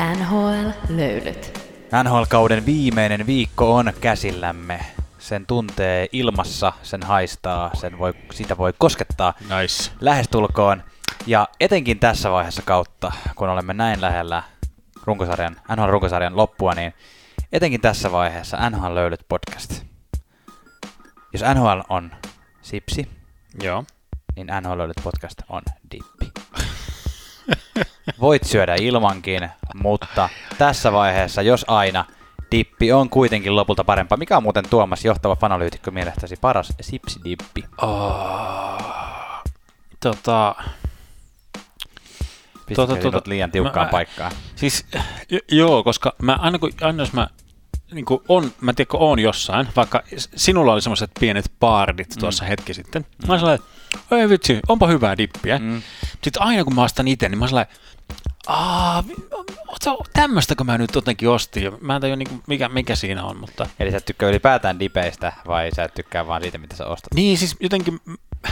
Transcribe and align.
NHL-löylyt. 0.00 1.58
NHL-kauden 2.04 2.66
viimeinen 2.66 3.26
viikko 3.26 3.74
on 3.76 3.92
käsillämme. 4.00 4.80
Sen 5.18 5.46
tuntee 5.46 6.08
ilmassa, 6.12 6.72
sen 6.82 7.02
haistaa, 7.02 7.70
sen 7.74 7.98
voi, 7.98 8.14
sitä 8.32 8.58
voi 8.58 8.72
koskettaa 8.78 9.34
Nice. 9.40 9.90
lähestulkoon. 10.00 10.82
Ja 11.26 11.48
etenkin 11.60 11.98
tässä 11.98 12.30
vaiheessa 12.30 12.62
kautta, 12.62 13.12
kun 13.34 13.48
olemme 13.48 13.74
näin 13.74 14.00
lähellä 14.00 14.42
runkosarjan, 15.04 15.56
NHL-runkosarjan 15.76 16.36
loppua, 16.36 16.72
niin 16.74 16.94
etenkin 17.52 17.80
tässä 17.80 18.12
vaiheessa 18.12 18.70
NHL 18.70 18.94
löylyt 18.94 19.24
podcast. 19.28 19.82
Jos 21.32 21.42
NHL 21.54 21.80
on 21.88 22.10
sipsi, 22.62 23.08
Joo. 23.62 23.84
niin 24.36 24.46
NHL 24.60 24.78
löylyt 24.78 25.00
podcast 25.04 25.42
on 25.48 25.62
dippi. 25.92 26.32
Voit 28.20 28.44
syödä 28.44 28.74
ilmankin, 28.80 29.48
mutta 29.82 30.28
tässä 30.58 30.92
vaiheessa, 30.92 31.42
jos 31.42 31.64
aina, 31.68 32.04
dippi 32.52 32.92
on 32.92 33.10
kuitenkin 33.10 33.56
lopulta 33.56 33.84
parempaa. 33.84 34.18
Mikä 34.18 34.36
on 34.36 34.42
muuten 34.42 34.64
Tuomas 34.70 35.04
johtava 35.04 35.36
fanalyytikko 35.36 35.90
mielestäsi 35.90 36.36
paras 36.40 36.72
sipsidippi? 36.80 37.64
Oh, 37.82 39.42
tota, 40.00 40.54
Tota, 42.76 42.96
tota, 42.96 43.20
liian 43.26 43.50
tiukkaan 43.50 43.86
mä- 43.86 43.90
paikkaan? 43.90 44.32
siis 44.56 44.86
joo, 45.52 45.82
koska 45.84 46.14
mä 46.22 46.32
aina, 46.40 46.58
kun, 46.58 46.70
aina 46.80 47.02
jos 47.02 47.12
mä 47.12 47.28
niin 47.92 48.04
kuin 48.04 48.20
on, 48.28 48.52
mä 48.60 48.72
tiedän, 48.72 48.88
kun 48.90 49.00
oon 49.00 49.18
jossain, 49.18 49.68
vaikka 49.76 50.02
sinulla 50.36 50.72
oli 50.72 50.82
semmoiset 50.82 51.10
pienet 51.20 51.52
baardit 51.60 52.14
tuossa 52.18 52.44
hetki 52.44 52.74
sitten, 52.74 53.02
mm. 53.02 53.26
mä 53.26 53.32
oon 53.32 53.38
sellainen, 53.40 53.66
ei 54.10 54.28
vitsi, 54.28 54.60
onpa 54.68 54.86
hyvää 54.86 55.16
dippiä. 55.16 55.58
Mm. 55.58 55.82
Mm. 56.20 56.24
Sitten 56.24 56.42
aina 56.42 56.64
kun 56.64 56.74
mä 56.74 56.82
ostan 56.82 57.08
itse, 57.08 57.28
niin 57.28 57.38
mä 57.38 57.42
oon 57.42 57.48
sellainen, 57.48 57.76
Aa, 58.46 59.04
tämmöistä 60.12 60.54
kun 60.54 60.66
mä 60.66 60.78
nyt 60.78 60.94
jotenkin 60.94 61.28
ostin. 61.28 61.62
ja 61.62 61.72
Mä 61.80 61.94
en 61.94 62.00
tajua, 62.00 62.16
niin 62.16 62.42
mikä, 62.46 62.68
mikä 62.68 62.96
siinä 62.96 63.24
on, 63.24 63.36
mutta... 63.36 63.66
Eli 63.80 63.90
sä 63.90 63.96
et 63.96 64.04
tykkää 64.04 64.28
ylipäätään 64.28 64.78
dipeistä 64.78 65.32
vai 65.46 65.70
sä 65.76 65.84
et 65.84 65.94
tykkää 65.94 66.26
vaan 66.26 66.42
siitä, 66.42 66.58
mitä 66.58 66.76
sä 66.76 66.86
ostat? 66.86 67.14
Niin, 67.14 67.38
siis 67.38 67.56
jotenkin, 67.60 68.00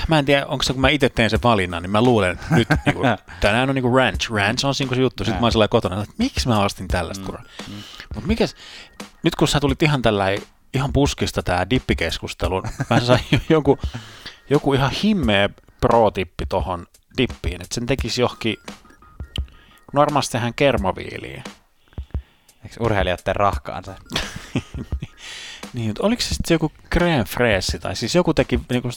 mä 0.09 0.19
en 0.19 0.25
tiedä, 0.25 0.47
onko 0.47 0.63
se, 0.63 0.73
kun 0.73 0.81
mä 0.81 0.89
itse 0.89 1.09
teen 1.09 1.31
sen 1.31 1.41
valinnan, 1.45 1.83
niin 1.83 1.91
mä 1.91 2.03
luulen, 2.03 2.33
että 2.33 2.55
nyt 2.55 2.69
niin 2.87 2.95
kuin, 2.95 3.09
tänään 3.41 3.69
on 3.69 3.75
niin 3.75 3.83
kuin 3.83 3.95
ranch. 3.95 4.31
Ranch 4.31 4.67
on 4.67 4.75
siinä 4.75 4.95
se 4.95 5.01
juttu. 5.01 5.25
Sitten 5.25 5.41
mä 5.41 5.45
oon 5.45 5.53
sellainen 5.53 5.71
kotona, 5.71 6.03
että 6.03 6.15
miksi 6.19 6.49
mä 6.49 6.65
ostin 6.65 6.89
tällaista 6.89 7.27
kuraa. 7.27 7.43
Mm. 7.69 7.75
Mutta 8.15 8.29
mikäs, 8.29 8.55
nyt 9.23 9.35
kun 9.35 9.49
sä 9.49 9.61
tulit 9.61 9.83
ihan 9.83 10.03
tällä 10.03 10.27
ihan 10.75 10.93
puskista 10.93 11.43
tää 11.43 11.71
dippikeskustelun, 11.71 12.63
mä 12.91 13.01
sain 13.01 13.21
joku, 13.49 13.79
joku 14.51 14.75
ihan 14.75 14.91
himmeä 14.91 15.49
pro-tippi 15.81 16.47
tohon 16.49 16.87
dippiin, 17.19 17.63
että 17.63 17.75
sen 17.75 17.87
tekisi 17.87 18.21
johonkin, 18.21 18.57
normaalisti 19.93 20.33
tehdään 20.33 20.55
kermoviiliin. 20.55 21.45
Eikö 22.65 22.77
urheilijat 22.81 23.25
tee 23.25 23.35
rahkaansa? 23.35 23.95
Niin, 25.73 25.87
mutta 25.87 26.07
oliko 26.07 26.23
se 26.23 26.29
sitten 26.29 26.55
joku 26.55 26.73
crème 26.95 27.25
fraise, 27.25 27.79
tai 27.79 27.97
siis 27.97 28.15
joku 28.15 28.35
teki 28.35 28.61
niinku, 28.71 28.89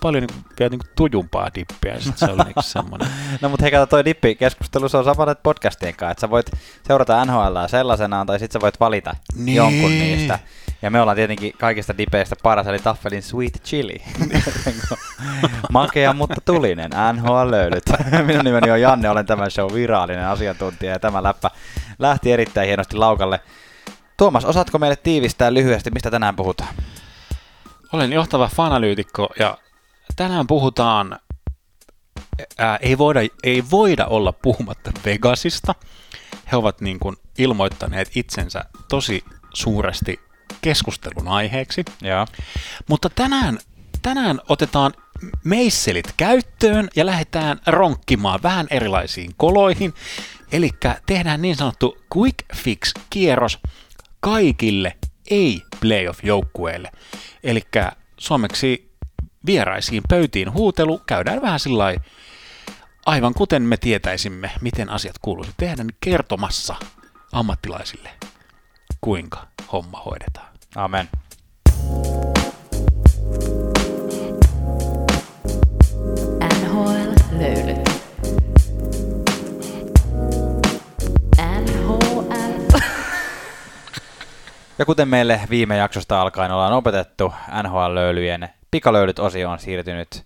paljon 0.00 0.22
niinku, 0.22 0.48
vielä 0.58 0.70
niinku 0.70 0.86
tujumpaa 0.96 1.50
dippiä, 1.54 1.94
ja 1.94 2.00
sitten 2.00 2.28
se 2.28 2.32
oli 2.32 2.44
niinku 2.44 2.62
semmoinen. 2.62 3.08
No 3.40 3.48
mutta 3.48 3.64
hei, 3.64 3.70
kato, 3.70 3.86
toi 3.86 4.04
dippikeskustelu, 4.04 4.88
se 4.88 4.96
on 4.96 5.04
sama 5.04 5.34
podcastien 5.34 5.96
kanssa, 5.96 6.10
että 6.10 6.20
sä 6.20 6.30
voit 6.30 6.50
seurata 6.86 7.24
NHL 7.24 7.66
sellaisenaan, 7.66 8.26
tai 8.26 8.38
sitten 8.38 8.60
sä 8.60 8.62
voit 8.62 8.80
valita 8.80 9.16
niin. 9.34 9.56
jonkun 9.56 9.90
niistä. 9.90 10.38
Ja 10.82 10.90
me 10.90 11.00
ollaan 11.00 11.16
tietenkin 11.16 11.52
kaikista 11.58 11.98
dipeistä 11.98 12.36
paras, 12.42 12.66
eli 12.66 12.78
Taffelin 12.78 13.22
Sweet 13.22 13.62
Chili. 13.64 14.02
Makea, 15.72 16.12
mutta 16.12 16.40
tulinen, 16.44 16.90
NHL 17.12 17.50
löylyt. 17.50 17.84
Minun 18.26 18.44
nimeni 18.44 18.70
on 18.70 18.80
Janne, 18.80 19.10
olen 19.10 19.26
tämän 19.26 19.50
show 19.50 19.74
virallinen 19.74 20.26
asiantuntija, 20.26 20.92
ja 20.92 20.98
tämä 20.98 21.22
läppä 21.22 21.50
lähti 21.98 22.32
erittäin 22.32 22.66
hienosti 22.66 22.96
laukalle. 22.96 23.40
Tuomas, 24.16 24.44
osaatko 24.44 24.78
meille 24.78 24.96
tiivistää 24.96 25.54
lyhyesti, 25.54 25.90
mistä 25.90 26.10
tänään 26.10 26.36
puhutaan? 26.36 26.74
Olen 27.92 28.12
johtava 28.12 28.48
fanalyytikko, 28.48 29.28
ja 29.38 29.58
tänään 30.16 30.46
puhutaan, 30.46 31.18
ää, 32.58 32.76
ei, 32.76 32.98
voida, 32.98 33.20
ei 33.42 33.64
voida 33.70 34.06
olla 34.06 34.32
puhumatta 34.32 34.90
Vegasista. 35.04 35.74
He 36.52 36.56
ovat 36.56 36.80
niin 36.80 36.98
kuin 36.98 37.16
ilmoittaneet 37.38 38.10
itsensä 38.14 38.64
tosi 38.88 39.24
suuresti 39.54 40.29
keskustelun 40.62 41.28
aiheeksi. 41.28 41.84
Joo. 42.02 42.26
Mutta 42.88 43.10
tänään, 43.10 43.58
tänään 44.02 44.40
otetaan 44.48 44.92
meisselit 45.44 46.14
käyttöön 46.16 46.88
ja 46.96 47.06
lähdetään 47.06 47.60
ronkkimaan 47.66 48.40
vähän 48.42 48.66
erilaisiin 48.70 49.30
koloihin. 49.36 49.94
Eli 50.52 50.70
tehdään 51.06 51.42
niin 51.42 51.56
sanottu 51.56 51.98
quick 52.16 52.38
fix 52.56 52.92
kierros 53.10 53.58
kaikille 54.20 54.96
ei-playoff-joukkueille. 55.30 56.90
Eli 57.44 57.62
suomeksi 58.16 58.90
vieraisiin 59.46 60.02
pöytiin 60.08 60.52
huutelu 60.52 60.98
käydään 61.06 61.42
vähän 61.42 61.60
sillä 61.60 61.84
aivan 63.06 63.34
kuten 63.34 63.62
me 63.62 63.76
tietäisimme, 63.76 64.50
miten 64.60 64.88
asiat 64.90 65.18
kuuluisi 65.22 65.52
tehdä, 65.56 65.84
niin 65.84 65.96
kertomassa 66.00 66.76
ammattilaisille, 67.32 68.10
kuinka 69.00 69.46
homma 69.72 70.00
hoidetaan. 70.00 70.48
Amen. 70.76 71.08
NHL. 81.60 82.78
Ja 84.78 84.86
kuten 84.86 85.08
meille 85.08 85.40
viime 85.50 85.76
jaksosta 85.76 86.20
alkaen 86.20 86.52
ollaan 86.52 86.72
opetettu, 86.72 87.32
NHL-löylyjen 87.62 88.48
pikalöylyt-osio 88.70 89.50
on 89.50 89.58
siirtynyt 89.58 90.24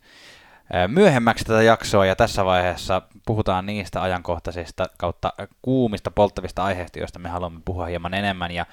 myöhemmäksi 0.89 1.45
tätä 1.45 1.63
jaksoa, 1.63 2.07
ja 2.07 2.17
tässä 2.17 2.45
vaiheessa 2.45 3.03
puhutaan 3.27 3.67
niistä 3.67 4.03
ajankohtaisista 4.03 4.87
kautta 4.99 5.33
kuumista 5.63 6.11
polttavista 6.11 6.65
aiheista, 6.65 6.99
joista 6.99 7.19
me 7.19 7.29
haluamme 7.29 7.61
puhua 7.65 7.87
hieman 7.87 8.15
enemmän, 8.15 8.51
ja 8.51 8.67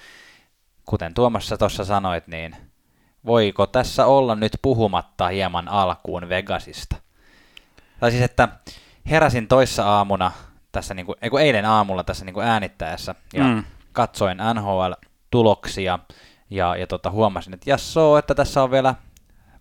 kuten 0.85 1.13
Tuomas 1.13 1.47
sä 1.47 1.57
tuossa 1.57 1.85
sanoit, 1.85 2.27
niin 2.27 2.55
voiko 3.25 3.67
tässä 3.67 4.05
olla 4.05 4.35
nyt 4.35 4.51
puhumatta 4.61 5.27
hieman 5.27 5.67
alkuun 5.67 6.29
Vegasista? 6.29 6.95
Tai 7.99 8.11
siis, 8.11 8.23
että 8.23 8.49
heräsin 9.09 9.47
toissa 9.47 9.85
aamuna, 9.85 10.31
tässä 10.71 10.93
niinku, 10.93 11.15
ei 11.21 11.29
kun 11.29 11.41
eilen 11.41 11.65
aamulla 11.65 12.03
tässä 12.03 12.25
niinku 12.25 12.39
äänittäessä, 12.39 13.15
ja 13.33 13.43
Mm. 13.43 13.49
mm. 13.49 13.63
katsoin 13.93 14.37
NHL-tuloksia, 14.53 15.99
ja, 16.49 16.75
ja 16.75 16.87
tota, 16.87 17.11
huomasin, 17.11 17.53
että 17.53 17.69
jassoo, 17.69 18.17
että 18.17 18.35
tässä 18.35 18.63
on 18.63 18.71
vielä 18.71 18.95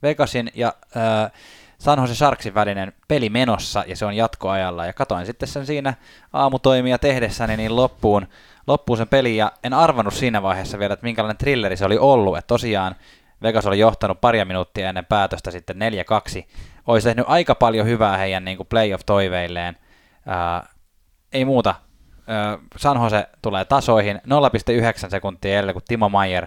Vegasin 0.02 0.50
ja 0.54 0.74
äh, 0.96 1.32
San 1.80 1.98
Jose 1.98 2.14
Sharksin 2.14 2.54
välinen 2.54 2.92
peli 3.08 3.30
menossa, 3.30 3.84
ja 3.86 3.96
se 3.96 4.04
on 4.04 4.16
jatkoajalla, 4.16 4.86
ja 4.86 4.92
katoin 4.92 5.26
sitten 5.26 5.48
sen 5.48 5.66
siinä 5.66 5.94
aamutoimia 6.32 6.98
tehdessäni 6.98 7.56
niin 7.56 7.76
loppuun, 7.76 8.26
loppuun 8.66 8.96
sen 8.96 9.08
peli, 9.08 9.36
ja 9.36 9.52
en 9.64 9.72
arvannut 9.72 10.14
siinä 10.14 10.42
vaiheessa 10.42 10.78
vielä, 10.78 10.94
että 10.94 11.04
minkälainen 11.04 11.36
thrilleri 11.36 11.76
se 11.76 11.84
oli 11.84 11.98
ollut, 11.98 12.38
että 12.38 12.46
tosiaan 12.46 12.96
Vegas 13.42 13.66
oli 13.66 13.78
johtanut 13.78 14.20
paria 14.20 14.44
minuuttia 14.44 14.88
ennen 14.88 15.06
päätöstä 15.06 15.50
sitten 15.50 15.76
4-2, 15.76 16.44
olisi 16.86 17.08
tehnyt 17.08 17.24
aika 17.28 17.54
paljon 17.54 17.86
hyvää 17.86 18.16
heidän 18.16 18.44
niin 18.44 18.56
kuin 18.56 18.66
playoff-toiveilleen, 18.66 19.76
Ää, 20.26 20.66
ei 21.32 21.44
muuta, 21.44 21.74
Ää, 22.26 22.58
San 22.76 23.02
Jose 23.02 23.28
tulee 23.42 23.64
tasoihin 23.64 24.20
0,9 25.04 25.10
sekuntia 25.10 25.54
edellä 25.54 25.72
kuin 25.72 25.84
Timo 25.88 26.08
Mayer, 26.08 26.46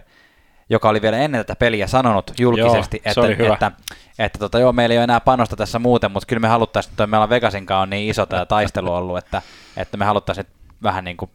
joka 0.70 0.90
oli 0.90 1.02
vielä 1.02 1.18
ennen 1.18 1.40
tätä 1.40 1.56
peliä 1.56 1.88
sanonut 1.88 2.32
julkisesti, 2.40 3.02
Joo, 3.06 3.26
että, 3.26 3.44
hyvä. 3.44 3.54
että, 3.54 3.72
että 4.20 4.40
tota, 4.40 4.60
joo, 4.60 4.74
meillä 4.74 4.94
ei 4.94 4.98
ole 4.98 5.04
enää 5.04 5.20
panosta 5.20 5.56
tässä 5.56 5.80
muuten, 5.80 6.12
mutta 6.12 6.28
kyllä 6.28 6.40
me 6.40 6.48
haluttaisiin, 6.48 6.92
että 6.94 7.08
meillä 7.08 7.24
on 7.24 7.30
Vegasin 7.30 7.66
kanssa 7.66 7.82
on 7.82 7.90
niin 7.90 8.10
iso 8.10 8.26
tämä 8.26 8.46
taistelu 8.46 8.94
ollut, 8.94 9.18
että, 9.18 9.42
että 9.78 9.98
me 9.98 10.06
haluttaisiin 10.06 10.48
vähän 10.84 11.04
niin 11.04 11.18
kuin 11.18 11.32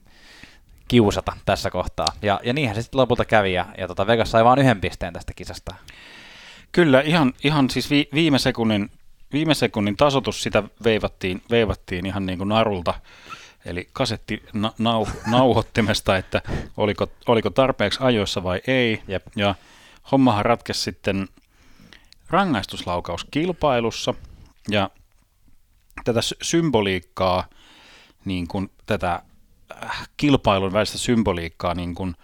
kiusata 0.89 1.33
tässä 1.47 1.71
kohtaa. 1.71 2.07
Ja, 2.23 2.41
ja 2.43 2.53
niinhän 2.53 2.75
se 2.75 2.83
sitten 2.83 3.01
lopulta 3.01 3.25
kävi, 3.25 3.53
ja, 3.53 3.67
ja 3.79 3.89
tota 3.89 4.07
Vegas 4.07 4.31
sai 4.31 4.45
vain 4.45 4.59
yhden 4.59 4.81
pisteen 4.81 5.13
tästä 5.13 5.33
kisasta. 5.37 5.75
Kyllä, 6.73 7.01
ihan, 7.01 7.33
ihan 7.45 7.71
siis 7.71 7.91
vi, 7.91 8.09
viime, 8.15 8.39
sekunnin, 8.39 8.91
viime 9.33 9.55
sekunnin 9.55 9.97
tasotus 9.97 10.43
sitä 10.43 10.63
veivattiin, 10.85 11.43
veivattiin 11.51 12.07
ihan 12.07 12.27
niin 12.27 12.39
kuin 12.39 12.49
narulta, 12.49 12.95
eli 13.69 13.89
kasetti 13.93 14.43
na, 14.53 14.73
nau, 14.79 15.07
nauhoittimesta, 15.31 16.17
että 16.17 16.43
oliko, 16.77 17.07
oliko 17.27 17.51
tarpeeksi 17.51 17.99
ajoissa 18.03 18.43
vai 18.43 18.61
ei. 18.67 19.03
Jep. 19.09 19.27
Ja 19.37 19.55
hommahan 20.13 20.45
ratkesi 20.45 20.81
sitten 20.81 21.29
rangaistuslaukauskilpailussa, 22.31 24.15
ja 24.69 24.91
tätä 26.05 26.23
sy- 26.23 26.37
symboliikkaa, 26.43 27.45
niin 28.25 28.49
kuin 28.49 28.71
tätä 28.87 29.23
äh, 29.85 30.09
kilpailun 30.17 30.73
välistä 30.73 30.99
symboliikkaa 30.99 31.75
niin 31.75 31.95
kuin, 31.95 32.15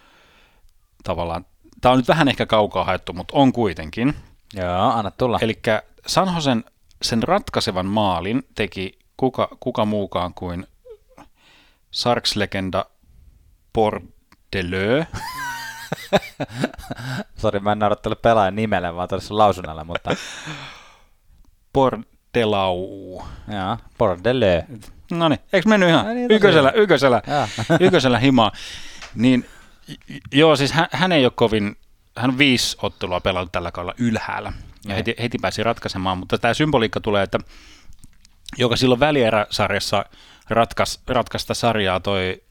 tavallaan, 1.04 1.46
tämä 1.80 1.92
on 1.92 1.98
nyt 1.98 2.08
vähän 2.08 2.28
ehkä 2.28 2.46
kaukaa 2.46 2.84
haettu, 2.84 3.12
mutta 3.12 3.36
on 3.36 3.52
kuitenkin. 3.52 4.14
Joo, 4.54 4.90
anna 4.90 5.10
tulla. 5.10 5.38
Eli 5.42 5.60
San 6.06 6.34
Josen 6.34 6.64
sen 7.02 7.22
ratkaisevan 7.22 7.86
maalin 7.86 8.42
teki 8.54 8.98
kuka, 9.16 9.48
kuka 9.60 9.84
muukaan 9.84 10.34
kuin 10.34 10.66
Sarks-legenda 11.94 12.84
Bordelö. 13.72 15.04
Sori, 17.40 17.60
mä 17.60 17.72
en 17.72 17.78
naurattanut 17.78 18.22
pelaajan 18.22 18.56
nimelle, 18.56 18.94
vaan 18.94 19.08
todella 19.08 19.38
lausunnalle, 19.38 19.84
mutta 19.84 20.16
Bordelau. 21.72 23.22
joo, 23.48 23.78
Bordelö. 23.98 24.62
No 25.10 25.28
niin, 25.28 25.38
eikö 25.52 25.68
mennyt 25.68 25.88
ihan 25.88 26.06
No 26.06 26.12
niin, 26.14 26.30
yköisellä, 26.76 27.22
Joo. 27.26 27.48
yköisellä 27.86 28.18
himaa. 28.18 28.52
Niin, 29.14 29.48
joo, 30.32 30.56
siis 30.56 30.72
hän, 30.72 30.88
hän 30.92 31.12
ei 31.12 31.24
ole 31.24 31.32
kovin, 31.36 31.76
hän 32.16 32.30
on 32.30 32.38
viisi 32.38 32.76
ottelua 32.82 33.20
pelannut 33.20 33.52
tällä 33.52 33.70
kaudella 33.72 33.94
ylhäällä. 33.98 34.52
Ja 34.84 34.90
Ei. 34.94 34.96
heti, 34.98 35.14
heti 35.22 35.38
pääsi 35.40 35.62
ratkaisemaan, 35.62 36.18
mutta 36.18 36.38
tämä 36.38 36.54
symboliikka 36.54 37.00
tulee, 37.00 37.22
että 37.22 37.38
joka 38.58 38.76
silloin 38.76 39.00
välieräsarjassa 39.00 40.04
ratkaisi, 40.50 41.00
ratkaista 41.08 41.54
sarjaa 41.54 42.00
toi 42.00 42.42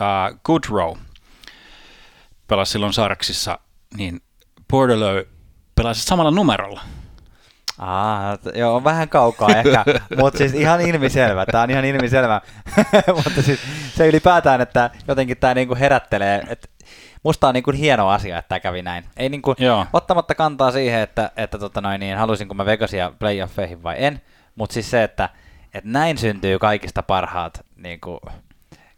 uh, 0.00 0.40
Goodrow 0.44 0.96
pelasi 2.48 2.72
silloin 2.72 2.92
Sarksissa, 2.92 3.58
niin 3.96 4.20
Bordelö 4.70 5.24
pelasi 5.74 6.02
samalla 6.02 6.30
numerolla. 6.30 6.80
Aa, 7.78 8.38
joo, 8.54 8.76
on 8.76 8.84
vähän 8.84 9.08
kaukaa 9.08 9.48
ehkä, 9.48 9.84
mutta 10.20 10.38
siis 10.38 10.54
ihan 10.54 10.80
ilmiselvä, 10.80 11.46
tämä 11.46 11.62
on 11.62 11.70
ihan 11.70 11.84
ilmiselvä, 11.84 12.40
mutta 13.24 13.42
siis 13.42 13.60
se 13.94 14.08
ylipäätään, 14.08 14.60
että 14.60 14.90
jotenkin 15.08 15.36
tämä 15.36 15.54
niinku 15.54 15.74
herättelee, 15.74 16.42
että 16.48 16.68
musta 17.22 17.48
on 17.48 17.54
niinku 17.54 17.72
hieno 17.72 18.08
asia, 18.08 18.38
että 18.38 18.48
tämä 18.48 18.60
kävi 18.60 18.82
näin. 18.82 19.04
Ei 19.16 19.28
niinku, 19.28 19.54
Joo. 19.58 19.86
ottamatta 19.92 20.34
kantaa 20.34 20.72
siihen, 20.72 21.00
että, 21.00 21.30
että 21.36 21.58
tota 21.58 21.80
noin, 21.80 22.00
niin, 22.00 22.16
halusinko 22.16 22.54
mä 22.54 22.66
Vegasia 22.66 23.12
playoffeihin 23.18 23.82
vai 23.82 23.96
en, 23.98 24.20
mutta 24.54 24.74
siis 24.74 24.90
se, 24.90 25.02
että, 25.02 25.28
että 25.78 25.90
näin 25.90 26.18
syntyy 26.18 26.58
kaikista 26.58 27.02
parhaat 27.02 27.60
niinku, 27.76 28.20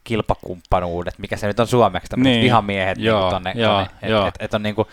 kilpakumppanuudet, 0.04 1.18
mikä 1.18 1.36
se 1.36 1.46
nyt 1.46 1.60
on 1.60 1.66
suomeksi, 1.66 2.08
tämmöiset 2.08 2.32
Niin. 2.32 2.44
vihamiehet 2.44 2.98
Joo, 2.98 3.18
niinku 3.20 3.30
tonne, 3.34 3.52
joo, 3.56 3.72
tonne 3.76 3.90
et, 4.02 4.10
joo. 4.10 4.26
et, 4.26 4.34
et 4.40 4.54
on 4.54 4.62
niinku, 4.62 4.86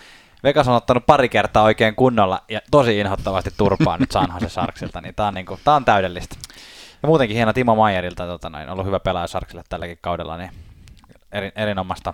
Vegas 0.44 0.68
on 0.68 0.76
ottanut 0.76 1.06
pari 1.06 1.30
kertaa 1.30 1.64
oikein 1.64 1.96
kunnolla 1.96 2.42
ja 2.50 2.62
tosi 2.72 3.00
inhottavasti 3.00 3.50
turpaa 3.58 3.98
nyt 3.98 4.12
San 4.12 4.28
Jose 4.34 4.50
Sharksilta, 4.50 5.02
niin 5.02 5.16
tää 5.16 5.28
on, 5.28 5.34
niinku, 5.34 5.60
tää 5.64 5.74
on 5.76 5.86
täydellistä. 5.86 6.36
Ja 7.04 7.08
muutenkin 7.08 7.36
hieno 7.36 7.54
Timo 7.54 7.76
Mayerilta, 7.76 8.26
tota, 8.28 8.50
noin, 8.50 8.70
ollut 8.70 8.86
hyvä 8.86 9.00
pelaaja 9.00 9.28
Sharksille 9.28 9.64
tälläkin 9.70 9.98
kaudella, 10.02 10.38
niin 10.38 10.52
eri, 11.32 11.52
erinomaista. 11.56 12.14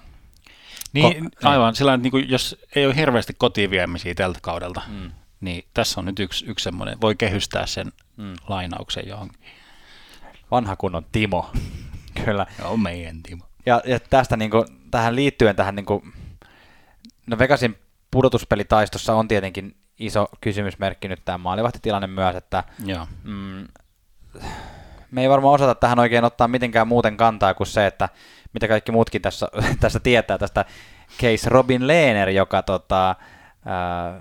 Niin, 0.94 1.26
Ko- 1.26 1.50
aivan, 1.50 1.76
sillä 1.76 1.98
niin 1.98 2.12
kuin, 2.12 2.30
jos 2.30 2.58
ei 2.76 2.86
ole 2.86 2.96
hirveästi 2.96 3.34
kotiviemisiä 3.38 4.14
tältä 4.16 4.40
kaudelta, 4.42 4.82
Mm. 4.88 5.12
niin 5.42 5.66
tässä 5.74 6.00
on 6.02 6.06
nyt 6.06 6.20
yksi, 6.20 6.46
yksi 6.46 6.64
semmoinen, 6.64 7.02
voi 7.02 7.16
kehystää 7.16 7.66
sen 7.66 7.92
Mm. 8.18 8.34
lainauksen 8.48 9.08
johonkin. 9.08 9.40
Vanha 10.52 10.76
kunnon 10.76 11.06
Timo, 11.12 11.52
kyllä. 12.26 12.46
Joo, 12.60 12.78
meidän 12.78 13.24
Timo. 13.24 13.46
Ja, 13.66 13.82
ja 13.86 14.00
tästä 14.00 14.38
niinku, 14.38 14.66
tähän 14.92 15.16
liittyen 15.16 15.56
tähän 15.56 15.76
niinku, 15.76 16.04
no 17.28 17.38
Vegasin 17.38 17.78
pudotuspelitaistossa 18.12 19.14
on 19.14 19.28
tietenkin 19.28 19.76
iso 20.00 20.28
kysymysmerkki 20.42 21.08
nyt 21.08 21.26
tämä 21.26 21.38
maalivahtitilanne 21.38 22.08
myös, 22.08 22.36
että 22.36 22.64
Joo. 22.86 23.08
mm, 23.24 23.68
me 25.12 25.22
ei 25.22 25.30
varmaan 25.30 25.56
osata 25.56 25.76
tähän 25.76 26.00
oikein 26.00 26.24
ottaa 26.24 26.48
mitenkään 26.48 26.88
muuten 26.88 27.18
kantaa 27.18 27.54
kuin 27.54 27.68
se, 27.68 27.86
että 27.86 28.10
mitä 28.54 28.68
kaikki 28.68 28.92
muutkin 28.92 29.22
tässä, 29.22 29.48
tässä 29.82 30.00
tietää 30.00 30.38
tästä 30.38 30.66
case 31.20 31.50
Robin 31.50 31.88
Lehner, 31.88 32.30
joka 32.30 32.64
tota, 32.64 33.16
ää, 33.66 34.20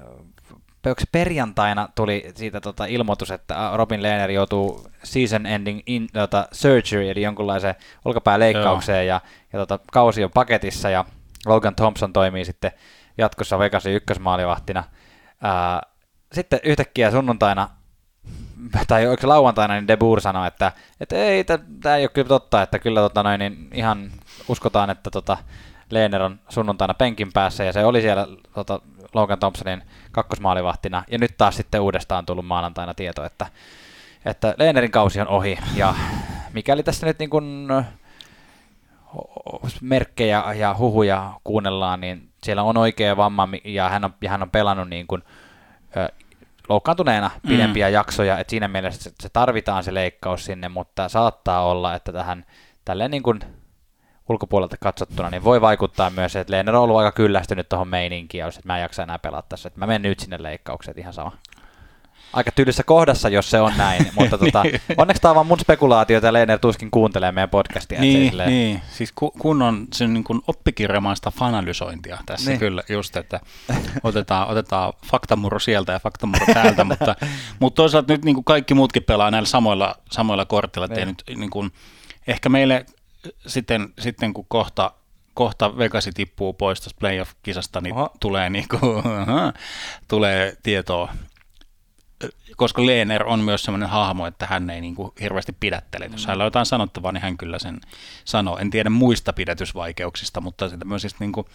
se 0.85 1.07
perjantaina 1.13 1.89
tuli 1.95 2.31
siitä 2.35 2.61
tota, 2.61 2.85
ilmoitus, 2.85 3.31
että 3.31 3.71
Robin 3.75 4.03
Lehner 4.03 4.31
joutuu 4.31 4.87
season 5.03 5.47
ending 5.47 5.81
in, 5.87 6.09
tota, 6.13 6.49
surgery, 6.53 7.11
eli 7.11 7.23
jonkunlaiseen 7.23 7.75
olkapääleikkaukseen, 8.05 9.07
ja, 9.07 9.21
ja 9.53 9.59
tota, 9.59 9.79
kausi 9.93 10.25
on 10.25 10.31
paketissa, 10.31 10.91
ja 10.91 11.05
Logan 11.47 11.75
Thompson 11.75 12.13
toimii 12.13 12.45
sitten 12.45 12.73
jatkossa 13.19 13.59
Vegasin 13.59 13.95
ykkösmaalivahtina. 13.95 14.85
Ää, 15.43 15.81
sitten 16.33 16.61
yhtäkkiä 16.63 17.11
sunnuntaina 17.11 17.69
tai 18.89 19.09
oliko 19.09 19.29
lauantaina, 19.29 19.75
niin 19.75 19.89
De 19.89 19.97
Boer 19.97 20.21
sanoi, 20.21 20.49
että, 20.49 20.73
että 21.01 21.17
ei, 21.17 21.45
tämä 21.81 21.97
ei 21.97 22.05
ole 22.05 22.09
kyllä 22.09 22.29
totta, 22.29 22.63
että 22.63 22.79
kyllä 22.79 23.01
tota 23.01 23.23
noin, 23.23 23.39
niin 23.39 23.69
ihan 23.75 24.11
uskotaan, 24.49 24.91
että 24.91 25.11
tota, 25.11 25.39
Lehner 25.91 26.23
on 26.23 26.41
sunnuntaina 26.49 26.95
penkin 26.95 27.33
päässä, 27.33 27.65
ja 27.65 27.73
se 27.73 27.85
oli 27.85 28.01
siellä 28.01 28.27
tota, 28.55 28.81
Logan 29.15 29.39
Thompsonin 29.39 29.83
kakkosmaalivahtina, 30.13 31.05
ja 31.11 31.19
nyt 31.19 31.35
taas 31.39 31.57
sitten 31.57 31.81
uudestaan 31.81 32.27
tullut 32.27 32.47
maanantaina 32.47 32.95
tieto, 32.95 33.25
että, 33.25 33.47
että 34.25 34.55
Lehnerin 34.59 34.91
kausi 34.91 35.21
on 35.21 35.29
ohi, 35.29 35.59
ja 35.75 35.95
mikäli 36.53 36.83
tässä 36.83 37.07
nyt 37.07 37.19
niin 37.19 37.31
kuin 37.31 37.69
merkkejä 39.81 40.45
ja 40.55 40.77
huhuja 40.79 41.33
kuunnellaan, 41.45 42.01
niin 42.01 42.29
siellä 42.43 42.63
on 42.63 42.77
oikea 42.77 43.17
vamma, 43.17 43.49
ja 43.65 43.89
hän 43.89 44.05
on, 44.05 44.15
ja 44.21 44.31
hän 44.31 44.43
on 44.43 44.51
pelannut 44.51 44.89
niin 44.89 45.07
kuin, 45.07 45.23
ö, 45.97 46.09
loukkaantuneena 46.69 47.31
pidempiä 47.49 47.89
mm. 47.89 47.95
jaksoja, 47.95 48.39
että 48.39 48.51
siinä 48.51 48.69
mielessä 48.69 49.03
se, 49.03 49.13
se 49.23 49.29
tarvitaan 49.29 49.85
se 49.85 49.95
leikkaus 49.95 50.45
sinne, 50.45 50.69
mutta 50.69 51.09
saattaa 51.09 51.65
olla, 51.65 51.95
että 51.95 52.13
tähän 52.13 52.45
tälleen 52.85 53.11
niin 53.11 53.23
kuin 53.23 53.41
ulkopuolelta 54.31 54.77
katsottuna, 54.81 55.31
niin 55.31 55.45
voi 55.45 55.61
vaikuttaa 55.61 56.11
myös, 56.11 56.37
että 56.37 56.53
Lehner 56.53 56.77
on 56.77 56.83
ollut 56.83 56.97
aika 56.99 57.13
kyllästynyt 57.13 57.69
tuohon 57.69 57.89
meininkiin, 57.89 58.41
jos 58.45 58.57
et 58.59 58.65
mä 58.65 58.77
en 58.77 58.83
jaksa 58.83 59.03
enää 59.03 59.19
pelata 59.19 59.49
tässä, 59.49 59.67
että 59.67 59.81
mä 59.81 59.87
menen 59.87 60.03
nyt 60.03 60.21
sinne 60.21 60.43
leikkaukseen, 60.43 60.99
ihan 60.99 61.13
sama. 61.13 61.33
Aika 62.33 62.51
tyllyssä 62.53 62.83
kohdassa, 62.83 63.29
jos 63.29 63.51
se 63.51 63.61
on 63.61 63.73
näin, 63.77 64.07
mutta 64.19 64.39
tota, 64.39 64.63
onneksi 64.97 65.23
tämä 65.23 65.31
on 65.31 65.35
vaan 65.35 65.47
mun 65.47 65.59
spekulaatio, 65.61 66.21
ja 66.23 66.33
Lehner 66.33 66.59
tuskin 66.59 66.91
kuuntelee 66.91 67.33
meidän 67.33 67.51
podcastia. 67.51 67.97
että 67.99 68.07
se 68.13 68.19
Niin, 68.19 68.31
silleen- 68.31 68.49
niin, 68.51 68.83
siis 68.91 69.13
ku, 69.15 69.31
kun 69.31 69.63
on 69.63 69.87
sen 69.95 70.15
niin 70.15 70.25
kuin 70.25 70.41
oppikirjamaista 70.47 71.31
fanalysointia 71.31 72.19
tässä 72.27 72.45
Niin. 72.51 72.53
niin. 72.53 72.59
kyllä 72.61 72.83
just, 72.89 73.17
että 73.17 73.41
otetaan, 74.03 74.49
otetaan 74.49 74.93
faktamurro 75.07 75.59
sieltä 75.59 75.93
ja 75.93 75.99
faktamurro 76.01 76.47
täältä, 76.55 76.85
mutta, 76.91 77.17
mutta 77.61 77.77
toisaalta 77.77 78.13
nyt 78.13 78.25
niin 78.25 78.35
kuin 78.35 78.45
kaikki 78.45 78.75
muutkin 78.75 79.03
pelaa 79.03 79.31
näillä 79.31 79.47
samoilla, 79.49 79.95
samoilla 80.11 80.45
kortilla, 80.45 80.85
että 80.85 81.01
Niin. 81.05 81.09
nyt 81.09 81.39
niin 81.39 81.51
kuin, 81.51 81.71
ehkä 82.27 82.49
meille 82.49 82.87
sitten, 83.47 83.93
sitten 83.99 84.35
kun 84.35 84.47
kohta 84.49 84.93
kohta 85.35 85.79
Vegasi 85.79 86.13
tippuu 86.13 86.53
pois 86.53 86.81
tästä 86.81 87.01
playoff-kisasta, 87.01 87.81
niin 87.81 87.95
Oho. 87.95 88.11
tulee, 88.21 88.51
niin 88.51 88.67
kuin, 88.69 89.03
tulee 90.09 90.57
tietoa 90.63 91.13
koska 92.57 92.87
Leener 92.87 93.27
on 93.27 93.41
myös 93.41 93.63
sellainen 93.63 93.89
hahmo, 93.89 94.27
että 94.27 94.47
hän 94.47 94.71
ei 94.71 94.81
niin 94.81 94.95
kuin 94.95 95.13
hirveästi 95.21 95.57
pidättele. 95.61 96.09
Jos 96.13 96.27
hänellä 96.27 96.43
on 96.43 96.47
jotain 96.47 96.67
sanottavaa, 96.67 97.13
niin 97.13 97.23
hän 97.23 97.37
kyllä 97.37 97.59
sen 97.59 97.81
sanoo. 98.25 98.59
En 98.59 98.71
tiedä 98.71 98.91
muista 98.91 99.33
pidätysvaikeuksista, 99.33 100.41
mutta 100.41 100.69
tämmöisistä 100.69 101.17
niin 101.21 101.33
kuin 101.33 101.47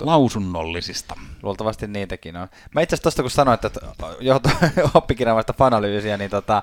lausunnollisista. 0.00 1.16
Luultavasti 1.42 1.86
niitäkin 1.86 2.36
on. 2.36 2.48
Mä 2.74 2.80
itse 2.80 2.94
asiassa 2.94 3.02
tuosta 3.02 3.22
kun 3.22 3.30
sanoit, 3.30 3.64
että 3.64 3.80
johto 4.20 4.50
oppikirjamaista 4.94 5.52
fanalyysiä, 5.52 6.16
niin 6.16 6.30
tota, 6.30 6.62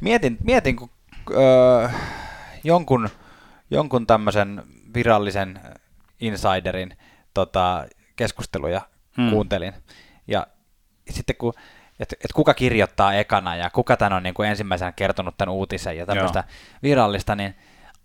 mietin, 0.00 0.36
mietin 0.44 0.76
kun 0.76 0.90
öö, 1.30 1.88
jonkun, 2.64 3.08
jonkun 3.74 4.06
tämmöisen 4.06 4.62
virallisen 4.94 5.60
insiderin 6.20 6.96
tota, 7.34 7.86
keskusteluja 8.16 8.80
Hmm. 9.16 9.24
hmm. 9.24 9.30
kuuntelin. 9.30 9.72
Ja 10.28 10.46
sitten 11.10 11.36
kun, 11.36 11.52
että 12.00 12.16
et 12.24 12.32
kuka 12.34 12.54
kirjoittaa 12.54 13.14
ekana 13.14 13.56
ja 13.56 13.70
kuka 13.70 13.96
tämän 13.96 14.12
on 14.12 14.22
niin 14.22 14.34
kuin 14.34 14.48
ensimmäisenä 14.48 14.92
kertonut 14.92 15.36
tämän 15.36 15.54
uutisen 15.54 15.96
ja 15.96 16.06
tämmöistä 16.06 16.44
virallista, 16.82 17.34
niin 17.34 17.54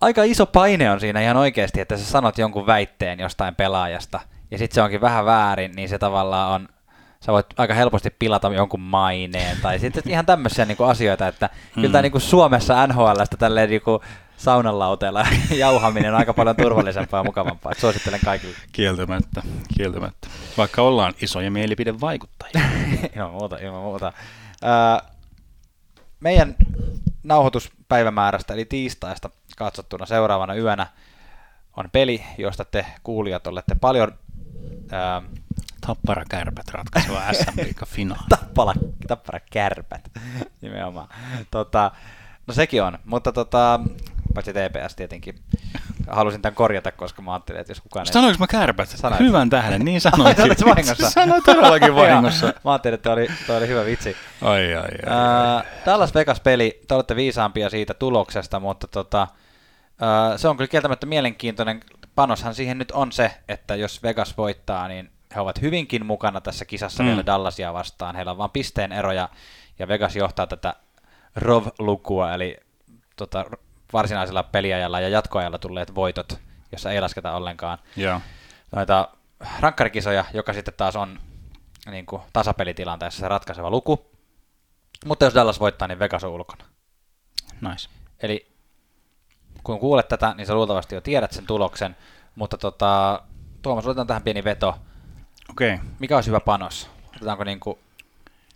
aika 0.02 0.24
iso 0.24 0.46
paine 0.46 0.92
on 0.92 1.00
siinä 1.00 1.22
ihan 1.22 1.38
oikeasti, 1.38 1.82
että 1.82 1.98
sä 1.98 2.06
sanot 2.06 2.38
jonkun 2.38 2.66
väitteen 2.66 3.20
jostain 3.20 3.56
pelaajasta, 3.56 4.20
ja 4.52 4.58
sitten 4.58 4.76
se 4.76 4.82
onkin 4.82 5.02
vähän 5.02 5.26
väärin, 5.26 5.72
niin 5.76 5.90
se 5.90 5.98
tavallaan 5.98 6.52
on, 6.52 6.70
sä 7.26 7.32
voit 7.32 7.46
aika 7.58 7.74
helposti 7.74 8.10
pilata 8.20 8.48
jonkun 8.48 8.80
maineen, 8.80 9.58
tai 9.62 9.80
sitten 9.80 10.04
ihan 10.06 10.26
tämmöisiä 10.26 10.66
niinku 10.66 10.84
asioita, 10.84 11.28
että 11.28 11.50
mm. 11.76 11.82
kyllä 11.82 11.92
tämä 11.92 12.02
niinku 12.02 12.20
Suomessa 12.20 12.88
NHLstä 12.88 13.38
tälleen 13.38 13.70
niinku 13.70 14.02
saunanlauteella 14.40 15.28
jauhaminen 15.58 16.14
on 16.14 16.20
aika 16.20 16.34
paljon 16.34 16.56
turvallisempaa 16.56 17.20
ja 17.20 17.24
mukavampaa, 17.24 17.74
suosittelen 17.78 18.20
kaikille. 18.26 18.56
Kieltämättä, 18.72 19.42
kieltämättä. 19.78 20.28
Vaikka 20.58 20.82
ollaan 20.82 21.14
isoja 21.22 21.52
mielipidevaikuttajia. 21.52 22.70
ilman 23.16 23.32
muuta, 23.32 23.58
ilman 23.58 23.82
muuta. 23.82 24.14
Öö, 24.64 25.10
meidän 26.20 26.56
nauhoituspäivämäärästä, 27.24 28.54
eli 28.54 28.66
tiistaista 28.66 29.30
katsottuna 29.58 30.06
seuraavana 30.06 30.56
yönä 30.56 30.88
on 31.78 31.90
peli, 31.92 32.24
josta 32.38 32.66
te 32.66 32.86
kuulijat 33.04 33.48
olette 33.48 33.76
paljon 33.76 34.14
öö, 34.94 35.40
Tappara 35.88 36.24
kärpät 36.30 36.70
ratkaiseva 36.72 37.22
SM 37.34 37.86
finaali. 37.86 38.24
tappala, 38.30 38.74
tappara 39.08 39.40
kärpät 39.52 40.12
nimenomaan. 40.62 41.08
Tota, 41.52 41.92
no 42.48 42.54
sekin 42.54 42.84
on, 42.84 43.00
mutta 43.06 43.32
tota, 43.32 43.80
paitsi 44.34 44.54
TPS 44.54 44.96
tietenkin. 44.96 45.36
Halusin 46.08 46.42
tämän 46.42 46.56
korjata, 46.56 46.92
koska 46.92 47.22
mä 47.22 47.34
ajattelin, 47.34 47.62
että 47.62 47.72
jos 47.72 47.82
kukaan 47.82 48.08
ei... 48.08 48.14
Sanoinko 48.14 48.38
mä 48.40 48.48
kärpät? 48.48 48.90
Sanoit. 48.90 49.20
Hyvän 49.20 49.50
tähden, 49.50 49.86
niin 49.86 49.96
Ai, 49.96 50.00
sanoin. 50.00 50.36
sanoit 50.38 50.66
vahingossa. 50.66 51.10
Sanoin 51.10 51.44
todellakin 51.44 51.96
vahingossa. 52.02 52.54
Mä 52.66 52.72
ajattelin, 52.72 52.94
että 52.94 53.04
toi 53.04 53.14
oli, 53.14 53.28
toi 53.48 53.58
oli 53.58 53.68
hyvä 53.68 53.86
vitsi. 53.86 54.16
Ai, 54.42 54.74
ai, 54.74 54.76
ai. 54.76 54.84
ai. 54.84 55.18
Ää, 55.18 55.64
Dallas 55.86 56.16
Vegas-peli, 56.16 56.82
te 56.88 56.96
olette 56.96 57.16
viisaampia 57.16 57.70
siitä 57.70 57.94
tuloksesta, 57.94 58.60
mutta 58.60 58.88
tota, 58.88 59.28
ää, 60.02 60.38
se 60.38 60.48
on 60.48 60.58
kyllä 60.58 60.68
kieltämättä 60.68 61.06
mielenkiintoinen. 61.06 61.82
panoshan 62.16 62.56
siihen 62.56 62.78
nyt 62.78 62.92
on 62.92 63.12
se, 63.12 63.32
että 63.48 63.76
jos 63.76 64.04
Vegas 64.04 64.38
voittaa, 64.38 64.88
niin 64.88 65.12
he 65.36 65.40
ovat 65.40 65.62
hyvinkin 65.62 66.06
mukana 66.06 66.42
tässä 66.42 66.66
kisassa 66.66 67.04
mm. 67.04 67.10
vielä 67.10 67.26
Dallasia 67.26 67.74
vastaan. 67.74 68.16
Heillä 68.16 68.32
on 68.32 68.38
vain 68.38 68.52
pisteen 68.52 68.92
eroja, 68.92 69.30
ja 69.80 69.88
Vegas 69.88 70.16
johtaa 70.16 70.48
tätä 70.48 70.74
ROV-lukua, 71.36 72.34
eli 72.34 72.58
tota, 73.16 73.46
varsinaisella 73.94 74.44
peliajalla 74.44 75.00
ja 75.00 75.10
jatkoajalla 75.10 75.58
tulleet 75.58 75.96
voitot, 75.96 76.40
jossa 76.72 76.92
ei 76.92 77.02
lasketa 77.02 77.34
ollenkaan 77.34 77.78
Joo. 77.96 78.22
noita 78.72 79.10
rankkarikisoja, 79.60 80.26
joka 80.34 80.54
sitten 80.54 80.74
taas 80.78 80.96
on 80.96 81.20
niin 81.92 82.06
kuin, 82.06 82.22
tasapelitilanteessa 82.34 83.20
se 83.20 83.28
ratkaiseva 83.28 83.70
luku. 83.70 84.06
Mutta 85.06 85.26
jos 85.26 85.34
Dallas 85.34 85.60
voittaa, 85.60 85.88
niin 85.88 86.00
Vegas 86.00 86.24
on 86.24 86.32
ulkona. 86.32 86.66
Nice. 87.62 87.90
Eli 88.20 88.52
kun 89.64 89.80
kuulet 89.80 90.08
tätä, 90.08 90.34
niin 90.38 90.48
sä 90.48 90.56
luultavasti 90.56 90.96
jo 90.96 91.02
tiedät 91.02 91.32
sen 91.32 91.46
tuloksen, 91.46 91.96
mutta 92.36 92.58
tota, 92.58 93.22
Tuomas, 93.62 93.88
otetaan 93.88 94.08
tähän 94.08 94.24
pieni 94.24 94.44
veto. 94.44 94.80
Okei. 95.50 95.74
Okay. 95.74 95.86
Mikä 96.00 96.16
olisi 96.16 96.28
hyvä 96.28 96.40
panos? 96.40 96.90
Otetaanko 97.16 97.44
niinku 97.44 97.80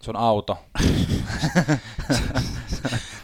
sun 0.01 0.15
auto? 0.15 0.65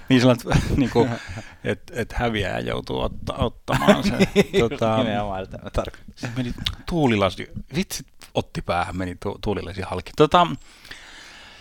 niin 0.10 0.22
sellainen, 0.22 0.62
niin 0.78 0.90
kuin, 0.90 1.10
että 1.64 1.94
et 1.96 2.14
häviäjä 2.14 2.60
joutuu 2.60 3.00
otta, 3.00 3.34
ottamaan 3.34 4.04
sen. 4.04 4.20
tota, 4.70 4.98
Nimenomaan, 4.98 5.44
että 5.44 5.58
mä 5.64 5.70
tarkoitan. 5.70 6.14
Se 6.16 6.30
meni 6.38 6.54
tuulilasi, 6.90 7.52
vitsit 7.76 8.08
otti 8.34 8.62
päähän, 8.62 8.98
meni 8.98 9.16
tu, 9.24 9.38
tuulilasi 9.44 9.82
halki. 9.82 10.12
Tota, 10.18 10.48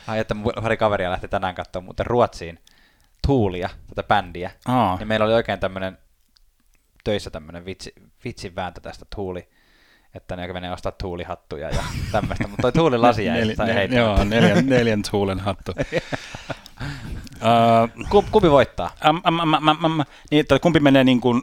Ai, 0.07 0.19
että 0.19 0.35
pari 0.63 0.77
kaveria 0.77 1.11
lähti 1.11 1.29
tänään 1.29 1.55
katsomaan 1.55 1.85
muuten 1.85 2.07
Ruotsiin 2.07 2.59
Tuulia, 3.27 3.71
tätä 3.89 4.03
bändiä. 4.03 4.51
aa, 4.67 4.97
Niin 4.97 5.09
meillä 5.09 5.27
oli 5.27 5.35
oikein 5.35 5.61
tämmöinen 5.61 5.99
töissä 7.05 7.31
tämmöinen 7.31 7.65
vitsi, 7.65 7.93
vitsin 8.25 8.55
vääntö 8.57 8.81
tästä 8.81 9.07
Tuuli, 9.17 9.49
että 10.15 10.37
ne 10.37 10.53
menee 10.53 10.73
ostaa 10.73 10.93
tuulihattuja 10.93 11.71
ja 11.71 11.83
tämmöistä, 12.13 12.49
mutta 12.49 12.63
toi 12.63 12.73
tuulilasi 12.73 13.25
jäi 13.25 13.39
Nel, 13.39 13.55
tai 13.57 13.75
ne, 13.75 13.85
joo, 13.85 14.25
neljän, 14.25 14.67
neljän 14.67 15.03
tuulen 15.11 15.41
hattu. 15.41 15.73
Uh, 17.43 18.09
Kumpi, 18.31 18.51
voittaa? 18.51 18.91
äm, 19.07 19.21
äm, 19.27 19.41
äm, 19.41 19.55
äm, 19.55 19.85
äm, 19.85 20.05
niin, 20.31 20.45
kumpi 20.63 20.81
menee 20.81 21.05
niin 21.05 21.21
kuin 21.21 21.43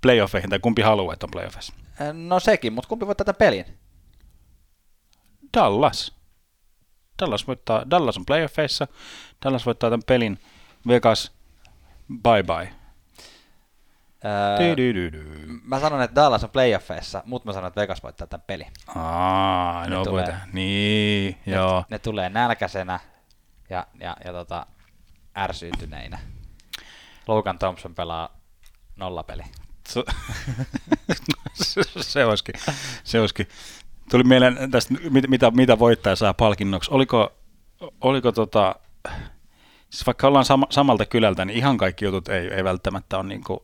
playoffeihin, 0.00 0.50
tai 0.50 0.58
kumpi 0.58 0.82
haluaa, 0.82 1.12
että 1.12 1.26
on 1.26 1.30
playoffeissa? 1.30 1.72
No 2.12 2.40
sekin, 2.40 2.72
mutta 2.72 2.88
kumpi 2.88 3.06
voittaa 3.06 3.24
tämän 3.24 3.38
pelin? 3.38 3.64
Dallas. 5.56 6.16
Dallas, 7.22 7.46
voittaa, 7.46 7.90
Dallas 7.90 8.16
on 8.16 8.26
playoffeissa, 8.26 8.86
Dallas 9.44 9.66
voittaa 9.66 9.90
tämän 9.90 10.02
pelin, 10.06 10.38
Vegas, 10.88 11.32
bye 12.22 12.42
bye. 12.42 12.72
Öö, 14.24 14.74
mä 15.62 15.80
sanon, 15.80 16.02
että 16.02 16.14
Dallas 16.14 16.44
on 16.44 16.50
playoffeissa, 16.50 17.22
mutta 17.26 17.48
mä 17.48 17.52
sanon, 17.52 17.68
että 17.68 17.80
Vegas 17.80 18.02
voittaa 18.02 18.26
tämän 18.26 18.44
pelin. 18.46 18.66
Aa, 18.94 19.84
Ne 19.88 19.96
no 19.96 20.04
tulee. 20.04 20.36
Niin, 20.52 21.38
joo. 21.46 21.78
Ne, 21.78 21.84
ne 21.90 21.98
tulee 21.98 22.28
nälkäisenä 22.28 23.00
ja, 23.70 23.86
ja, 24.00 24.16
ja 24.24 24.32
tota, 24.32 24.66
ärsyntyneinä. 25.36 26.18
Logan 27.26 27.58
Thompson 27.58 27.94
pelaa 27.94 28.40
nollapeli. 28.96 29.42
Se, 29.88 30.02
se, 32.00 32.24
olisikin, 32.24 32.54
se 33.04 33.20
olisikin. 33.20 33.48
Tuli 34.10 34.24
mieleen 34.24 34.70
tästä, 34.70 34.94
mit- 35.10 35.28
mitä, 35.28 35.50
mitä 35.50 35.78
voittaja 35.78 36.16
saa 36.16 36.34
palkinnoksi. 36.34 36.90
Oliko, 36.90 37.32
oliko 38.00 38.32
tota, 38.32 38.74
siis 39.90 40.06
vaikka 40.06 40.26
ollaan 40.26 40.44
sama, 40.44 40.66
samalta 40.70 41.06
kylältä, 41.06 41.44
niin 41.44 41.58
ihan 41.58 41.76
kaikki 41.76 42.04
jutut 42.04 42.28
ei, 42.28 42.48
ei 42.54 42.64
välttämättä 42.64 43.18
ole 43.18 43.26
niin 43.26 43.44
kuin 43.44 43.60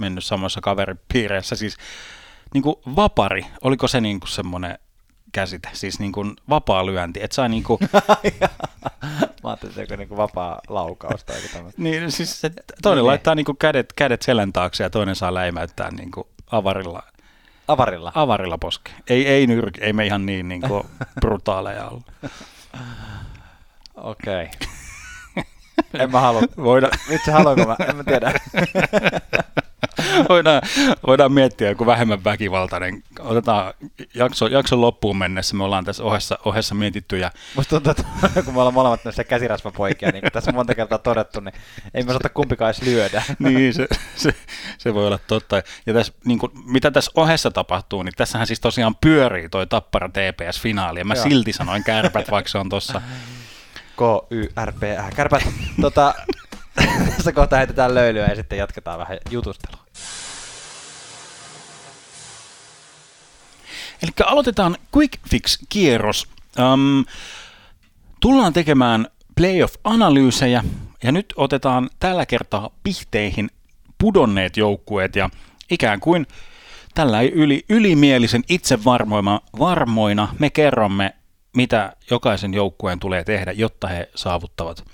mennyt 0.00 0.24
samassa 0.24 0.60
kaveripiireissä. 0.60 1.56
Siis 1.56 1.76
niin 2.54 2.62
kuin 2.62 2.76
vapari, 2.96 3.46
oliko 3.62 3.88
se 3.88 4.00
niin 4.00 4.20
kuin 4.20 4.30
semmoinen 4.30 4.78
käsite, 5.32 5.68
siis 5.72 5.98
niin 6.00 6.12
kuin 6.12 6.36
vapaa 6.48 6.86
lyönti, 6.86 7.22
että 7.22 7.34
sai 7.34 7.48
niin 7.48 7.62
kuin, 7.62 7.80
Mä 9.42 9.48
ajattelin, 9.50 9.72
että 9.74 9.86
se 9.86 9.92
on 9.94 9.98
niinku 9.98 10.16
vapaa 10.16 10.60
laukaus 10.68 11.24
tai 11.24 11.36
tämmöistä. 11.52 11.82
niin 11.82 12.10
siis 12.12 12.40
se, 12.40 12.50
toinen 12.82 13.02
Niin. 13.02 13.06
laittaa 13.06 13.34
niin 13.34 13.44
kuin 13.46 13.56
kädet, 13.58 13.92
kädet 13.92 14.22
selän 14.22 14.52
taakse 14.52 14.82
ja 14.84 14.90
toinen 14.90 15.16
saa 15.16 15.34
läimäyttää 15.34 15.90
niin 15.90 16.10
kuin 16.10 16.26
avarilla 16.52 17.02
Avarilla. 17.68 18.12
Avarilla 18.14 18.58
poske. 18.58 18.90
Ei, 19.08 19.26
ei 19.26 19.46
nyrk, 19.46 19.78
ei 19.80 19.92
me 19.92 20.06
ihan 20.06 20.26
niin, 20.26 20.48
niin 20.48 20.60
kuin 20.62 20.82
brutaaleja 21.20 21.88
olla. 21.88 22.02
Okei. 23.94 24.50
en 25.94 26.10
mä 26.10 26.20
halua. 26.20 26.42
Voidaan, 26.56 26.92
Vitsi, 27.10 27.30
haluanko 27.30 27.66
mä? 27.66 27.76
En 27.88 27.96
mä 27.96 28.04
tiedä. 28.04 28.32
voidaan, 30.28 30.62
voidaan 31.06 31.32
miettiä 31.32 31.68
joku 31.68 31.86
vähemmän 31.86 32.24
väkivaltainen. 32.24 33.02
Otetaan 33.20 33.74
jakso, 34.14 34.46
jakson 34.46 34.80
loppuun 34.80 35.16
mennessä. 35.16 35.56
Me 35.56 35.64
ollaan 35.64 35.84
tässä 35.84 36.04
ohessa, 36.04 36.38
ohessa 36.44 36.74
mietitty 36.74 37.18
ja 37.18 37.30
Musta 37.56 37.70
tuntuu, 37.70 37.90
että 37.90 38.04
kun 38.44 38.54
me 38.54 38.60
ollaan 38.60 38.74
molemmat 38.74 39.04
näissä 39.04 39.24
käsirasvapoikia, 39.24 40.10
niin 40.10 40.20
kuin 40.20 40.32
tässä 40.32 40.50
on 40.50 40.54
monta 40.54 40.74
kertaa 40.74 40.98
todettu, 40.98 41.40
niin 41.40 41.54
ei 41.94 42.02
me 42.02 42.12
saata 42.12 42.28
kumpikaan 42.28 42.68
edes 42.68 42.82
lyödä. 42.82 43.22
niin, 43.38 43.74
se, 43.74 43.86
se, 44.16 44.34
se, 44.78 44.94
voi 44.94 45.06
olla 45.06 45.18
totta. 45.26 45.62
Ja 45.86 45.94
tässä, 45.94 46.12
niin 46.24 46.38
kuin, 46.38 46.52
mitä 46.64 46.90
tässä 46.90 47.10
ohessa 47.14 47.50
tapahtuu, 47.50 48.02
niin 48.02 48.14
tässähän 48.16 48.46
siis 48.46 48.60
tosiaan 48.60 48.94
pyörii 49.00 49.48
toi 49.48 49.66
Tappara 49.66 50.08
TPS-finaali. 50.08 50.98
Ja 50.98 51.04
mä 51.04 51.14
Joo. 51.14 51.22
silti 51.22 51.52
sanoin 51.52 51.84
kärpät, 51.84 52.30
vaikka 52.30 52.50
se 52.50 52.58
on 52.58 52.68
tuossa. 52.68 53.02
K-Y-R-P-H. 53.96 55.14
Kärpät, 55.16 55.42
tota, 55.80 56.14
tässä 57.16 57.32
kohtaa 57.32 57.58
heitetään 57.58 57.94
löylyä 57.94 58.26
ja 58.26 58.34
sitten 58.34 58.58
jatketaan 58.58 58.98
vähän 58.98 59.18
jutustelua. 59.30 59.84
Eli 64.02 64.10
aloitetaan 64.26 64.76
Quick 64.96 65.12
Fix-kierros. 65.30 66.28
Um, 66.58 67.04
tullaan 68.20 68.52
tekemään 68.52 69.06
playoff-analyysejä, 69.34 70.64
ja 71.02 71.12
nyt 71.12 71.34
otetaan 71.36 71.90
tällä 72.00 72.26
kertaa 72.26 72.70
pihteihin 72.82 73.50
pudonneet 73.98 74.56
joukkueet, 74.56 75.16
ja 75.16 75.30
ikään 75.70 76.00
kuin 76.00 76.26
tällä 76.94 77.20
yli, 77.20 77.64
ylimielisen 77.68 78.42
itsevarmoina 78.48 79.40
varmoina 79.58 80.28
me 80.38 80.50
kerromme, 80.50 81.14
mitä 81.56 81.96
jokaisen 82.10 82.54
joukkueen 82.54 83.00
tulee 83.00 83.24
tehdä, 83.24 83.52
jotta 83.52 83.88
he 83.88 84.10
saavuttavat 84.14 84.84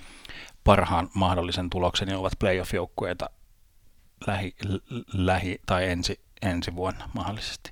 parhaan 0.67 1.09
mahdollisen 1.13 1.69
tuloksen 1.69 2.09
ja 2.09 2.19
ovat 2.19 2.33
playoff-joukkueita 2.39 3.29
lähi, 4.27 4.55
lähi 5.13 5.61
tai 5.65 5.89
ensi, 5.89 6.19
ensi 6.41 6.75
vuonna 6.75 7.09
mahdollisesti. 7.13 7.71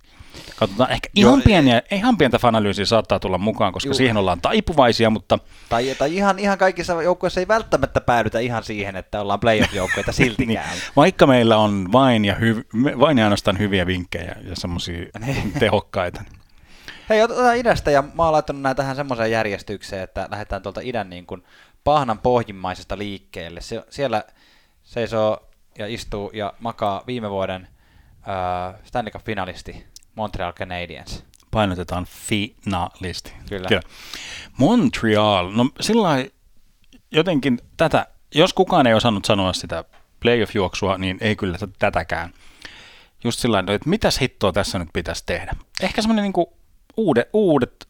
Katsotaan, 0.55 0.91
ehkä 0.91 1.09
Joo, 1.15 1.29
ihan, 1.29 1.41
pieniä, 1.41 1.81
ihan 1.91 2.17
pientä 2.17 2.39
fanalyysiä 2.39 2.85
saattaa 2.85 3.19
tulla 3.19 3.37
mukaan, 3.37 3.73
koska 3.73 3.87
Juu. 3.87 3.93
siihen 3.93 4.17
ollaan 4.17 4.41
taipuvaisia, 4.41 5.09
mutta 5.09 5.39
Tai, 5.69 5.95
tai 5.99 6.15
ihan, 6.15 6.39
ihan 6.39 6.57
kaikissa 6.57 7.03
joukkueissa 7.03 7.39
ei 7.39 7.47
välttämättä 7.47 8.01
päädytä 8.01 8.39
ihan 8.39 8.63
siihen, 8.63 8.95
että 8.95 9.21
ollaan 9.21 9.39
playoff-joukkueita 9.39 10.11
siltikään. 10.21 10.69
Niin. 10.69 10.81
vaikka 10.95 11.27
meillä 11.27 11.57
on 11.57 11.91
vain 11.91 12.25
ja, 12.25 12.35
hyv, 12.35 12.57
vain 12.99 13.17
ja 13.17 13.23
ainoastaan 13.25 13.59
hyviä 13.59 13.85
vinkkejä 13.85 14.35
ja 14.43 14.55
semmoisia 14.55 15.05
Niin. 15.25 15.51
tehokkaita. 15.59 16.21
Hei, 17.09 17.23
otetaan 17.23 17.57
idästä 17.57 17.91
ja 17.91 18.01
mä 18.01 18.23
oon 18.23 18.31
laittanut 18.31 18.61
näitä 18.61 18.81
tähän 18.81 18.95
semmoiseen 18.95 19.31
järjestykseen, 19.31 20.03
että 20.03 20.27
lähdetään 20.31 20.61
tuolta 20.61 20.81
idän 20.83 21.09
niin 21.09 21.25
kuin 21.25 21.43
pahnan 21.85 22.19
pohjimmaisesta 22.19 22.97
liikkeelle. 22.97 23.61
Se, 23.61 23.85
siellä 23.89 24.23
seisoo 24.83 25.49
ja 25.77 25.87
istuu 25.87 26.31
ja 26.33 26.53
makaa 26.59 27.03
viime 27.07 27.29
vuoden 27.29 27.67
äh, 28.27 28.81
Stanley 28.83 29.11
Cup-finalisti 29.11 29.85
Montreal 30.15 30.53
Canadiens. 30.53 31.25
Painotetaan 31.51 32.05
finalisti. 32.05 33.33
Kyllä. 33.49 33.81
Montreal, 34.57 35.51
no 35.51 35.69
sillä 35.81 36.09
jotenkin 37.11 37.59
tätä, 37.77 38.07
jos 38.35 38.53
kukaan 38.53 38.87
ei 38.87 38.93
osannut 38.93 39.25
sanoa 39.25 39.53
sitä 39.53 39.83
playoff-juoksua, 40.19 40.97
niin 40.97 41.17
ei 41.21 41.35
kyllä 41.35 41.57
tätäkään. 41.79 42.33
Just 43.23 43.39
sillä 43.39 43.55
lailla, 43.55 43.73
että 43.73 43.89
mitäs 43.89 44.21
hittoa 44.21 44.51
tässä 44.51 44.79
nyt 44.79 44.89
pitäisi 44.93 45.23
tehdä. 45.25 45.55
Ehkä 45.81 46.01
semmoinen 46.01 46.23
niinku 46.23 46.57
uudet, 46.97 47.29
uudet, 47.33 47.87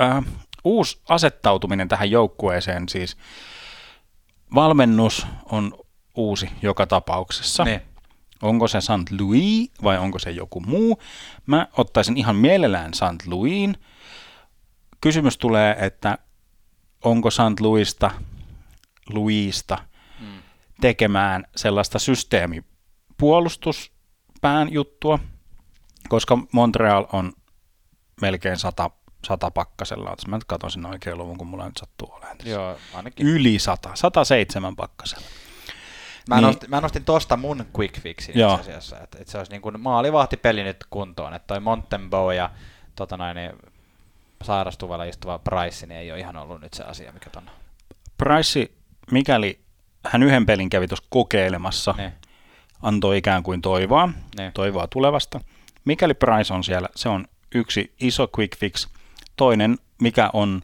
äh, 0.00 0.24
uusi 0.64 1.00
asettautuminen 1.08 1.88
tähän 1.88 2.10
joukkueeseen, 2.10 2.88
siis 2.88 3.16
valmennus 4.54 5.26
on 5.52 5.72
uusi 6.14 6.50
joka 6.62 6.86
tapauksessa. 6.86 7.64
Niin. 7.64 7.80
Onko 8.42 8.68
se 8.68 8.80
St. 8.80 9.20
Louis 9.20 9.70
vai 9.82 9.98
onko 9.98 10.18
se 10.18 10.30
joku 10.30 10.60
muu? 10.60 11.02
Mä 11.46 11.66
ottaisin 11.76 12.16
ihan 12.16 12.36
mielellään 12.36 12.94
St. 12.94 13.26
Louisin. 13.26 13.76
Kysymys 15.00 15.38
tulee, 15.38 15.76
että 15.78 16.18
onko 17.04 17.30
St. 17.30 17.60
Louisista, 17.60 18.10
Louisista 19.12 19.78
Mm. 20.20 20.42
tekemään 20.80 21.44
sellaista 21.56 21.98
systeemipuolustuspään 21.98 24.72
juttua, 24.72 25.18
koska 26.08 26.38
Montreal 26.52 27.06
on 27.12 27.32
melkein 28.20 28.56
sata, 28.56 28.90
sata 29.26 29.50
pakkasella. 29.50 30.10
Jos 30.10 30.26
Mä 30.26 30.36
nyt 30.36 30.44
katson 30.44 30.70
sen 30.70 30.86
oikein 30.86 31.18
luvun, 31.18 31.38
kun 31.38 31.46
mulla 31.46 31.64
nyt 31.64 31.76
sattuu 31.76 32.12
olemaan 32.12 32.38
tässä. 32.38 32.50
Joo, 32.52 32.76
ainakin. 32.94 33.26
Yli 33.26 33.58
100, 33.58 33.90
107 33.94 34.76
pakkasella. 34.76 35.26
Mä, 36.28 36.36
Niin. 36.36 36.42
nostin, 36.42 36.70
mä 36.70 36.80
nostin 36.80 37.04
tosta 37.04 37.36
mun 37.36 37.66
quick 37.78 38.00
fixin 38.00 38.38
Joo. 38.38 38.54
itse 38.54 38.70
asiassa, 38.70 38.98
että, 39.00 39.18
että 39.20 39.32
se 39.32 39.38
olisi 39.38 39.52
niin 39.52 39.62
kuin 39.62 39.80
maalivahtipeli 39.80 40.62
nyt 40.64 40.76
kuntoon, 40.90 41.34
että 41.34 41.46
toi 41.46 41.60
Montembeau 41.60 42.30
ja 42.30 42.50
tota 42.96 43.16
noin, 43.16 43.34
niin 43.36 43.52
sairastuvalla 44.42 45.04
istuva 45.04 45.38
Price 45.38 45.86
niin 45.86 45.98
ei 46.00 46.10
ole 46.12 46.20
ihan 46.20 46.36
ollut 46.36 46.60
nyt 46.60 46.74
se 46.74 46.84
asia, 46.84 47.12
mikä 47.12 47.30
ton... 47.30 47.50
Price, 48.16 48.70
mikäli 49.10 49.60
hän 50.06 50.22
yhden 50.22 50.46
pelin 50.46 50.70
kävi 50.70 50.88
tuossa 50.88 51.06
kokeilemassa, 51.10 51.94
Niin, 51.96 52.12
antoi 52.82 53.18
ikään 53.18 53.42
kuin 53.42 53.62
toivoa, 53.62 54.08
niin. 54.38 54.52
toivoa 54.52 54.86
tulevasta. 54.86 55.40
Mikäli 55.84 56.14
Price 56.14 56.54
on 56.54 56.64
siellä, 56.64 56.88
se 56.96 57.08
on 57.08 57.26
yksi 57.54 57.94
iso 58.00 58.28
quick 58.38 58.58
fix. 58.58 58.88
Toinen, 59.40 59.78
mikä 60.02 60.30
on 60.32 60.62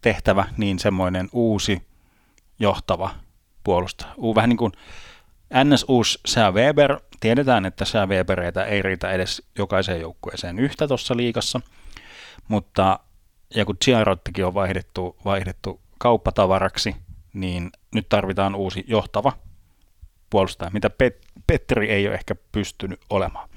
tehtävä, 0.00 0.44
niin 0.56 0.78
semmoinen 0.78 1.28
uusi 1.32 1.82
johtava 2.58 3.10
puolustaja. 3.64 4.14
Vähän 4.34 4.48
niin 4.48 4.56
kuin 4.56 4.72
NS 5.64 5.86
Sää 6.26 6.52
Weber. 6.52 7.00
Tiedetään, 7.20 7.66
että 7.66 7.84
Sää 7.84 8.06
Webereitä 8.06 8.64
ei 8.64 8.82
riitä 8.82 9.12
edes 9.12 9.42
jokaiseen 9.58 10.00
joukkueeseen 10.00 10.58
yhtä 10.58 10.88
tuossa 10.88 11.16
liigassa, 11.16 11.60
mutta 12.48 12.98
ja 13.54 13.64
kun 13.64 13.76
Giarottikin 13.84 14.46
on 14.46 14.54
vaihdettu, 14.54 15.16
vaihdettu 15.24 15.80
kauppatavaraksi, 15.98 16.96
niin 17.32 17.70
nyt 17.94 18.08
tarvitaan 18.08 18.54
uusi 18.54 18.84
johtava 18.88 19.32
puolustaja, 20.30 20.70
mitä 20.70 20.88
Pet- 20.88 21.42
Petteri 21.46 21.90
ei 21.90 22.06
ole 22.06 22.14
ehkä 22.14 22.34
pystynyt 22.52 23.00
olemaan. 23.10 23.48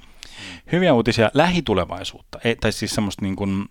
Hyviä 0.71 0.93
uutisia 0.93 1.31
lähitulevaisuutta, 1.33 2.39
ei, 2.43 2.55
tai 2.55 2.71
siis 2.71 2.95
semmoista 2.95 3.25
niin 3.25 3.35
kuin, 3.35 3.65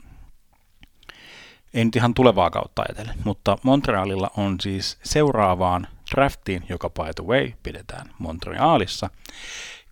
ei 1.75 1.85
nyt 1.85 1.97
ihan 1.97 2.15
tulevaa 2.15 2.51
kautta 2.51 2.83
ajatellen, 2.83 3.17
mutta 3.25 3.59
Montrealilla 3.63 4.31
on 4.37 4.61
siis 4.61 4.99
seuraavaan 5.03 5.87
draftiin, 6.15 6.65
joka 6.69 6.91
by 6.91 7.11
the 7.15 7.25
way 7.25 7.53
pidetään 7.63 8.07
Montrealissa, 8.19 9.11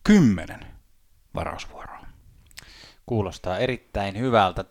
kymmenen 0.05 0.67
varausvuoroa. 1.35 2.01
Kuulostaa 3.07 3.59
erittäin 3.59 4.19
hyvältä. 4.19 4.65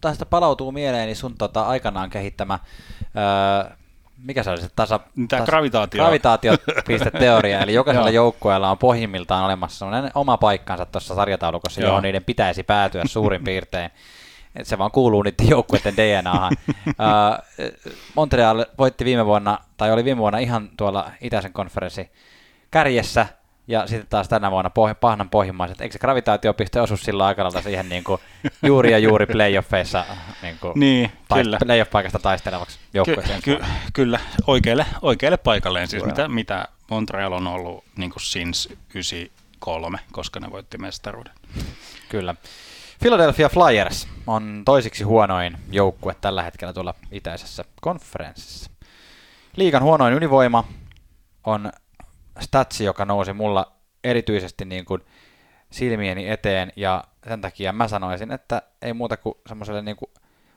Tästä 0.00 0.26
palautuu 0.26 0.72
mieleeni 0.72 1.14
sun 1.14 1.34
tota, 1.38 1.62
aikanaan 1.62 2.10
kehittämä, 2.10 2.58
öö, 3.02 3.76
mikä 4.24 4.42
se 4.42 4.50
oli 4.50 4.60
se 4.60 4.68
tasa... 4.76 5.00
Tämä 5.28 5.44
gravitaatio. 5.44 6.02
Gravitaatiopisteteoria, 6.02 7.60
eli 7.60 7.74
jokaisella 7.74 8.10
joukkueella 8.20 8.70
on 8.70 8.78
pohjimmiltaan 8.78 9.44
olemassa 9.44 9.86
oma 10.14 10.36
paikkansa 10.36 10.86
tuossa 10.86 11.14
sarjataulukossa, 11.14 11.80
johon 11.80 12.02
niiden 12.02 12.24
pitäisi 12.24 12.62
päätyä 12.62 13.02
suurin 13.06 13.44
piirtein. 13.44 13.90
Se 14.62 14.78
vaan 14.78 14.90
kuuluu 14.90 15.22
niiden 15.22 15.48
joukkueiden 15.48 15.96
DNAhan. 15.96 16.52
Montreal 18.14 18.64
voitti 18.78 19.04
viime 19.04 19.26
vuonna, 19.26 19.58
tai 19.76 19.92
oli 19.92 20.04
viime 20.04 20.18
vuonna 20.18 20.38
ihan 20.38 20.70
tuolla 20.76 21.10
itäisen 21.20 21.52
konferenssi 21.52 22.10
kärjessä, 22.70 23.26
ja 23.68 23.86
sitten 23.86 24.06
taas 24.10 24.28
tänä 24.28 24.50
vuonna 24.50 24.70
poh- 24.70 24.94
pahnan 25.00 25.30
pohjimmaiset. 25.30 25.80
Eikö 25.80 25.92
se 25.92 25.98
gravitaatiopiste 25.98 26.80
osu 26.80 26.96
silloin 26.96 27.28
aika 27.28 27.50
siihen 27.62 27.88
niin 27.88 28.04
kuin 28.04 28.20
juuri 28.62 28.92
ja 28.92 28.98
juuri 28.98 29.26
playoffeissa 29.26 30.04
niin 30.42 30.56
kuin 30.60 30.72
Niin, 30.76 31.12
tai- 31.28 31.42
kyllä. 31.42 31.58
playoff-paikasta 31.64 32.18
taistelevaksi 32.18 32.78
joukkueeseen? 32.94 33.42
Ky- 33.42 33.56
ky- 33.56 33.64
kyllä, 33.92 34.20
oikealle, 34.46 34.86
oikealle 35.02 35.36
paikalleen, 35.36 35.88
siis 35.88 36.04
mitä, 36.04 36.28
mitä 36.28 36.68
Montreal 36.90 37.32
on 37.32 37.46
ollut 37.46 37.84
niin 37.96 38.10
kuin 38.10 38.22
since 38.22 38.68
93, 38.94 39.98
koska 40.12 40.40
ne 40.40 40.50
voitti 40.50 40.78
mestaruuden. 40.78 41.32
Kyllä. 42.08 42.34
Philadelphia 42.98 43.48
Flyers 43.48 44.08
on 44.26 44.62
toisiksi 44.64 45.04
huonoin 45.04 45.58
joukkue 45.70 46.16
tällä 46.20 46.42
hetkellä 46.42 46.72
tuolla 46.72 46.94
itäisessä 47.10 47.64
konferenssissa. 47.80 48.70
Liigan 49.56 49.82
huonoin 49.82 50.14
ylivoima 50.14 50.64
on 51.44 51.72
statsi, 52.40 52.84
joka 52.84 53.04
nousi 53.04 53.32
mulla 53.32 53.72
erityisesti 54.04 54.64
niin 54.64 54.84
kuin 54.84 55.00
silmieni 55.70 56.28
eteen, 56.28 56.72
ja 56.76 57.04
sen 57.28 57.40
takia 57.40 57.72
mä 57.72 57.88
sanoisin, 57.88 58.32
että 58.32 58.62
ei 58.82 58.92
muuta 58.92 59.16
kuin 59.16 59.34
semmoiselle 59.48 59.82
niin 59.82 59.96
kuin 59.96 60.10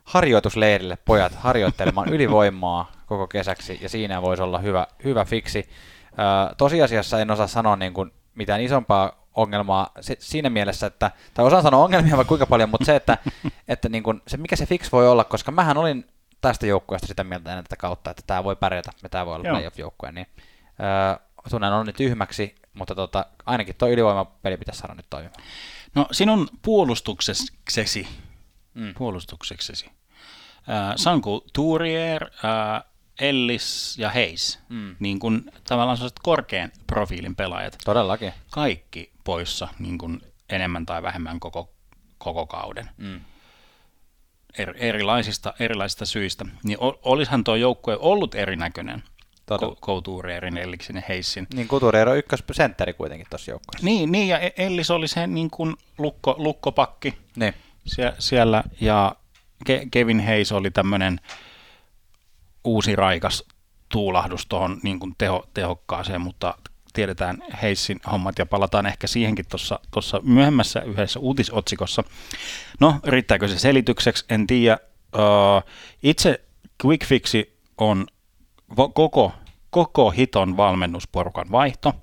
harjoitusleirille 0.03 0.97
pojat 1.05 1.35
harjoittelemaan 1.35 2.09
ylivoimaa 2.15 2.91
koko 3.05 3.27
kesäksi, 3.27 3.79
ja 3.81 3.89
siinä 3.89 4.21
voisi 4.21 4.43
olla 4.43 4.59
hyvä, 4.59 4.87
hyvä 5.03 5.25
fiksi. 5.25 5.69
Ö, 6.11 6.55
tosiasiassa 6.57 7.19
en 7.19 7.31
osaa 7.31 7.47
sanoa 7.47 7.75
niin 7.75 7.93
kuin 7.93 8.11
mitään 8.35 8.61
isompaa 8.61 9.20
ongelmaa 9.35 9.91
se, 10.01 10.15
siinä 10.19 10.49
mielessä, 10.49 10.87
että, 10.87 11.11
tai 11.33 11.45
osaan 11.45 11.63
sanoa 11.63 11.83
ongelmia 11.83 12.17
vaikka 12.17 12.27
kuinka 12.29 12.45
paljon, 12.45 12.69
mutta 12.69 12.85
se, 12.85 12.95
että, 12.95 13.17
että 13.67 13.89
niin 13.89 14.03
kuin, 14.03 14.21
se 14.27 14.37
mikä 14.37 14.55
se 14.55 14.65
fix 14.65 14.91
voi 14.91 15.09
olla, 15.09 15.23
koska 15.23 15.51
mähän 15.51 15.77
olin 15.77 16.05
tästä 16.41 16.65
joukkueesta 16.67 17.07
sitä 17.07 17.23
mieltä 17.23 17.49
ennen 17.49 17.63
tätä 17.63 17.75
kautta, 17.75 18.09
että 18.11 18.23
tämä 18.27 18.43
voi 18.43 18.55
pärjätä 18.55 18.91
ja 19.03 19.09
tämä 19.09 19.25
voi 19.25 19.35
olla 19.35 19.49
playoff-joukkue, 19.49 20.11
niin 20.11 20.27
öö, 20.79 21.25
tunnen 21.49 21.73
on 21.73 21.85
nyt 21.85 21.95
tyhmäksi, 21.95 22.55
mutta 22.73 22.95
tota, 22.95 23.25
ainakin 23.45 23.75
tuo 23.77 23.87
ylivoimapeli 23.87 24.57
pitäisi 24.57 24.79
saada 24.79 24.93
nyt 24.95 25.05
toimimaan. 25.09 25.43
No 25.95 26.07
sinun 26.11 26.47
puolustukseksesi, 26.61 28.07
Mm. 28.73 28.93
puolustukseksesi, 28.97 29.85
äh, 30.69 30.93
Sanku 30.95 31.43
Tourier, 31.53 32.23
äh, 32.23 32.83
Ellis 33.19 33.95
ja 33.97 34.09
Hayes, 34.09 34.59
Mm. 34.69 34.95
niin 34.99 35.19
kuin 35.19 35.51
tavallaan 35.63 35.97
sellaiset 35.97 36.19
korkean 36.23 36.71
profiilin 36.87 37.35
pelaajat, 37.35 37.77
Todellakin. 37.85 38.33
kaikki 38.51 39.10
poissa 39.23 39.67
niin 39.79 39.97
kuin 39.97 40.21
enemmän 40.49 40.85
tai 40.85 41.03
vähemmän 41.03 41.39
koko, 41.39 41.73
koko 42.17 42.45
kauden. 42.45 42.89
Mm. 42.97 43.21
er, 44.57 44.73
erilaisista, 44.77 45.53
erilaisista 45.59 46.05
syistä, 46.05 46.45
niin 46.63 46.77
olisihan 46.81 47.43
tuo 47.43 47.55
joukkue 47.55 47.97
ollut 47.99 48.35
erinäköinen 48.35 49.03
Todella. 49.45 49.77
Koutuurierin, 49.79 50.57
Elliksen 50.57 50.95
ja 50.95 51.01
Heissin. 51.09 51.47
Niin 51.53 51.67
Couturier 51.67 52.09
on 52.09 52.17
ykkössentteri 52.17 52.93
kuitenkin 52.93 53.27
tuossa 53.29 53.51
joukkueessa. 53.51 53.85
Niin, 53.85 54.11
niin, 54.11 54.27
ja 54.27 54.39
Ellis 54.57 54.91
oli 54.91 55.07
se 55.07 55.27
niin 55.27 55.49
kuin 55.49 55.75
lukko, 55.97 56.35
lukkopakki 56.37 57.13
Niin. 57.35 57.53
sie, 57.85 58.13
siellä, 58.19 58.63
ja 58.81 59.15
Ke, 59.65 59.87
Kevin 59.91 60.25
Hayes 60.25 60.51
oli 60.51 60.71
tämmöinen 60.71 61.19
uusi 62.63 62.95
raikas 62.95 63.43
tuulahdus 63.89 64.45
tuohon 64.45 64.79
niin 64.83 64.99
kuin 64.99 65.15
teho, 65.17 65.47
tehokkaaseen, 65.53 66.21
mutta 66.21 66.53
tiedetään 66.93 67.43
Heissin 67.61 67.99
hommat 68.11 68.39
ja 68.39 68.45
palataan 68.45 68.85
ehkä 68.85 69.07
siihenkin 69.07 69.45
tuossa 69.91 70.21
myöhemmässä 70.23 70.81
yhdessä 70.81 71.19
uutisotsikossa. 71.19 72.03
No, 72.79 72.95
riittääkö 73.03 73.47
se 73.47 73.59
selitykseksi? 73.59 74.25
En 74.29 74.47
tiedä. 74.47 74.77
Uh, 75.15 75.71
itse 76.03 76.41
Quick 76.85 77.05
Fixi 77.05 77.57
on 77.77 78.07
koko, 78.93 79.33
koko 79.69 80.09
hiton 80.09 80.57
valmennusporukan 80.57 81.51
vaihto. 81.51 81.93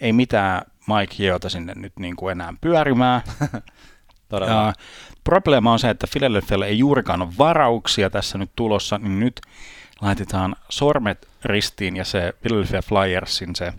Ei 0.00 0.12
mitään 0.12 0.62
Mike 0.86 1.14
Hiota 1.18 1.48
sinne 1.48 1.72
nyt 1.76 1.92
niin 1.98 2.16
kuin 2.16 2.32
enää 2.32 2.54
pyörimään. 2.60 3.22
Todella. 4.28 4.52
Ja 4.52 4.72
probleema 5.24 5.72
on 5.72 5.78
se, 5.78 5.90
että 5.90 6.06
Philadelphialla 6.12 6.66
ei 6.66 6.78
juurikaan 6.78 7.22
ole 7.22 7.32
varauksia 7.38 8.10
tässä 8.10 8.38
nyt 8.38 8.50
tulossa, 8.56 8.98
niin 8.98 9.20
nyt 9.20 9.40
laitetaan 10.00 10.56
sormet 10.68 11.28
ristiin 11.44 11.96
ja 11.96 12.04
se 12.04 12.32
Philadelphia 12.42 12.82
Flyersin 12.82 13.56
se, 13.56 13.72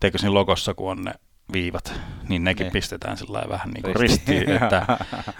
teikö 0.00 0.18
siinä 0.18 0.34
logossa, 0.34 0.74
kun 0.74 0.90
on 0.90 1.04
ne 1.04 1.12
viivat, 1.52 1.92
niin 2.28 2.44
nekin 2.44 2.64
Niin. 2.64 2.66
niin. 2.66 2.72
pistetään 2.72 3.16
sillä 3.16 3.42
vähän 3.48 3.70
niin 3.70 3.82
kuin 3.82 3.96
Ristiin. 3.96 4.38
ristiin, 4.38 4.62
että 4.62 4.86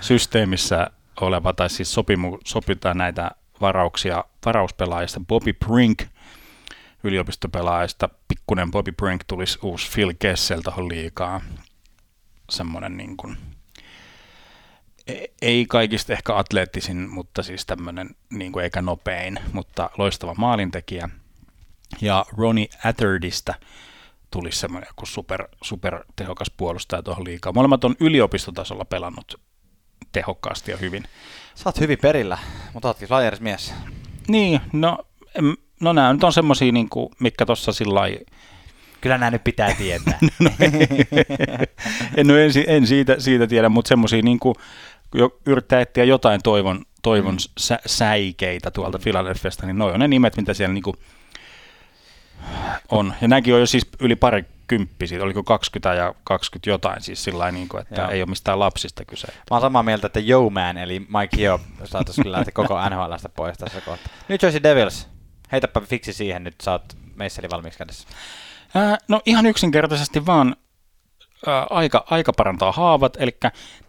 systeemissä 0.00 0.90
oleva, 1.20 1.52
tai 1.52 1.70
siis 1.70 1.94
sopimu, 1.94 2.38
sopitaan 2.44 2.98
näitä 2.98 3.30
varauksia 3.60 4.24
varauspelaajista. 4.46 5.20
Bobby 5.20 5.52
Brink 5.52 6.02
yliopistopelaajista, 7.04 8.08
pikkunen 8.28 8.70
Bobby 8.70 8.92
Brink 8.92 9.24
tulisi 9.26 9.58
uusi 9.62 9.90
Phil 9.94 10.12
Kessel 10.18 10.60
tuohon 10.60 10.88
liikaa. 10.88 11.40
Semmoinen 12.50 12.96
niin 12.96 13.16
kuin, 13.16 13.36
e- 15.06 15.24
ei 15.42 15.66
kaikista 15.68 16.12
ehkä 16.12 16.36
atleettisin, 16.36 17.10
mutta 17.10 17.42
siis 17.42 17.66
tämmöinen, 17.66 18.10
niin 18.30 18.52
kuin 18.52 18.64
eikä 18.64 18.82
nopein, 18.82 19.38
mutta 19.52 19.90
loistava 19.98 20.34
maalintekijä. 20.38 21.08
Ja 22.00 22.26
Ronnie 22.36 22.68
Atherdystä 22.84 23.54
tulisi 24.30 24.58
semmoinen 24.58 24.88
joku 24.90 25.06
super, 25.06 25.48
super 25.62 26.04
tehokas 26.16 26.50
puolustaja 26.56 27.02
tuohon 27.02 27.24
liikaa. 27.24 27.52
Molemmat 27.52 27.84
on 27.84 27.94
yliopistotasolla 28.00 28.84
pelannut 28.84 29.40
tehokkaasti 30.12 30.70
ja 30.70 30.76
hyvin. 30.76 31.04
Sä 31.54 31.62
oot 31.68 31.80
hyvin 31.80 31.98
perillä, 32.02 32.38
mutta 32.74 32.88
ootkin 32.88 33.08
Flyers 33.08 33.40
mies. 33.40 33.74
Niin, 34.28 34.60
no, 34.72 34.98
em, 35.34 35.56
no 35.80 35.92
nämä 35.92 36.12
nyt 36.12 36.24
on 36.24 36.32
semmosia, 36.32 36.72
niin 36.72 36.88
kuin, 36.88 37.08
mitkä 37.20 37.46
tuossa 37.46 37.72
sillä 37.72 38.00
Kyllä 39.00 39.18
nämä 39.18 39.30
nyt 39.30 39.44
pitää 39.44 39.74
tietää. 39.74 40.18
no, 40.38 40.50
en, 42.16 42.26
no, 42.26 42.36
en, 42.36 42.50
en 42.66 42.86
siitä, 42.86 43.16
siitä 43.18 43.46
tiedä, 43.46 43.68
mutta 43.68 43.88
semmoisia 43.88 44.22
niin 44.22 44.38
kuin, 44.38 44.54
jo 45.14 45.38
yrittää 45.46 45.80
etsiä 45.80 46.04
jotain 46.04 46.40
toivon, 46.42 46.84
toivon 47.02 47.34
mm. 47.34 47.38
sä, 47.58 47.78
säikeitä 47.86 48.70
tuolta 48.70 48.98
Philadelphiasta, 48.98 49.66
niin 49.66 49.78
noi 49.78 49.92
on 49.92 50.00
ne 50.00 50.08
nimet, 50.08 50.36
mitä 50.36 50.54
siellä 50.54 50.74
niin 50.74 50.82
kuin 50.82 50.96
on. 52.90 53.14
Ja 53.20 53.28
nämäkin 53.28 53.54
on 53.54 53.60
jo 53.60 53.66
siis 53.66 53.88
yli 54.00 54.16
pari 54.16 54.44
kymppisiä, 54.66 55.22
oliko 55.22 55.42
20 55.42 55.94
ja 55.94 56.14
20 56.24 56.70
jotain, 56.70 57.02
siis 57.02 57.24
sillä 57.24 57.50
niin 57.50 57.68
kuin, 57.68 57.82
että 57.82 58.00
Joo. 58.00 58.10
ei 58.10 58.22
ole 58.22 58.28
mistään 58.28 58.58
lapsista 58.58 59.04
kyse. 59.04 59.26
Mä 59.26 59.34
oon 59.50 59.60
samaa 59.60 59.82
mieltä, 59.82 60.06
että 60.06 60.20
Yo 60.20 60.50
Man, 60.50 60.78
eli 60.78 61.00
Mike 61.00 61.36
Hio, 61.36 61.60
saataisiin 61.84 62.24
kyllä 62.24 62.36
lähteä 62.36 62.52
koko 62.52 62.78
NHLstä 62.88 63.28
pois 63.28 63.58
tässä 63.58 63.80
kohtaa. 63.80 64.12
New 64.28 64.38
Jersey 64.42 64.62
Devils. 64.62 65.08
Heitäpä 65.52 65.80
fiksi 65.80 66.12
siihen 66.12 66.44
nyt, 66.44 66.54
oot 66.66 66.96
meisseli 67.16 67.50
valmiiksi 67.50 67.78
kädessä. 67.78 68.08
Ää, 68.74 68.98
no 69.08 69.20
ihan 69.26 69.46
yksinkertaisesti 69.46 70.26
vaan 70.26 70.56
ää, 71.46 71.66
aika, 71.70 72.04
aika 72.10 72.32
parantaa 72.32 72.72
haavat, 72.72 73.16
eli 73.20 73.36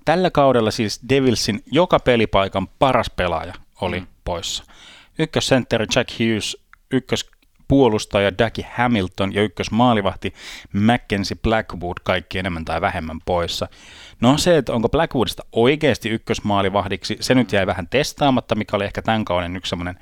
tällä 0.05 0.31
kaudella 0.31 0.71
siis 0.71 1.01
Devilsin 1.09 1.63
joka 1.71 1.99
pelipaikan 1.99 2.67
paras 2.67 3.09
pelaaja 3.09 3.53
oli 3.81 3.99
mm. 3.99 4.07
poissa. 4.23 4.63
Ykkössentteri 5.19 5.85
Jack 5.95 6.09
Hughes, 6.19 6.57
ykköspuolustaja 7.71 8.37
Dackie 8.37 8.65
Hamilton 8.75 9.33
ja 9.33 9.41
ykkösmaalivahti 9.41 10.33
Mackenzie 10.73 11.37
Blackwood 11.41 11.97
kaikki 12.03 12.39
enemmän 12.39 12.65
tai 12.65 12.81
vähemmän 12.81 13.19
poissa. 13.25 13.67
No 14.21 14.37
se, 14.37 14.57
että 14.57 14.73
onko 14.73 14.89
Blackwoodista 14.89 15.43
oikeasti 15.51 16.09
ykkösmaalivahdiksi, 16.09 17.17
se 17.19 17.35
nyt 17.35 17.53
jäi 17.53 17.67
vähän 17.67 17.87
testaamatta, 17.87 18.55
mikä 18.55 18.75
oli 18.75 18.85
ehkä 18.85 19.01
tämän 19.01 19.25
kauden 19.25 19.55
yksi 19.55 19.69
semmoinen 19.69 19.99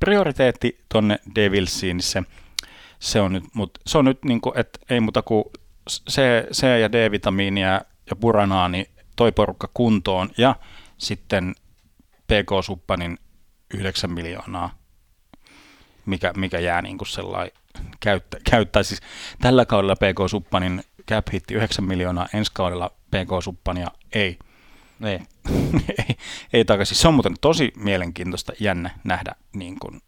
prioriteetti 0.00 0.78
tonne 0.88 1.18
Devilsiin, 1.34 1.96
niin 1.96 2.02
se, 2.02 2.22
se 2.98 3.20
on 3.20 3.32
nyt, 3.32 3.44
mutta 3.54 3.80
se 3.86 3.98
on 3.98 4.04
nyt 4.04 4.24
niin 4.24 4.40
kuin, 4.40 4.58
että 4.58 4.78
ei 4.90 5.00
muuta 5.00 5.22
kuin 5.22 5.44
C, 6.10 6.20
C 6.52 6.62
ja 6.80 6.92
D-vitamiinia 6.92 7.80
ja 8.10 8.16
buranaani 8.20 8.86
toi 9.16 9.32
porukka 9.32 9.70
kuntoon 9.74 10.30
ja 10.38 10.56
sitten 10.98 11.54
PK-suppanin 12.26 13.18
9 13.74 14.12
miljoonaa, 14.12 14.81
mikä, 16.06 16.32
mikä 16.36 16.58
jää 16.58 16.82
niin 16.82 16.98
kuin 16.98 17.08
sellainen 17.08 17.56
käyttä, 18.00 18.36
käyttää. 18.50 18.82
Siis 18.82 19.00
tällä 19.40 19.66
kaudella 19.66 19.96
PK-suppanin 19.96 20.84
cap 21.08 21.26
hitti 21.32 21.54
9 21.54 21.84
miljoonaa, 21.84 22.28
ensi 22.34 22.50
kaudella 22.54 22.88
PK-suppania 22.88 23.90
ei. 24.12 24.38
Niin. 24.98 25.26
ei, 25.98 26.16
ei 26.52 26.64
takaisin. 26.64 26.96
Se 26.96 27.08
on 27.08 27.14
muuten 27.14 27.34
tosi 27.40 27.72
mielenkiintoista, 27.76 28.52
jännä 28.60 28.90
nähdä, 29.04 29.34
niin 29.52 29.78
kuin, 29.78 30.02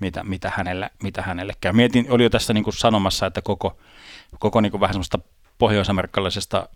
mitä, 0.00 0.24
mitä, 0.24 0.52
hänelle, 0.56 0.90
mitä 1.02 1.22
hänelle 1.22 1.52
käy. 1.60 1.72
Mietin, 1.72 2.06
oli 2.10 2.22
jo 2.22 2.30
tässä 2.30 2.52
niin 2.52 2.64
kuin 2.64 2.74
sanomassa, 2.74 3.26
että 3.26 3.42
koko, 3.42 3.78
koko 4.38 4.60
niin 4.60 4.70
kuin 4.70 4.80
vähän 4.80 4.94
semmoista 4.94 5.18
pohjoisamerikkalaisesta 5.58 6.68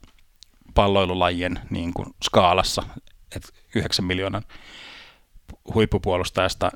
palloilulajien 0.74 1.60
niin 1.70 1.94
kuin 1.94 2.06
skaalassa, 2.24 2.82
että 3.36 3.48
9 3.74 4.04
miljoonan 4.04 4.42
huippupuolustajasta 5.74 6.70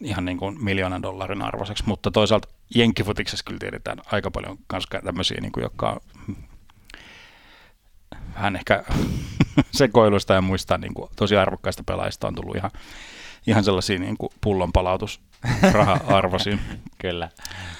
ihan 0.00 0.24
niin 0.24 0.38
kuin 0.38 0.64
miljoonan 0.64 1.02
dollarin 1.02 1.42
arvoiseksi, 1.42 1.84
mutta 1.86 2.10
toisaalta 2.10 2.48
jenkkifutiksessa 2.74 3.44
kyllä 3.44 3.58
tiedetään 3.58 3.98
aika 4.12 4.30
paljon 4.30 4.58
myös 4.72 4.84
tämmöisiä, 5.04 5.38
niin 5.40 5.52
kuin, 5.52 5.62
jotka 5.62 5.90
on 5.90 6.00
vähän 8.34 8.56
ehkä 8.56 8.84
sekoiluista 9.70 10.34
ja 10.34 10.40
muista 10.40 10.78
niin 10.78 10.94
kuin, 10.94 11.10
tosi 11.16 11.36
arvokkaista 11.36 11.82
pelaajista 11.86 12.28
on 12.28 12.34
tullut 12.34 12.56
ihan, 12.56 12.70
ihan 13.46 13.64
sellaisia 13.64 13.98
niin 13.98 14.18
kuin 14.18 14.32
pullonpalautusraha-arvoisia. 14.40 16.58
kyllä. 17.02 17.28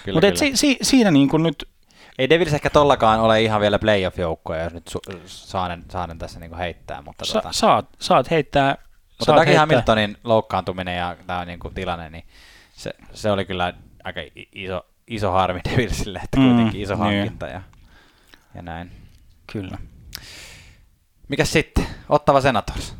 kyllä 0.05 0.21
Mutta 0.21 0.39
si, 0.39 0.57
si, 0.57 0.77
siinä 0.83 1.11
niin 1.11 1.29
kuin 1.29 1.43
nyt 1.43 1.69
ei 2.19 2.29
Devils 2.29 2.55
ehkä 2.55 2.71
tollakaan 2.71 3.21
ole 3.21 3.43
ihan 3.43 3.61
vielä 3.61 3.79
playoff-joukkoja, 3.79 4.63
jos 4.63 4.73
nyt 4.73 4.91
su- 4.91 5.19
saanen, 5.27 5.85
saanen 5.91 6.19
tässä 6.19 6.41
niinku 6.41 6.57
heittää. 6.57 7.03
Mutta 7.03 7.25
sa, 7.25 7.33
tota, 7.33 7.53
saat, 7.53 7.89
saat 7.99 8.31
heittää 8.31 8.77
mutta 9.19 9.37
Dagi 9.37 9.55
Hamiltonin 9.55 10.17
loukkaantuminen 10.25 10.97
ja 10.97 11.17
tämä 11.27 11.45
niinku 11.45 11.71
tilanne, 11.71 12.11
niin 12.11 12.25
se, 12.73 12.91
se 13.13 13.31
oli 13.31 13.45
kyllä 13.45 13.75
aika 14.05 14.21
iso, 14.53 14.87
iso 15.07 15.31
harmi 15.31 15.61
Devilsille, 15.71 16.21
että 16.25 16.37
kuitenkin 16.37 16.81
iso 16.81 16.95
mm, 16.95 17.01
hankinta 17.01 17.47
niin. 17.47 17.55
ja, 17.55 17.63
ja 18.55 18.63
näin. 18.63 18.93
Kyllä. 19.53 19.79
Mikä 21.29 21.45
sitten? 21.45 21.87
Ottava 22.09 22.41
Senators. 22.41 22.95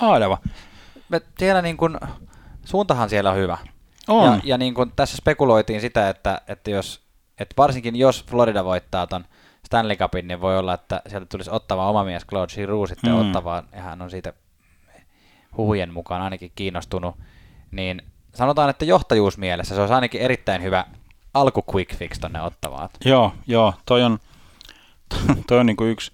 Aadava. 0.00 0.38
Me 1.08 1.20
siellä 1.38 1.62
niin 1.62 1.76
kuin, 1.76 1.98
suuntahan 2.64 3.10
siellä 3.10 3.30
on 3.30 3.36
hyvä. 3.36 3.58
On. 4.08 4.32
Ja, 4.32 4.40
ja 4.44 4.58
niin 4.58 4.74
kuin 4.74 4.92
tässä 4.96 5.16
spekuloitiin 5.16 5.80
sitä, 5.80 6.08
että, 6.08 6.40
että 6.48 6.70
jos, 6.70 7.02
että 7.38 7.54
varsinkin 7.58 7.96
jos 7.96 8.24
Florida 8.24 8.64
voittaa 8.64 9.06
ton 9.06 9.24
Stanley 9.66 9.96
Cupin, 9.96 10.28
niin 10.28 10.40
voi 10.40 10.58
olla, 10.58 10.74
että 10.74 11.02
sieltä 11.08 11.26
tulisi 11.26 11.50
ottava 11.50 11.88
oma 11.88 12.04
mies 12.04 12.26
Claude 12.26 12.52
Giroux 12.54 12.88
sitten 12.88 13.12
mm. 13.12 13.20
ottavaan, 13.20 13.68
ja 13.72 13.82
hän 13.82 14.02
on 14.02 14.10
siitä 14.10 14.32
huhujen 15.56 15.92
mukaan 15.92 16.22
ainakin 16.22 16.52
kiinnostunut, 16.54 17.16
niin 17.70 18.02
sanotaan, 18.34 18.70
että 18.70 18.84
johtajuusmielessä 18.84 19.74
se 19.74 19.80
olisi 19.80 19.94
ainakin 19.94 20.20
erittäin 20.20 20.62
hyvä 20.62 20.86
alku 21.34 21.64
quick 21.74 21.96
fix 21.96 22.18
tonne 22.18 22.42
ottavaan. 22.42 22.88
Joo, 23.04 23.32
joo, 23.46 23.74
toi 23.86 24.02
on, 24.02 24.18
toi 25.48 25.58
on 25.58 25.66
niinku 25.66 25.84
yksi, 25.84 26.12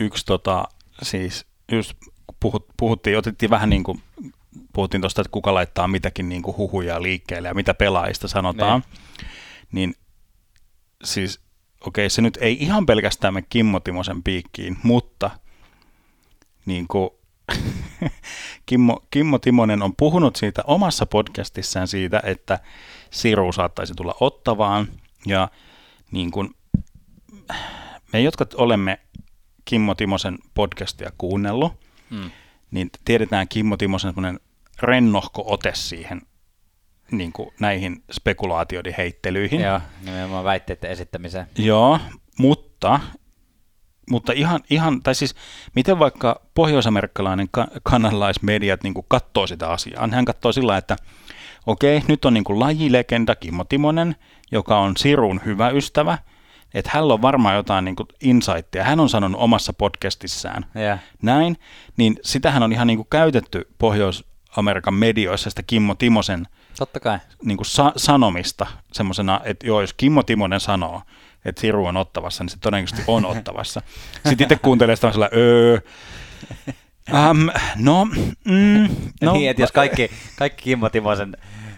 yksi 0.00 0.26
tota, 0.26 0.64
siis 1.02 1.46
just 1.72 1.92
puhut, 2.40 2.66
puhuttiin, 2.76 3.18
otettiin 3.18 3.50
vähän 3.50 3.70
niin 3.70 3.84
kuin, 3.84 4.02
puhuttiin 4.72 5.00
tuosta, 5.00 5.20
että 5.20 5.30
kuka 5.30 5.54
laittaa 5.54 5.88
mitäkin 5.88 6.28
niin 6.28 6.42
kuin 6.42 6.56
huhuja 6.56 7.02
liikkeelle 7.02 7.48
ja 7.48 7.54
mitä 7.54 7.74
pelaajista 7.74 8.28
sanotaan, 8.28 8.80
ne. 8.80 9.28
niin 9.72 9.94
siis 11.04 11.40
okei, 11.86 12.10
se 12.10 12.22
nyt 12.22 12.38
ei 12.40 12.56
ihan 12.60 12.86
pelkästään 12.86 13.34
me 13.34 13.42
Kimmo 13.42 13.80
Timosen 13.80 14.22
piikkiin, 14.22 14.76
mutta 14.82 15.30
niin 16.66 16.88
kuin 16.88 17.10
Kimmo, 18.66 19.02
Kimmo 19.10 19.38
Timonen 19.38 19.82
on 19.82 19.96
puhunut 19.96 20.36
siitä 20.36 20.62
omassa 20.66 21.06
podcastissaan 21.06 21.88
siitä, 21.88 22.22
että 22.24 22.58
Siru 23.10 23.52
saattaisi 23.52 23.94
tulla 23.94 24.14
ottavaan. 24.20 24.88
Ja 25.26 25.48
niin 26.10 26.30
kuin 26.30 26.54
me, 28.12 28.20
jotka 28.20 28.46
olemme 28.54 29.00
Kimmo 29.64 29.94
Timosen 29.94 30.38
podcastia 30.54 31.12
kuunnellut, 31.18 31.72
hmm. 32.10 32.30
niin 32.70 32.90
tiedetään 33.04 33.48
Kimmo 33.48 33.76
Timosen 33.76 34.14
rennohko 34.82 35.44
ote 35.46 35.72
siihen 35.74 36.22
niin 37.10 37.32
kuin 37.32 37.50
näihin 37.60 38.04
spekulaatioiden 38.12 38.94
heittelyihin. 38.98 39.60
Joo, 39.60 39.80
nimenomaan 40.04 40.44
väitteiden 40.44 40.90
esittämiseen. 40.90 41.46
Joo, 41.58 41.98
mutta 42.38 43.00
mutta 44.10 44.32
ihan, 44.32 44.60
ihan, 44.70 45.02
tai 45.02 45.14
siis 45.14 45.34
miten 45.74 45.98
vaikka 45.98 46.40
pohjoisamerikkalainen 46.54 47.48
ka- 47.50 47.68
kanalaismediat 47.82 48.82
niin 48.82 48.94
katsoo 49.08 49.46
sitä 49.46 49.68
asiaa? 49.68 50.08
Hän 50.12 50.24
katsoo 50.24 50.52
sillä 50.52 50.76
että 50.76 50.96
okei, 51.66 52.02
nyt 52.08 52.24
on 52.24 52.34
niin 52.34 52.44
kuin 52.44 52.60
lajilegenda 52.60 53.34
Kimmo 53.34 53.64
Timonen, 53.64 54.16
joka 54.52 54.78
on 54.78 54.96
Sirun 54.96 55.40
hyvä 55.44 55.68
ystävä, 55.68 56.18
että 56.74 56.90
hänellä 56.94 57.14
on 57.14 57.22
varmaan 57.22 57.56
jotain 57.56 57.84
niin 57.84 57.96
kuin 57.96 58.08
insightia. 58.20 58.84
Hän 58.84 59.00
on 59.00 59.08
sanonut 59.08 59.40
omassa 59.40 59.72
podcastissaan 59.72 60.66
yeah. 60.76 60.98
näin, 61.22 61.56
niin 61.96 62.16
sitähän 62.22 62.62
on 62.62 62.72
ihan 62.72 62.86
niin 62.86 62.98
kuin 62.98 63.08
käytetty 63.10 63.68
Pohjois-Amerikan 63.78 64.94
medioissa 64.94 65.50
sitä 65.50 65.62
Kimmo 65.62 65.94
Timosen 65.94 66.46
Totta 66.78 67.00
kai. 67.00 67.18
Niin 67.44 67.56
kuin 67.56 67.66
sa- 67.66 67.92
sanomista 67.96 68.66
semmoisena, 68.92 69.40
että 69.44 69.66
joo, 69.66 69.80
jos 69.80 69.92
Kimmo 69.92 70.22
Timonen 70.22 70.60
sanoo, 70.60 71.02
että 71.46 71.60
Siru 71.60 71.86
on 71.86 71.96
ottavassa, 71.96 72.44
niin 72.44 72.50
se 72.50 72.56
todennäköisesti 72.60 73.02
on 73.06 73.26
ottavassa. 73.26 73.82
Sitten 74.28 74.44
itse 74.44 74.56
kuuntelee 74.56 74.96
sitä 74.96 75.12
sillä, 75.12 75.28
öö, 75.36 75.78
Um, 77.30 77.50
no, 77.76 78.04
mm, 78.44 78.88
no. 79.22 79.32
niin, 79.32 79.50
että 79.50 79.62
jos 79.62 79.72
kaikki, 79.72 80.10
kaikki 80.36 80.62
Kimmo 80.64 80.88
Timosen 80.88 81.36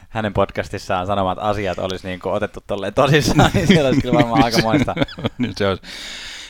hänen 0.09 0.35
podcastissaan 0.35 1.07
sanomat 1.07 1.39
asiat 1.41 1.79
olisi 1.79 2.09
niin 2.09 2.21
kuin 2.21 2.33
otettu 2.33 2.61
tolleen 2.67 2.95
tosissaan, 2.95 3.51
niin 3.55 3.67
siellä 3.67 3.89
olisi 3.89 4.03
kyllä 4.03 4.15
varmaan 4.15 4.45
aika 4.45 4.63
moista. 4.63 4.95
niin 5.39 5.53
se 5.57 5.69
olisi, 5.69 5.83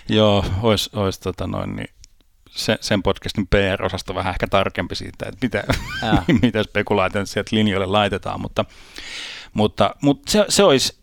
joo, 0.09 0.44
olisi, 0.62 0.90
olisi 0.92 1.20
tota 1.20 1.46
noin, 1.46 1.76
niin 1.76 1.90
se, 2.50 2.78
sen 2.81 3.02
podcastin 3.02 3.46
PR-osasto 3.46 4.14
vähän 4.14 4.31
ehkä 4.31 4.46
tarkempi 4.46 4.94
siitä, 4.94 5.26
että 5.28 5.46
mitä, 5.46 5.64
mitä 6.42 6.62
spekulaatioita 6.62 7.31
sieltä 7.31 7.57
linjoille 7.57 7.87
laitetaan, 7.87 8.40
mutta, 8.40 8.64
mutta, 9.54 9.94
mutta 10.02 10.33
se, 10.33 10.44
se 10.48 10.62
olisi 10.62 10.98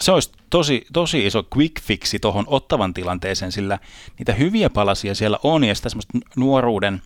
se 0.00 0.12
olisi 0.12 0.32
tosi, 0.50 0.86
tosi 0.92 1.26
iso 1.26 1.44
quick 1.56 1.82
fixi 1.82 2.18
tuohon 2.18 2.44
ottavan 2.46 2.94
tilanteeseen, 2.94 3.52
sillä 3.52 3.78
niitä 4.18 4.32
hyviä 4.32 4.70
palasia 4.70 5.14
siellä 5.14 5.38
on 5.42 5.64
ja 5.64 5.74
sitä 5.74 5.88
semmoista 5.88 6.18
nuoruuden, 6.36 7.02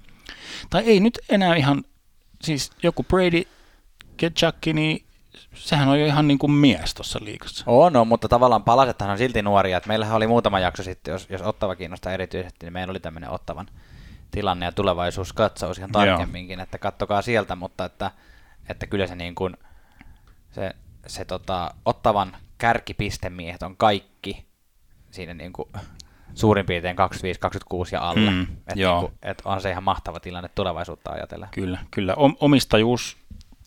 tai 0.70 0.82
ei 0.82 1.00
nyt 1.00 1.18
enää 1.28 1.56
ihan, 1.56 1.84
siis 2.42 2.70
joku 2.82 3.02
Brady 3.02 3.42
Ketchakki, 4.16 4.72
niin 4.72 5.04
sehän 5.54 5.88
on 5.88 6.00
jo 6.00 6.06
ihan 6.06 6.28
niin 6.28 6.38
kuin 6.38 6.52
mies 6.52 6.94
tuossa 6.94 7.18
liikassa. 7.22 7.64
On, 7.66 7.92
no, 7.92 8.04
mutta 8.04 8.28
tavallaan 8.28 8.64
palasethan 8.64 9.10
on 9.10 9.18
silti 9.18 9.42
nuoria. 9.42 9.76
Että 9.76 9.88
meillähän 9.88 10.16
oli 10.16 10.26
muutama 10.26 10.60
jakso 10.60 10.82
sitten, 10.82 11.12
jos, 11.12 11.26
jos 11.30 11.42
Ottava 11.42 11.76
kiinnostaa 11.76 12.12
erityisesti, 12.12 12.66
niin 12.66 12.72
meillä 12.72 12.90
oli 12.90 13.00
tämmöinen 13.00 13.30
Ottavan 13.30 13.66
tilanne 14.30 14.66
ja 14.66 14.72
tulevaisuuskatsaus 14.72 15.78
ihan 15.78 15.92
tarkemminkin, 15.92 16.58
Joo. 16.58 16.62
että 16.62 16.78
kattokaa 16.78 17.22
sieltä, 17.22 17.56
mutta 17.56 17.84
että, 17.84 18.10
että 18.68 18.86
kyllä 18.86 19.06
se 19.06 19.14
niin 19.14 19.34
kuin, 19.34 19.56
se, 20.50 20.74
se 21.06 21.24
tota, 21.24 21.74
Ottavan 21.84 22.36
kärkipistemiehet 22.58 23.62
on 23.62 23.76
kaikki 23.76 24.46
siinä 25.10 25.34
niin 25.34 25.52
kuin 25.52 25.68
suurin 26.34 26.66
piirtein 26.66 26.96
25, 26.96 27.40
26 27.40 27.94
ja 27.94 28.08
alle. 28.08 28.30
Mm, 28.30 28.42
että 28.42 28.74
niin 28.74 29.12
et 29.22 29.42
on 29.44 29.60
se 29.60 29.70
ihan 29.70 29.84
mahtava 29.84 30.20
tilanne 30.20 30.50
tulevaisuutta 30.54 31.10
ajatella. 31.10 31.48
Kyllä, 31.50 31.78
kyllä. 31.90 32.14
Omistajuus 32.40 33.16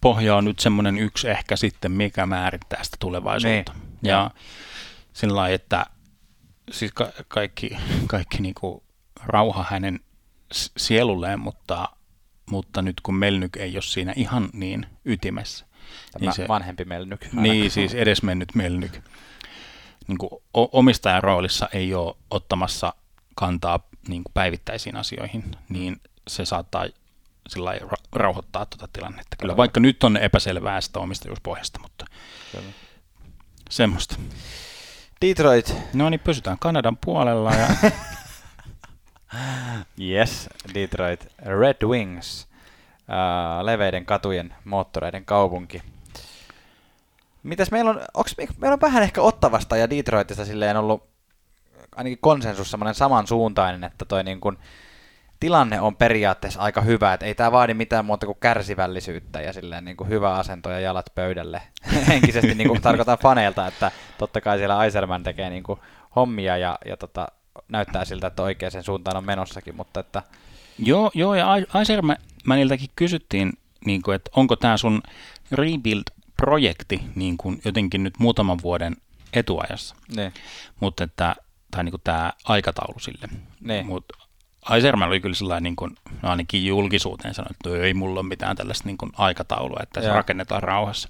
pohja 0.02 0.36
on 0.36 0.46
nyt 0.46 0.60
semmoinen 0.60 0.98
yksi 0.98 1.30
ehkä 1.30 1.56
sitten, 1.56 1.92
mikä 1.92 2.26
määrittää 2.26 2.84
sitä 2.84 2.98
tulevaisuutta. 3.00 3.74
Niin. 3.74 4.10
Ja 4.10 4.32
sillä 5.14 5.36
lailla, 5.36 5.56
että 5.56 5.86
siis 6.72 6.92
ka- 6.94 7.12
kaikki, 7.28 7.78
kaikki 8.08 8.42
niin 8.42 8.56
kuin 8.56 8.84
rauha 9.24 9.66
hänen 9.70 10.00
sielulleen, 10.78 11.40
mutta, 11.40 11.90
mutta 12.52 12.82
nyt 12.82 13.02
kun 13.02 13.16
Melnyk 13.16 13.58
ei 13.58 13.76
ole 13.76 13.82
siinä 13.82 14.14
ihan 14.16 14.50
niin 14.54 14.86
ytimessä. 15.06 15.66
Tämä 16.12 16.20
niin 16.20 16.34
se, 16.34 16.48
vanhempi 16.48 16.86
Melnyk. 16.86 17.26
Niin, 17.34 17.72
siis 17.72 17.94
edesmennyt 17.94 18.56
Melnyk. 18.56 19.00
Niin 20.08 20.18
kuin 20.18 20.32
omistajan 20.54 21.24
roolissa 21.24 21.70
ei 21.74 21.94
ole 21.94 22.16
ottamassa 22.32 22.94
kantaa 23.36 23.80
niin 24.08 24.24
kuin 24.24 24.34
päivittäisiin 24.34 24.96
asioihin, 24.96 25.44
niin 25.70 26.02
se 26.28 26.46
saattaa 26.46 26.86
sillä 27.48 27.74
rauhoittaa 28.12 28.66
tuota 28.66 28.88
tilannetta. 28.94 29.36
Kyllä, 29.40 29.58
vaikka 29.58 29.80
nyt 29.80 30.04
on 30.04 30.18
epäselvää 30.18 30.82
sitä 30.82 31.00
omistajuuspohjasta, 31.00 31.80
mutta 31.80 32.06
Kyllä. 32.52 32.72
semmoista. 33.70 34.16
Detroit. 35.22 35.76
No 35.94 36.10
niin, 36.10 36.20
pysytään 36.20 36.60
Kanadan 36.60 36.98
puolella. 36.98 37.52
Ja... 37.54 37.68
yes, 40.12 40.50
Detroit. 40.74 41.28
Red 41.46 41.88
Wings. 41.88 42.48
Leveiden 43.62 44.06
katujen, 44.06 44.54
moottoreiden 44.66 45.26
kaupunki. 45.26 45.82
Mitäs 47.44 47.72
meillä 47.72 47.92
on, 47.92 48.02
onks, 48.14 48.36
meillä 48.38 48.74
on 48.74 48.82
vähän 48.82 49.04
ehkä 49.04 49.22
Ottavasta 49.22 49.78
ja 49.78 49.90
Detroitista 49.90 50.46
silleen 50.46 50.78
ollut 50.78 51.04
ainakin 51.96 52.18
konsensus 52.22 52.72
semmoinen 52.72 52.96
samansuuntainen, 52.96 53.84
että 53.84 54.06
toi 54.06 54.24
niin 54.24 54.40
kuin, 54.42 54.58
tilanne 55.42 55.82
on 55.82 55.96
periaatteessa 55.96 56.60
aika 56.60 56.82
hyvä, 56.82 57.14
että 57.14 57.26
ei 57.26 57.36
tämä 57.36 57.52
vaadi 57.52 57.74
mitään 57.74 58.06
muuta 58.06 58.26
kuin 58.26 58.38
kärsivällisyyttä 58.40 59.42
ja 59.42 59.54
silleen 59.54 59.86
niin 59.86 60.10
hyvä 60.10 60.34
asento 60.34 60.70
ja 60.70 60.80
jalat 60.80 61.06
pöydälle. 61.16 61.62
Henkisesti 62.08 62.56
niin 62.56 62.68
kuin 62.68 62.82
tarkoitan 62.82 63.18
faneilta, 63.18 63.68
että 63.68 63.92
totta 64.18 64.42
kai 64.42 64.58
siellä 64.58 64.78
Aiserman 64.78 65.24
tekee 65.24 65.50
niin 65.50 65.64
kuin 65.64 65.80
hommia 66.16 66.58
ja, 66.58 66.78
ja 66.86 66.98
tota, 66.98 67.28
näyttää 67.68 68.06
siltä, 68.06 68.28
että 68.28 68.44
oikeaan 68.44 68.84
suuntaan 68.84 69.18
on 69.18 69.26
menossakin, 69.26 69.76
mutta 69.76 70.00
että... 70.00 70.24
Joo, 70.80 71.12
joo 71.14 71.36
ja 71.36 71.48
Aisermaniltakin 72.42 72.90
kysyttiin, 72.96 73.54
niin 73.86 74.02
kuin, 74.02 74.16
että 74.16 74.32
onko 74.36 74.56
tämä 74.56 74.78
sun 74.78 75.02
rebuild-projekti 75.52 77.02
niin 77.16 77.38
kuin 77.38 77.62
jotenkin 77.66 78.04
nyt 78.04 78.20
muutaman 78.20 78.60
vuoden 78.64 78.98
etuajassa. 79.34 79.96
Ne. 80.16 80.34
Mutta 80.80 81.04
että, 81.04 81.36
tai 81.72 81.84
niin 81.84 81.92
kuin 81.92 82.02
tämä 82.04 82.34
aikataulu 82.44 83.00
sille. 83.00 83.28
Ne. 83.62 83.84
Mutta 83.84 84.18
Aiserman 84.62 85.08
oli 85.08 85.20
kyllä 85.20 85.36
sellainen, 85.36 85.64
niin 85.64 85.76
kuin, 85.76 85.98
no 86.22 86.30
ainakin 86.30 86.66
julkisuuteen 86.66 87.34
sanoi, 87.34 87.52
että 87.52 87.86
ei 87.86 87.94
mulla 87.94 88.20
ole 88.20 88.28
mitään 88.28 88.56
tällaista 88.56 88.86
niin 88.88 88.98
kuin 88.98 89.12
aikataulua, 89.18 89.80
että 89.84 90.02
se 90.02 90.08
rakennetaan 90.08 90.64
rauhassa. 90.64 91.10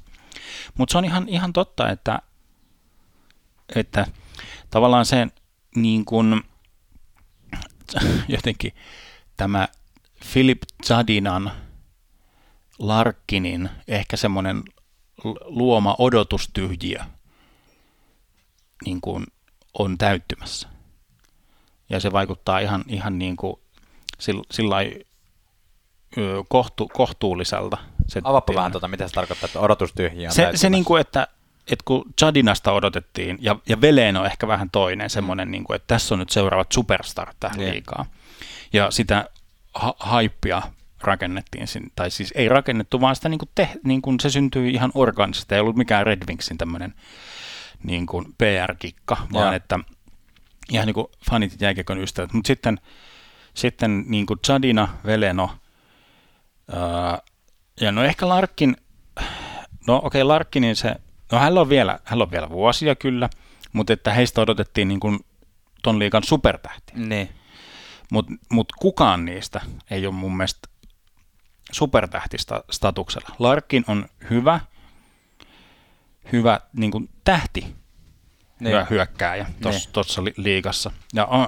Mutta 0.77 0.91
se 0.91 0.97
on 0.97 1.05
ihan, 1.05 1.29
ihan 1.29 1.53
totta, 1.53 1.89
että, 1.89 2.19
että 3.75 4.05
tavallaan 4.69 5.05
se 5.05 5.27
niin 5.75 6.05
kuin, 6.05 6.43
jotenkin 8.35 8.73
tämä 9.37 9.67
Philip 10.33 10.61
Zadinan 10.87 11.51
Larkinin 12.79 13.69
ehkä 13.87 14.17
semmoinen 14.17 14.63
luoma 15.45 15.95
odotustyhjiö 15.97 16.99
niin 18.85 19.01
kuin 19.01 19.25
on 19.79 19.97
täyttymässä 19.97 20.67
ja 21.89 21.99
se 21.99 22.11
vaikuttaa 22.11 22.59
ihan, 22.59 22.83
ihan 22.87 23.19
niin 23.19 23.35
kuin 23.35 23.55
sillä 24.51 24.75
kohtu, 26.47 26.87
kohtuulliselta. 26.93 27.77
Se 28.07 28.21
Avaappa 28.23 28.55
vähän 28.55 28.71
tuota, 28.71 28.87
mitä 28.87 29.07
se 29.07 29.13
tarkoittaa, 29.13 29.45
että 29.45 29.59
odotustyhjiä 29.59 30.29
on 30.29 30.35
Se, 30.35 30.51
se 30.55 30.69
niin 30.69 30.85
kuin, 30.85 31.01
että, 31.01 31.27
että 31.71 31.83
kun 31.85 32.05
Jadinasta 32.21 32.71
odotettiin, 32.71 33.37
ja, 33.41 33.55
ja 33.69 33.81
Veleen 33.81 34.17
on 34.17 34.25
ehkä 34.25 34.47
vähän 34.47 34.69
toinen, 34.69 35.09
semmoinen, 35.09 35.47
mm. 35.47 35.51
niin 35.51 35.63
kuin, 35.63 35.75
että 35.75 35.87
tässä 35.87 36.15
on 36.15 36.19
nyt 36.19 36.29
seuraavat 36.29 36.71
superstar 36.71 37.33
tähän 37.39 37.57
niin. 37.57 37.71
liikaa. 37.71 38.05
Ja 38.73 38.91
sitä 38.91 39.29
ha- 39.73 39.95
haippia 39.99 40.61
rakennettiin, 41.01 41.67
tai 41.95 42.11
siis 42.11 42.33
ei 42.35 42.49
rakennettu, 42.49 43.01
vaan 43.01 43.15
sitä 43.15 43.29
niin 43.29 43.39
kuin 43.39 43.49
te, 43.55 43.69
niin 43.83 44.01
kuin 44.01 44.19
se 44.19 44.29
syntyi 44.29 44.73
ihan 44.73 44.91
organisesta, 44.95 45.55
ei 45.55 45.61
ollut 45.61 45.75
mikään 45.75 46.05
Red 46.05 46.21
Wingsin 46.27 46.57
tämmöinen 46.57 46.93
niin 47.83 48.05
kuin 48.05 48.25
PR-kikka, 48.37 49.17
vaan 49.33 49.47
ja. 49.47 49.55
että 49.55 49.79
ihan 50.71 50.85
niin 50.85 50.93
kuin 50.93 51.07
fanit 51.29 51.61
jääkiekon 51.61 52.01
ystävät. 52.01 52.33
Mutta 52.33 52.47
sitten, 52.47 52.79
sitten 53.53 54.03
niin 54.07 54.25
kuin 54.25 54.39
Chadina, 54.39 54.87
Veleno 55.05 55.49
ää, 56.73 57.19
ja 57.81 57.91
no 57.91 58.03
ehkä 58.03 58.27
Larkin, 58.27 58.77
no 59.87 59.95
okei 59.95 60.21
okay, 60.21 60.23
Larkinin 60.23 60.75
se, 60.75 60.95
no 61.31 61.39
hän 61.39 61.57
on 61.57 61.69
vielä, 61.69 61.99
hän 62.03 62.21
on 62.21 62.31
vielä 62.31 62.49
vuosia 62.49 62.95
kyllä, 62.95 63.29
mutta 63.73 63.93
että 63.93 64.13
heistä 64.13 64.41
odotettiin 64.41 64.87
niin 64.87 64.99
kuin 64.99 65.19
ton 65.83 65.99
liikan 65.99 66.23
supertähti. 66.23 66.93
Niin. 66.95 67.29
Mutta 68.11 68.33
mut 68.49 68.71
kukaan 68.79 69.25
niistä 69.25 69.61
ei 69.91 70.07
ole 70.07 70.15
mun 70.15 70.37
mielestä 70.37 70.67
supertähtistä 71.71 72.63
statuksella. 72.71 73.35
Larkin 73.39 73.83
on 73.87 74.05
hyvä, 74.29 74.59
hyvä 76.31 76.59
niin 76.73 76.91
kuin 76.91 77.09
tähti 77.23 77.61
niin. 77.61 77.75
hyvä 78.71 78.87
hyökkääjä 78.89 79.45
tuossa 79.93 80.21
niin. 80.21 80.33
liigassa. 80.37 80.91
Ja 81.13 81.25
on, 81.25 81.47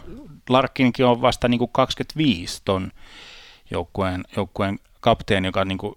Larkinkin 0.49 1.06
on 1.06 1.21
vasta 1.21 1.47
niin 1.47 1.60
kuin 1.60 1.71
25 1.71 2.62
ton 2.65 2.91
joukkueen, 3.71 4.23
joukkueen 4.36 4.80
kapteeni, 4.99 5.47
joka 5.47 5.65
niin 5.65 5.78
kuin 5.78 5.95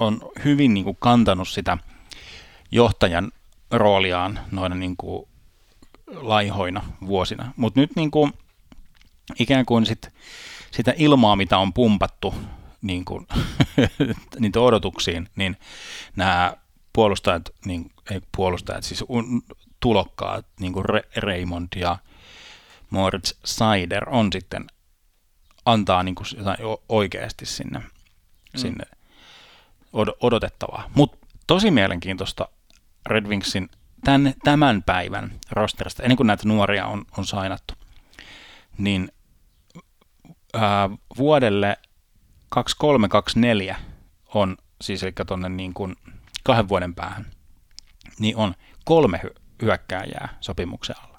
on 0.00 0.20
hyvin 0.44 0.74
niin 0.74 0.84
kuin 0.84 0.96
kantanut 1.00 1.48
sitä 1.48 1.78
johtajan 2.70 3.32
rooliaan 3.70 4.40
noina 4.50 4.74
niin 4.74 4.96
kuin 4.96 5.28
laihoina 6.06 6.82
vuosina. 7.06 7.52
Mutta 7.56 7.80
nyt 7.80 7.90
niin 7.96 8.10
kuin, 8.10 8.32
ikään 9.38 9.66
kuin 9.66 9.86
sit, 9.86 10.08
sitä 10.70 10.94
ilmaa, 10.96 11.36
mitä 11.36 11.58
on 11.58 11.72
pumpattu 11.72 12.34
niin 12.82 13.04
kuin, 13.04 13.26
niitä 14.40 14.60
odotuksiin, 14.60 15.28
niin 15.36 15.56
nämä 16.16 16.56
puolustajat, 16.92 17.50
niin, 17.64 17.92
ei 18.10 18.20
puolustajat, 18.36 18.84
siis 18.84 19.04
tulokkaat, 19.80 20.46
niin 20.60 20.72
kuin 20.72 20.84
Re- 20.84 21.08
Raymond 21.16 21.68
ja 21.76 21.98
Moritz 22.90 23.32
Sider 23.44 24.08
on 24.08 24.32
sitten 24.32 24.66
antaa 25.64 26.02
niin 26.02 26.14
kuin 26.14 26.26
jotain 26.36 26.58
oikeasti 26.88 27.46
sinne, 27.46 27.78
mm. 27.78 27.86
sinne 28.56 28.84
od- 29.92 30.16
odotettavaa. 30.20 30.90
Mutta 30.94 31.26
tosi 31.46 31.70
mielenkiintoista 31.70 32.48
Red 33.06 33.26
Wingsin 33.26 33.70
tämän, 34.04 34.34
tämän 34.44 34.82
päivän 34.82 35.32
rosterista, 35.50 36.02
ennen 36.02 36.16
kuin 36.16 36.26
näitä 36.26 36.48
nuoria 36.48 36.86
on, 36.86 37.04
on 37.18 37.26
sainattu, 37.26 37.74
niin 38.78 39.12
ää, 40.56 40.90
vuodelle 41.18 41.76
2324 42.48 43.76
on 44.34 44.56
siis 44.80 45.02
eli 45.02 45.12
tuonne 45.26 45.48
niin 45.48 45.74
kuin 45.74 45.96
kahden 46.44 46.68
vuoden 46.68 46.94
päähän, 46.94 47.26
niin 48.18 48.36
on 48.36 48.54
kolme 48.84 49.20
hyökkääjää 49.62 50.36
sopimuksen 50.40 50.96
alla. 51.04 51.18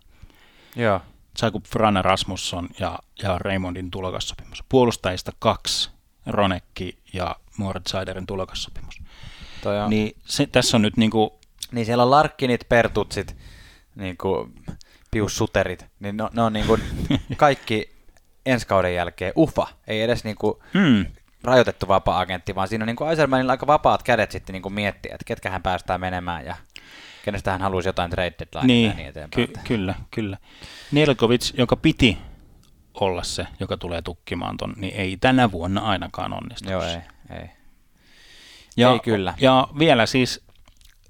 Joo. 0.75 1.01
Jakub 1.41 1.65
Frana 1.65 2.01
Rasmusson 2.01 2.69
ja, 2.79 2.99
ja 3.23 3.37
Raymondin 3.39 3.91
tulokassopimus. 3.91 4.63
Puolustajista 4.69 5.31
kaksi, 5.39 5.89
Ronekki 6.25 6.97
ja 7.13 7.35
Moritz 7.57 7.91
Seiderin 7.91 8.27
tulokassopimus. 8.27 9.01
on. 9.65 9.89
Niin 9.89 10.15
se, 10.25 10.47
tässä 10.47 10.77
on 10.77 10.81
nyt 10.81 10.97
niinku... 10.97 11.39
Niin 11.71 11.85
siellä 11.85 12.03
on 12.03 12.11
Larkkinit, 12.11 12.69
Pertutsit, 12.69 13.35
niinku 13.95 14.49
Pius 15.11 15.37
Suterit, 15.37 15.85
niin 15.99 16.17
ne, 16.17 16.23
ne 16.33 16.41
on 16.41 16.53
niinku 16.53 16.77
kaikki 17.37 17.96
ensi 18.47 18.67
kauden 18.67 18.95
jälkeen 18.95 19.33
ufa, 19.37 19.67
ei 19.87 20.01
edes 20.01 20.23
niinku 20.23 20.63
hmm. 20.73 21.05
rajoitettu 21.43 21.87
vapaa-agentti, 21.87 22.55
vaan 22.55 22.67
siinä 22.67 22.83
on 22.83 22.87
niinku 22.87 23.03
Eisermanilla 23.03 23.51
aika 23.51 23.67
vapaat 23.67 24.03
kädet 24.03 24.31
sitten 24.31 24.53
niinku 24.53 24.69
miettiä, 24.69 25.15
että 25.15 25.25
ketkä 25.25 25.49
hän 25.49 25.61
päästään 25.61 26.01
menemään 26.01 26.45
ja 26.45 26.55
kenestä 27.25 27.51
hän 27.51 27.61
halusi 27.61 27.89
jotain 27.89 28.11
trade 28.11 28.33
deadline 28.39 28.73
niin, 28.73 28.89
ja 28.89 28.95
niin 28.95 29.07
eteenpäin. 29.07 29.47
Ky- 29.47 29.53
kyllä, 29.63 29.95
kyllä. 30.11 30.37
Nelkovic, 30.91 31.53
joka 31.57 31.75
piti 31.75 32.17
olla 32.93 33.23
se, 33.23 33.47
joka 33.59 33.77
tulee 33.77 34.01
tukkimaan 34.01 34.57
ton, 34.57 34.73
niin 34.77 34.95
ei 34.95 35.17
tänä 35.17 35.51
vuonna 35.51 35.81
ainakaan 35.81 36.33
onnistu. 36.33 36.69
Joo, 36.69 36.83
ei, 36.83 36.97
ei. 37.29 37.49
Ja, 38.77 38.91
ei 38.91 38.99
kyllä. 38.99 39.33
Ja 39.39 39.67
vielä 39.79 40.05
siis 40.05 40.43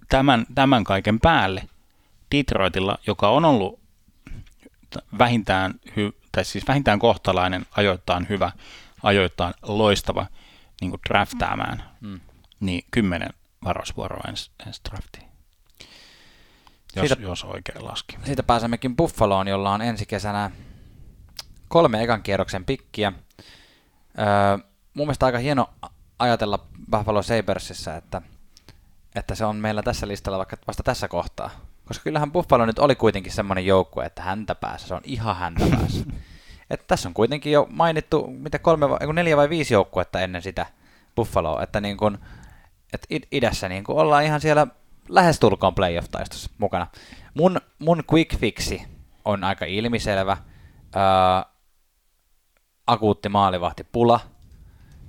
tämän, 0.09 0.45
tämän 0.55 0.83
kaiken 0.83 1.19
päälle 1.19 1.63
Detroitilla, 2.35 2.97
joka 3.07 3.29
on 3.29 3.45
ollut 3.45 3.79
vähintään, 5.17 5.73
hy, 5.95 6.11
tai 6.37 6.45
siis 6.45 6.67
vähintään 6.67 6.99
kohtalainen, 6.99 7.65
ajoittain 7.71 8.29
hyvä, 8.29 8.51
ajoittain 9.03 9.53
loistava 9.61 10.27
niin 10.81 10.91
kuin 10.91 11.01
draftaamaan, 11.09 11.83
mm. 12.01 12.19
niin 12.59 12.85
kymmenen 12.91 13.29
varausvuoroa 13.63 14.23
ensi, 14.27 14.51
ensi 14.67 14.81
draftiin. 14.89 15.27
Jos, 16.95 17.07
siitä, 17.07 17.21
jos 17.21 17.43
oikein 17.43 17.85
laski. 17.85 18.17
Siitä 18.25 18.43
pääsemmekin 18.43 18.95
Buffaloon, 18.95 19.47
jolla 19.47 19.71
on 19.71 19.81
ensi 19.81 20.05
kesänä 20.05 20.51
kolme 21.67 22.03
ekan 22.03 22.23
kierroksen 22.23 22.65
pikkiä. 22.65 23.13
Öö, 24.19 24.57
mun 24.93 25.07
mielestä 25.07 25.25
aika 25.25 25.37
hieno 25.37 25.69
ajatella 26.19 26.67
Buffalo 26.91 27.21
Sabersissa, 27.21 27.95
että, 27.95 28.21
että 29.15 29.35
se 29.35 29.45
on 29.45 29.55
meillä 29.55 29.83
tässä 29.83 30.07
listalla 30.07 30.37
vaikka 30.37 30.57
vasta 30.67 30.83
tässä 30.83 31.07
kohtaa. 31.07 31.49
Koska 31.87 32.03
kyllähän 32.03 32.31
Buffalo 32.31 32.65
nyt 32.65 32.79
oli 32.79 32.95
kuitenkin 32.95 33.31
semmoinen 33.31 33.65
joukkue, 33.65 34.05
että 34.05 34.21
häntä 34.21 34.55
päässä, 34.55 34.87
se 34.87 34.93
on 34.93 35.01
ihan 35.03 35.35
häntä 35.35 35.65
päässä. 35.71 36.05
että 36.69 36.85
tässä 36.87 37.09
on 37.09 37.13
kuitenkin 37.13 37.51
jo 37.51 37.67
mainittu, 37.69 38.27
mitä 38.27 38.59
kolme, 38.59 38.85
neljä 39.13 39.37
vai 39.37 39.49
viisi 39.49 39.73
joukkuetta 39.73 40.21
ennen 40.21 40.41
sitä 40.41 40.65
Buffalo, 41.15 41.61
että 41.61 41.81
niin 41.81 41.97
kuin, 41.97 42.17
että 42.93 43.07
idässä 43.31 43.69
niin 43.69 43.83
kuin 43.83 43.97
ollaan 43.97 44.23
ihan 44.23 44.41
siellä 44.41 44.67
lähestulkoon 45.09 45.75
playoff-taistossa 45.75 46.51
mukana. 46.57 46.87
Mun, 47.33 47.61
mun 47.79 48.03
quick 48.13 48.39
fixi 48.39 48.81
on 49.25 49.43
aika 49.43 49.65
ilmiselvä. 49.65 50.37
Öö, 50.95 51.51
akuutti 52.87 53.29
maalivahti 53.29 53.83
pula. 53.83 54.19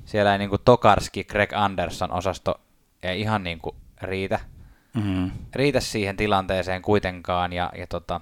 Siellä 0.05 0.33
ei 0.33 0.39
niin 0.39 0.51
kuin 0.51 0.63
Tokarski, 0.65 1.25
Greg 1.25 1.53
Anderson 1.53 2.13
osasto 2.13 2.61
ei 3.03 3.21
ihan 3.21 3.45
niin 3.45 3.59
kuin 3.59 3.77
riitä. 4.03 4.41
Mm-hmm. 4.95 5.31
Riitä 5.55 5.81
siihen 5.81 6.17
tilanteeseen 6.17 6.83
kuitenkaan 6.83 7.53
ja, 7.53 7.73
ja 7.77 7.87
tota, 7.87 8.21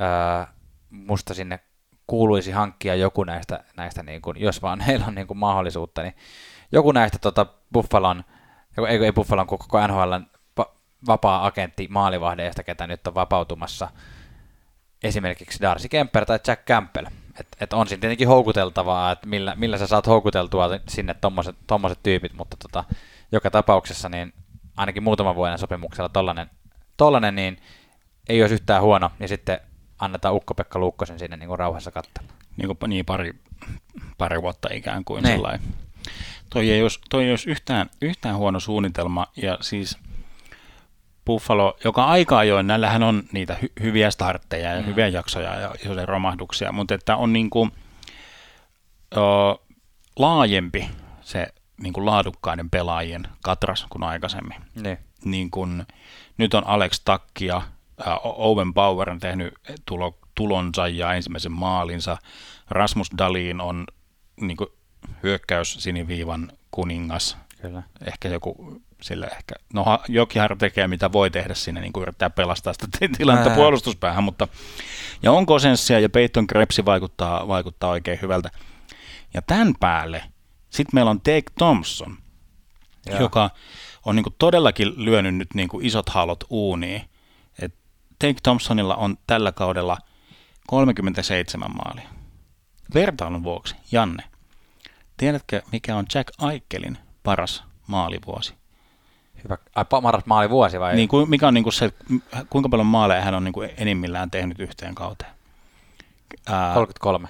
öö, 0.00 0.46
musta 0.90 1.34
sinne 1.34 1.60
kuuluisi 2.06 2.50
hankkia 2.50 2.94
joku 2.94 3.24
näistä, 3.24 3.64
näistä 3.76 4.02
niin 4.02 4.22
kuin, 4.22 4.40
jos 4.40 4.62
vaan 4.62 4.80
heillä 4.86 5.06
on 5.06 5.14
niin 5.14 5.26
kuin 5.26 5.38
mahdollisuutta, 5.38 6.02
niin 6.02 6.16
joku 6.72 6.92
näistä 6.92 7.18
tota 7.18 7.46
Buffalon, 7.72 8.24
ei, 8.88 9.04
ei 9.04 9.12
Buffalon, 9.12 9.46
koko 9.46 9.86
NHL 9.86 10.14
vapaa-agentti 11.06 11.88
maalivahdeista, 11.90 12.62
ketä 12.62 12.86
nyt 12.86 13.06
on 13.06 13.14
vapautumassa, 13.14 13.88
esimerkiksi 15.02 15.60
Darcy 15.60 15.88
Kemper 15.88 16.26
tai 16.26 16.38
Jack 16.46 16.64
Campbell. 16.66 17.06
Et, 17.40 17.46
et 17.60 17.72
on 17.72 17.88
siinä 17.88 18.00
tietenkin 18.00 18.28
houkuteltavaa, 18.28 19.12
että 19.12 19.26
millä, 19.26 19.54
millä 19.56 19.78
sä 19.78 19.86
saat 19.86 20.06
houkuteltua 20.06 20.68
sinne 20.88 21.14
tommoset, 21.14 21.56
tommoset 21.66 21.98
tyypit, 22.02 22.32
mutta 22.32 22.56
tota, 22.56 22.84
joka 23.32 23.50
tapauksessa 23.50 24.08
niin 24.08 24.32
ainakin 24.76 25.02
muutaman 25.02 25.34
vuoden 25.34 25.58
sopimuksella 25.58 26.08
tollanen, 26.08 26.50
tollanen 26.96 27.34
niin 27.34 27.58
ei 28.28 28.42
olisi 28.42 28.54
yhtään 28.54 28.82
huono, 28.82 29.10
ja 29.20 29.28
sitten 29.28 29.60
annetaan 29.98 30.34
Ukko-Pekka 30.34 30.78
Luukkosen 30.78 31.18
sinne 31.18 31.36
niin 31.36 31.48
kuin 31.48 31.58
rauhassa 31.58 31.90
katsella. 31.90 32.32
Niin, 32.56 32.66
kuin, 32.66 32.90
niin 32.90 33.04
pari, 33.04 33.34
pari 34.18 34.42
vuotta 34.42 34.68
ikään 34.72 35.04
kuin 35.04 35.22
niin. 35.22 35.34
sellainen. 35.34 35.60
Toi 36.50 36.70
ei 36.70 36.82
olisi, 36.82 37.00
toi 37.10 37.24
ei 37.24 37.30
olisi 37.30 37.50
yhtään, 37.50 37.90
yhtään 38.02 38.36
huono 38.36 38.60
suunnitelma, 38.60 39.26
ja 39.36 39.58
siis 39.60 39.98
Buffalo, 41.26 41.76
joka 41.84 42.04
aika 42.04 42.38
ajoin, 42.38 42.66
näillähän 42.66 43.02
on 43.02 43.22
niitä 43.32 43.56
hy- 43.62 43.82
hyviä 43.82 44.10
startteja 44.10 44.74
ja 44.74 44.80
mm. 44.80 44.86
hyviä 44.86 45.08
jaksoja 45.08 45.60
ja 45.60 45.74
isoja 45.84 46.06
romahduksia, 46.06 46.72
mutta 46.72 46.94
että 46.94 47.16
on 47.16 47.32
niin 47.32 47.50
kuin, 47.50 47.72
o, 49.16 49.62
laajempi 50.18 50.90
se 51.20 51.46
niin 51.82 51.92
kuin 51.92 52.06
laadukkaiden 52.06 52.70
pelaajien 52.70 53.28
katras 53.42 53.86
kuin 53.90 54.02
aikaisemmin. 54.02 54.60
Niin. 54.74 54.98
Niin 55.24 55.50
kuin, 55.50 55.86
nyt 56.38 56.54
on 56.54 56.66
Alex 56.66 57.00
Takki 57.04 57.46
ja 57.46 57.62
Owen 58.24 58.74
Bauer 58.74 59.10
on 59.10 59.18
tehnyt 59.18 59.54
tulo, 59.86 60.18
tulonsa 60.34 60.88
ja 60.88 61.12
ensimmäisen 61.12 61.52
maalinsa. 61.52 62.16
Rasmus 62.70 63.10
Dalin 63.18 63.60
on 63.60 63.84
niin 64.40 64.56
kuin, 64.56 64.70
hyökkäys 65.22 65.76
siniviivan 65.78 66.52
kuningas. 66.70 67.36
Kyllä. 67.62 67.82
Ehkä 68.06 68.28
joku 68.28 68.82
sille 69.02 69.26
ehkä, 69.26 69.54
no 69.72 69.84
Jokihar 70.08 70.56
tekee 70.56 70.88
mitä 70.88 71.12
voi 71.12 71.30
tehdä 71.30 71.54
sinne, 71.54 71.80
niin 71.80 71.92
kuin 71.92 72.02
yrittää 72.02 72.30
pelastaa 72.30 72.72
sitä 72.72 72.86
tilannetta 73.18 73.54
puolustuspäähän, 73.54 74.24
mutta 74.24 74.48
ja 75.22 75.32
on 75.32 75.46
Kosenssia 75.46 76.00
ja 76.00 76.08
Peyton 76.08 76.46
Krebsi 76.46 76.84
vaikuttaa, 76.84 77.48
vaikuttaa 77.48 77.90
oikein 77.90 78.18
hyvältä. 78.22 78.50
Ja 79.34 79.42
tämän 79.42 79.74
päälle 79.80 80.24
sitten 80.76 80.90
meillä 80.94 81.10
on 81.10 81.20
Take 81.20 81.42
Thompson, 81.58 82.18
ja. 83.06 83.20
joka 83.20 83.50
on 84.04 84.16
niin 84.16 84.24
kuin 84.24 84.34
todellakin 84.38 84.92
lyönyt 85.04 85.34
nyt 85.34 85.54
niin 85.54 85.68
kuin 85.68 85.86
isot 85.86 86.08
halot 86.08 86.44
uuniin. 86.50 87.02
Et 87.58 87.74
Take 88.18 88.36
Thompsonilla 88.42 88.96
on 88.96 89.18
tällä 89.26 89.52
kaudella 89.52 89.98
37 90.66 91.70
maalia. 91.76 92.08
Vertailun 92.94 93.44
vuoksi, 93.44 93.76
Janne, 93.92 94.24
tiedätkö 95.16 95.62
mikä 95.72 95.96
on 95.96 96.06
Jack 96.14 96.28
Aikelin 96.38 96.98
paras 97.22 97.64
maalivuosi? 97.86 98.54
Hyvä. 99.44 99.58
Ai, 99.74 99.84
paras 99.84 100.26
maalivuosi 100.26 100.80
vai? 100.80 100.94
Niin, 100.94 101.08
mikä 101.28 101.48
on 101.48 101.54
niin 101.54 101.64
kuin 101.64 101.72
se, 101.72 101.92
kuinka 102.50 102.68
paljon 102.68 102.86
maaleja 102.86 103.22
hän 103.22 103.34
on 103.34 103.44
niin 103.44 103.52
kuin 103.52 103.70
enimmillään 103.76 104.30
tehnyt 104.30 104.60
yhteen 104.60 104.94
kauteen? 104.94 105.30
Ää, 106.46 106.74
33. 106.74 107.28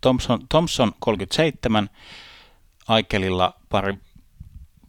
Thompson, 0.00 0.40
Thompson 0.48 0.92
37, 0.98 1.90
Aikelilla 2.88 3.54
pari, 3.68 3.98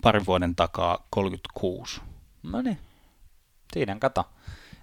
parin 0.02 0.26
vuoden 0.26 0.56
takaa 0.56 1.08
36. 1.10 2.02
No 2.44 2.62
niin, 2.62 2.80
siinä 3.74 3.96
kato. 4.00 4.30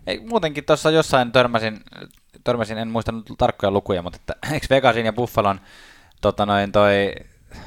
Ei, 0.07 0.21
muutenkin 0.21 0.65
tuossa 0.65 0.91
jossain 0.91 1.33
törmäsin, 1.33 1.81
törmäsin, 2.45 2.79
en 2.79 2.89
muista 2.89 3.13
nyt 3.13 3.25
tarkkoja 3.39 3.71
lukuja, 3.71 4.03
mutta 4.03 4.19
että, 4.21 4.35
eikö 4.55 4.67
Vegasin 4.71 5.07
ja 5.07 5.13
Buffalon 5.13 5.61
tota 6.21 6.47
noin, 6.47 6.73
toi 6.73 7.15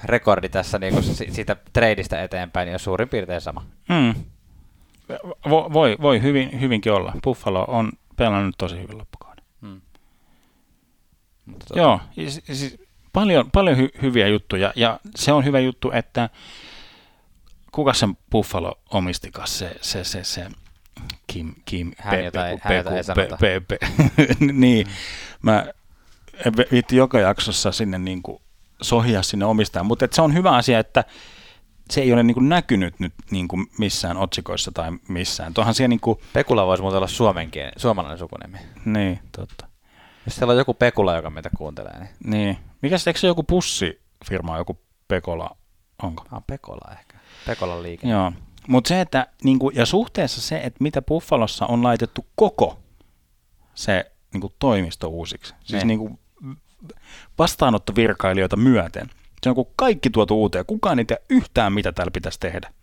rekordi 0.04 0.50
tässä 0.50 0.80
niin 0.80 0.94
kuin 0.94 1.04
siitä 1.34 1.56
tradeista 1.74 2.22
eteenpäin 2.22 2.66
niin 2.66 2.74
on 2.74 2.80
suurin 2.80 3.10
piirtein 3.10 3.42
sama. 3.42 3.66
Mm. 3.90 4.14
Vo, 5.50 5.74
voi, 5.74 5.98
voi 6.02 6.22
hyvin, 6.22 6.62
hyvinkin 6.62 6.94
olla. 6.94 7.14
Buffalo 7.24 7.66
on 7.68 7.92
pelannut 8.16 8.56
tosi 8.58 8.82
hyvin 8.82 8.98
loppukauden. 8.98 9.46
Mm. 9.62 9.82
Mutta 11.46 11.66
tuota... 11.66 11.80
Joo, 11.80 12.00
siis 12.46 12.83
paljon, 13.14 13.52
paljon 13.52 13.78
hy, 13.78 13.90
hyviä 14.02 14.28
juttuja, 14.28 14.74
ja 14.76 15.00
se 15.16 15.32
on 15.32 15.46
hyvä 15.46 15.60
juttu, 15.60 15.92
että 15.92 16.30
kuka 17.72 17.94
sen 17.94 18.18
Buffalo 18.32 18.80
omistikas, 18.90 19.60
se, 19.60 19.76
se, 19.82 20.04
se, 20.04 20.24
se 20.24 20.48
Kim, 21.28 21.56
Kim, 21.66 21.92
hän 21.98 22.12
Pepe, 22.12 22.26
jotain, 22.26 22.60
hän 22.62 22.84
Pepe, 23.16 23.38
Pepe, 23.40 23.78
niin, 24.54 24.88
mm. 24.88 24.94
mä 25.42 25.66
viitti 26.72 26.96
joka 26.96 27.20
jaksossa 27.20 27.72
sinne 27.72 28.00
niin 28.00 28.24
kuin 28.24 28.42
sohia 28.82 29.24
sinne 29.24 29.46
omistajan, 29.46 29.86
mutta 29.86 30.08
se 30.12 30.22
on 30.22 30.34
hyvä 30.34 30.52
asia, 30.52 30.80
että 30.80 31.04
se 31.92 32.02
ei 32.02 32.14
ole 32.14 32.24
niin 32.24 32.36
kuin 32.36 32.50
näkynyt 32.50 33.00
nyt 33.00 33.14
niin 33.32 33.48
kuin 33.48 33.68
missään 33.78 34.18
otsikoissa 34.18 34.72
tai 34.72 34.92
missään. 35.08 35.54
Tuohan 35.54 35.74
siellä 35.74 35.90
niin 35.90 36.00
kuin... 36.00 36.20
Pekula 36.34 36.66
voisi 36.66 36.82
muuten 36.82 36.98
olla 36.98 37.08
suomenkin, 37.08 37.64
suomalainen 37.78 38.20
sukunimi. 38.20 38.58
Niin, 38.86 39.20
totta. 39.38 39.68
Jos 40.26 40.36
siellä 40.36 40.52
on 40.52 40.58
joku 40.58 40.74
Pekula, 40.74 41.16
joka 41.16 41.30
meitä 41.30 41.50
kuuntelee, 41.58 42.00
niin... 42.00 42.10
Niin. 42.26 42.58
Mikä 42.84 42.98
se, 42.98 43.14
se 43.16 43.28
joku 43.28 43.44
pussifirma, 43.44 44.58
joku 44.58 44.80
Pekola, 45.08 45.58
onko? 46.04 46.26
Ah, 46.32 46.44
Pekola 46.48 46.92
ehkä. 47.00 47.18
Pekolan 47.46 47.84
liike. 47.84 48.08
Joo. 48.08 48.32
Mutta 48.68 48.88
se, 48.88 49.02
että, 49.02 49.28
niin 49.44 49.60
kuin, 49.60 49.76
ja 49.76 49.86
suhteessa 49.86 50.42
se, 50.42 50.58
että 50.58 50.78
mitä 50.84 51.02
Buffalossa 51.02 51.66
on 51.66 51.84
laitettu 51.84 52.26
koko 52.36 52.80
se 53.76 54.12
niin 54.34 54.42
kuin, 54.42 54.54
toimisto 54.60 55.08
uusiksi. 55.08 55.54
Siis 55.64 55.84
niin. 55.84 55.88
Niin 55.88 56.00
kuin, 56.00 56.20
vastaanottovirkailijoita 57.40 58.56
myöten. 58.56 59.10
Se 59.44 59.50
on 59.50 59.56
kun 59.56 59.74
kaikki 59.76 60.10
tuotu 60.10 60.42
uuteen, 60.42 60.66
kukaan 60.66 61.00
ei 61.00 61.06
tiedä 61.06 61.22
yhtään, 61.30 61.74
mitä 61.74 61.92
täällä 61.92 62.12
pitäisi 62.12 62.40
tehdä. 62.40 62.74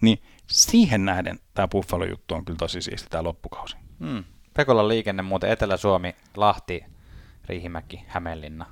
Niin 0.00 0.22
siihen 0.46 1.04
nähden 1.04 1.38
tämä 1.54 1.68
Buffalo-juttu 1.68 2.34
on 2.34 2.44
kyllä 2.44 2.56
tosi 2.58 2.82
siisti 2.82 3.08
tämä 3.10 3.24
loppukausi. 3.24 3.76
Hmm. 4.00 4.24
Pekolan 4.54 4.88
liikenne 4.88 5.22
muuten 5.22 5.50
Etelä-Suomi, 5.50 6.16
Lahti, 6.36 6.84
Riihimäki, 7.44 8.04
Hämeenlinna. 8.06 8.66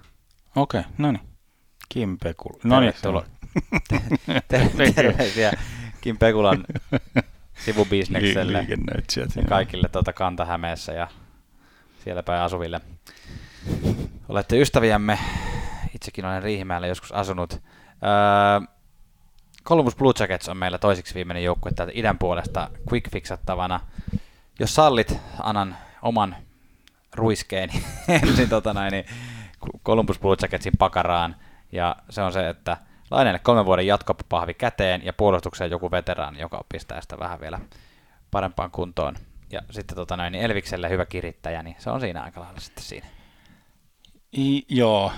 Okei, 0.57 0.81
okay, 0.81 0.93
no 0.99 1.13
niin. 1.13 1.23
Kim 1.89 2.19
Pekula. 2.23 2.59
No 2.65 2.81
niin. 2.81 2.95
Terveisiä 4.95 5.53
Kim 6.01 6.19
Pekulan 6.19 6.65
sivubisnekselle 7.65 8.67
ja 9.37 9.43
kaikille 9.49 9.89
tuota 9.89 10.13
Kanta-Hämeessä 10.13 10.93
ja 10.93 11.09
siellä 12.05 12.23
päin 12.23 12.43
asuville. 12.43 12.81
Olette 14.29 14.61
ystäviämme. 14.61 15.19
Itsekin 15.95 16.25
olen 16.25 16.43
Riihimäellä 16.43 16.87
joskus 16.87 17.13
asunut. 17.13 17.53
Öö, 17.53 18.67
Columbus 19.65 19.97
Blue 19.97 20.13
Jackets 20.21 20.49
on 20.49 20.57
meillä 20.57 20.79
toiseksi 20.79 21.15
viimeinen 21.15 21.45
joukkue 21.45 21.73
täältä 21.73 21.93
idän 21.95 22.19
puolesta 22.19 22.71
quick 22.93 23.11
fixattavana. 23.11 23.81
Jos 24.59 24.75
sallit, 24.75 25.19
annan 25.41 25.77
oman 26.03 26.37
ruiskeeni 27.15 27.85
ensin 28.23 28.49
tota 28.49 28.75
näin, 28.75 28.93
niin 28.93 29.05
Columbus 29.85 30.19
Blue 30.19 30.37
Jacketsin 30.43 30.73
pakaraan. 30.79 31.37
Ja 31.73 31.97
se 32.11 32.23
on 32.23 32.33
se, 32.33 32.49
että 32.49 32.77
Laineelle 33.11 33.39
kolmen 33.39 33.67
vuoden 33.67 33.87
jatkopahvi 33.87 34.55
käteen 34.55 35.05
ja 35.05 35.13
puolustukseen 35.13 35.71
joku 35.71 35.91
veteraani, 35.91 36.41
joka 36.41 36.65
pistää 36.69 37.01
sitä 37.01 37.19
vähän 37.19 37.41
vielä 37.41 37.61
parempaan 38.31 38.71
kuntoon. 38.71 39.17
Ja 39.51 39.61
sitten 39.71 39.97
tota 39.97 40.17
näin, 40.17 40.33
niin 40.33 40.45
Elvikselle 40.45 40.89
hyvä 40.89 41.07
kirittäjä, 41.07 41.63
niin 41.63 41.77
se 41.79 41.91
on 41.91 42.01
siinä 42.01 42.23
aika 42.23 42.41
lailla 42.41 42.61
sitten 42.61 42.85
siinä. 42.85 43.07
I, 44.39 44.63
joo, 44.69 45.13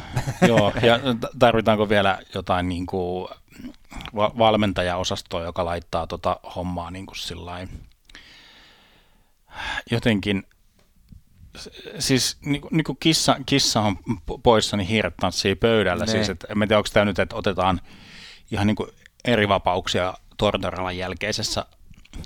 joo, 0.49 0.73
ja 0.83 0.99
tarvitaanko 1.39 1.89
vielä 1.89 2.19
jotain 2.35 2.69
niin 2.69 2.87
kuin 2.87 3.29
valmentajaosastoa, 4.15 5.43
joka 5.43 5.65
laittaa 5.65 6.07
tota 6.07 6.41
hommaa 6.57 6.91
niin 6.91 7.07
kuin 7.07 7.17
sillain, 7.17 7.69
jotenkin, 9.91 10.47
siis 11.99 12.39
niin 12.45 12.61
kuin, 12.61 12.77
niin 12.77 12.85
kuin 12.85 12.97
kissa, 13.01 13.37
kissa 13.47 13.81
on 13.81 13.99
poissa, 14.43 14.77
niin 14.77 14.89
hiiret 14.89 15.17
tanssii 15.17 15.55
pöydällä. 15.55 16.05
Ne. 16.05 16.13
Siis, 16.13 16.29
et, 16.29 16.45
en 16.49 16.59
tiedä, 16.59 16.77
onko 16.77 16.89
tämä 16.93 17.05
nyt, 17.05 17.19
että 17.19 17.37
otetaan 17.37 17.81
ihan 18.51 18.67
niin 18.67 18.77
kuin 18.77 18.91
eri 19.25 19.49
vapauksia 19.49 20.15
Tortoralan 20.37 20.97
jälkeisessä 20.97 21.67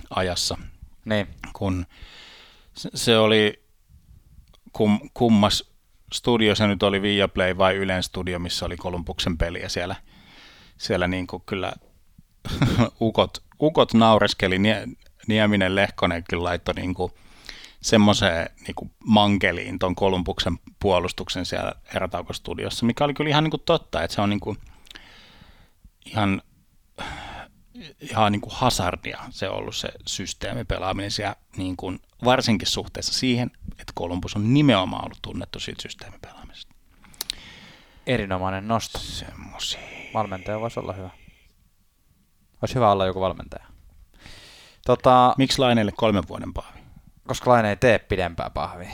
ajassa, 0.09 0.57
ne. 1.05 1.27
kun 1.53 1.85
se 2.75 3.17
oli 3.17 3.63
kum, 4.73 4.99
kummas 5.13 5.73
studio 6.13 6.55
se 6.55 6.67
nyt 6.67 6.83
oli 6.83 7.01
Viaplay 7.01 7.57
vai 7.57 7.75
Ylen 7.75 8.03
studio, 8.03 8.39
missä 8.39 8.65
oli 8.65 8.77
Kolumbuksen 8.77 9.37
peli 9.37 9.61
ja 9.61 9.69
siellä, 9.69 9.95
siellä 10.77 11.07
niin 11.07 11.27
kuin 11.27 11.43
kyllä 11.45 11.73
ukot, 13.01 13.43
ukot 13.61 13.93
naureskeli, 13.93 14.59
Nie, 14.59 14.87
Nieminen 15.27 15.75
Lehkonen 15.75 16.23
kyllä 16.29 16.43
laittoi 16.43 16.75
niin 16.75 16.93
kuin 16.93 17.11
semmoiseen 17.83 18.49
niin 18.67 18.91
mankeliin 19.05 19.79
tuon 19.79 19.95
Kolumbuksen 19.95 20.59
puolustuksen 20.79 21.45
siellä 21.45 21.73
erätaukostudiossa, 21.95 22.85
mikä 22.85 23.03
oli 23.03 23.13
kyllä 23.13 23.29
ihan 23.29 23.43
niin 23.43 23.51
kuin 23.51 23.63
totta, 23.65 24.03
että 24.03 24.15
se 24.15 24.21
on 24.21 24.29
niin 24.29 24.39
kuin 24.39 24.57
ihan, 26.05 26.41
ihan 27.99 28.31
niin 28.31 28.41
kuin 28.41 28.53
hazardia 28.55 29.19
se 29.29 29.49
ollut 29.49 29.75
se 29.75 29.89
systeemipelaaminen 30.07 31.11
siellä 31.11 31.35
niin 31.57 31.77
kuin 31.77 31.99
varsinkin 32.23 32.67
suhteessa 32.67 33.13
siihen, 33.13 33.51
että 33.71 33.93
Kolumbus 33.95 34.35
on 34.35 34.53
nimenomaan 34.53 35.05
ollut 35.05 35.19
tunnettu 35.21 35.59
siitä 35.59 35.81
systeemipelaamisesta. 35.81 36.73
Erinomainen 38.07 38.67
nosto. 38.67 38.99
Semmoisia. 38.99 39.79
Valmentaja 40.13 40.59
voisi 40.59 40.79
olla 40.79 40.93
hyvä. 40.93 41.09
Olisi 42.61 42.75
hyvä 42.75 42.91
olla 42.91 43.05
joku 43.05 43.19
valmentaja. 43.19 43.65
Tota, 44.85 45.35
Miksi 45.37 45.59
Laineelle 45.59 45.91
kolmen 45.91 46.27
vuoden 46.27 46.53
pahvi? 46.53 46.82
Koska 47.27 47.51
Laine 47.51 47.69
ei 47.69 47.75
tee 47.75 47.99
pidempää 47.99 48.49
pahvia. 48.53 48.89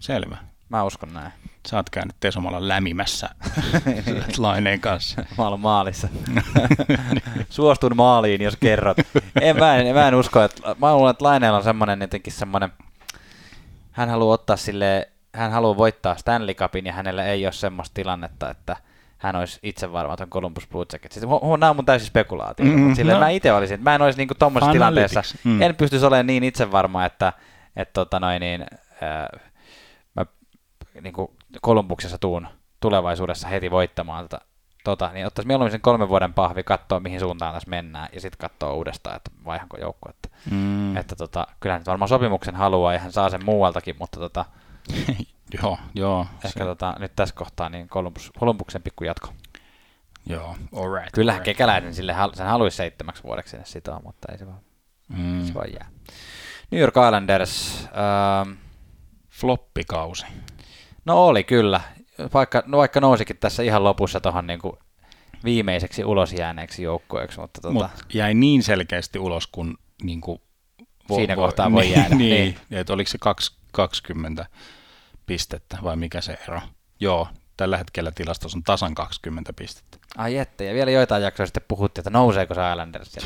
Selvä. 0.00 0.36
Mä 0.68 0.84
uskon 0.84 1.14
näin. 1.14 1.32
Sä 1.68 1.76
oot 1.76 1.90
käynyt 1.90 2.16
Tesomalla 2.20 2.68
lämimässä 2.68 3.28
Laineen 4.38 4.80
kanssa. 4.80 5.22
Mä 5.38 5.46
olen 5.48 5.60
maalissa. 5.60 6.08
Suostun 7.50 7.96
maaliin, 7.96 8.42
jos 8.42 8.56
kerrot. 8.56 8.96
En, 9.40 9.56
mä, 9.58 9.76
en, 9.76 9.94
mä 9.94 10.08
en 10.08 10.14
usko, 10.14 10.42
että 10.42 10.74
mä 10.78 10.94
luulen, 10.94 11.10
että 11.10 11.24
Laineella 11.24 11.58
on 11.58 11.64
semmoinen 11.64 12.00
jotenkin 12.00 12.32
semmoinen, 12.32 12.72
hän 13.92 14.08
haluaa 14.08 14.34
ottaa 14.34 14.56
sille, 14.56 15.08
hän 15.34 15.52
haluaa 15.52 15.76
voittaa 15.76 16.16
Stanley 16.16 16.54
Cupin 16.54 16.86
ja 16.86 16.92
hänellä 16.92 17.24
ei 17.24 17.46
ole 17.46 17.52
semmoista 17.52 17.94
tilannetta, 17.94 18.50
että 18.50 18.76
hän 19.18 19.36
olisi 19.36 19.58
itse 19.62 19.92
varma 19.92 20.16
tuon 20.16 20.30
Columbus 20.30 20.66
Blue 20.68 20.86
Jacket. 20.92 21.12
Siis, 21.12 21.24
hu- 21.26 21.44
hu- 21.54 21.56
nämä 21.58 21.70
on 21.70 21.76
mun 21.76 21.84
täysin 21.84 22.08
spekulaatio. 22.08 22.66
Mm, 22.66 22.72
Mm, 22.80 22.94
Sille 22.94 23.12
no. 23.12 23.18
mä 23.20 23.28
itse 23.28 23.52
olisin, 23.52 23.74
että 23.74 23.90
mä 23.90 23.94
en 23.94 24.02
olisi 24.02 24.18
niinku 24.18 24.34
tommosessa 24.34 24.72
tilanteessa, 24.72 25.22
mm. 25.44 25.62
en 25.62 25.74
pystyisi 25.76 26.06
olemaan 26.06 26.26
niin 26.26 26.44
itsevarma, 26.44 27.04
että, 27.04 27.32
että 27.76 27.92
tota 27.92 28.20
noin, 28.20 28.40
niin, 28.40 28.66
ää, 29.00 29.28
mä 30.16 30.26
niin 31.00 31.12
kuin 31.14 31.28
Kolumbuksessa 31.60 32.18
tuun 32.18 32.48
tulevaisuudessa 32.80 33.48
heti 33.48 33.70
voittamaan 33.70 34.28
tota, 34.28 34.44
tota, 34.84 35.10
niin 35.12 35.26
ottaisi 35.26 35.46
mieluummin 35.46 35.72
sen 35.72 35.80
kolmen 35.80 36.08
vuoden 36.08 36.34
pahvi, 36.34 36.62
katsoa 36.62 37.00
mihin 37.00 37.20
suuntaan 37.20 37.54
tässä 37.54 37.70
mennään 37.70 38.08
ja 38.12 38.20
sitten 38.20 38.38
katsoa 38.50 38.72
uudestaan, 38.72 39.16
että 39.16 39.30
vaihanko 39.44 39.76
joukkuetta. 39.76 40.28
Mm. 40.50 40.56
Mm. 40.92 40.96
Että 40.96 41.16
tota, 41.16 41.46
kyllä 41.60 41.78
nyt 41.78 41.86
varmaan 41.86 42.08
sopimuksen 42.08 42.54
haluaa 42.56 42.92
ja 42.92 42.98
hän 42.98 43.12
saa 43.12 43.30
sen 43.30 43.44
muualtakin, 43.44 43.96
mutta 43.98 44.20
tota, 44.20 44.44
joo, 45.62 45.78
joo. 45.94 46.26
ehkä 46.44 46.64
tota, 46.64 46.96
nyt 46.98 47.12
tässä 47.16 47.34
kohtaa 47.34 47.68
niin 47.68 47.88
Columbus, 47.88 48.32
Columbuksen 48.38 48.82
pikku 48.82 49.04
jatko. 49.04 49.28
Joo, 50.26 50.56
all 50.76 50.94
right. 50.94 51.12
Kyllähän 51.14 51.40
all 51.40 51.44
right. 51.44 51.56
kekäläinen 51.56 51.94
sille, 51.94 52.14
sen 52.34 52.46
haluaisi 52.46 52.76
seitsemäksi 52.76 53.22
vuodeksi 53.22 53.50
sinne 53.50 53.64
sitoa, 53.64 54.00
mutta 54.04 54.32
ei 54.32 54.38
se 54.38 54.46
vaan, 54.46 54.60
Mm. 55.08 55.44
se 55.46 55.54
vaan 55.54 55.72
jää. 55.72 55.88
New 56.72 56.80
York 56.80 56.94
Islanders, 57.06 57.84
ähm, 57.84 58.50
Floppikausi. 59.30 60.26
No 61.04 61.26
oli 61.26 61.44
kyllä, 61.44 61.80
vaikka, 62.34 62.62
no 62.66 62.78
vaikka 62.78 63.00
nousikin 63.00 63.36
tässä 63.36 63.62
ihan 63.62 63.84
lopussa 63.84 64.20
tuohon 64.20 64.46
niin 64.46 64.60
viimeiseksi 65.44 66.04
ulos 66.04 66.32
jääneeksi 66.32 66.82
joukkueeksi, 66.82 67.40
mutta 67.40 67.60
tota, 67.60 67.72
Mut 67.72 67.86
jäi 68.14 68.34
niin 68.34 68.62
selkeästi 68.62 69.18
ulos, 69.18 69.46
kun 69.46 69.78
niin 70.02 70.20
kuin 70.20 70.38
Siinä 71.14 71.36
kohtaa 71.36 71.72
voi 71.72 71.82
niin, 71.82 71.94
jäädä, 71.96 72.14
Niin, 72.14 72.30
niin. 72.30 72.56
että 72.70 72.92
oliko 72.92 73.10
se 73.10 73.18
kaksi, 73.18 73.52
20 73.72 74.46
pistettä 75.26 75.78
vai 75.82 75.96
mikä 75.96 76.20
se 76.20 76.38
ero? 76.48 76.60
Joo, 77.00 77.28
tällä 77.56 77.78
hetkellä 77.78 78.10
tilastossa 78.10 78.58
on 78.58 78.62
tasan 78.62 78.94
20 78.94 79.52
pistettä. 79.52 79.98
ai 80.16 80.34
jette, 80.34 80.64
ja 80.64 80.74
vielä 80.74 80.90
joitain 80.90 81.22
jaksoja 81.22 81.46
sitten 81.46 81.62
puhuttiin, 81.68 82.02
että 82.02 82.10
nouseeko 82.10 82.54
se 82.54 82.60
Islanders. 82.70 83.12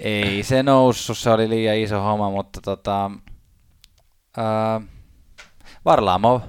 Ei 0.00 0.42
se 0.42 0.62
noussut, 0.62 1.18
se 1.18 1.30
oli 1.30 1.48
liian 1.48 1.76
iso 1.76 2.00
homma, 2.02 2.30
mutta 2.30 2.60
tota, 2.60 3.10
ää, 4.36 4.80
Varlamov 5.84 6.40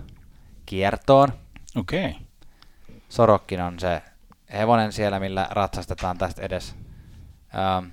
kiertoon. 0.65 1.29
Okei. 1.75 2.05
Okay. 2.05 2.21
Sorokkin 3.09 3.61
on 3.61 3.79
se 3.79 4.01
hevonen 4.53 4.91
siellä, 4.91 5.19
millä 5.19 5.47
ratsastetaan 5.51 6.17
tästä 6.17 6.41
edes. 6.41 6.75
Ähm, 7.55 7.85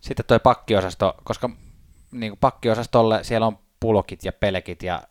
sitten 0.00 0.26
toi 0.26 0.38
pakkiosasto, 0.38 1.14
koska 1.24 1.50
niin 2.12 2.30
kuin 2.30 2.38
pakkiosastolle 2.40 3.24
siellä 3.24 3.46
on 3.46 3.58
pulokit 3.80 4.24
ja 4.24 4.32
pelekit 4.32 4.82
ja 4.82 5.02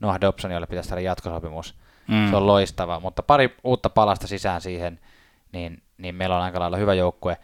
Noah 0.00 0.20
Dobson, 0.20 0.50
jolle 0.50 0.66
pitäisi 0.66 0.88
saada 0.88 1.00
jatkosopimus. 1.00 1.74
Mm. 2.08 2.30
Se 2.30 2.36
on 2.36 2.46
loistava, 2.46 3.00
mutta 3.00 3.22
pari 3.22 3.56
uutta 3.64 3.90
palasta 3.90 4.26
sisään 4.26 4.60
siihen, 4.60 5.00
niin, 5.52 5.82
niin 5.98 6.14
meillä 6.14 6.36
on 6.36 6.42
aika 6.42 6.60
lailla 6.60 6.76
hyvä 6.76 6.94
joukkue. 6.94 7.36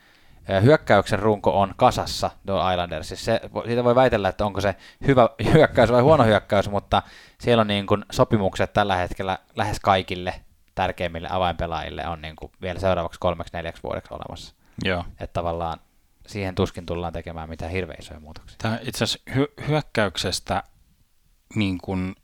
Hyökkäyksen 0.62 1.18
runko 1.18 1.60
on 1.60 1.74
kasassa 1.76 2.30
tuolla 2.46 2.72
Islandersissa. 2.72 3.24
Se, 3.24 3.40
siitä 3.66 3.84
voi 3.84 3.94
väitellä, 3.94 4.28
että 4.28 4.46
onko 4.46 4.60
se 4.60 4.74
hyvä 5.06 5.28
hyökkäys 5.54 5.92
vai 5.92 6.00
huono 6.02 6.24
hyökkäys, 6.24 6.70
mutta 6.70 7.02
siellä 7.40 7.60
on 7.60 7.66
niin 7.66 7.86
kuin 7.86 8.04
sopimukset 8.12 8.72
tällä 8.72 8.96
hetkellä 8.96 9.38
lähes 9.56 9.80
kaikille 9.80 10.34
tärkeimmille 10.74 11.28
avainpelaajille 11.30 12.06
on 12.06 12.22
niin 12.22 12.36
kuin 12.36 12.52
vielä 12.62 12.80
seuraavaksi 12.80 13.20
kolmeksi 13.20 13.52
neljäksi 13.56 13.82
vuodeksi 13.82 14.14
olemassa. 14.14 14.54
Joo. 14.84 15.04
Että 15.10 15.32
tavallaan 15.34 15.80
siihen 16.26 16.54
tuskin 16.54 16.86
tullaan 16.86 17.12
tekemään 17.12 17.48
mitään 17.48 17.70
hirveän 17.70 17.98
isoja 18.00 18.20
muutoksia. 18.20 18.56
Tämä 18.62 18.78
itse 18.82 19.04
asiassa 19.04 19.30
hy- 19.30 19.66
hyökkäyksestä 19.68 20.62
niin 21.54 21.78
kuin 21.78 22.14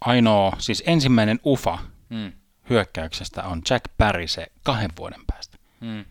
ainoa, 0.00 0.52
siis 0.58 0.82
ensimmäinen 0.86 1.40
ufa 1.46 1.78
Mm. 2.10 2.32
hyökkäyksestä 2.70 3.42
on 3.42 3.62
Jack 3.70 3.84
Parise 3.98 4.46
kahden 4.62 4.90
vuoden 4.98 5.20
päästä. 5.26 5.58
Mm. 5.80 6.04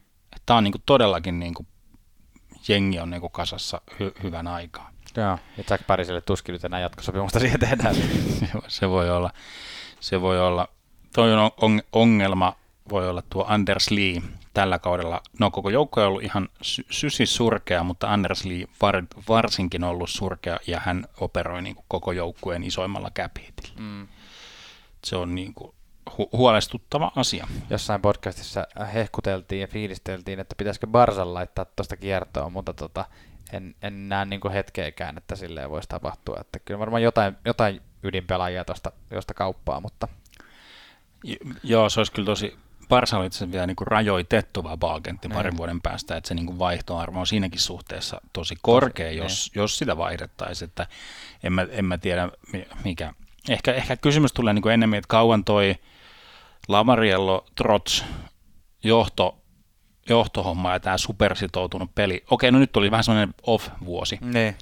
Tämä 0.51 0.57
on 0.57 0.63
niin 0.63 0.71
kuin 0.71 0.83
todellakin 0.85 1.39
niin 1.39 1.53
kuin, 1.53 1.67
jengi 2.67 2.99
on 2.99 3.09
niin 3.09 3.21
kuin 3.21 3.31
kasassa 3.31 3.81
hy- 3.91 4.23
hyvän 4.23 4.47
aikaa. 4.47 4.89
Joo, 5.17 5.39
ja 5.57 5.63
Jack 5.69 5.87
Pariselle 5.87 6.21
tuskin 6.21 6.53
nyt 6.53 6.65
enää 6.65 6.79
jatkosopimusta 6.79 7.39
siihen 7.39 7.59
tehdään. 7.59 7.95
Se 8.67 8.89
voi- 8.89 9.09
olla, 9.09 9.31
se 9.99 10.21
voi 10.21 10.39
olla, 10.41 10.67
toi 11.13 11.33
on 11.33 11.51
on- 11.61 11.81
ongelma, 11.91 12.55
voi 12.89 13.09
olla 13.09 13.23
tuo 13.29 13.45
Anders 13.47 13.91
Lee 13.91 14.21
tällä 14.53 14.79
kaudella. 14.79 15.21
No 15.39 15.51
koko 15.51 15.69
joukko 15.69 16.01
on 16.01 16.07
ollut 16.07 16.23
ihan 16.23 16.49
sy- 16.61 16.85
sysi 16.89 17.25
surkea, 17.25 17.83
mutta 17.83 18.13
Anders 18.13 18.45
Lee 18.45 18.65
var, 18.81 19.03
varsinkin 19.29 19.83
ollut 19.83 20.09
surkea 20.09 20.59
ja 20.67 20.79
hän 20.79 21.05
operoi 21.19 21.61
niin 21.61 21.75
kuin 21.75 21.85
koko 21.87 22.11
joukkueen 22.11 22.63
isoimmalla 22.63 23.11
cap 23.15 23.31
hitillä. 23.39 23.73
Mm. 23.79 24.07
Se 25.03 25.15
on 25.15 25.35
niin 25.35 25.53
kuin 25.53 25.75
hu- 26.19 26.29
huolestuttava 26.33 27.11
asia. 27.15 27.47
Jossain 27.69 28.01
podcastissa 28.01 28.67
hehkuteltiin 28.93 29.61
ja 29.61 29.67
fiilisteltiin, 29.67 30.39
että 30.39 30.55
pitäisikö 30.55 30.87
Barsan 30.87 31.33
laittaa 31.33 31.65
tuosta 31.65 31.97
kiertoon, 31.97 32.53
mutta 32.53 32.73
tota, 32.73 33.05
en, 33.53 33.75
en 33.81 34.09
näe 34.09 34.25
niin 34.25 34.39
kuin 34.41 34.53
hetkeäkään, 34.53 35.17
että 35.17 35.35
silleen 35.35 35.69
voisi 35.69 35.89
tapahtua. 35.89 36.37
Että 36.41 36.59
kyllä 36.59 36.79
varmaan 36.79 37.03
jotain, 37.03 37.37
jotain 37.45 37.81
ydinpelaajia 38.03 38.65
tuosta 38.65 38.91
josta 39.11 39.33
kauppaa, 39.33 39.79
mutta 39.81 40.07
J- 41.23 41.33
joo, 41.63 41.89
se 41.89 41.99
olisi 41.99 42.11
kyllä 42.11 42.25
tosi, 42.25 42.57
Barsa 42.89 43.17
oli 43.17 43.25
itse 43.27 43.51
vielä 43.51 43.67
niin 43.67 43.75
kuin 43.75 43.87
rajoitettu 43.87 44.63
vapaa-agentti 44.63 45.27
Niin. 45.27 45.35
parin 45.35 45.57
vuoden 45.57 45.81
päästä, 45.81 46.17
että 46.17 46.27
se 46.27 46.33
niin 46.33 46.45
kuin 46.45 46.59
vaihtoarvo 46.59 47.19
on 47.19 47.27
siinäkin 47.27 47.59
suhteessa 47.59 48.21
tosi 48.33 48.55
korkea, 48.61 49.07
Tosi, 49.07 49.17
jos, 49.17 49.51
jos 49.55 49.77
sitä 49.77 49.97
vaihdettaisiin, 49.97 50.69
että 50.69 50.87
en 51.43 51.53
mä, 51.53 51.67
en 51.71 51.85
mä 51.85 51.97
tiedä 51.97 52.29
mi- 52.53 52.67
mikä. 52.83 53.13
Ehkä, 53.49 53.73
ehkä 53.73 53.97
kysymys 53.97 54.33
tulee 54.33 54.53
niin 54.53 54.61
kuin 54.61 54.73
enemmän, 54.73 54.97
että 54.97 55.07
kauan 55.07 55.43
toi 55.43 55.75
Lamariello 56.71 57.45
Trots 57.55 58.05
johto, 58.83 59.37
johtohomma 60.09 60.73
ja 60.73 60.79
tämä 60.79 60.97
supersitoutunut 60.97 61.95
peli. 61.95 62.23
Okei, 62.31 62.51
no 62.51 62.59
nyt 62.59 62.71
tuli 62.71 62.91
vähän 62.91 63.03
semmoinen 63.03 63.33
off-vuosi, 63.43 64.17
niin. 64.21 64.55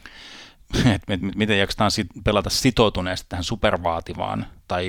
että 0.95 1.13
et, 1.13 1.21
miten 1.35 1.59
jaksetaan 1.59 1.91
sit, 1.91 2.07
pelata 2.23 2.49
sitoutuneesti 2.49 3.25
tähän 3.29 3.43
supervaativaan 3.43 4.47
tai 4.67 4.85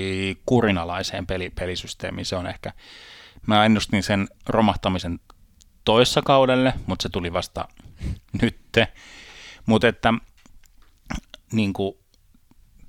kurinalaiseen 0.47 1.27
peli, 1.27 1.51
pelisysteemiin. 1.51 2.27
Se 2.27 2.37
on 2.37 2.47
ehkä, 2.47 2.73
mä 3.47 3.65
ennustin 3.65 4.03
sen 4.03 4.29
romahtamisen 4.47 5.21
toissa 5.85 6.23
kaudelle, 6.23 6.75
mutta 6.87 7.03
se 7.03 7.09
tuli 7.09 7.33
vasta 7.33 7.69
nytte. 8.43 8.89
Mutta 9.67 9.89
että 9.89 10.15
niin 11.53 11.73
kuin, 11.73 11.95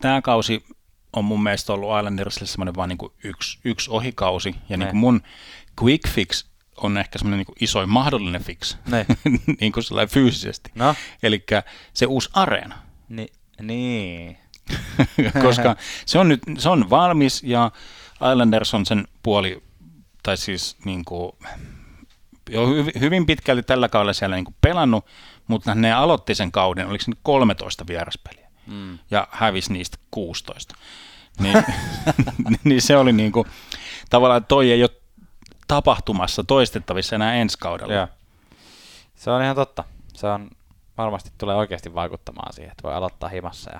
tämä 0.01 0.21
kausi 0.21 0.65
on 1.13 1.25
mun 1.25 1.43
mielestä 1.43 1.73
ollut 1.73 1.97
Islandersille 1.99 2.47
semmoinen 2.47 2.75
vaan 2.75 2.89
niin 2.89 3.11
yksi, 3.23 3.59
yksi 3.63 3.91
ohikausi. 3.91 4.55
Ja 4.69 4.77
niin 4.77 4.89
kuin 4.89 4.97
mun 4.97 5.21
quick 5.83 6.09
fix 6.09 6.45
on 6.77 6.97
ehkä 6.97 7.19
semmoinen 7.19 7.45
niin 7.47 7.57
isoin 7.59 7.89
mahdollinen 7.89 8.43
fix, 8.43 8.77
niin 9.61 9.71
kuin 9.71 9.83
fyysisesti. 10.09 10.71
No, 10.75 10.95
Eli 11.23 11.43
se 11.93 12.05
uusi 12.05 12.29
areena. 12.33 12.77
ni, 13.09 13.27
niin. 13.61 14.37
koska 15.45 15.75
se 16.05 16.19
on 16.19 16.29
nyt 16.29 16.41
se 16.57 16.69
on 16.69 16.89
valmis 16.89 17.43
ja 17.43 17.71
Islanders 18.31 18.73
on 18.73 18.85
sen 18.85 19.07
puoli, 19.23 19.63
tai 20.23 20.37
siis 20.37 20.77
niin 20.85 21.05
kuin, 21.05 21.31
jo 22.49 22.65
hy- 22.65 22.99
hyvin 22.99 23.25
pitkälti 23.25 23.63
tällä 23.63 23.89
kaudella 23.89 24.13
siellä 24.13 24.35
niin 24.35 24.55
pelannut, 24.61 25.05
mutta 25.47 25.75
ne 25.75 25.93
aloitti 25.93 26.35
sen 26.35 26.51
kauden, 26.51 26.87
oliko 26.87 27.03
se 27.03 27.11
nyt 27.11 27.19
13 27.23 27.87
vieraspeliä, 27.87 28.40
Mm. 28.67 28.99
ja 29.11 29.27
hävisi 29.31 29.73
niistä 29.73 29.97
16. 30.11 30.75
Niin, 31.39 31.63
niin 32.63 32.81
se 32.81 32.97
oli 32.97 33.13
niin 33.13 33.31
kuin, 33.31 33.47
tavallaan 34.09 34.45
toi 34.45 34.71
ei 34.71 34.83
ole 34.83 34.89
tapahtumassa 35.67 36.43
toistettavissa 36.43 37.15
enää 37.15 37.33
ensi 37.33 37.57
kaudella. 37.57 37.93
Joo. 37.93 38.07
Se 39.15 39.31
on 39.31 39.43
ihan 39.43 39.55
totta. 39.55 39.83
Se 40.13 40.27
on 40.27 40.49
varmasti 40.97 41.31
tulee 41.37 41.55
oikeasti 41.55 41.93
vaikuttamaan 41.93 42.53
siihen, 42.53 42.71
että 42.71 42.83
voi 42.83 42.93
aloittaa 42.93 43.29
himassa 43.29 43.71
ja 43.73 43.79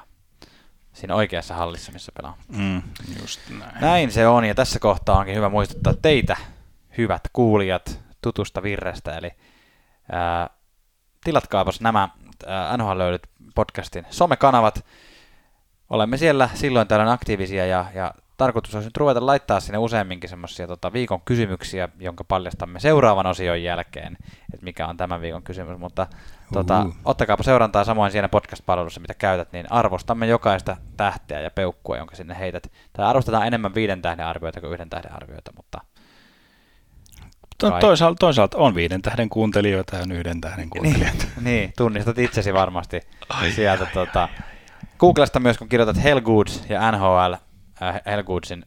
siinä 0.94 1.16
oikeassa 1.16 1.56
hallissa, 1.56 1.92
missä 1.92 2.12
pelaa. 2.12 2.38
Mm, 2.48 2.82
just 3.22 3.40
näin. 3.50 3.82
Näin 3.82 4.12
se 4.12 4.28
on, 4.28 4.46
ja 4.46 4.56
tässä 4.56 4.80
kohtaa 4.80 5.18
onkin 5.18 5.36
hyvä 5.36 5.50
muistuttaa 5.50 5.94
teitä, 6.02 6.38
hyvät 6.98 7.22
kuulijat, 7.34 8.00
tutusta 8.22 8.64
virrestä, 8.64 9.18
eli 9.18 9.32
ää, 10.12 10.50
tilatkaapas 11.24 11.82
nämä 11.82 12.10
NHL 12.78 12.98
löydyt 12.98 13.28
podcastin 13.56 14.06
somekanavat. 14.10 14.86
Olemme 15.89 16.18
siellä 16.18 16.50
silloin 16.54 16.88
tällöin 16.88 17.10
aktiivisia 17.10 17.66
ja, 17.66 17.86
ja 17.96 18.14
tarkoitus 18.38 18.76
olisi 18.76 18.88
nyt 18.88 18.98
ruveta 18.98 19.26
laittaa 19.26 19.60
sinne 19.60 19.78
useamminkin 19.78 20.30
semmoisia 20.30 20.68
tota, 20.68 20.94
viikon 20.94 21.22
kysymyksiä, 21.22 21.89
jonka 22.00 22.24
paljastamme 22.24 22.80
seuraavan 22.80 23.26
osion 23.26 23.64
jälkeen, 23.64 24.18
että 24.54 24.64
mikä 24.64 24.88
on 24.88 24.98
tämän 24.98 25.22
viikon 25.22 25.44
kysymys, 25.44 25.78
mutta 25.78 26.08
tota, 26.54 26.86
ottakaapa 27.06 27.44
seurantaa 27.44 27.84
samoin 27.84 28.12
siinä 28.12 28.30
podcast-palvelussa, 28.30 29.00
mitä 29.00 29.14
käytät, 29.14 29.52
niin 29.52 29.72
arvostamme 29.72 30.28
jokaista 30.28 30.78
tähteä 30.98 31.39
ja 31.39 31.52
peukkua, 31.52 31.98
jonka 31.98 32.16
sinne 32.16 32.39
heität. 32.39 32.72
Tai 32.94 33.06
arvostetaan 33.06 33.48
enemmän 33.48 33.76
viiden 33.76 34.02
tähden 34.02 34.26
arvioita 34.26 34.62
kuin 34.62 34.74
yhden 34.74 34.89
tähden 34.89 35.16
arvioita, 35.16 35.52
mutta 35.56 35.82
To- 37.62 37.80
toisaalta, 37.80 38.20
toisaalta 38.20 38.57
on 38.57 38.76
viiden 38.76 39.01
tähden 39.01 39.30
kuuntelijoita 39.30 39.95
ja 39.95 40.01
on 40.01 40.12
yhden 40.12 40.41
tähden 40.41 40.70
kuuntelijoita. 40.70 41.26
niin, 41.41 41.74
tunnistat 41.78 42.18
itsesi 42.18 42.53
varmasti 42.53 43.01
sieltä. 43.55 43.88
Tota, 43.93 44.30
Googlesta 44.99 45.39
myös, 45.39 45.57
kun 45.57 45.70
kirjoitat 45.70 46.03
Hellgoods 46.03 46.64
ja 46.70 46.91
NHL 46.91 47.34
äh, 47.82 48.01
Hellgoodsin 48.05 48.66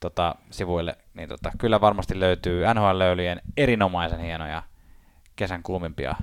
tota, 0.00 0.34
sivuille, 0.50 0.96
niin 1.14 1.28
tota, 1.28 1.52
kyllä 1.58 1.80
varmasti 1.80 2.20
löytyy 2.20 2.64
NHL-löylyjen 2.64 3.40
erinomaisen 3.56 4.20
hienoja 4.20 4.62
kesän 5.36 5.62
kuumimpia 5.62 6.14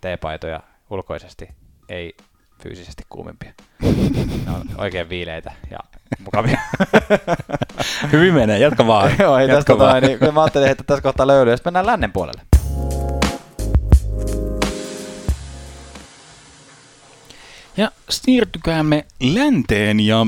teepaitoja 0.00 0.60
ulkoisesti, 0.90 1.48
ei 1.88 2.16
fyysisesti 2.62 3.02
kuumimpia. 3.08 3.52
Ne 4.46 4.52
on 4.52 4.62
oikein 4.78 5.08
viileitä 5.08 5.52
ja 5.70 5.78
mukavia. 6.24 6.60
Hyvin 8.12 8.34
menee, 8.34 8.58
jatka 8.58 8.86
vaan. 8.86 9.12
Joo, 9.18 9.38
ei 9.38 9.48
jatka 9.48 9.56
tästä 9.56 9.78
vaan. 9.78 10.02
tota, 10.02 10.06
niin, 10.24 10.34
mä 10.34 10.42
ajattelin, 10.42 10.68
että 10.68 10.84
tässä 10.84 11.02
kohtaa 11.02 11.26
löylyä, 11.26 11.56
sitten 11.56 11.70
mennään 11.72 11.86
lännen 11.86 12.12
puolelle. 12.12 12.42
Ja 17.76 17.90
siirtykäämme 18.10 19.04
länteen 19.20 20.00
ja 20.00 20.26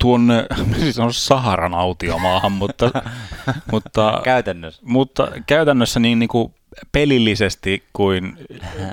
tuonne, 0.00 0.46
siis 0.78 0.98
on 0.98 1.14
Saharan 1.14 1.74
autiomaahan, 1.74 2.52
mutta, 2.52 2.90
mutta, 3.72 4.20
Käytännössä. 4.24 4.82
mutta 4.84 5.28
käytännössä 5.46 6.00
niin, 6.00 6.18
niin 6.18 6.28
kuin 6.28 6.54
pelillisesti 6.92 7.84
kuin, 7.92 8.46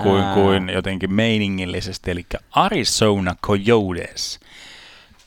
kuin, 0.03 0.23
kuin 0.33 0.69
jotenkin 0.69 1.13
meiningillisesti, 1.13 2.11
eli 2.11 2.25
Arizona 2.51 3.35
Coyotes. 3.43 4.39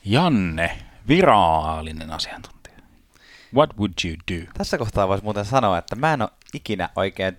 Janne, 0.05 0.77
virallinen 1.07 2.11
asiantuntija. 2.11 2.77
What 3.55 3.77
would 3.77 3.93
you 4.05 4.15
do? 4.31 4.51
Tässä 4.57 4.77
kohtaa 4.77 5.07
voisi 5.07 5.23
muuten 5.23 5.45
sanoa, 5.45 5.77
että 5.77 5.95
mä 5.95 6.13
en 6.13 6.21
ole 6.21 6.29
ikinä 6.53 6.89
oikein 6.95 7.37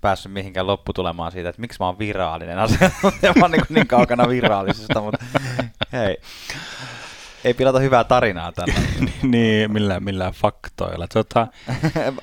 päässyt 0.00 0.32
mihinkään 0.32 0.66
lopputulemaan 0.66 1.32
siitä, 1.32 1.48
että 1.48 1.60
miksi 1.60 1.76
mä 1.80 1.86
oon 1.86 1.98
virallinen 1.98 2.58
asiantuntija. 2.58 3.32
Mä 3.36 3.44
oon 3.44 3.50
niin, 3.50 3.62
niin 3.68 3.86
kaukana 3.86 4.28
virallisesta, 4.28 5.00
mutta 5.00 5.24
hei. 5.92 6.16
Ei 7.44 7.54
pilata 7.54 7.78
hyvää 7.78 8.04
tarinaa 8.04 8.52
tällä. 8.52 8.74
niin, 9.22 9.72
millään, 9.72 10.04
millään 10.04 10.32
faktoilla. 10.32 11.08
Tota, 11.08 11.46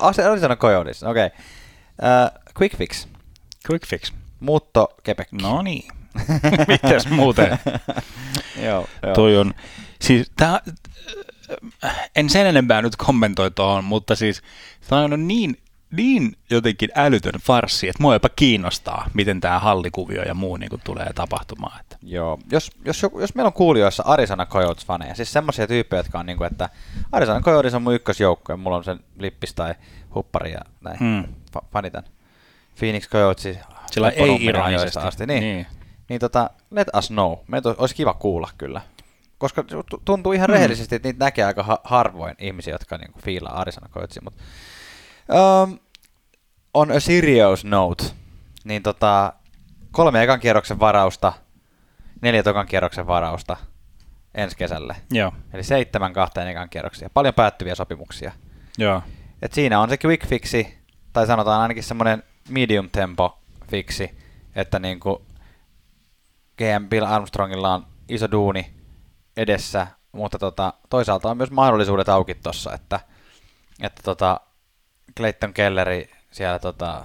Arizona 0.30 0.56
Coyotes, 0.56 1.02
okei. 1.02 1.26
Okay. 1.26 1.38
Uh, 2.00 2.40
quick 2.60 2.76
fix. 2.76 3.08
quick 3.70 3.86
fix. 3.86 4.12
Muutto 4.40 4.88
Quebec. 5.08 5.28
No 5.32 5.62
niin. 5.62 5.88
Mites 6.68 7.10
muuten? 7.10 7.58
joo, 8.66 8.86
joo. 9.02 9.14
Toi 9.14 9.36
on, 9.36 9.54
siis 10.00 10.32
tää, 10.36 10.60
en 12.16 12.30
sen 12.30 12.46
enempää 12.46 12.82
nyt 12.82 12.96
kommentoi 12.96 13.50
tuohon, 13.50 13.84
mutta 13.84 14.14
siis 14.16 14.42
tämä 14.88 15.02
on 15.02 15.28
niin, 15.28 15.56
niin 15.90 16.36
jotenkin 16.50 16.90
älytön 16.94 17.40
farssi, 17.42 17.88
että 17.88 18.02
mua 18.02 18.14
jopa 18.14 18.28
kiinnostaa, 18.28 19.10
miten 19.14 19.40
tämä 19.40 19.58
hallikuvio 19.58 20.22
ja 20.22 20.34
muu 20.34 20.56
niin 20.56 20.70
tulee 20.84 21.12
tapahtumaan. 21.14 21.80
Että. 21.80 21.96
Joo, 22.02 22.38
jos, 22.52 22.70
jos, 22.84 23.02
joku, 23.02 23.20
jos 23.20 23.34
meillä 23.34 23.48
on 23.48 23.52
kuulijoissa 23.52 24.02
Arizona 24.06 24.46
Coyotes-faneja, 24.46 25.14
siis 25.14 25.32
semmoisia 25.32 25.66
tyyppejä, 25.66 25.98
jotka 25.98 26.18
on 26.18 26.26
niinku, 26.26 26.44
että 26.44 26.68
Arizona 27.12 27.40
Coyotes 27.40 27.74
on 27.74 27.82
mun 27.82 27.94
ykkösjoukko 27.94 28.52
ja 28.52 28.56
mulla 28.56 28.76
on 28.76 28.84
sen 28.84 29.00
lippis 29.18 29.54
tai 29.54 29.74
huppari 30.14 30.52
ja 30.52 30.60
näin, 30.80 30.98
Hmm. 30.98 31.34
Fa- 31.56 31.64
fanitan. 31.72 32.04
Phoenix 32.78 33.08
Coyotes 33.08 33.58
Sillä 33.90 34.08
ei 34.10 34.44
ironisesti. 34.44 34.98
asti, 34.98 35.26
niin. 35.26 35.40
niin. 35.42 35.66
niin. 36.08 36.20
tota, 36.20 36.50
let 36.70 36.88
us 36.98 37.08
know. 37.08 37.32
Meitä 37.46 37.74
olisi 37.78 37.94
kiva 37.94 38.14
kuulla 38.14 38.48
kyllä. 38.58 38.80
Koska 39.38 39.62
tu- 39.62 40.02
tuntuu 40.04 40.32
ihan 40.32 40.46
Hmm. 40.46 40.52
rehellisesti, 40.54 40.94
että 40.94 41.08
niitä 41.08 41.24
näkee 41.24 41.44
aika 41.44 41.62
ha- 41.62 41.80
harvoin 41.84 42.34
ihmisiä, 42.38 42.74
jotka 42.74 42.98
niinku 42.98 43.18
fiilaa 43.24 43.60
Arizona 43.60 43.88
Coyotesia. 43.88 44.22
Mutta, 44.24 44.42
um, 45.62 45.78
on 46.74 46.90
a 46.92 47.00
serious 47.00 47.64
note, 47.64 48.04
niin 48.64 48.82
tota, 48.82 49.32
kolme 49.90 50.22
ekan 50.22 50.40
kierroksen 50.40 50.80
varausta, 50.80 51.32
neljä 52.22 52.42
tokan 52.42 52.66
kierroksen 52.66 53.06
varausta 53.06 53.56
ensi 54.34 54.56
kesälle. 54.56 54.96
Joo, 55.10 55.32
Eli 55.52 55.62
seitsemän 55.64 56.12
kahteen 56.12 56.48
ekan 56.48 56.68
kierroksia. 56.70 57.10
Paljon 57.14 57.34
päättyviä 57.34 57.74
sopimuksia. 57.74 58.32
joo. 58.78 59.02
Et 59.42 59.52
siinä 59.52 59.80
on 59.80 59.88
se 59.88 59.96
quick 60.04 60.26
fixi, 60.26 60.78
tai 61.12 61.26
sanotaan 61.26 61.62
ainakin 61.62 61.82
semmoinen 61.82 62.22
medium 62.48 62.90
tempo 62.90 63.38
fixi, 63.70 64.18
että 64.54 64.78
niinku 64.78 65.26
GM 66.58 66.88
Bill 66.88 67.06
Armstrongilla 67.06 67.74
on 67.74 67.86
iso 68.08 68.30
duuni 68.30 68.74
edessä, 69.36 69.86
mutta 70.12 70.38
tota, 70.38 70.74
toisaalta 70.90 71.30
on 71.30 71.36
myös 71.36 71.50
mahdollisuudet 71.50 72.08
auki 72.08 72.34
tossa, 72.34 72.74
että, 72.74 73.00
että 73.82 74.02
tota, 74.02 74.40
Clayton 75.16 75.54
Kelleri 75.54 76.10
siellä 76.30 76.58
tota, 76.58 77.04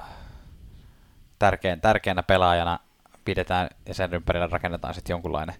tärkeän, 1.39 1.81
tärkeänä 1.81 2.23
pelaajana 2.23 2.79
pidetään 3.25 3.69
ja 3.85 3.93
sen 3.93 4.13
ympärillä 4.13 4.47
rakennetaan 4.47 4.93
sitten 4.93 5.13
jonkunlainen 5.13 5.55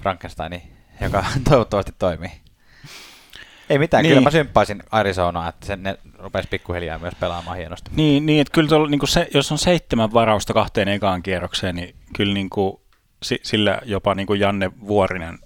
Frankenstein, 0.00 0.62
joka 1.00 1.24
toivottavasti 1.48 1.92
toimii. 1.98 2.43
Ei 3.70 3.78
mitään, 3.78 4.02
niin. 4.02 4.10
Kyllä 4.10 4.24
mä 4.24 4.30
symppaisin 4.30 4.82
Arizonaa, 4.90 5.48
että 5.48 5.66
sen 5.66 5.82
ne 5.82 5.98
rupesi 6.18 6.48
pikkuhiljaa 6.48 6.98
myös 6.98 7.14
pelaamaan 7.20 7.56
hienosti. 7.56 7.90
Niin, 7.94 8.26
niin 8.26 8.40
että 8.40 8.52
kyllä 8.52 8.68
tuolla, 8.68 8.88
niin 8.88 9.08
se, 9.08 9.28
jos 9.34 9.52
on 9.52 9.58
seitsemän 9.58 10.12
varausta 10.12 10.52
kahteen 10.54 10.88
ekaan 10.88 11.22
kierrokseen, 11.22 11.74
niin 11.74 11.94
kyllä 12.16 12.34
niin 12.34 12.50
kuin, 12.50 12.80
si, 13.22 13.40
sillä 13.42 13.80
jopa 13.84 14.14
niin 14.14 14.26
kuin 14.26 14.40
Janne 14.40 14.70
Vuorinen 14.86 15.38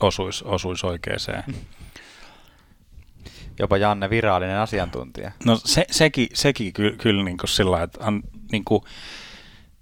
osuisi, 0.00 0.44
osuisi 0.44 0.86
oikeeseen. 0.86 1.44
Jopa 3.58 3.76
Janne 3.76 4.10
virallinen 4.10 4.58
asiantuntija. 4.58 5.32
No 5.44 5.60
se, 5.64 5.84
sekin, 5.90 6.28
sekin 6.34 6.72
kyllä, 6.72 6.96
kyllä 6.96 7.24
niin 7.24 7.38
kuin 7.38 7.48
sillä 7.48 7.82
että, 7.82 8.06
on, 8.06 8.22
niin 8.52 8.64
kuin, 8.64 8.82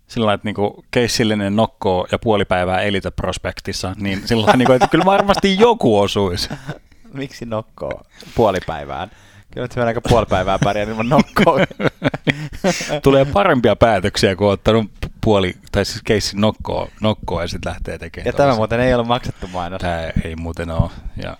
sillä 0.09 0.32
että 0.32 0.44
niin 0.44 0.54
kuin 0.54 0.72
keissillinen 0.90 1.56
nokkoo 1.56 2.06
ja 2.12 2.18
puoli 2.18 2.44
päivää 2.44 2.80
Elite 2.80 3.11
Prospektissa, 3.11 3.94
niin 3.98 4.28
sillä 4.28 4.52
niin 4.56 4.66
kuin, 4.66 4.76
että 4.76 4.88
kyllä 4.88 5.04
varmasti 5.04 5.59
joku 5.59 5.98
osuisi. 5.98 6.48
Miksi 7.12 7.44
nokkoo 7.44 8.02
puolipäivään? 8.34 9.11
Kyllä 9.54 9.68
nyt 9.76 9.86
aika 9.86 10.00
puoli 10.00 10.26
päivää 10.26 10.59
pärjää 10.64 10.86
ilman 10.88 11.09
nokkoa. 11.09 11.59
Tulee 13.02 13.24
parempia 13.24 13.76
päätöksiä, 13.76 14.36
kun 14.36 14.46
on 14.46 14.52
ottanut 14.52 14.90
puoli, 15.24 15.54
tai 15.72 15.84
siis 15.84 16.02
keissin 16.04 16.40
nokkoa, 16.40 16.88
nokkoa 17.00 17.42
ja 17.42 17.48
sitten 17.48 17.70
lähtee 17.72 17.98
tekemään. 17.98 18.26
ja 18.26 18.32
tämä 18.32 18.54
muuten 18.54 18.80
ei 18.80 18.94
ollut 18.94 19.06
maksettu 19.06 19.48
mainos. 19.48 19.80
Tämä 19.80 20.11
ei 20.24 20.36
muuten 20.36 20.70
ole. 20.70 20.90
Ja 21.22 21.36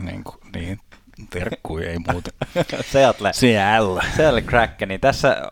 niin, 0.00 0.24
kuin, 0.24 0.36
niin 0.54 0.78
terkkui 1.30 1.86
ei 1.86 1.98
muuten. 1.98 2.32
Seattle. 2.92 3.32
Siellä. 3.32 4.04
Seattle 4.16 4.42
Kraken, 4.42 4.88
niin 4.88 5.00
tässä 5.00 5.50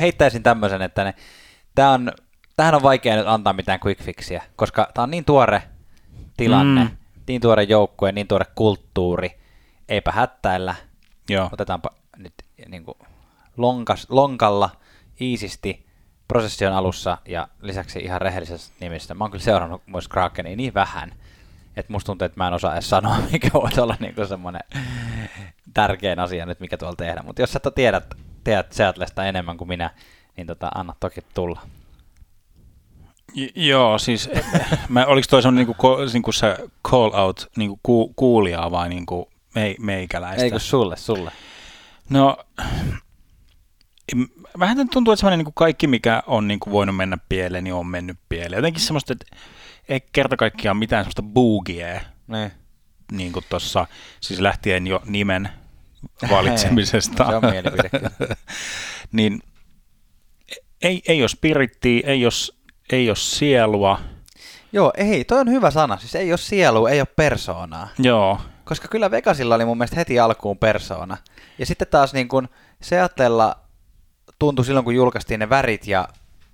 heittäisin 0.00 0.42
tämmöisen, 0.42 0.82
että 0.82 1.04
ne, 1.04 1.14
tää 1.74 1.90
on, 1.90 2.12
tähän 2.56 2.74
on 2.74 2.82
vaikea 2.82 3.16
nyt 3.16 3.26
antaa 3.26 3.52
mitään 3.52 3.80
quick 3.84 4.02
fixiä, 4.02 4.42
koska 4.56 4.88
tämä 4.94 5.02
on 5.02 5.10
niin 5.10 5.24
tuore 5.24 5.62
tilanne, 6.36 6.84
Mm. 6.84 6.90
Niin 7.28 7.40
tuore 7.40 7.62
joukkue, 7.62 8.12
niin 8.12 8.28
tuore 8.28 8.44
kulttuuri, 8.54 9.40
eipä 9.88 10.12
hättäillä, 10.12 10.74
Joo. 11.30 11.48
otetaanpa 11.52 11.90
nyt 12.16 12.34
niin 12.68 12.84
kuin 12.84 12.98
lonkas, 13.56 14.06
lonkalla, 14.10 14.70
iisisti, 15.20 15.86
prosessi 16.28 16.66
on 16.66 16.72
alussa 16.72 17.18
ja 17.28 17.48
lisäksi 17.62 17.98
ihan 17.98 18.20
rehellisestä 18.20 18.74
nimistä. 18.80 19.14
Mä 19.14 19.24
oon 19.24 19.30
kyllä 19.30 19.44
seurannut 19.44 19.82
myös 19.86 20.08
Krakenia 20.08 20.56
niin 20.56 20.74
vähän, 20.74 21.12
että 21.76 21.92
musta 21.92 22.06
tuntuu, 22.06 22.26
että 22.26 22.40
mä 22.40 22.48
en 22.48 22.54
osaa 22.54 22.72
edes 22.72 22.90
sanoa, 22.90 23.16
mikä 23.32 23.50
voisi 23.54 23.80
olla 23.80 23.96
niin 24.00 24.28
semmoinen 24.28 24.62
tärkein 25.74 26.18
asia 26.18 26.46
nyt, 26.46 26.60
mikä 26.60 26.76
tuolla 26.76 26.96
tehdä. 26.96 27.22
Mutta 27.22 27.42
jos 27.42 27.52
sä 27.52 27.60
tiedät, 27.74 28.14
tiedät 28.44 28.72
Seattlesta 28.72 29.24
enemmän 29.24 29.56
kuin 29.56 29.68
minä, 29.68 29.90
niin 30.36 30.46
tota, 30.46 30.68
anna 30.74 30.94
toki 31.00 31.20
tulla. 31.34 31.60
Joo, 33.54 33.98
siis 33.98 34.30
mä, 34.88 35.06
oliko 35.06 35.26
toi 35.30 35.42
semmoinen 35.42 35.66
niinku, 35.66 35.96
niinku 36.12 36.32
se 36.32 36.56
call 36.88 37.14
out 37.14 37.50
niinku 37.56 37.80
ku- 37.82 38.12
kuulijaa 38.16 38.70
vai 38.70 38.88
niinku 38.88 39.30
mei- 39.54 39.76
meikäläistä? 39.80 40.44
Eikö 40.44 40.58
sulle, 40.58 40.96
sulle? 40.96 41.32
No, 42.10 42.36
vähän 44.58 44.88
tuntuu, 44.90 45.12
että 45.12 45.20
semmoinen 45.20 45.38
niin 45.38 45.44
kuin 45.44 45.54
kaikki, 45.54 45.86
mikä 45.86 46.22
on 46.26 46.48
niin 46.48 46.60
kuin 46.60 46.72
voinut 46.72 46.96
mennä 46.96 47.18
pieleen, 47.28 47.64
niin 47.64 47.74
on 47.74 47.86
mennyt 47.86 48.18
pieleen. 48.28 48.58
Jotenkin 48.58 48.82
semmoista, 48.82 49.12
että 49.12 49.26
ei 49.88 50.00
kerta 50.12 50.36
kaikkiaan 50.36 50.76
mitään 50.76 51.04
semmoista 51.04 51.22
boogiea, 51.22 52.00
Niin. 52.28 52.50
niin 53.12 53.32
kuin 53.32 53.44
tuossa, 53.48 53.86
siis 54.20 54.40
lähtien 54.40 54.86
jo 54.86 55.02
nimen 55.04 55.48
valitsemisesta. 56.30 57.26
se 57.30 57.36
on 57.36 57.44
mielipide 57.50 57.90
niin 59.12 59.42
ei, 60.82 61.02
ei 61.08 61.22
ole 61.22 61.28
spirittiä, 61.28 62.00
ei 62.04 62.24
ole, 62.26 62.32
ei 62.92 63.10
ole 63.10 63.16
sielua. 63.16 64.00
Joo, 64.72 64.92
ei, 64.96 65.24
toi 65.24 65.40
on 65.40 65.50
hyvä 65.50 65.70
sana. 65.70 65.96
Siis 65.96 66.14
ei 66.14 66.32
ole 66.32 66.38
sielu, 66.38 66.86
ei 66.86 67.00
ole 67.00 67.08
persoonaa. 67.16 67.88
Joo, 67.98 68.38
Koska 68.64 68.88
kyllä 68.88 69.10
Vegasilla 69.10 69.54
oli 69.54 69.64
mun 69.64 69.78
mielestä 69.78 69.96
heti 69.96 70.18
alkuun 70.20 70.58
persoona. 70.58 71.16
Ja 71.58 71.66
sitten 71.66 71.88
taas 71.88 72.12
niin 72.12 72.28
kuin 72.28 72.48
Seattella 72.82 73.56
tuntui 74.38 74.64
silloin, 74.64 74.84
kun 74.84 74.94
julkaistiin 74.94 75.40
ne 75.40 75.50
värit 75.50 75.86
ja, 75.86 76.08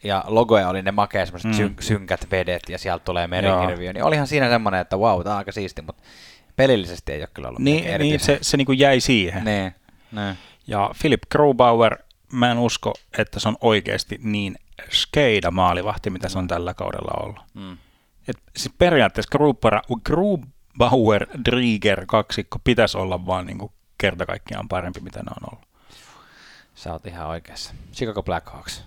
ja 0.04 0.24
logoja 0.26 0.68
oli 0.68 0.82
ne 0.82 0.92
makea 0.92 1.26
semmoiset 1.26 1.50
Mm. 1.58 1.62
mm. 1.64 1.74
synkät 1.80 2.26
vedet 2.30 2.62
ja 2.68 2.78
sieltä 2.78 3.04
tulee 3.04 3.26
merikirviö, 3.26 3.92
niin 3.92 4.04
olihan 4.04 4.26
siinä 4.26 4.48
semmoinen, 4.48 4.80
että 4.80 4.96
wow, 4.96 5.22
tää 5.22 5.32
on 5.32 5.38
aika 5.38 5.52
siisti, 5.52 5.82
mutta 5.82 6.02
pelillisesti 6.56 7.12
ei 7.12 7.20
ole 7.20 7.28
kyllä 7.34 7.48
ollut 7.48 7.60
niin, 7.62 8.00
niin 8.00 8.20
se, 8.20 8.38
se 8.42 8.56
niin 8.56 8.66
kuin 8.66 8.78
jäi 8.78 9.00
siihen. 9.00 9.44
Niin, 9.44 9.74
niin. 10.12 10.38
Ja 10.66 10.90
Philip 11.00 11.22
Grubauer, 11.30 11.98
mä 12.32 12.50
en 12.50 12.58
usko, 12.58 12.94
että 13.18 13.40
se 13.40 13.48
on 13.48 13.56
oikeasti 13.60 14.20
niin 14.22 14.56
skeida 14.90 15.50
maalivahti, 15.50 16.10
mitä 16.10 16.28
se 16.28 16.38
on 16.38 16.48
tällä 16.48 16.74
kaudella 16.74 17.22
ollut. 17.22 17.40
Mm. 17.54 17.78
Et 18.28 18.38
siis 18.56 18.74
periaatteessa 18.78 19.30
Grubauer, 19.30 19.80
Grubauer 20.04 21.26
Drieger 21.44 22.06
kaksikko 22.06 22.58
pitäisi 22.64 22.98
olla 22.98 23.26
vaan 23.26 23.46
niin 23.46 23.58
kuin 23.58 23.72
kerta 23.98 24.26
kaikkiaan 24.26 24.68
parempi, 24.68 25.00
mitä 25.00 25.18
ne 25.18 25.30
on 25.30 25.52
ollut. 25.52 25.68
Sä 26.74 26.92
oot 26.92 27.06
ihan 27.06 27.28
oikeassa. 27.28 27.74
Chicago 27.92 28.22
Blackhawks. 28.22 28.84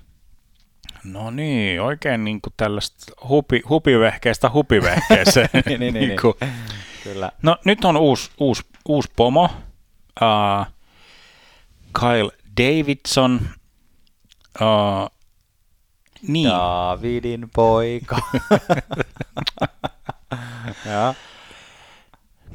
No 1.03 1.31
niin, 1.31 1.81
oikein 1.81 2.23
niin 2.23 2.41
kuin 2.41 2.53
tällaista 2.57 3.13
hupi, 3.29 3.61
hupivehkeestä 3.69 4.49
hupivehkeeseen. 4.49 5.49
Niin, 5.65 5.79
niin, 5.79 5.93
niin, 5.93 6.21
kuin. 6.21 6.33
Kyllä. 7.03 7.31
No 7.41 7.57
nyt 7.65 7.85
on 7.85 7.97
uusi, 7.97 8.31
uusi, 8.39 8.63
uusi 8.87 9.11
pomo, 9.15 9.49
uh, 10.21 10.65
Kyle 11.99 12.31
Davidson. 12.57 13.41
Uh, 14.61 15.14
niin, 16.27 16.49
Davidin 16.49 17.49
poika. 17.55 18.15
ja. 20.91 21.13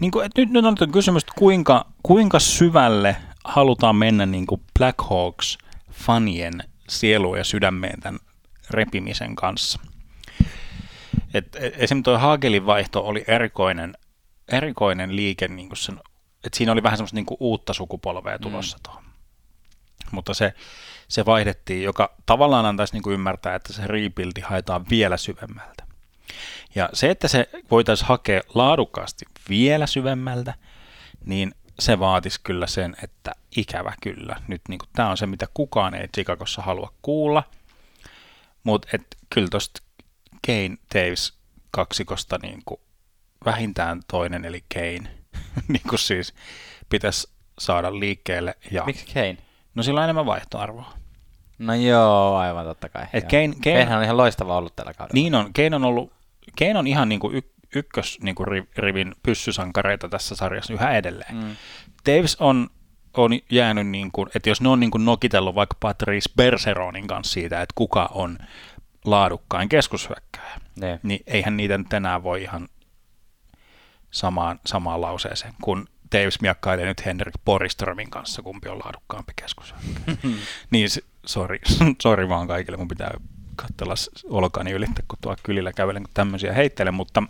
niin 0.01 0.11
kuin, 0.11 0.31
nyt, 0.37 0.51
nyt 0.51 0.65
on 0.65 0.77
kysymys, 0.93 1.23
että 1.23 1.33
kuinka, 1.39 1.87
kuinka 2.03 2.39
syvälle 2.39 3.17
halutaan 3.45 3.97
mennä 3.97 4.27
niin 4.27 4.47
kuin 4.47 4.61
Black 4.79 4.99
Hawks 5.11 5.59
fanien 5.93 6.65
sieluun 6.89 7.39
ja 7.39 7.45
sydämeen 7.45 8.01
tämän 8.01 8.21
repimisen 8.71 9.37
kanssa. 9.37 9.81
Et, 11.35 11.57
et, 11.57 11.75
esimerkiksi 11.77 12.03
tuo 12.03 12.19
Hagelin 12.19 12.67
vaihto 12.67 13.07
oli 13.07 13.25
erikoinen, 13.27 13.93
erikoinen 14.49 15.17
liike, 15.17 15.49
niin 15.49 15.69
kuin 15.69 15.77
sen, 15.77 16.01
että 16.45 16.57
siinä 16.57 16.73
oli 16.73 16.83
vähän 16.83 16.97
semmoista 16.97 17.15
niin 17.15 17.27
kuin 17.27 17.37
uutta 17.41 17.73
sukupolvea 17.73 18.39
tulossa 18.39 18.77
mm. 18.77 18.83
tuohon. 18.83 19.05
Mutta 20.11 20.35
se, 20.35 20.53
se 21.11 21.27
vaihdettiin, 21.27 21.83
joka 21.83 22.15
tavallaan 22.27 22.67
antaisi 22.67 22.93
niin 22.93 23.03
kuin 23.03 23.15
ymmärtää, 23.15 23.55
että 23.55 23.73
se 23.73 23.87
rebuildi 23.87 24.41
haetaan 24.41 24.87
vielä 24.91 25.17
syvemmältä. 25.17 25.85
Ja 26.75 26.89
se, 26.93 27.11
että 27.11 27.29
se 27.29 27.49
voitaisiin 27.71 28.09
hakea 28.09 28.41
laadukkaasti 28.55 29.25
vielä 29.49 29.87
syvemmältä, 29.87 30.55
niin 31.25 31.55
se 31.79 31.99
vaatisi 31.99 32.41
kyllä 32.43 32.67
sen, 32.67 32.97
että 33.03 33.33
ikävä 33.57 33.93
kyllä. 34.03 34.37
Nyt 34.49 34.63
niin 34.69 34.81
tämä 34.93 35.11
on 35.11 35.17
se, 35.17 35.27
mitä 35.27 35.47
kukaan 35.55 35.95
ei 35.95 36.09
Chicagossa 36.09 36.63
halua 36.63 36.93
kuulla. 37.03 37.43
Mutta 38.65 38.89
kyllä 39.31 39.49
tuosta 39.51 39.83
Kane 40.47 40.77
Taves 40.93 41.33
kaksikosta 41.71 42.39
niin 42.43 42.63
kuin 42.65 42.81
vähintään 43.45 44.01
toinen, 44.11 44.45
eli 44.45 44.65
Kane, 44.75 45.11
niin 45.69 45.83
kuin 45.89 45.99
siis 45.99 46.35
pitäisi 46.89 47.29
saada 47.59 47.99
liikkeelle. 48.01 48.55
Ja, 48.71 48.85
Miksi 48.85 49.07
Kane? 49.07 49.37
no 49.75 49.83
sillä 49.83 50.01
on 50.01 50.05
enemmän 50.05 50.27
vaihtoarvoa. 50.27 51.00
No 51.61 51.75
joo, 51.75 52.37
aivan 52.37 52.65
totta 52.65 52.89
kai. 52.89 53.07
Et. 53.13 53.25
Kane, 53.25 53.49
Kane, 53.49 53.57
Kanehan 53.77 53.99
on 53.99 54.05
ihan 54.05 54.17
loistava 54.17 54.57
ollut 54.57 54.77
tällä 54.77 54.95
kaudella. 54.95 55.15
Niin 55.15 55.35
on. 55.35 55.53
Kane 55.53 55.77
on 55.77 55.85
ollut, 55.85 56.13
Kane 56.59 56.79
on 56.79 56.87
ihan 56.87 57.09
niin 57.09 57.21
kuin 57.21 57.37
y, 57.37 57.41
ykkös 57.75 58.19
niin 58.23 58.35
kuin 58.35 58.47
ri- 58.49 58.69
rivin 58.77 59.15
pyssysankareita 59.23 60.09
tässä 60.09 60.35
sarjassa 60.35 60.73
yhä 60.73 60.97
edelleen. 60.97 61.35
Mm. 61.37 61.57
Davis 62.07 62.37
on, 62.41 62.69
on 63.17 63.31
jäänyt, 63.51 63.87
niin 63.87 64.13
kuin, 64.13 64.29
että 64.35 64.49
jos 64.49 64.61
ne 64.61 64.69
on 64.69 64.81
niin 64.81 64.91
kuin 64.91 65.05
nokitellut 65.05 65.55
vaikka 65.55 65.77
Patrice 65.81 66.31
Bergeronin 66.37 67.07
kanssa 67.07 67.33
siitä, 67.33 67.63
että 67.63 67.73
kuka 67.75 68.09
on 68.15 68.39
laadukkain 69.05 69.69
keskushyökkääjä, 69.69 70.61
Niin. 70.81 71.01
niin 71.03 71.21
eihän 71.27 71.57
niitä 71.57 71.79
nyt 71.79 71.93
enää 71.93 72.23
voi 72.23 72.43
ihan 72.43 72.69
samaan, 74.11 74.61
samaan 74.67 75.01
lauseeseen, 75.01 75.55
kun 75.63 75.89
Davis 76.13 76.41
miakkailee 76.41 76.85
nyt 76.87 77.07
Henrik 77.07 77.35
Boristromin 77.45 78.11
kanssa, 78.11 78.43
kumpi 78.43 78.69
on 78.69 78.79
laadukkaampi 78.79 79.33
keskushyökkääjä. 79.37 80.19
niin, 80.71 80.91
se- 80.91 81.01
sorry, 81.27 81.59
sorry 82.03 82.29
vaan 82.29 82.47
kaikille, 82.49 82.77
mun 82.77 82.89
pitää 82.89 83.15
katsella 83.57 83.95
olkani 84.29 84.71
ylittä, 84.71 85.03
kun 85.09 85.19
tuolla 85.21 85.39
kylillä 85.43 85.73
kävelen, 85.73 86.03
kun 86.03 86.11
tämmöisiä 86.15 86.53
heittelen, 86.53 86.95
mutta, 86.95 87.23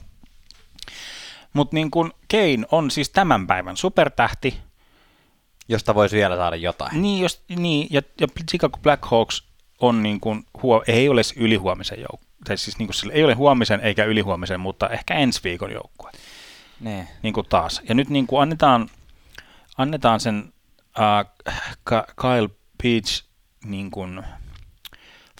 mutta 1.52 1.76
niin 1.76 1.90
kuin 1.90 2.12
Kane 2.30 2.66
on 2.72 2.90
siis 2.90 3.10
tämän 3.10 3.46
päivän 3.46 3.76
supertähti, 3.76 4.58
Josta 5.68 5.94
voisi 5.94 6.16
vielä 6.16 6.36
saada 6.36 6.56
jotain. 6.56 7.02
niin, 7.02 7.22
jos, 7.22 7.44
niin 7.48 7.86
ja, 7.90 8.02
ja 8.20 8.26
Chicago 8.50 8.78
Blackhawks 8.82 9.44
on 9.80 10.02
niin 10.02 10.20
kuin, 10.20 10.44
huo, 10.62 10.84
ei 10.86 11.08
ole 11.08 11.22
se 11.22 11.34
ylihuomisen 11.36 11.98
joukkue, 12.00 12.28
tai 12.44 12.58
siis 12.58 12.78
niin 12.78 12.88
kuin 12.88 13.12
ei 13.12 13.24
ole 13.24 13.34
huomisen 13.34 13.80
eikä 13.80 14.04
ylihuomisen, 14.04 14.60
mutta 14.60 14.88
ehkä 14.88 15.14
ensi 15.14 15.40
viikon 15.44 15.72
joukkue 15.72 16.10
Niin. 16.80 17.08
niin 17.22 17.34
kuin 17.34 17.46
taas. 17.48 17.80
Ja 17.88 17.94
nyt 17.94 18.08
niin 18.08 18.26
kuin 18.26 18.42
annetaan, 18.42 18.88
annetaan 19.78 20.20
sen 20.20 20.52
uh, 20.98 21.52
Kyle 22.20 22.48
Peach 22.82 23.24
niin 23.64 23.90
kuin 23.90 24.18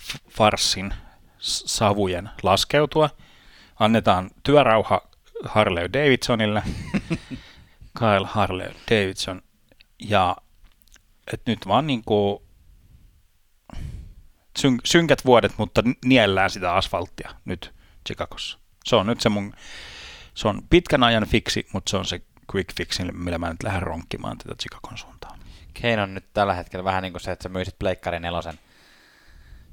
f- 0.00 0.18
farssin 0.30 0.94
s- 1.38 1.62
savujen 1.66 2.30
laskeutua. 2.42 3.10
Annetaan 3.78 4.30
työrauha 4.42 5.00
Harley 5.44 5.92
Davidsonille. 5.92 6.62
Kyle 7.98 8.26
Harley 8.26 8.70
Davidson. 8.90 9.42
Ja 9.98 10.36
et 11.32 11.42
nyt 11.46 11.66
vaan 11.68 11.86
niin 11.86 12.02
kuin 12.04 12.38
syn, 14.58 14.78
synkät 14.84 15.24
vuodet, 15.24 15.52
mutta 15.58 15.82
niellään 16.04 16.50
sitä 16.50 16.74
asfalttia 16.74 17.34
nyt 17.44 17.74
Chicagossa. 18.06 18.58
Se 18.84 18.96
on 18.96 19.06
nyt 19.06 19.20
se 19.20 19.28
mun 19.28 19.54
se 20.34 20.48
on 20.48 20.62
pitkän 20.70 21.02
ajan 21.02 21.26
fiksi, 21.26 21.66
mutta 21.72 21.90
se 21.90 21.96
on 21.96 22.04
se 22.04 22.20
quick 22.54 22.76
fix, 22.76 22.98
millä 23.12 23.38
mä 23.38 23.50
nyt 23.50 23.62
lähden 23.62 23.82
ronkkimaan 23.82 24.38
tätä 24.38 24.54
Chicagon 24.54 24.98
suuntaan. 24.98 25.29
Kane 25.82 26.02
on 26.02 26.14
nyt 26.14 26.24
tällä 26.34 26.54
hetkellä 26.54 26.84
vähän 26.84 27.02
niin 27.02 27.12
kuin 27.12 27.20
se, 27.20 27.32
että 27.32 27.42
sä 27.42 27.48
myisit 27.48 27.78
Pleikkari 27.78 28.20
nelosen 28.20 28.58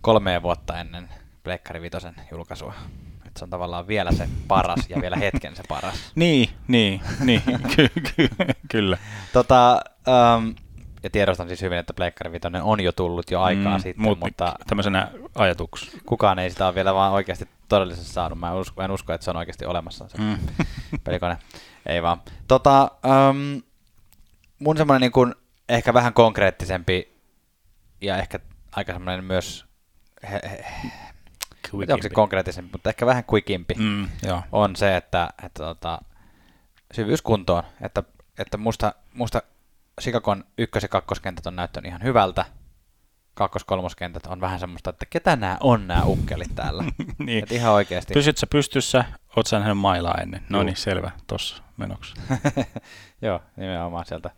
kolmea 0.02 0.42
vuotta 0.42 0.80
ennen 0.80 1.10
Pleikkari 1.44 1.82
vitosen 1.82 2.16
julkaisua. 2.32 2.74
Että 3.26 3.40
se 3.40 3.44
on 3.46 3.50
tavallaan 3.50 3.88
vielä 3.88 4.12
se 4.12 4.30
paras 4.48 4.90
ja 4.90 5.02
vielä 5.02 5.16
hetken 5.16 5.56
se 5.56 5.64
paras. 5.68 5.96
Niin, 6.16 6.50
niin, 6.68 7.02
niin, 7.20 7.42
ky- 7.76 7.90
ky- 8.16 8.30
kyllä. 8.72 8.98
Tota, 9.34 9.82
um, 10.38 10.56
ja 11.04 11.10
tiedostan 11.10 11.48
siis 11.48 11.62
hyvin, 11.62 11.78
että 11.78 11.94
Pleikkari 11.94 12.32
vitonen 12.32 12.64
on 12.64 12.80
jo 12.80 12.92
tullut 12.92 13.32
jo 13.32 13.42
aikaa 13.42 13.78
mm, 13.78 13.82
sitten, 13.84 14.02
mut, 14.04 14.20
mutta 14.20 14.56
tämmöisenä 14.68 15.12
ajatuks. 15.36 15.98
kukaan 16.06 16.40
ei 16.40 16.50
sitä 16.50 16.66
ole 16.66 16.76
vielä 16.76 16.94
vaan 16.94 17.14
oikeasti 17.14 17.48
todellisuudessa 17.70 18.14
saanut. 18.14 18.40
Mä 18.40 18.48
en 18.50 18.56
usko, 18.56 18.82
en 18.84 18.92
usko 18.92 19.14
että 19.14 19.26
se 19.26 19.30
on 19.32 19.38
oikeasti 19.38 19.66
olemassa 19.66 20.10
se 20.10 20.18
Mm. 20.18 20.38
pelikone. 21.04 21.38
Ei 21.86 22.02
vaan. 22.04 22.22
Tota, 22.48 22.92
um, 23.30 23.62
mun 24.60 24.78
semmoinen 24.78 25.02
niin 25.02 25.12
kuin 25.12 25.36
ehkä 25.70 25.94
vähän 25.94 26.14
konkreettisempi 26.14 27.18
ja 28.02 28.18
ehkä 28.18 28.40
aika 28.72 28.94
semmoinen 28.94 29.24
myös, 29.24 29.66
he, 30.32 30.40
he, 30.44 30.64
tiedä, 31.72 31.94
onko 31.94 32.04
se 32.04 32.10
konkreettisempi, 32.10 32.72
mutta 32.72 32.90
ehkä 32.90 33.06
vähän 33.06 33.24
quickimpi 33.34 33.74
Mm, 33.78 34.10
joo. 34.24 34.42
on 34.52 34.76
se, 34.76 34.98
että, 34.98 35.30
että 35.44 35.64
tota, 35.64 36.00
syvyyskuntoon, 36.94 37.64
että, 37.82 38.04
että 38.40 38.58
musta, 38.58 38.94
musta 39.14 39.42
Chicagon 40.02 40.44
ykkös- 40.58 40.84
ja 40.84 40.90
kakkoskentät 40.90 41.46
on 41.46 41.56
näyttänyt 41.56 41.90
ihan 41.90 42.04
hyvältä, 42.04 42.46
kakkos-kolmoskentät 43.34 44.26
on 44.28 44.42
vähän 44.42 44.60
semmoista, 44.60 44.90
että 44.90 45.06
ketä 45.06 45.36
nämä 45.36 45.58
on 45.60 45.88
nämä 45.88 46.04
ukkelit 46.04 46.56
täällä. 46.56 46.84
niin. 47.26 47.44
Et 47.44 47.52
ihan 47.52 47.74
oikeasti. 47.74 48.14
Pysyt 48.14 48.38
sä 48.38 48.48
pystyssä, 48.48 49.06
oot 49.36 49.48
sä 49.48 49.60
nähnyt 49.60 49.78
mailaa 49.78 50.18
ennen? 50.22 50.44
No 50.50 50.64
niin, 50.64 50.76
selvä, 50.76 51.12
tossa 51.28 51.64
menoksi. 51.78 52.14
Joo, 53.22 53.42
nimenomaan 53.56 54.06
sieltä 54.06 54.30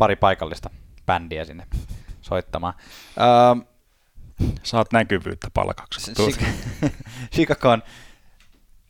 pari 0.00 0.16
paikallista 0.16 0.70
bändiä 1.06 1.44
sinne 1.44 1.66
soittamaan. 2.20 2.74
Ähm, 3.50 3.60
Saat 4.62 4.92
näkyvyyttä 4.92 5.48
palkaksi. 5.54 6.06
kun 6.06 6.14
tuut. 6.14 6.34
Chic- 6.34 6.90
Chicagon 7.34 7.82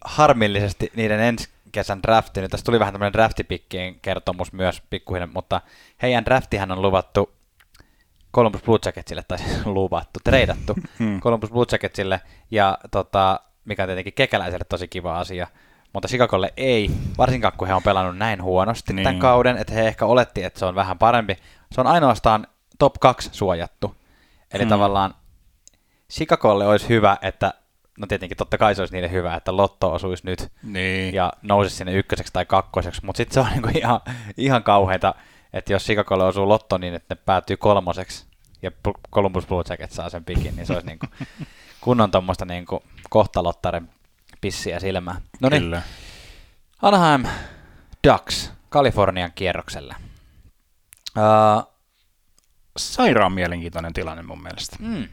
harmillisesti 0.05 0.91
niiden 0.97 1.21
ensi 1.21 1.49
kesän 1.73 2.03
drafti, 2.03 2.41
nyt 2.41 2.51
tässä 2.51 2.65
tuli 2.65 2.79
vähän 2.81 2.95
tämmöinen 2.95 3.13
draftipikkien 3.13 4.01
kertomus 4.01 4.53
myös 4.53 4.83
pikkuhiljaa, 4.91 5.29
mutta 5.35 5.61
heidän 6.03 6.25
draftihän 6.25 6.73
on 6.73 6.83
luvattu 6.83 7.33
Columbus 8.35 8.63
Blue 8.63 8.79
Jacketsille, 8.85 9.23
tai 9.29 9.39
siis 9.39 9.67
luvattu, 9.77 10.21
treidattu 10.25 10.77
Hmm. 10.99 11.21
Columbus 11.21 11.51
Blue 11.51 11.67
Jacketsille, 11.73 12.21
ja 12.51 12.79
tota, 12.91 13.41
mikä 13.65 13.83
on 13.83 13.89
tietenkin 13.89 14.13
kekäläiselle 14.13 14.65
tosi 14.69 14.89
kiva 14.89 15.19
asia, 15.19 15.47
mutta 15.93 16.09
Chicagolle 16.09 16.53
ei, 16.57 16.91
varsinkaan 17.19 17.53
kun 17.57 17.69
he 17.69 17.75
on 17.75 17.83
pelannut 17.83 18.17
näin 18.19 18.43
huonosti 18.43 18.93
niin. 18.93 19.05
tämän 19.05 19.19
kauden, 19.21 19.57
että 19.57 19.73
he 19.73 19.87
ehkä 19.87 20.07
oletti, 20.07 20.43
että 20.43 20.59
se 20.59 20.65
on 20.67 20.75
vähän 20.75 20.99
parempi. 20.99 21.37
Se 21.73 21.81
on 21.81 21.87
ainoastaan 21.87 22.47
top 22.79 22.95
2 23.01 23.29
suojattu. 23.33 23.95
Eli 24.53 24.63
Hmm. 24.63 24.71
tavallaan 24.71 25.15
Chicagolle 26.13 26.67
olisi 26.67 26.89
hyvä, 26.89 27.17
että, 27.23 27.55
no 27.99 28.07
tietenkin 28.07 28.37
totta 28.37 28.59
kai 28.59 28.75
se 28.75 28.83
olisi 28.83 28.95
niille 28.95 29.11
hyvä, 29.11 29.35
että 29.35 29.57
Lotto 29.57 29.93
osuisi 29.93 30.27
nyt 30.27 30.49
Niin. 30.63 31.15
ja 31.15 31.33
nousisi 31.43 31.77
sinne 31.77 31.93
ykköseksi 31.93 32.33
tai 32.33 32.47
kakkoseksi, 32.47 33.05
mutta 33.05 33.17
sitten 33.17 33.35
se 33.35 33.41
on 33.41 33.47
niinku 33.53 33.69
ihan, 33.79 34.01
ihan 34.37 34.63
kauheita, 34.63 35.15
että 35.53 35.73
jos 35.73 35.85
Chicagolle 35.85 36.25
osuu 36.25 36.49
Lotto 36.49 36.79
niin, 36.79 36.95
että 36.95 37.15
ne 37.15 37.21
päätyy 37.27 37.57
kolmoseksi 37.57 38.27
ja 38.63 38.71
Columbus 39.13 39.47
Blue 39.47 39.63
Jackets 39.69 39.97
saa 39.97 40.11
sen 40.11 40.25
pikin, 40.25 40.57
niin 40.57 40.67
se 40.67 40.73
olisi 40.73 40.87
niinku 40.87 41.07
kunnon 41.81 42.11
tuommoista 42.11 42.45
niinku 42.45 42.83
kohtalottaren 43.11 43.89
pissiä 44.41 44.81
silmää. 44.81 45.21
No 45.41 45.49
niin, 45.49 45.63
Kyllä. 45.63 45.83
Anaheim 46.83 47.25
Ducks 48.09 48.53
Kalifornian 48.69 49.33
kierrokselle. 49.35 49.95
Uh, 51.19 51.71
Sairaan 52.77 53.33
mielenkiintoinen 53.33 53.93
tilanne 53.93 54.23
mun 54.23 54.43
mielestä. 54.43 54.77
mm. 54.81 55.09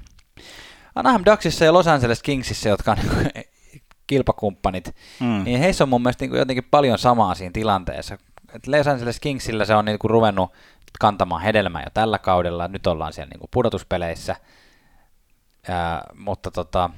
Anaheim 0.96 1.24
Ducksissa 1.26 1.66
ja 1.66 1.74
Los 1.74 1.88
Angeles 1.88 2.24
Kingsissa, 2.24 2.70
jotka 2.70 2.92
on 2.92 2.98
niinku 2.98 3.16
kilpakumppanit, 4.08 4.96
Mm. 5.20 5.44
niin 5.44 5.60
heissä 5.60 5.84
on 5.84 5.90
mun 5.90 6.02
mielestä 6.02 6.24
niinku 6.24 6.38
jotenkin 6.38 6.68
paljon 6.72 6.98
samaa 6.98 7.36
siinä 7.36 7.52
tilanteessa. 7.54 8.18
Et 8.54 8.68
Los 8.68 8.88
Angeles 8.88 9.20
Kingsillä 9.20 9.66
se 9.66 9.76
on 9.76 9.86
niinku 9.86 10.08
ruvennut 10.08 10.52
kantamaan 11.00 11.42
hedelmää 11.42 11.82
jo 11.82 11.90
tällä 11.94 12.20
kaudella, 12.20 12.68
nyt 12.68 12.88
ollaan 12.88 13.14
siellä 13.14 13.30
niinku 13.30 13.48
pudotuspeleissä, 13.52 14.36
Ää, 15.70 16.02
mutta 16.16 16.52
tota, 16.52 16.90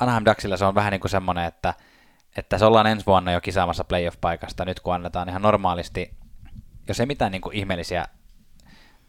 Anaheim 0.00 0.24
Ducksilla 0.24 0.56
se 0.56 0.64
on 0.64 0.74
vähän 0.74 0.90
niin 0.90 1.00
kuin 1.00 1.10
semmoinen, 1.10 1.44
että, 1.44 1.74
että 2.36 2.58
se 2.58 2.64
ollaan 2.64 2.86
ensi 2.86 3.06
vuonna 3.06 3.32
jo 3.32 3.40
kisaamassa 3.40 3.84
playoff-paikasta, 3.84 4.64
nyt 4.64 4.80
kun 4.80 4.94
annetaan 4.94 5.28
ihan 5.28 5.42
normaalisti, 5.42 6.14
jos 6.88 7.00
ei 7.00 7.06
mitään 7.06 7.32
niin 7.32 7.42
kuin 7.42 7.56
ihmeellisiä 7.56 8.04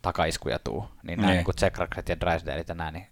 takaiskuja 0.01 0.59
tuu, 0.59 0.89
niin 1.03 1.17
nämä 1.17 1.27
Niin. 1.31 1.35
niin 1.37 1.45
kuin 1.45 1.55
ja 2.09 2.19
Drysdalit 2.19 2.69
ja 2.69 2.75
nämä, 2.75 2.91
niin 2.91 3.07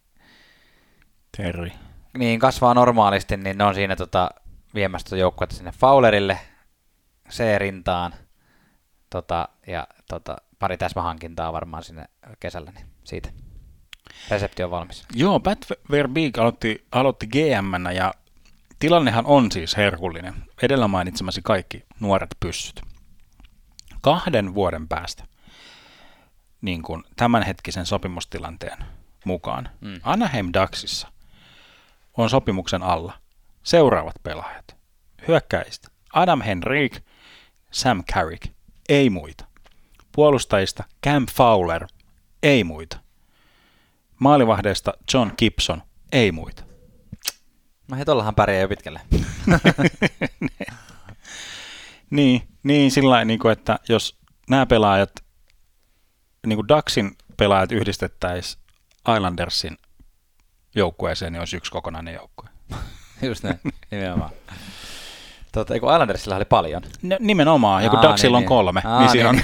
Terri. 1.38 1.72
niin 2.18 2.40
kasvaa 2.40 2.74
normaalisti, 2.74 3.38
niin 3.38 3.58
ne 3.58 3.64
on 3.64 3.76
siinä 3.76 3.96
tota, 3.96 4.30
viemässä 4.76 5.06
tota 5.06 5.18
joukkuetta 5.18 5.56
sinne 5.56 5.72
Fowlerille, 5.72 6.40
C-rintaan, 7.30 8.14
tota, 9.10 9.50
ja 9.68 9.88
tota, 10.10 10.36
pari 10.60 10.78
täsmähankintaa 10.78 11.54
varmaan 11.54 11.84
sinne 11.84 12.06
kesällä, 12.40 12.72
niin 12.72 12.86
siitä 13.04 13.30
resepti 14.30 14.64
on 14.64 14.72
valmis. 14.72 15.06
Joo, 15.14 15.40
Pat 15.40 15.66
Verbeek 15.92 16.38
aloitti, 16.38 16.86
aloitti 16.92 17.28
gm 17.28 17.92
ja 17.96 18.14
tilannehan 18.80 19.26
on 19.26 19.52
siis 19.52 19.78
herkullinen. 19.78 20.34
Edellä 20.62 20.88
mainitsemasi 20.88 21.42
kaikki 21.44 21.84
nuoret 22.00 22.36
pyssyt. 22.40 22.82
Kahden 24.02 24.54
vuoden 24.54 24.88
päästä 24.88 25.24
niin 26.62 26.82
kuin 26.82 27.04
tämänhetkisen 27.16 27.86
sopimustilanteen 27.86 28.78
mukaan 29.26 29.70
Mm. 29.82 30.00
Anaheim 30.04 30.50
Ducksissa 30.62 31.08
on 32.18 32.30
sopimuksen 32.30 32.84
alla 32.84 33.14
seuraavat 33.64 34.16
pelaajat. 34.24 34.76
Hyökkäistä 35.28 35.88
Adam 36.14 36.42
Henrik, 36.42 37.00
Sam 37.72 38.04
Carrick, 38.04 38.54
ei 38.90 39.10
muita. 39.10 39.46
Puolustajista 40.12 40.84
Cam 41.06 41.26
Fowler, 41.26 41.88
ei 42.44 42.64
muita. 42.64 43.05
Maalivahdeista 44.20 44.94
John 45.14 45.32
Gibson, 45.38 45.82
ei 46.12 46.32
muita. 46.32 46.64
No 47.88 47.98
hei, 47.98 48.06
tollahan 48.06 48.36
pärjää 48.36 48.62
jo 48.62 48.68
pitkälle. 48.68 49.02
Niin, 52.10 52.48
niin 52.64 52.92
sillä 52.92 53.26
niin 53.26 53.40
kuin, 53.40 53.52
että 53.52 53.80
jos 53.90 54.18
nämä 54.50 54.66
pelaajat, 54.66 55.12
niin 56.48 56.58
kuin 56.58 56.68
Ducksin 56.68 57.12
pelaajat 57.38 57.72
yhdistettäisiin 57.72 58.64
Islandersin 59.16 59.78
joukkueeseen, 60.76 61.34
niin 61.34 61.40
olisi 61.40 61.58
yksi 61.58 61.72
kokonainen 61.72 62.14
joukkue. 62.14 62.50
Just 63.22 63.44
näin, 63.44 63.60
nimenomaan. 63.92 64.32
Tota, 65.56 65.74
eikö 65.74 65.94
Islandersilla 65.94 66.36
oli 66.36 66.46
paljon? 66.46 66.82
N- 67.04 67.18
nimenomaan, 67.20 67.84
ja 67.84 67.90
kun 67.90 68.00
Aa, 68.00 68.04
Ducksilla 68.04 68.38
niin, 68.38 68.46
on 68.46 68.50
kolme, 68.50 68.82
Aa, 68.86 69.00
niin 69.00 69.10
siinä 69.10 69.30
on... 69.30 69.40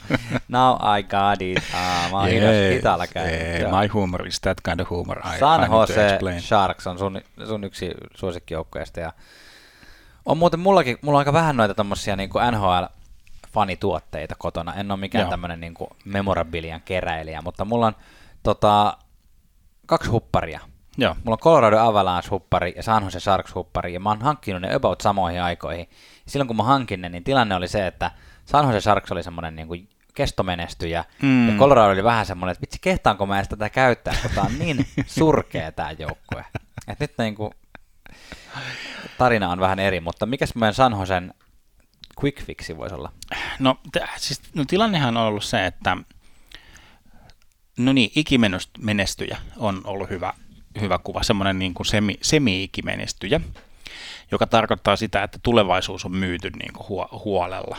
Now 0.48 0.76
I 0.98 1.02
got 1.02 1.42
it. 1.42 1.58
Aa, 1.74 2.08
mä 2.10 2.16
oon 2.18 2.28
yeah, 2.28 2.74
hitaalla 2.74 3.06
käynyt. 3.06 3.40
yeah, 3.40 3.80
my 3.80 3.86
humor 3.86 4.26
is 4.26 4.40
that 4.40 4.58
kind 4.64 4.80
of 4.80 4.90
humor. 4.90 5.18
I, 5.18 5.36
I 5.36 5.38
San 5.38 5.70
to 5.70 5.76
Jose. 5.76 6.18
Sharks 6.40 6.86
on 6.86 6.98
sun, 6.98 7.20
sun 7.48 7.64
yksi 7.64 7.90
suosikkijoukkueista. 8.14 9.00
Ja 9.00 9.12
on 10.26 10.38
muuten 10.38 10.60
mullakin, 10.60 10.98
mulla 11.02 11.16
on 11.16 11.20
aika 11.20 11.32
vähän 11.32 11.56
noita 11.56 11.74
tommosia 11.74 12.16
niin 12.16 12.30
NHL-fanituotteita 12.30 14.34
kotona. 14.38 14.74
En 14.74 14.90
ole 14.90 15.00
mikään 15.00 15.22
Joo. 15.22 15.30
tämmönen 15.30 15.60
niin 15.60 15.74
memorabilian 16.04 16.80
keräilijä, 16.84 17.42
mutta 17.42 17.64
mulla 17.64 17.86
on 17.86 17.94
tota, 18.42 18.96
kaksi 19.86 20.10
hupparia. 20.10 20.60
Joo, 21.00 21.14
Mulla 21.24 21.34
on 21.34 21.38
Colorado 21.38 21.78
Avalanche-huppari 21.78 22.72
ja 22.76 22.82
San 22.82 23.04
Jose 23.04 23.18
Sharks-huppari, 23.18 23.88
ja 23.88 24.00
mä 24.00 24.08
oon 24.08 24.22
hankkinut 24.22 24.62
ne 24.62 24.74
about 24.74 25.00
samoihin 25.00 25.42
aikoihin. 25.42 25.88
Ja 26.24 26.30
silloin 26.30 26.46
kun 26.48 26.56
mä 26.56 26.62
hankin 26.62 27.00
ne, 27.00 27.08
niin 27.08 27.24
tilanne 27.24 27.54
oli 27.54 27.68
se, 27.68 27.86
että 27.86 28.10
San 28.44 28.64
Jose 28.66 28.80
Sharks 28.80 29.12
oli 29.12 29.22
semmoinen 29.22 29.56
niin 29.56 29.68
kuin 29.68 29.88
kestomenestyjä, 30.14 31.04
Mm. 31.22 31.48
ja 31.48 31.58
Colorado 31.58 31.92
oli 31.92 32.04
vähän 32.04 32.26
semmoinen, 32.26 32.52
että 32.52 32.60
vitsi, 32.60 32.78
kehtaanko 32.80 33.26
mä 33.26 33.36
edes 33.36 33.48
tätä 33.48 33.70
käyttää, 33.70 34.14
kun 34.22 34.30
tää 34.34 34.44
on 34.44 34.58
niin 34.58 34.86
surkea 35.06 35.72
tää 35.72 35.92
joukkue. 35.98 36.44
Et 36.88 37.00
nyt 37.00 37.12
niin 37.18 37.34
kuin, 37.34 37.52
tarina 39.18 39.48
on 39.50 39.60
vähän 39.60 39.78
eri, 39.78 40.00
mutta 40.00 40.26
mikäs 40.26 40.54
meidän 40.54 40.74
San 40.74 40.92
Josen 41.00 41.34
quick 42.24 42.42
fixi 42.46 42.76
voisi 42.76 42.94
olla? 42.94 43.12
No, 43.58 43.78
t- 43.92 44.04
siis, 44.16 44.40
no 44.54 44.64
tilannehan 44.64 45.16
on 45.16 45.22
ollut 45.26 45.44
se, 45.44 45.66
että 45.66 45.96
no 47.78 47.92
niin, 47.92 48.10
ikimenestyjä 48.16 49.38
on 49.56 49.80
ollut 49.84 50.10
hyvä, 50.10 50.32
hyvä 50.80 50.98
kuva, 51.04 51.22
semmoinen 51.22 51.58
niin 51.58 51.74
kuin 51.74 51.86
semi, 51.86 52.18
semi-ikimenestyjä, 52.22 53.40
joka 54.30 54.46
tarkoittaa 54.46 54.96
sitä, 54.96 55.22
että 55.22 55.38
tulevaisuus 55.42 56.04
on 56.04 56.16
myyty 56.16 56.50
niin 56.50 56.72
kuin 56.72 56.88
huo, 56.88 57.08
huolella. 57.24 57.76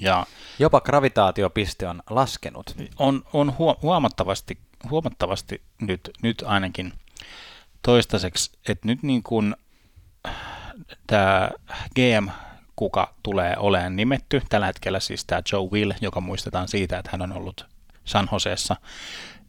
Ja 0.00 0.26
Jopa 0.58 0.80
gravitaatiopiste 0.80 1.88
on 1.88 2.02
laskenut. 2.10 2.76
on, 2.98 3.24
on 3.32 3.54
huo- 3.58 3.78
huomattavasti, 3.82 4.58
huomattavasti 4.90 5.62
nyt, 5.80 6.10
nyt 6.22 6.44
ainakin 6.46 6.92
toistaiseksi, 7.82 8.50
että 8.68 8.88
nyt 8.88 9.02
niin 9.02 9.22
kuin 9.22 9.56
tämä 11.06 11.50
GM, 11.94 12.28
kuka 12.76 13.14
tulee 13.22 13.56
olemaan 13.58 13.96
nimetty, 13.96 14.42
tällä 14.48 14.66
hetkellä 14.66 15.00
siis 15.00 15.24
tämä 15.24 15.42
Joe 15.52 15.68
Will, 15.72 15.92
joka 16.00 16.20
muistetaan 16.20 16.68
siitä, 16.68 16.98
että 16.98 17.10
hän 17.12 17.22
on 17.22 17.32
ollut 17.32 17.66
San 18.04 18.28
Joseessa 18.32 18.76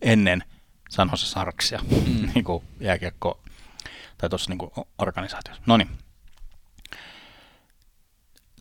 ennen 0.02 0.44
San 0.90 1.10
Jose 1.12 1.26
Sarksia, 1.26 1.80
mm. 1.92 2.30
niin 2.36 2.44
kuin 2.44 2.64
jääkiekko, 2.80 3.40
tai 4.18 4.30
tuossa 4.30 4.50
niin 4.54 4.86
organisaatiossa. 4.98 5.64
No 5.66 5.78
niin. 5.78 5.90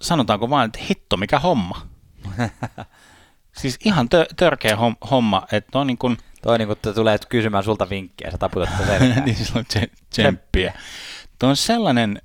Sanotaanko 0.02 0.50
vaan, 0.50 0.66
että 0.66 0.78
hitto, 0.88 1.16
mikä 1.16 1.38
homma. 1.38 1.86
siis 3.60 3.78
ihan 3.84 4.06
tö- 4.14 4.34
törkeä 4.36 4.76
hom- 4.76 5.08
homma, 5.10 5.46
että 5.52 5.78
on 5.78 5.86
niin 5.86 5.98
kuin, 5.98 6.16
Toi 6.42 6.58
niin 6.58 6.68
kuin 6.68 6.94
tulee 6.94 7.18
kysymään 7.28 7.64
sulta 7.64 7.90
vinkkiä, 7.90 8.30
sä 8.30 8.38
taputat 8.38 8.68
sitä 8.70 8.86
selkään. 8.86 9.24
niin 9.24 9.36
sillä 9.36 9.58
on 9.58 9.64
tse- 9.64 9.90
tsemppiä. 10.10 10.74
Tuo 11.38 11.48
on 11.48 11.56
sellainen 11.56 12.22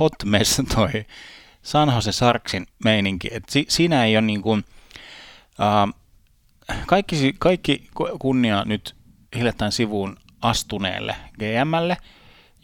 hot 0.00 0.12
mess 0.24 0.60
toi 0.74 1.06
San 1.62 1.92
Jose 1.94 2.12
Sarksin 2.12 2.66
meininki, 2.84 3.28
että 3.32 3.52
si- 3.52 3.66
siinä 3.68 4.04
ei 4.04 4.16
ole 4.16 4.26
niin 4.26 4.42
kuin, 4.42 4.64
uh, 5.58 5.94
kaikki, 6.86 7.34
kaikki 7.38 7.88
ku- 7.94 8.16
kunnia 8.18 8.64
nyt 8.64 8.96
hiljattain 9.36 9.72
sivuun 9.72 10.16
astuneelle 10.42 11.16
GMlle, 11.38 11.96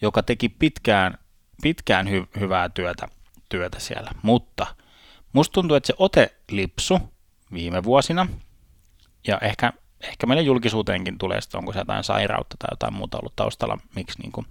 joka 0.03 0.23
teki 0.23 0.49
pitkään, 0.49 1.19
pitkään 1.63 2.07
hy- 2.07 2.41
hyvää 2.41 2.69
työtä, 2.69 3.09
työtä 3.49 3.79
siellä, 3.81 4.11
mutta 4.23 4.67
musta 5.33 5.53
tuntuu, 5.53 5.77
että 5.77 5.87
se 5.87 5.95
ote 5.99 6.35
lipsu 6.51 7.01
viime 7.53 7.85
vuosina, 7.85 8.27
ja 9.27 9.39
ehkä, 9.39 9.73
ehkä 10.01 10.27
meille 10.27 10.43
julkisuuteenkin 10.43 11.19
tulee, 11.19 11.39
että 11.39 11.59
onko 11.59 11.73
se 11.73 11.79
jotain 11.79 12.05
sairautta 12.05 12.57
tai 12.59 12.69
jotain 12.73 12.95
muuta 12.95 13.19
ollut 13.19 13.37
taustalla, 13.37 13.79
miksi 13.95 14.19
niin 14.23 14.33
kuin 14.33 14.47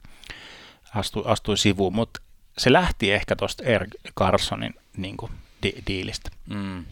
astui, 0.95 1.23
astui 1.25 1.57
sivuun, 1.57 1.95
mutta 1.95 2.21
se 2.57 2.73
lähti 2.73 3.13
ehkä 3.13 3.35
tuosta 3.35 3.63
Eric 3.63 3.89
Carsonin 4.17 4.73
niin 4.97 5.17
kuin, 5.17 5.31
di- 5.63 5.83
diilistä. 5.87 6.29
Mm. 6.49 6.85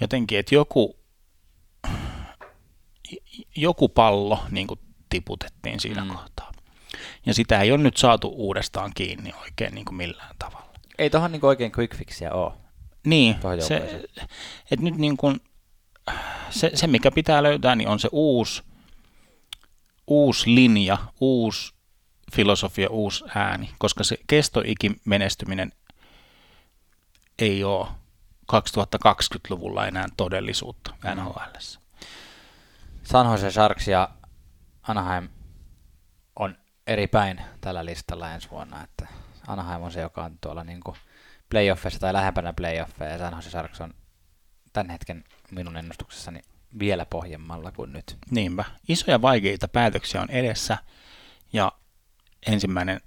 Jotenkin, 0.00 0.38
että 0.38 0.54
joku, 0.54 0.96
joku 3.56 3.88
pallo 3.88 4.38
niin 4.50 4.66
kuin 4.66 4.80
tiputettiin 5.08 5.80
siinä 5.80 6.04
Mm. 6.04 6.10
mm. 6.10 6.16
kohtaa. 6.16 6.52
Ja 7.26 7.34
sitä 7.34 7.60
ei 7.60 7.72
ole 7.72 7.82
nyt 7.82 7.96
saatu 7.96 8.28
uudestaan 8.28 8.90
kiinni 8.94 9.32
oikein 9.42 9.74
niin 9.74 9.84
kuin 9.84 9.94
millään 9.94 10.34
tavalla. 10.38 10.72
Ei 10.98 11.10
tohon 11.10 11.32
niin 11.32 11.44
oikein 11.44 11.72
quick 11.78 11.96
fixiä 11.96 12.32
ole. 12.32 12.52
Niin, 13.06 13.34
Tuohon 13.34 13.62
se, 13.62 13.76
että 14.70 14.84
nyt 14.84 14.96
niin 14.96 15.16
kuin 15.16 15.40
se, 16.50 16.70
se, 16.74 16.86
mikä 16.86 17.10
pitää 17.10 17.42
löytää, 17.42 17.74
niin 17.74 17.88
on 17.88 17.98
se 18.00 18.08
uusi, 18.12 18.62
uusi 20.06 20.54
linja, 20.54 20.98
uusi 21.20 21.74
filosofia, 22.32 22.90
uusi 22.90 23.24
ääni, 23.34 23.70
koska 23.78 24.04
se 24.04 24.18
kestoikin 24.26 25.00
menestyminen 25.04 25.72
ei 27.38 27.64
ole 27.64 27.86
2020-luvulla 28.52 29.86
enää 29.86 30.06
todellisuutta 30.16 30.94
NHL. 31.14 31.56
San 33.02 33.26
Jose 33.26 33.50
Sharks 33.50 33.88
ja 33.88 34.08
Anaheim 34.82 35.28
on 36.36 36.56
eri 36.86 37.06
päin 37.06 37.40
tällä 37.60 37.84
listalla 37.84 38.30
ensi 38.32 38.50
vuonna, 38.50 38.84
että 38.84 39.06
Anaheim 39.46 39.82
on 39.82 39.92
se, 39.92 40.00
joka 40.00 40.24
on 40.24 40.38
tuolla 40.40 40.64
niin 40.64 40.80
kuin 40.80 40.96
playoffeissa 41.50 42.00
tai 42.00 42.12
lähempänä 42.12 42.52
playoffeja, 42.52 43.10
ja 43.10 43.18
San 43.18 43.34
Jose 43.34 43.50
Sharks 43.50 43.80
on 43.80 43.94
tämän 44.72 44.90
hetken 44.90 45.24
minun 45.50 45.76
ennustuksessani 45.76 46.40
vielä 46.78 47.06
pohjemmalla 47.06 47.72
kuin 47.72 47.92
nyt. 47.92 48.16
Niinpä. 48.30 48.64
Isoja 48.88 49.22
vaikeita 49.22 49.68
päätöksiä 49.68 50.22
on 50.22 50.30
edessä, 50.30 50.78
ja 51.52 51.72
ensimmäinen 52.46 53.00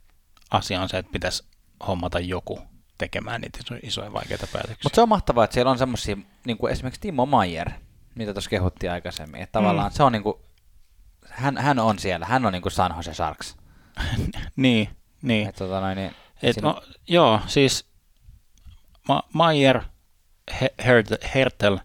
asia 0.51 0.81
on 0.81 0.89
se, 0.89 0.97
että 0.97 1.11
pitäisi 1.11 1.43
hommata 1.87 2.19
joku 2.19 2.61
tekemään 2.97 3.41
niitä 3.41 3.59
isoja 3.83 4.13
vaikeita 4.13 4.47
päätöksiä. 4.53 4.79
Mutta 4.83 4.95
se 4.95 5.01
on 5.01 5.09
mahtavaa, 5.09 5.43
että 5.43 5.53
siellä 5.53 5.71
on 5.71 5.77
semmoisia, 5.77 6.17
niin 6.45 6.57
kuin 6.57 6.71
esimerkiksi 6.71 7.01
Timo 7.01 7.25
Maier, 7.25 7.71
mitä 8.15 8.33
tuossa 8.33 8.49
kehuttiin 8.49 8.91
aikaisemmin, 8.91 9.41
että 9.41 9.51
tavallaan 9.51 9.91
mm. 9.91 9.95
se 9.95 10.03
on 10.03 10.11
niin 10.11 10.23
kuin, 10.23 10.37
hän, 11.29 11.57
hän 11.57 11.79
on 11.79 11.99
siellä, 11.99 12.25
hän 12.25 12.45
on 12.45 12.53
niin 12.53 12.61
kuin 12.61 12.71
San 12.71 12.93
Jose 12.95 13.13
Sharks. 13.13 13.57
niin, 14.55 14.89
niin. 15.21 15.49
Et, 15.49 15.55
tota 15.55 15.81
noin, 15.81 15.95
niin 15.95 16.15
Et, 16.43 16.61
no, 16.61 16.81
joo, 17.07 17.41
siis 17.47 17.85
Ma- 19.07 19.23
Maier, 19.33 19.81
Hertel 21.35 21.77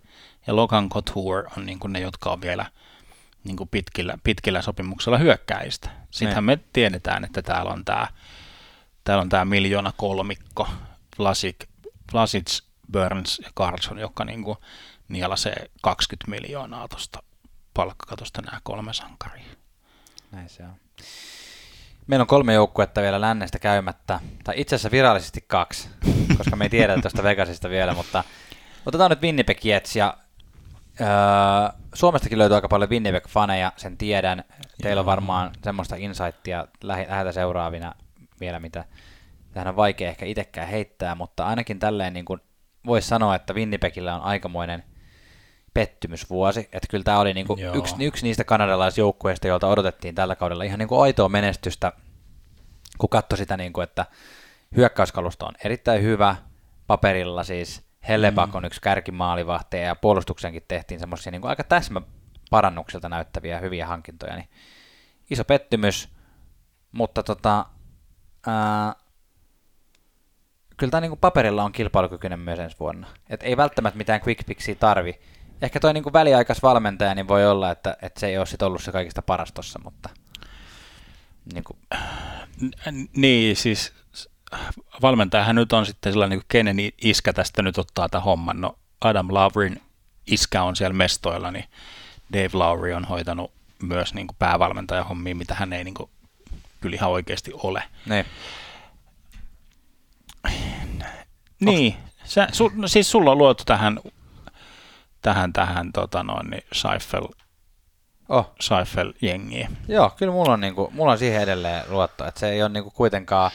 ja 0.46 0.56
Logan 0.56 0.88
Couture 0.88 1.48
on 1.56 1.66
niin 1.66 1.78
kuin 1.78 1.92
ne, 1.92 2.00
jotka 2.00 2.30
on 2.30 2.40
vielä 2.40 2.66
niin 3.44 3.56
kuin 3.56 3.68
pitkillä, 3.68 4.18
pitkillä 4.24 4.62
sopimuksella 4.62 5.18
hyökkäistä. 5.18 5.90
Sittenhän 6.10 6.44
me 6.44 6.58
tiedetään, 6.72 7.24
että 7.24 7.42
täällä 7.42 7.72
on 7.72 7.84
tämä 7.84 8.06
täällä 9.04 9.22
on 9.22 9.28
tämä 9.28 9.44
miljoona 9.44 9.92
kolmikko, 9.96 10.68
Vlasic, 11.18 11.56
Vlasic, 12.12 12.60
Burns 12.92 13.40
ja 13.44 13.50
Carlson, 13.56 13.98
joka 13.98 14.24
niin 14.24 14.44
kuin 14.44 14.58
nielasee 15.10 15.70
20 15.82 16.30
miljoonaa 16.30 16.88
tuosta 16.88 17.22
palkkakatosta 17.74 18.42
nämä 18.42 18.60
kolme 18.62 18.92
sankaria. 18.92 19.44
Näin 20.32 20.48
se 20.48 20.62
on. 20.62 20.74
Meillä 22.06 22.22
on 22.22 22.26
kolme 22.26 22.54
joukkuetta 22.54 23.02
vielä 23.02 23.20
lännestä 23.20 23.58
käymättä, 23.58 24.20
tai 24.44 24.54
itse 24.56 24.76
asiassa 24.76 24.90
virallisesti 24.90 25.44
kaksi, 25.46 25.88
koska 26.38 26.56
me 26.56 26.64
ei 26.64 26.70
tiedä 26.70 27.00
tuosta 27.00 27.22
Vegasista 27.22 27.68
vielä, 27.68 27.94
mutta 27.94 28.24
otetaan 28.86 29.10
nyt 29.10 29.22
Winnipeg 29.22 29.64
Jets 29.64 29.96
ja 29.96 30.16
öö, 31.00 31.06
Suomestakin 31.94 32.38
löytyy 32.38 32.54
aika 32.54 32.68
paljon 32.68 32.90
Winnipeg-faneja, 32.90 33.72
sen 33.76 33.96
tiedän. 33.96 34.44
Teillä 34.82 35.00
on 35.00 35.06
varmaan 35.06 35.50
semmoista 35.64 35.96
insightia 35.96 36.66
läheltä 36.82 37.32
seuraavina 37.32 37.94
vielä, 38.40 38.60
mitä 38.60 38.84
tähän 39.52 39.68
on 39.68 39.76
vaikea 39.76 40.08
ehkä 40.08 40.26
itsekään 40.26 40.68
heittää, 40.68 41.14
mutta 41.14 41.46
ainakin 41.46 41.78
tälleen 41.78 42.12
niin 42.12 42.24
kuin 42.24 42.40
voisi 42.86 43.08
sanoa, 43.08 43.34
että 43.34 43.54
Winnipegillä 43.54 44.14
on 44.14 44.22
aikamoinen 44.22 44.84
pettymysvuosi. 45.74 46.60
Että 46.60 46.88
kyllä 46.90 47.04
tämä 47.04 47.18
oli 47.18 47.34
niin 47.34 47.46
kuin 47.46 47.60
yksi, 47.74 47.94
yksi 48.00 48.26
niistä 48.26 48.44
kanadalaisjoukkueista, 48.44 49.48
joilta 49.48 49.68
odotettiin 49.68 50.14
tällä 50.14 50.36
kaudella 50.36 50.64
ihan 50.64 50.78
niin 50.78 50.88
kuin 50.88 51.02
aitoa 51.02 51.28
menestystä, 51.28 51.92
kun 52.98 53.08
katsoi 53.08 53.38
sitä, 53.38 53.56
niin 53.56 53.72
kuin, 53.72 53.84
että 53.84 54.06
hyökkäyskalusto 54.76 55.46
on 55.46 55.54
erittäin 55.64 56.02
hyvä 56.02 56.36
paperilla 56.86 57.44
siis, 57.44 57.90
Hellebak 58.08 58.50
mm. 58.50 58.56
on 58.56 58.64
yksi 58.64 58.80
kärkimaalivahteja 58.80 59.86
ja 59.86 59.94
puolustuksenkin 59.94 60.62
tehtiin 60.68 61.00
semmoisia 61.00 61.30
niin 61.30 61.46
aika 61.46 61.64
täsmä 61.64 62.02
parannukselta 62.50 63.08
näyttäviä 63.08 63.58
hyviä 63.58 63.86
hankintoja, 63.86 64.36
niin 64.36 64.48
iso 65.30 65.44
pettymys, 65.44 66.08
mutta 66.92 67.22
tota, 67.22 67.66
ää, 68.46 68.94
kyllä 70.76 70.90
tämä 70.90 71.00
niin 71.00 71.10
kuin 71.10 71.20
paperilla 71.20 71.64
on 71.64 71.72
kilpailukykyinen 71.72 72.38
myös 72.38 72.58
ensi 72.58 72.76
vuonna. 72.80 73.06
Et 73.30 73.42
ei 73.42 73.56
välttämättä 73.56 73.98
mitään 73.98 74.20
quick 74.26 74.46
fixia 74.46 74.74
tarvi. 74.74 75.20
Ehkä 75.62 75.80
toi 75.80 75.94
niin 75.94 76.02
kuin 76.02 76.12
väliaikas 76.12 76.62
valmentaja, 76.62 77.14
niin 77.14 77.28
voi 77.28 77.46
olla, 77.46 77.70
että, 77.70 77.96
että 78.02 78.20
se 78.20 78.26
ei 78.26 78.38
ole 78.38 78.46
sit 78.46 78.62
ollut 78.62 78.82
se 78.82 78.92
kaikista 78.92 79.22
paras 79.22 79.52
tossa, 79.52 79.80
mutta... 79.84 80.08
Niin, 81.54 81.64
kuin. 81.64 81.78
niin 83.16 83.56
siis 83.56 83.92
valmentajahan 85.02 85.56
nyt 85.56 85.72
on 85.72 85.86
sitten 85.86 86.12
sellainen, 86.12 86.38
niin 86.38 86.46
kenen 86.48 86.76
iskä 87.02 87.32
tästä 87.32 87.62
nyt 87.62 87.78
ottaa 87.78 88.08
tämän 88.08 88.24
homman. 88.24 88.60
No 88.60 88.78
Adam 89.00 89.26
Lavrin 89.30 89.82
iskä 90.26 90.62
on 90.62 90.76
siellä 90.76 90.94
mestoilla, 90.94 91.50
niin 91.50 91.64
Dave 92.32 92.50
Lowry 92.52 92.92
on 92.92 93.04
hoitanut 93.04 93.52
myös 93.82 94.14
niin 94.14 94.26
päävalmentajan 94.38 95.06
hommia, 95.06 95.34
mitä 95.34 95.54
hän 95.54 95.72
ei 95.72 95.84
niin 95.84 95.94
kuin, 95.94 96.10
kyllä 96.80 96.94
ihan 96.94 97.10
oikeasti 97.10 97.52
ole. 97.54 97.82
Ne. 98.06 98.26
Niin, 101.60 101.96
Sä, 102.24 102.48
su, 102.52 102.72
no 102.74 102.88
siis 102.88 103.10
sulla 103.10 103.30
on 103.30 103.38
luotu 103.38 103.64
tähän, 103.64 104.00
tähän, 105.22 105.52
tähän 105.52 105.92
tota 105.92 106.22
noin, 106.22 106.50
niin 106.50 106.64
Seifel, 106.72 107.28
oh. 108.28 108.52
Seifel-jengiin. 108.60 109.76
Joo, 109.88 110.10
kyllä 110.16 110.32
mulla 110.32 110.52
on, 110.52 110.60
niinku, 110.60 110.90
mulla 110.92 111.12
on 111.12 111.18
siihen 111.18 111.42
edelleen 111.42 111.84
luotto, 111.88 112.26
että 112.26 112.40
se 112.40 112.48
ei 112.48 112.62
ole 112.62 112.68
niinku 112.68 112.90
kuitenkaan 112.90 113.50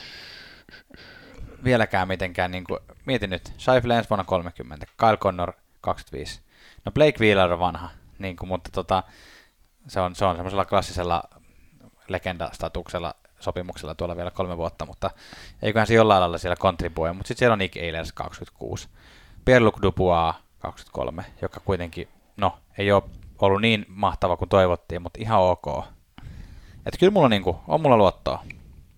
vieläkään 1.63 2.07
mitenkään, 2.07 2.51
niinku, 2.51 2.79
mietin 3.05 3.29
nyt, 3.29 3.53
Seifel 3.57 3.89
ensi 3.89 4.09
vuonna 4.09 4.23
30, 4.23 4.85
Kyle 4.97 5.17
Connor 5.17 5.53
25. 5.81 6.41
No 6.85 6.91
Blake 6.91 7.19
Wheeler 7.19 7.53
on 7.53 7.59
vanha, 7.59 7.89
niinku, 8.19 8.45
mutta 8.45 8.69
tota, 8.73 9.03
se 9.87 9.99
on, 9.99 10.15
se 10.15 10.25
on 10.25 10.35
semmoisella 10.35 10.65
klassisella 10.65 11.23
legendastatuksella 12.07 13.13
sopimuksella 13.39 13.95
tuolla 13.95 14.15
vielä 14.15 14.31
kolme 14.31 14.57
vuotta, 14.57 14.85
mutta 14.85 15.11
eiköhän 15.61 15.87
se 15.87 15.93
jollain 15.93 16.21
lailla 16.21 16.37
siellä 16.37 16.55
kontribuoi. 16.55 17.13
Mutta 17.13 17.27
sitten 17.27 17.39
siellä 17.39 17.53
on 17.53 17.59
Nick 17.59 17.77
Ehlers 17.77 18.13
26, 18.13 18.87
Pierre-Luc 19.45 19.81
Dubois 19.81 20.35
23, 20.65 21.25
joka 21.41 21.59
kuitenkin, 21.59 22.07
no, 22.37 22.57
ei 22.77 22.91
ole 22.91 23.03
ollut 23.39 23.61
niin 23.61 23.85
mahtava 23.87 24.37
kuin 24.37 24.49
toivottiin, 24.49 25.01
mutta 25.01 25.19
ihan 25.21 25.41
ok. 25.41 25.85
Että 26.85 26.99
kyllä 26.99 27.13
mulla 27.13 27.29
niinku, 27.29 27.59
on 27.67 27.81
mulla 27.81 27.97
luottoa. 27.97 28.43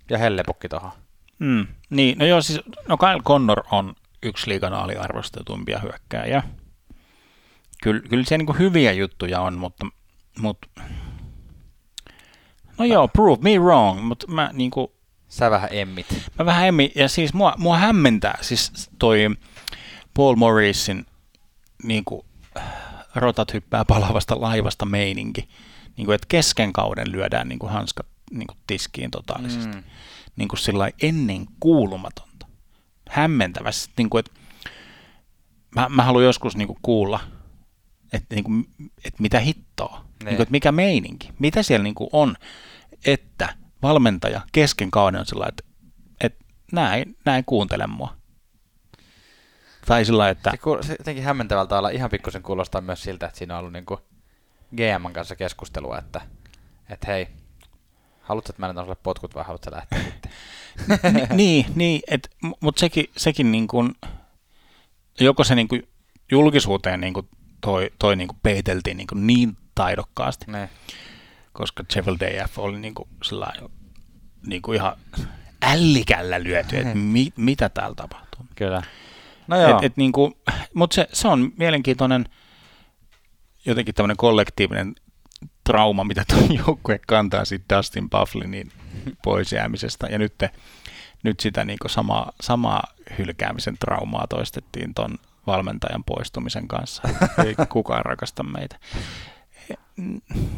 Ja 0.09 0.17
hellepukki 0.17 0.69
tuohon. 0.69 0.91
Mm, 1.39 1.67
niin, 1.89 2.17
no 2.17 2.25
joo, 2.25 2.41
siis, 2.41 2.61
no 2.87 2.97
Kyle 2.97 3.21
Connor 3.23 3.63
on 3.71 3.93
yksi 4.23 4.49
liikan 4.49 4.73
aliarvostetumpia 4.73 5.79
hyökkääjä. 5.79 6.43
Kyllä, 7.83 8.01
kyllä 8.09 8.23
siellä 8.23 8.37
niinku 8.37 8.53
hyviä 8.59 8.91
juttuja 8.91 9.41
on, 9.41 9.57
mutta, 9.57 9.85
mutta 10.39 10.67
No 12.77 12.85
joo, 12.85 13.07
prove 13.07 13.41
me 13.41 13.59
wrong, 13.59 14.01
mutta 14.01 14.27
mä 14.27 14.49
niinku... 14.53 14.93
Sä 15.27 15.51
vähän 15.51 15.69
emmit. 15.71 16.05
Mä 16.39 16.45
vähän 16.45 16.67
emmit, 16.67 16.95
ja 16.95 17.09
siis 17.09 17.33
mua, 17.33 17.53
mua 17.57 17.77
hämmentää 17.77 18.37
siis 18.41 18.89
toi 18.99 19.29
Paul 20.13 20.35
Morrisin 20.35 21.05
niinku 21.83 22.25
rotat 23.15 23.53
hyppää 23.53 23.85
palavasta 23.85 24.41
laivasta 24.41 24.85
meininki. 24.85 25.49
Niinku, 25.97 26.11
että 26.11 26.25
kesken 26.29 26.73
kauden 26.73 27.11
lyödään 27.11 27.49
niinku 27.49 27.67
hanskat 27.67 28.07
niinku 28.31 28.53
tiskiin 28.67 29.11
totaalisesti. 29.11 29.75
Mm. 29.77 29.83
Niinku 30.35 30.55
sillä 30.55 30.89
ennen 31.01 31.45
kuulumatonta. 31.59 32.47
Hämmentävästi. 33.09 33.93
Niinku, 33.97 34.17
että 34.17 34.31
mä, 35.75 35.89
mä 35.89 36.03
haluan 36.03 36.23
joskus 36.23 36.57
niinku 36.57 36.77
kuulla, 36.81 37.19
että 38.13 38.35
niinku, 38.35 38.51
et 39.03 39.19
mitä 39.19 39.39
hittoa. 39.39 40.05
Niin 40.23 40.35
kuin, 40.35 40.41
että 40.41 40.51
mikä 40.51 40.71
meininki, 40.71 41.29
mitä 41.39 41.63
siellä 41.63 41.83
niin 41.83 41.95
kuin 41.95 42.09
on, 42.13 42.35
että 43.05 43.55
valmentaja 43.81 44.41
kesken 44.51 44.91
kauden 44.91 45.19
on 45.19 45.25
sellainen, 45.25 45.53
että, 45.59 45.63
että 46.21 46.45
näin, 46.71 47.17
näin 47.25 47.45
kuuntele 47.45 47.87
mua. 47.87 48.16
Tai 49.87 50.05
sillä 50.05 50.29
että... 50.29 50.51
Se, 50.51 50.87
se 50.87 50.95
jotenkin 50.99 51.23
hämmentävältä 51.23 51.77
olla 51.77 51.89
ihan 51.89 52.09
pikkusen 52.09 52.43
kuulostaa 52.43 52.81
myös 52.81 53.03
siltä, 53.03 53.25
että 53.25 53.37
siinä 53.37 53.53
on 53.53 53.59
ollut 53.59 53.73
niin 53.73 53.85
kuin 53.85 53.99
GM 54.75 55.13
kanssa 55.13 55.35
keskustelua, 55.35 55.97
että, 55.97 56.21
että 56.89 57.07
hei, 57.07 57.27
haluatko, 58.21 58.49
että 58.49 58.61
mä 58.61 58.65
annan 58.65 58.85
sulle 58.85 58.97
potkut 59.03 59.35
vai 59.35 59.43
haluatko 59.43 59.71
lähteä 59.71 59.99
sitten? 60.03 60.31
niin, 61.37 61.65
niin 61.75 62.01
mutta 62.59 62.79
sekin, 62.79 63.05
sekin 63.17 63.51
niin 63.51 63.67
kuin, 63.67 63.95
joko 65.19 65.43
se 65.43 65.55
niin 65.55 65.67
kuin 65.67 65.87
julkisuuteen 66.31 67.01
niin 67.01 67.13
kuin 67.13 67.29
toi, 67.61 67.91
toi 67.99 68.15
niin 68.15 68.27
kuin 68.27 68.39
peiteltiin 68.43 68.97
niin, 68.97 69.07
kuin 69.07 69.27
niin 69.27 69.57
taidokkaasti. 69.75 70.45
Ne. 70.51 70.69
Koska 71.53 71.83
Sheffield 71.93 72.17
DF 72.19 72.59
oli 72.59 72.79
niin 72.79 72.95
kuin 72.95 73.09
niin 74.45 74.61
kuin 74.61 74.75
ihan 74.75 74.97
ällikällä 75.61 76.43
lyöty, 76.43 76.77
että 76.77 76.95
mi, 76.95 77.33
mitä 77.35 77.69
täällä 77.69 77.95
tapahtuu. 77.95 78.45
Kyllä. 78.55 78.83
No 79.47 79.61
joo. 79.61 79.77
Et, 79.77 79.83
et 79.83 79.97
niin 79.97 80.11
kuin, 80.11 80.33
mutta 80.73 80.93
se, 80.93 81.07
se 81.13 81.27
on 81.27 81.51
mielenkiintoinen 81.57 82.25
jotenkin 83.65 83.95
tämmöinen 83.95 84.17
kollektiivinen 84.17 84.95
trauma, 85.63 86.03
mitä 86.03 86.23
tuo 86.27 86.39
joukkue 86.67 86.99
kantaa 87.07 87.45
siitä 87.45 87.77
Dustin 87.77 88.09
Bufflinin 88.09 88.71
pois 89.23 89.51
jäämisestä. 89.51 90.07
Ja 90.07 90.17
nyt, 90.17 90.33
te, 90.37 90.49
nyt 91.23 91.39
sitä 91.39 91.65
niin 91.65 91.77
samaa, 91.87 92.31
samaa 92.41 92.83
hylkäämisen 93.17 93.77
traumaa 93.79 94.27
toistettiin 94.27 94.93
ton 94.93 95.17
valmentajan 95.47 96.03
poistumisen 96.03 96.67
kanssa. 96.67 97.03
Ei 97.45 97.55
kukaan 97.69 98.05
rakasta 98.05 98.43
meitä. 98.43 98.79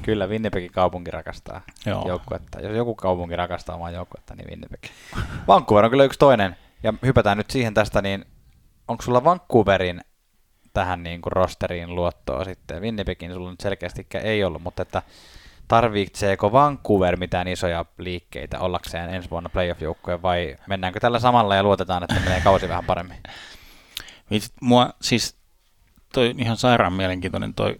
Kyllä 0.02 0.28
Winnipegin 0.28 0.72
kaupunki 0.72 1.12
rakastaa 1.12 1.62
Joo. 1.86 2.08
joukkuetta. 2.08 2.62
Jos 2.62 2.78
joku 2.78 2.96
kaupunki 2.96 3.36
rakastaa 3.36 3.76
omaa 3.76 3.92
joukkuetta, 3.92 4.36
niin 4.36 4.50
Winnipeg. 4.50 4.84
Vancouver 5.48 5.86
on 5.86 5.92
kyllä 5.92 6.04
yksi 6.04 6.20
toinen. 6.20 6.56
Ja 6.84 6.94
hypätään 7.06 7.38
nyt 7.38 7.52
siihen 7.52 7.74
tästä, 7.74 8.02
niin 8.02 8.26
onko 8.90 9.04
sulla 9.04 9.24
Vancouverin 9.24 10.02
tähän 10.74 11.04
niin 11.04 11.22
kuin 11.22 11.32
rosteriin 11.32 11.96
luottoa 11.96 12.46
sitten? 12.46 12.82
Winnipegin 12.82 13.34
sulla 13.34 13.52
nyt 13.52 13.60
selkeästi 13.60 14.08
ei 14.24 14.44
ollut, 14.44 14.64
mutta 14.64 14.82
että 14.82 15.02
tarvitseeko 15.68 16.52
Vancouver 16.52 17.18
mitään 17.18 17.48
isoja 17.48 17.86
liikkeitä 17.98 18.60
ollakseen 18.60 19.10
ensi 19.10 19.30
vuonna 19.30 19.50
playoff-joukkoja 19.50 20.22
vai 20.22 20.56
mennäänkö 20.68 21.00
tällä 21.00 21.20
samalla 21.20 21.56
ja 21.56 21.64
luotetaan, 21.64 22.04
että 22.04 22.20
menee 22.20 22.42
kausi 22.42 22.70
vähän 22.70 22.86
paremmin? 22.86 23.18
Mua 24.62 24.90
siis 25.02 25.38
toi 26.14 26.36
ihan 26.38 26.58
sairaan 26.58 26.94
mielenkiintoinen 26.94 27.54
toi 27.54 27.80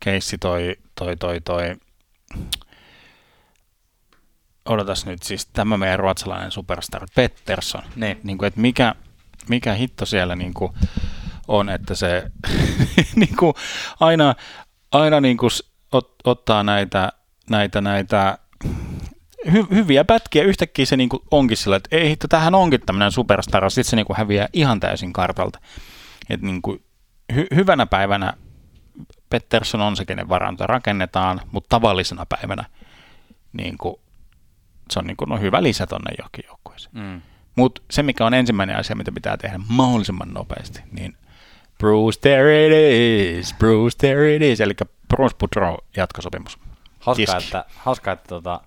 keissi 0.00 0.38
toi, 0.38 0.76
toi, 0.94 1.16
toi, 1.16 1.40
toi, 1.40 1.76
odotas 4.64 5.06
nyt 5.06 5.22
siis 5.22 5.46
tämä 5.46 5.76
meidän 5.76 5.98
ruotsalainen 5.98 6.50
superstar 6.50 7.06
Pettersson. 7.14 7.82
Niin. 7.96 8.20
Niin 8.24 8.38
kuin, 8.38 8.46
että 8.46 8.60
mikä, 8.60 8.94
mikä 9.50 9.74
hitto 9.74 10.06
siellä 10.06 10.36
niin 10.36 10.54
kuin 10.54 10.72
on, 11.48 11.68
että 11.68 11.94
se 11.94 12.30
niin 13.16 13.36
kuin 13.36 13.54
aina, 14.00 14.34
aina 14.92 15.20
niin 15.20 15.36
kuin 15.36 15.50
ot, 15.92 16.14
ottaa 16.24 16.62
näitä, 16.62 17.12
näitä, 17.50 17.80
näitä 17.80 18.38
hy, 19.52 19.66
hyviä 19.70 20.04
pätkiä, 20.04 20.42
yhtäkkiä 20.42 20.86
se 20.86 20.96
niin 20.96 21.08
kuin 21.08 21.22
onkin 21.30 21.56
sillä, 21.56 21.76
että 21.76 21.96
ei 21.96 22.08
hitto, 22.08 22.28
tähän 22.28 22.54
onkin 22.54 22.80
tämmöinen 22.80 23.12
superstar, 23.12 23.70
sitten 23.70 23.90
se 23.90 23.96
niin 23.96 24.06
kuin 24.06 24.16
häviää 24.16 24.48
ihan 24.52 24.80
täysin 24.80 25.12
kartalta. 25.12 25.58
Et 26.30 26.42
niin 26.42 26.62
kuin, 26.62 26.84
hy, 27.34 27.46
hyvänä 27.54 27.86
päivänä 27.86 28.34
Pettersson 29.30 29.80
on 29.80 29.96
se, 29.96 30.04
kenen 30.04 30.28
varanta 30.28 30.66
rakennetaan, 30.66 31.40
mutta 31.52 31.68
tavallisena 31.68 32.26
päivänä 32.26 32.64
niin 33.52 33.78
kuin, 33.78 33.96
se 34.90 34.98
on 34.98 35.06
niin 35.06 35.16
kuin, 35.16 35.28
no, 35.28 35.36
hyvä 35.36 35.62
lisä 35.62 35.86
tonne 35.86 36.10
johonkin 36.18 36.44
joukkueeseen. 36.48 36.96
Mm. 36.96 37.22
Mutta 37.60 37.82
se, 37.90 38.02
mikä 38.02 38.26
on 38.26 38.34
ensimmäinen 38.34 38.76
asia, 38.76 38.96
mitä 38.96 39.12
pitää 39.12 39.36
tehdä 39.36 39.60
mahdollisimman 39.68 40.34
nopeasti, 40.34 40.82
niin 40.92 41.16
Bruce, 41.78 42.20
there 42.20 42.66
it 42.66 42.72
is, 43.38 43.54
Bruce, 43.54 43.98
there 43.98 44.34
it 44.34 44.42
is, 44.42 44.60
eli 44.60 44.72
Bruce 45.08 45.36
Boudreau 45.38 45.76
jatkosopimus. 45.96 46.58
Hauskaa, 47.00 47.36
Kiski. 47.36 47.44
että, 47.44 47.64
hauskaa, 47.76 48.12
että 48.12 48.28
tota, 48.28 48.60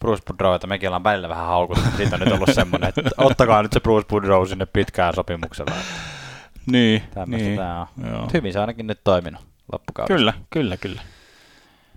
Bruce 0.00 0.22
Boudreau, 0.26 0.54
että 0.54 0.66
mekin 0.66 0.88
ollaan 0.88 1.04
välillä 1.04 1.28
vähän 1.28 1.46
haukuttu. 1.46 1.84
Siitä 1.96 2.16
on 2.16 2.20
nyt 2.20 2.32
ollut 2.32 2.54
semmoinen, 2.54 2.88
että 2.88 3.02
ottakaa 3.18 3.62
nyt 3.62 3.72
se 3.72 3.80
Bruce 3.80 4.06
Boudreau 4.08 4.46
sinne 4.46 4.66
pitkään 4.66 5.14
sopimuksella. 5.14 5.74
Niin, 6.66 7.02
Tämmöistä 7.14 7.48
niin. 7.48 7.58
tää 7.58 7.80
on. 7.80 7.86
Joo. 8.10 8.28
Hyvin 8.34 8.52
se 8.52 8.60
ainakin 8.60 8.86
nyt 8.86 9.00
toiminut 9.04 9.42
loppukaudesta. 9.72 10.16
Kyllä, 10.16 10.32
kyllä, 10.50 10.76
kyllä. 10.76 11.02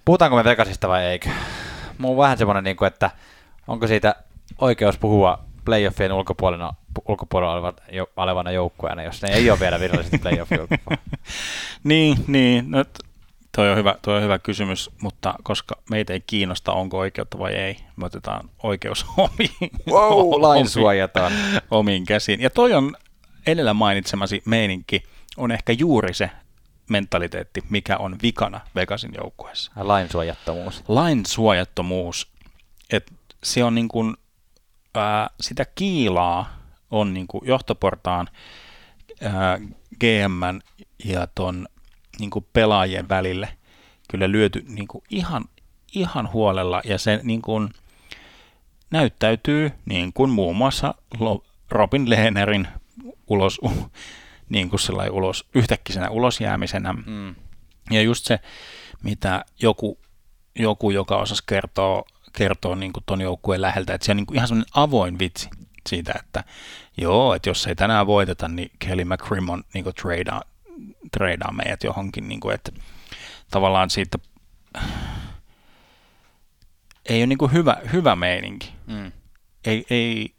Puhutaanko 0.06 0.38
me 0.38 0.44
Vegasista 0.44 0.88
vai 0.88 1.04
eikö? 1.04 1.30
Mulla 1.98 2.14
on 2.14 2.24
vähän 2.24 2.38
semmoinen, 2.38 2.64
niin 2.64 2.78
kuin, 2.78 2.88
että 2.88 3.12
onko 3.68 3.88
siitä 3.88 4.16
oikeus 4.62 4.98
puhua 4.98 5.47
playoffien 5.68 6.14
ulkopuolella, 6.14 6.74
ulkopuolella 7.08 7.54
oleva, 7.54 7.74
jo, 7.92 8.10
olevana 8.16 8.52
joukkueena, 8.52 9.04
jos 9.04 9.22
ne 9.22 9.30
ei 9.34 9.50
ole 9.52 9.60
vielä 9.60 9.80
virallisesti 9.80 10.18
playoffien 10.24 10.62
ulkopuolella. 10.62 11.08
Niin, 11.84 12.18
niin. 12.28 12.72
No, 12.72 12.86
toi, 13.56 13.72
on 13.72 13.78
hyvä, 13.78 13.96
toi 14.02 14.18
on 14.18 14.24
hyvä 14.24 14.40
kysymys, 14.40 14.90
mutta 15.02 15.34
koska 15.44 15.76
meitä 15.90 16.14
ei 16.14 16.22
kiinnosta, 16.28 16.74
onko 16.74 16.98
oikeutta 16.98 17.40
vai 17.40 17.54
ei, 17.54 17.78
me 17.96 18.06
otetaan 18.06 18.50
oikeus 18.64 19.06
omiin, 19.18 19.72
Wow, 19.90 20.42
lain 20.42 20.70
suojataan. 20.70 21.32
omiin 21.72 22.06
käsiin. 22.06 22.42
Ja 22.42 22.50
toi 22.50 22.74
on 22.74 22.96
edellä 23.48 23.74
mainitsemasi 23.74 24.42
meininki, 24.46 25.04
on 25.38 25.52
ehkä 25.52 25.74
juuri 25.74 26.14
se 26.14 26.32
mentaliteetti, 26.90 27.64
mikä 27.70 27.98
on 27.98 28.16
vikana 28.22 28.62
Vegasin 28.76 29.12
joukkueessa. 29.18 29.72
Lain 29.76 30.10
suojattomuus. 30.12 30.84
Lain 30.88 31.26
suojattomuus, 31.26 32.28
että 32.94 33.12
se 33.44 33.64
on 33.64 33.76
niin 33.76 33.88
kuin, 33.88 34.16
ää, 34.94 35.30
sitä 35.42 35.66
kiilaa 35.66 36.58
on 36.92 37.14
niin 37.14 37.28
kuin 37.28 37.48
johtoportaan 37.48 38.28
ää, 39.22 39.60
GM 40.00 40.60
ja 41.06 41.28
ton 41.36 41.68
niin 42.20 42.30
kuin 42.30 42.46
pelaajien 42.54 43.10
välille 43.10 43.58
kyllä 44.10 44.32
lyöty 44.32 44.66
niin 44.68 44.88
kuin 44.88 45.04
ihan, 45.10 45.46
ihan 45.94 46.32
huolella 46.34 46.82
ja 46.86 46.98
se 46.98 47.20
niin 47.24 47.42
kuin 47.42 47.70
näyttäytyy 48.92 49.72
niin 49.86 50.14
kuin 50.14 50.30
muun 50.30 50.56
muassa 50.56 50.94
Robin 51.72 52.10
Lehnerin 52.10 52.68
ulos, 53.28 53.62
niin 54.50 54.70
kuin 54.70 54.80
sellainen 54.80 55.14
ulos, 55.14 55.46
yhtäkkisenä 55.56 56.10
ulosjäämisenä. 56.10 56.94
Mm. 56.94 57.36
Ja 57.92 58.02
just 58.02 58.26
se, 58.26 58.40
mitä 59.04 59.46
joku, 59.62 60.00
joku 60.56 60.92
joka 60.92 61.18
osasi 61.18 61.44
kertoa, 61.46 62.04
kertoa 62.38 62.76
niin 62.76 62.94
kuin 62.94 63.04
ton 63.06 63.22
joukkueen 63.22 63.62
läheltä, 63.62 63.94
että 63.94 64.06
se 64.06 64.12
on 64.12 64.18
niin 64.18 64.26
kuin 64.26 64.36
ihan 64.36 64.48
semmoinen 64.48 64.72
avoin 64.74 65.20
vitsi 65.20 65.50
siitä, 65.90 66.14
että 66.20 66.44
joo, 66.98 67.34
että 67.34 67.50
jos 67.50 67.68
ei 67.68 67.76
tänään 67.76 68.08
voiteta, 68.08 68.48
niin 68.48 68.72
Kelly 68.80 69.06
McCrimmon 69.06 69.64
niin 69.74 69.84
kuin 69.84 69.96
tradea 71.12 71.52
meidät 71.52 71.84
johonkin, 71.84 72.28
niin 72.28 72.40
kuin, 72.40 72.56
että 72.56 72.72
tavallaan 73.52 73.90
siitä 73.90 74.18
ei 77.10 77.20
ole 77.20 77.28
niin 77.28 77.38
kuin 77.38 77.54
hyvä, 77.54 77.78
hyvä 77.94 78.16
meininki. 78.16 78.74
Mm. 78.88 79.12
Ei, 79.66 79.86
ei, 79.90 80.34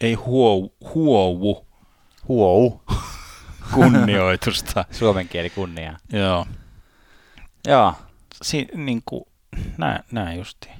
ei 0.00 0.14
huou, 0.14 0.74
huovu 0.94 1.68
Huou. 2.28 2.82
kunnioitusta. 3.74 4.84
Suomen 4.90 5.28
kieli 5.28 5.50
kunniaa. 5.50 5.96
Joo. 6.12 6.46
Joo. 7.66 7.94
Si, 8.42 8.68
niin 8.74 9.02
kuin, 9.04 9.24
näin, 9.78 10.02
näin 10.12 10.38
justiin. 10.38 10.77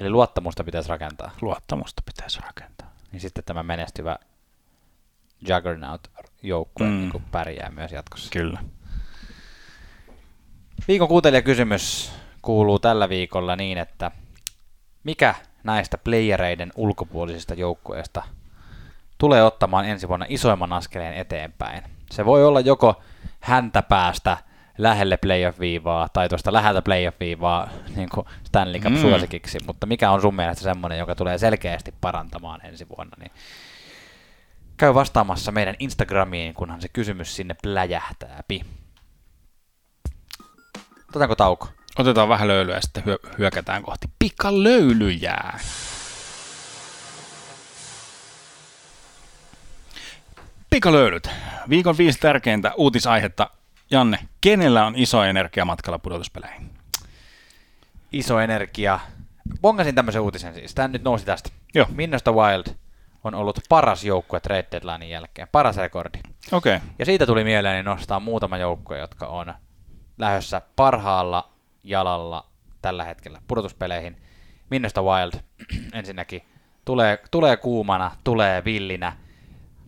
Eli 0.00 0.10
luottamusta 0.10 0.64
pitäisi 0.64 0.88
rakentaa. 0.88 1.30
Luottamusta 1.40 2.02
pitäisi 2.06 2.40
rakentaa. 2.40 2.90
Niin 3.12 3.20
sitten 3.20 3.44
tämä 3.44 3.62
menestyvä 3.62 4.16
Juggernaut-joukkue 5.48 6.86
Mm. 6.86 6.90
niin 6.90 7.24
pärjää 7.30 7.70
myös 7.70 7.92
jatkossa. 7.92 8.30
Kyllä. 8.30 8.60
Viikon 10.88 11.08
kuuntelijakysymys 11.08 12.12
kuuluu 12.42 12.78
tällä 12.78 13.08
viikolla 13.08 13.56
niin, 13.56 13.78
että 13.78 14.10
mikä 15.04 15.34
näistä 15.64 15.98
playereiden 15.98 16.72
ulkopuolisista 16.76 17.54
joukkueista 17.54 18.22
tulee 19.18 19.42
ottamaan 19.44 19.84
ensi 19.88 20.08
vuonna 20.08 20.26
isoimman 20.28 20.72
askeleen 20.72 21.14
eteenpäin? 21.14 21.82
Se 22.10 22.24
voi 22.24 22.44
olla 22.44 22.60
joko 22.60 23.02
häntä 23.40 23.82
päästä 23.82 24.36
lähelle 24.78 25.16
playoff-viivaa 25.16 26.08
tai 26.12 26.28
tuosta 26.28 26.52
läheltä 26.52 26.82
playoff-viivaa 26.82 27.68
niin 27.96 28.08
kuin 28.08 28.26
Stanley 28.44 28.80
Cup 28.80 28.92
Mm. 28.92 29.00
suosikiksi, 29.00 29.58
mutta 29.66 29.86
mikä 29.86 30.10
on 30.10 30.20
sun 30.20 30.34
mielestä 30.34 30.62
semmoinen, 30.62 30.98
joka 30.98 31.14
tulee 31.14 31.38
selkeästi 31.38 31.94
parantamaan 32.00 32.66
ensi 32.66 32.86
vuonna, 32.88 33.16
niin 33.20 33.30
käy 34.76 34.94
vastaamassa 34.94 35.52
meidän 35.52 35.74
Instagramiin, 35.78 36.54
kunhan 36.54 36.80
se 36.80 36.88
kysymys 36.88 37.36
sinne 37.36 37.56
pläjähtääpi. 37.62 38.64
Otetaanko 41.08 41.34
tauko? 41.36 41.68
Otetaan 41.98 42.28
vähän 42.28 42.48
löylyä 42.48 42.74
ja 42.74 42.80
sitten 42.80 43.04
hyö, 43.06 43.18
hyökätään 43.38 43.82
kohti 43.82 44.06
pikalöylyjää. 44.18 45.58
Pikalöylyt. 50.70 51.30
Viikon 51.68 51.98
viisi 51.98 52.18
tärkeintä 52.18 52.72
uutisaihetta. 52.76 53.50
Janne, 53.94 54.18
kenellä 54.40 54.86
on 54.86 54.92
iso 54.96 55.24
energia 55.24 55.64
matkalla 55.64 55.98
pudotuspeleihin? 55.98 56.70
Iso 58.12 58.40
energia. 58.40 59.00
Bongasin 59.60 59.94
tämmöisen 59.94 60.22
uutisen 60.22 60.54
siis. 60.54 60.74
Tämä 60.74 60.88
nyt 60.88 61.02
nousi 61.02 61.24
tästä. 61.24 61.50
Joo. 61.74 61.86
Minnesota 61.94 62.32
Wild 62.32 62.74
on 63.24 63.34
ollut 63.34 63.60
paras 63.68 64.04
joukkue 64.04 64.40
trade 64.40 64.66
deadlinein 64.72 65.10
jälkeen. 65.10 65.48
Paras 65.52 65.76
rekordi. 65.76 66.18
Okei. 66.52 66.76
Okay. 66.76 66.88
Ja 66.98 67.04
siitä 67.04 67.26
tuli 67.26 67.44
mieleeni 67.44 67.82
nostaa 67.82 68.20
muutama 68.20 68.58
joukkue, 68.58 68.98
jotka 68.98 69.26
on 69.26 69.54
lähdössä 70.18 70.62
parhaalla 70.76 71.50
jalalla 71.84 72.46
tällä 72.82 73.04
hetkellä 73.04 73.42
pudotuspeleihin. 73.48 74.16
Minnesota 74.70 75.02
Wild 75.02 75.40
ensinnäkin 75.98 76.42
tulee, 76.84 77.18
tulee 77.30 77.56
kuumana, 77.56 78.10
tulee 78.24 78.64
villinä, 78.64 79.16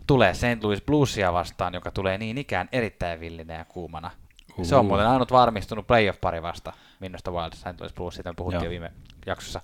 tulee 0.06 0.34
St. 0.34 0.62
Louis 0.62 0.82
Bluesia 0.82 1.32
vastaan, 1.32 1.74
joka 1.74 1.90
tulee 1.90 2.18
niin 2.18 2.38
ikään 2.38 2.68
erittäin 2.72 3.20
villinä 3.20 3.54
ja 3.54 3.64
kuumana. 3.64 4.10
Se 4.62 4.74
on 4.74 4.80
Uhu. 4.80 4.88
muuten 4.88 5.06
ainut 5.06 5.32
varmistunut 5.32 5.86
playoff-pari 5.86 6.42
vasta 6.42 6.72
Minnesota 7.00 7.30
Wild, 7.30 7.52
St. 7.54 7.80
Louis 7.80 7.92
Blues, 7.92 8.14
siitä 8.14 8.30
me 8.30 8.34
puhuttiin 8.34 8.58
Joo. 8.58 8.64
jo 8.64 8.70
viime 8.70 8.92
jaksossa. 9.26 9.60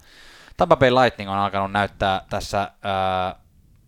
Tampa 0.56 0.76
Bay 0.76 0.90
Lightning 0.90 1.30
on 1.30 1.38
alkanut 1.38 1.72
näyttää 1.72 2.22
tässä 2.30 2.62
äh, 2.62 3.40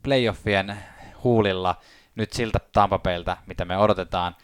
playoffien 0.03 0.77
huulilla 1.25 1.77
nyt 2.15 2.33
siltä 2.33 2.59
Tampa 2.73 2.99
Bayltä, 2.99 3.37
mitä 3.47 3.65
me 3.65 3.79
odotetaan. 3.79 4.37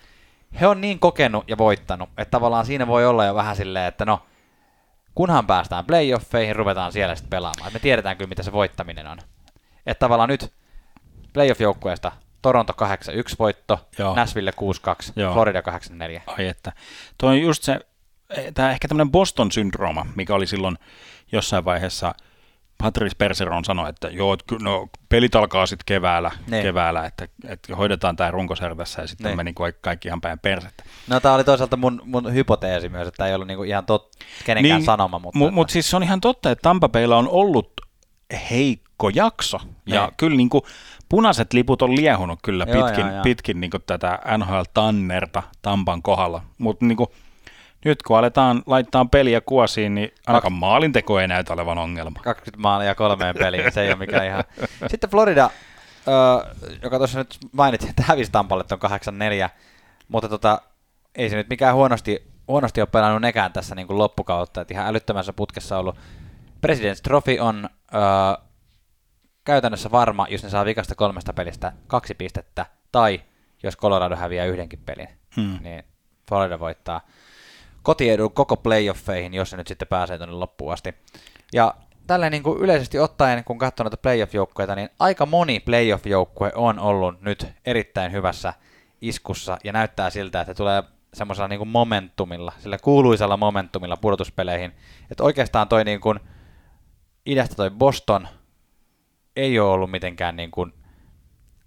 He 0.61 0.67
on 0.67 0.81
niin 0.81 0.99
kokenut 0.99 1.49
ja 1.49 1.59
voittanut, 1.59 2.09
että 2.19 2.31
tavallaan 2.31 2.67
siinä 2.67 2.87
voi 2.87 3.07
olla 3.07 3.25
jo 3.25 3.35
vähän 3.35 3.57
silleen, 3.57 3.87
että 3.87 4.05
no, 4.05 4.23
kunhan 5.15 5.47
päästään 5.47 5.85
playoffeihin, 5.85 6.57
ruvetaan 6.57 6.93
siellä 6.93 7.15
sitten 7.15 7.31
pelaamaan. 7.31 7.67
Et 7.67 7.73
me 7.73 7.79
tiedetään 7.79 8.17
kyllä, 8.17 8.29
mitä 8.29 8.43
se 8.43 8.53
voittaminen 8.53 9.07
on. 9.07 9.19
Että 9.87 10.01
tavallaan 10.01 10.29
nyt 10.29 10.53
playoff-joukkueesta 11.33 12.13
Toronto 12.43 12.73
8-1 12.73 13.37
voitto, 13.39 13.89
Joo. 13.99 14.15
Nashville 14.15 14.53
6-2, 15.09 15.13
Joo. 15.17 15.33
Florida 15.33 15.61
8-4. 15.61 16.21
Ai 16.27 16.47
että. 16.47 16.73
Tuo 17.19 17.29
on 17.31 17.41
just 17.41 17.63
se, 17.63 17.81
tämä 18.55 18.71
ehkä 18.71 18.89
tämmöinen 18.89 19.13
Boston-syndrooma, 19.13 20.07
mikä 20.17 20.35
oli 20.35 20.47
silloin 20.47 20.79
jossain 21.33 21.65
vaiheessa, 21.65 22.15
Patrice 22.83 23.15
Perseron 23.19 23.65
sanoi, 23.65 23.89
että 23.89 24.09
joo, 24.09 24.37
no, 24.61 24.89
pelit 25.09 25.35
alkaa 25.35 25.67
sitten 25.67 25.85
keväällä, 25.87 26.31
Niin. 26.47 26.63
keväällä 26.63 27.05
että, 27.07 27.29
että 27.49 27.77
hoidetaan 27.77 28.17
tämä 28.17 28.31
runkosarja 28.31 28.77
tässä 28.77 29.03
ja 29.03 29.09
sitten 29.09 29.27
Niin. 29.27 29.37
meni 29.37 29.53
kaikki, 29.53 29.79
kaikki 29.83 30.09
ihan 30.09 30.21
päin 30.21 30.39
persettä. 30.39 30.85
No 31.09 31.21
tämä 31.21 31.35
oli 31.35 31.45
toisaalta 31.45 31.77
mun, 31.77 32.03
mun 32.05 32.35
hypoteesi 32.35 32.89
myös, 32.89 33.09
että 33.09 33.17
tämä 33.19 33.29
ei 33.29 33.35
ollut 33.35 33.49
niinku 33.49 33.65
ihan 33.65 33.87
tot, 33.87 34.11
kenenkään 34.45 34.79
Niin, 34.79 34.87
sanoma, 34.87 35.19
mutta... 35.19 35.39
Mutta 35.39 35.55
mut 35.55 35.71
siis 35.71 35.91
se 35.91 35.97
on 35.97 36.03
ihan 36.03 36.21
totta, 36.21 36.51
että 36.51 36.63
Tampa 36.63 36.89
Baylla 36.89 37.17
on 37.19 37.29
ollut 37.29 37.80
heikko 38.51 39.09
jakso. 39.09 39.59
Ja 39.87 40.01
Niin. 40.07 40.15
kyllä 40.17 40.37
niin 40.37 40.51
kuin, 40.51 40.63
punaiset 41.09 41.53
liput 41.53 41.83
on 41.83 41.97
liehunut 41.97 42.39
kyllä 42.43 42.67
Joo, 42.69 42.87
pitkin, 42.87 43.07
joo, 43.07 43.15
joo. 43.15 43.23
pitkin 43.23 43.61
niin 43.61 43.71
kuin 43.71 43.83
tätä 43.87 44.19
NHL-tannerta 44.39 45.43
Tampan 45.63 46.03
kohdalla. 46.03 46.43
Mutta 46.59 46.85
niin 46.87 46.97
kuin, 46.97 47.09
nyt 47.85 48.03
kun 48.03 48.19
aletaan 48.19 48.63
laittaa 48.67 49.05
peliä 49.05 49.41
kuosiin, 49.41 49.95
niin 49.95 50.15
ainakaan 50.27 50.53
maalinteko 50.53 51.21
ei 51.21 51.29
näytä 51.29 51.53
olevan 51.53 51.79
ongelma. 51.79 52.21
20 52.23 52.63
maalia 52.63 52.95
kolmeen 52.95 53.35
peliin, 53.39 53.73
se 53.73 53.83
ei 53.83 53.89
ole 53.89 53.97
mikään 53.97 54.27
ihan... 54.27 54.45
Sitten 54.87 55.11
Florida, 55.11 55.51
ö, 56.09 56.55
joka 56.83 56.99
tuossa 56.99 57.19
nyt 57.19 57.39
mainitsin, 57.53 57.91
että 57.91 58.03
hävisi 58.07 58.33
Tampalle 58.33 58.65
tuon 58.65 58.81
8-4, 59.47 59.51
mutta 60.09 60.29
tota, 60.29 60.63
ei 61.15 61.31
se 61.31 61.37
nyt 61.37 61.49
mikään 61.49 61.75
huonosti, 61.75 62.23
huonosti 62.49 62.81
ole 62.81 62.89
pelannut 62.93 63.23
nekään 63.23 63.53
tässä 63.53 63.75
niin 63.75 63.87
kuin 63.87 63.99
loppukautta, 63.99 64.61
että 64.61 64.75
ihan 64.75 64.87
älyttömässä 64.87 65.33
putkessa 65.33 65.79
ollut. 65.79 65.97
President's 66.67 67.01
Trophy 67.03 67.39
on 67.39 67.69
ö, 67.95 67.99
käytännössä 69.45 69.91
varma, 69.91 70.27
jos 70.31 70.43
ne 70.43 70.49
saa 70.51 70.65
vikasta 70.65 70.95
kolmesta 70.95 71.33
pelistä 71.33 71.73
kaksi 71.87 72.15
pistettä, 72.15 72.67
tai 72.93 73.21
jos 73.63 73.77
Colorado 73.77 74.17
häviää 74.17 74.47
yhdenkin 74.47 74.79
pelin, 74.87 75.09
Hmm. 75.37 75.59
niin 75.61 75.85
Florida 76.29 76.59
voittaa 76.61 77.01
kotiedun 77.83 78.33
koko 78.33 78.57
playoffeihin, 78.57 79.35
jos 79.35 79.51
se 79.51 79.57
nyt 79.57 79.67
sitten 79.67 79.89
pääsee 79.89 80.19
tuonne 80.19 80.35
loppuun 80.35 80.73
asti. 80.73 80.95
Ja 81.53 81.75
tälleen 82.07 82.33
niin 82.33 82.43
kuin 82.43 82.59
yleisesti 82.61 82.99
ottaen, 82.99 83.45
kun 83.45 83.59
katsoo 83.59 83.85
noita 83.85 83.97
playoff-joukkueita, 83.97 84.75
niin 84.75 84.89
aika 84.99 85.27
moni 85.27 85.61
playoff-joukkue 85.61 86.53
on 86.55 86.79
ollut 86.79 87.21
nyt 87.21 87.47
erittäin 87.65 88.13
hyvässä 88.13 88.55
iskussa 89.01 89.59
ja 89.65 89.73
näyttää 89.73 90.11
siltä, 90.11 90.41
että 90.41 90.55
tulee 90.55 90.83
semmoisella 91.15 91.49
niin 91.49 91.59
kuin 91.59 91.69
momentumilla, 91.69 92.53
sillä 92.59 92.79
kuuluisella 92.79 93.37
momentumilla 93.37 93.97
pudotuspeleihin. 93.97 94.73
Että 95.11 95.25
oikeastaan 95.25 95.69
toi 95.69 95.85
niin 95.85 96.01
kuin 96.01 96.21
idästä 97.27 97.55
toi 97.55 97.71
Boston 97.71 98.29
ei 99.37 99.59
ole 99.59 99.71
ollut 99.71 99.91
mitenkään 99.91 100.37
niin 100.37 100.51
kuin 100.51 100.73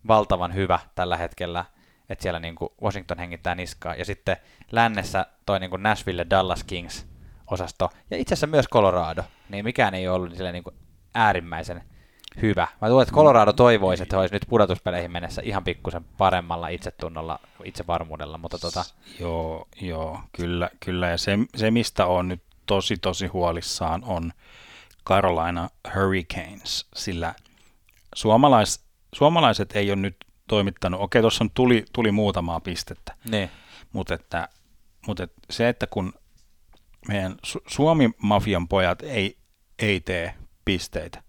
valtavan 0.08 0.54
hyvä 0.54 0.80
tällä 0.96 1.18
hetkellä, 1.18 1.66
että 2.10 2.24
siellä 2.24 2.40
niin 2.40 2.56
kuin 2.56 2.70
Washington 2.82 3.18
hengittää 3.18 3.56
niskaa. 3.56 3.96
Ja 3.96 4.06
sitten 4.06 4.38
lännessä 4.72 5.26
toi 5.46 5.60
niin 5.60 5.70
kuin 5.70 5.84
Nashville 5.84 6.26
Dallas 6.30 6.64
Kings 6.64 7.06
osasto, 7.52 7.90
ja 8.12 8.18
itse 8.18 8.34
asiassa 8.34 8.48
myös 8.48 8.66
Colorado, 8.74 9.24
niin 9.50 9.66
mikään 9.66 9.94
ei 9.94 10.08
ole 10.08 10.16
ollut 10.16 10.36
sille 10.36 10.52
niin 10.52 10.64
kuin 10.64 10.76
äärimmäisen 11.16 11.84
hyvä. 12.42 12.68
Mä 12.82 12.90
luulen, 12.90 13.04
että 13.04 13.16
Colorado 13.16 13.54
toivoisi, 13.54 14.04
että 14.04 14.16
he 14.16 14.20
olisi 14.20 14.36
nyt 14.36 14.46
pudotuspeleihin 14.50 15.12
mennessä 15.12 15.42
ihan 15.46 15.64
pikkusen 15.64 16.04
paremmalla 16.18 16.68
itsetunnolla, 16.68 17.40
itsevarmuudella, 17.64 18.38
mutta 18.38 18.60
tota, 18.60 18.86
Joo, 19.20 19.68
joo, 19.82 20.20
kyllä, 20.38 20.70
kyllä. 20.86 21.10
Ja 21.10 21.18
se, 21.18 21.38
se, 21.56 21.72
mistä 21.72 22.06
on 22.06 22.28
nyt 22.28 22.42
tosi, 22.66 22.98
tosi 22.98 23.28
huolissaan, 23.28 24.04
on 24.06 24.32
Carolina 25.06 25.70
Hurricanes, 25.96 26.88
sillä 26.96 27.36
suomalais, 28.16 28.86
suomalaiset 29.16 29.76
ei 29.76 29.92
ole 29.92 30.02
nyt 30.02 30.16
toimittanut, 30.48 31.02
okei, 31.02 31.22
tuossa 31.22 31.44
on 31.44 31.52
tuli, 31.54 31.86
tuli 31.94 32.12
muutamaa 32.12 32.60
pistettä, 32.60 33.16
niin, 33.30 33.50
mutta, 33.94 34.14
että, 34.14 34.50
mutta 35.08 35.24
että 35.24 35.42
se, 35.50 35.70
että 35.70 35.88
kun 35.88 36.14
meidän 37.08 37.32
Su- 37.48 37.64
Suomi-mafian 37.68 38.68
pojat 38.68 39.02
ei, 39.02 39.38
ei 39.80 40.00
tee 40.00 40.34
pisteitä, 40.66 41.24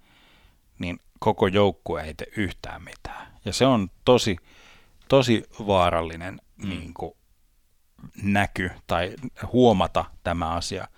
niin 0.78 1.00
koko 1.20 1.46
joukkue 1.46 2.02
ei 2.02 2.14
tee 2.14 2.26
yhtään 2.36 2.82
mitään. 2.82 3.26
Ja 3.44 3.52
se 3.52 3.66
on 3.66 3.90
tosi, 4.04 4.36
tosi 5.08 5.44
vaarallinen 5.66 6.40
mm. 6.56 6.68
niin 6.68 6.94
kuin, 6.94 7.14
näky 8.22 8.70
tai 8.86 9.14
huomata 9.52 10.04
tämä 10.22 10.50
asia 10.50 10.88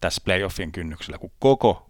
tässä 0.00 0.22
playoffien 0.24 0.72
kynnyksellä, 0.72 1.18
kun 1.18 1.32
koko 1.38 1.87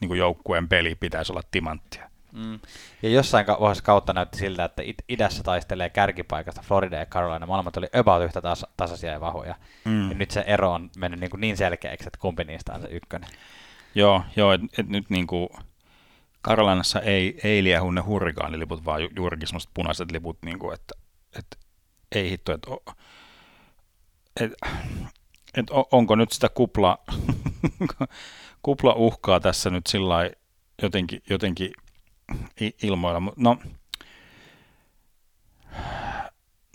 niin 0.00 0.08
kuin 0.08 0.18
joukkueen 0.18 0.68
peli 0.68 0.94
pitäisi 0.94 1.32
olla 1.32 1.42
timanttia. 1.50 2.10
Mm. 2.32 2.60
Ja 3.02 3.08
jossain 3.08 3.46
vaiheessa 3.46 3.84
kautta 3.84 4.12
näytti 4.12 4.38
siltä, 4.38 4.64
että 4.64 4.82
it- 4.82 5.04
idässä 5.08 5.42
taistelee 5.42 5.90
kärkipaikasta 5.90 6.62
Florida 6.64 6.96
ja 6.96 7.06
Carolina. 7.06 7.46
Molemmat 7.46 7.76
oli 7.76 7.86
about 7.92 8.24
yhtä 8.24 8.40
tas- 8.40 8.70
tasaisia 8.76 9.12
ja 9.12 9.20
vahvoja. 9.20 9.54
Mm. 9.84 10.08
Ja 10.08 10.14
nyt 10.14 10.30
se 10.30 10.44
ero 10.46 10.72
on 10.72 10.90
mennyt 10.96 11.20
niin, 11.20 11.30
kuin 11.30 11.40
niin 11.40 11.56
selkeäksi, 11.56 12.08
että 12.08 12.18
kumpi 12.20 12.44
niistä 12.44 12.72
on 12.72 12.80
se 12.82 12.88
ykkönen. 12.90 13.30
Joo, 13.94 14.22
joo 14.36 14.52
et, 14.52 14.60
et 14.78 14.88
nyt 14.88 15.10
niin 15.10 15.26
kuin 15.26 15.48
Karolinassa 16.42 17.00
ei, 17.00 17.40
ei 17.44 17.64
liehu 17.64 17.90
ne 17.90 18.00
hurrikaaniliput, 18.00 18.84
vaan 18.84 19.02
ju, 19.02 19.08
juurikin 19.16 19.48
semmoiset 19.48 19.70
punaiset 19.74 20.10
liput, 20.10 20.38
niin 20.44 20.58
kuin, 20.58 20.74
että, 20.74 20.94
että 21.38 21.56
ei 22.12 22.30
hitto, 22.30 22.52
että 22.52 22.70
o, 22.70 22.82
et, 24.40 24.52
et, 25.54 25.70
o- 25.70 25.88
onko 25.92 26.16
nyt 26.16 26.32
sitä 26.32 26.48
kupla, 26.48 26.98
kupla 28.64 28.92
uhkaa 28.94 29.40
tässä 29.40 29.70
nyt 29.70 29.86
sillä 29.86 30.30
jotenkin, 30.82 31.22
jotenkin 31.30 31.72
ilmoilla. 32.82 33.32
No, 33.36 33.58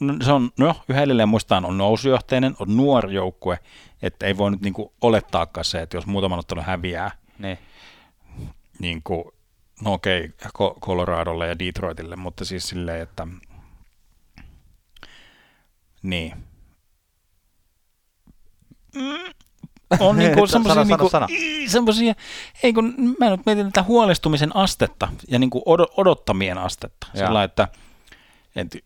no, 0.02 0.14
se 0.26 0.32
on, 0.32 0.50
no 0.60 0.76
yhä 0.90 1.02
edelleen 1.04 1.30
muistaan 1.30 1.66
on 1.66 1.78
nousujohteinen, 1.78 2.56
on 2.60 2.78
nuori 2.78 3.14
joukkue, 3.14 3.60
että 4.02 4.26
ei 4.26 4.38
voi 4.38 4.52
nyt 4.52 4.62
niinku 4.62 4.94
olettaakaan 5.02 5.66
se, 5.66 5.82
että 5.82 5.98
jos 5.98 6.06
muutaman 6.06 6.40
ottelun 6.40 6.64
häviää, 6.64 7.12
Niin. 7.40 7.58
niin 8.80 9.02
kuin, 9.04 9.24
no 9.82 9.94
okei, 9.94 10.30
Coloradolle 10.82 11.48
ja 11.48 11.60
Detroitille, 11.60 12.16
mutta 12.16 12.46
siis 12.46 12.68
silleen, 12.70 13.02
että 13.02 13.28
niin. 16.04 16.34
Mm, 18.96 19.34
on 20.00 20.18
niin 20.20 20.34
kuin 20.34 20.48
semmoisia, 20.48 20.84
niin 20.84 20.98
kuin, 20.98 21.12
semmoisia, 21.70 22.14
ei 22.64 22.74
kun 22.74 23.16
mä 23.20 23.30
nyt 23.30 23.46
mietin 23.46 23.66
tätä 23.66 23.84
huolestumisen 23.84 24.56
astetta 24.56 25.08
ja 25.28 25.40
niin 25.40 25.50
kuin 25.50 25.62
od- 25.62 25.94
odottamien 25.98 26.58
astetta. 26.58 27.08
Joo. 27.14 27.28
Sillä 27.28 27.44
että 27.44 27.68
et, 28.56 28.78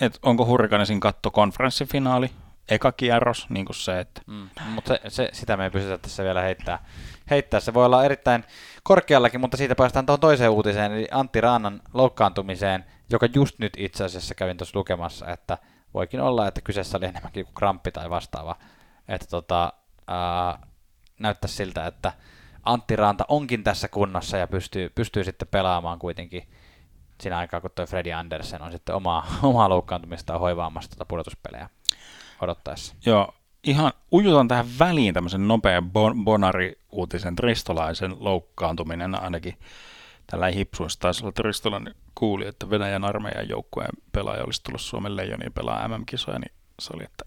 et 0.00 0.18
onko 0.22 0.46
Hurricanesin 0.46 1.00
katto 1.00 1.30
konferenssifinaali, 1.30 2.30
eka 2.68 2.92
kierros, 2.92 3.46
niin 3.48 3.66
kuin 3.66 3.76
se, 3.76 4.00
että 4.00 4.20
Mm. 4.26 4.48
Mutta 4.64 4.94
se, 4.94 5.00
se, 5.08 5.28
sitä 5.32 5.56
me 5.56 5.64
ei 5.64 5.70
pystytä 5.70 5.98
tässä 5.98 6.24
vielä 6.24 6.42
heittää. 6.42 6.84
heittää. 7.30 7.60
Se 7.60 7.74
voi 7.74 7.86
olla 7.86 8.04
erittäin 8.04 8.44
korkeallakin, 8.82 9.40
mutta 9.40 9.56
siitä 9.56 9.74
päästään 9.74 10.06
tuohon 10.06 10.20
toiseen 10.20 10.50
uutiseen, 10.50 10.92
eli 10.92 11.08
Antti 11.10 11.40
Raanan 11.40 11.80
loukkaantumiseen, 11.94 12.84
joka 13.10 13.28
just 13.34 13.58
nyt 13.58 13.72
itse 13.78 14.04
asiassa 14.04 14.34
kävin 14.34 14.56
tuossa 14.56 14.78
lukemassa, 14.78 15.30
että 15.30 15.58
voikin 15.94 16.20
olla, 16.20 16.48
että 16.48 16.60
kyseessä 16.60 16.98
oli 16.98 17.06
enemmänkin 17.06 17.44
kuin 17.44 17.54
kramppi 17.54 17.92
tai 17.92 18.10
vastaava. 18.10 18.56
Että 19.08 19.26
tota, 19.26 19.72
ää, 20.06 20.58
näyttää 21.18 21.48
siltä, 21.48 21.86
että 21.86 22.12
Antti 22.62 22.96
Ranta 22.96 23.24
onkin 23.28 23.64
tässä 23.64 23.88
kunnossa 23.88 24.36
ja 24.36 24.46
pystyy, 24.46 24.88
pystyy 24.88 25.24
sitten 25.24 25.48
pelaamaan 25.48 25.98
kuitenkin 25.98 26.48
siinä 27.20 27.38
aikaa, 27.38 27.60
kun 27.60 27.70
toi 27.74 27.86
Freddy 27.86 28.12
Andersen 28.12 28.62
on 28.62 28.72
sitten 28.72 28.94
omaa, 28.94 29.26
omaa 29.42 29.68
loukkaantumistaan 29.68 30.40
hoivaamassa 30.40 30.90
tuota 30.90 31.04
pudotuspelejä 31.04 31.68
odottaessa. 32.40 32.94
Joo, 33.06 33.34
ihan 33.64 33.92
ujutan 34.12 34.48
tähän 34.48 34.66
väliin 34.78 35.14
tämmöisen 35.14 35.48
nopean 35.48 35.84
bon- 35.84 36.24
Bonari-uutisen. 36.24 37.36
Tristolaisen 37.36 38.16
loukkaantuminen 38.18 39.22
ainakin 39.22 39.58
tällä 40.26 40.46
hipsuissa 40.46 41.00
taisi 41.00 41.22
olla, 41.22 41.28
että 41.28 41.42
Ristolan 41.42 41.94
kuuli, 42.14 42.46
että 42.46 42.70
Venäjän 42.70 43.04
armeijan 43.04 43.48
joukkueen 43.48 43.90
pelaaja 44.12 44.44
olisi 44.44 44.62
tullut 44.62 44.80
Suomen 44.80 45.16
leijoniin 45.16 45.52
pelaa 45.52 45.88
MM-kisoja, 45.88 46.38
niin 46.38 46.52
se 46.78 46.92
oli, 46.94 47.04
että 47.04 47.24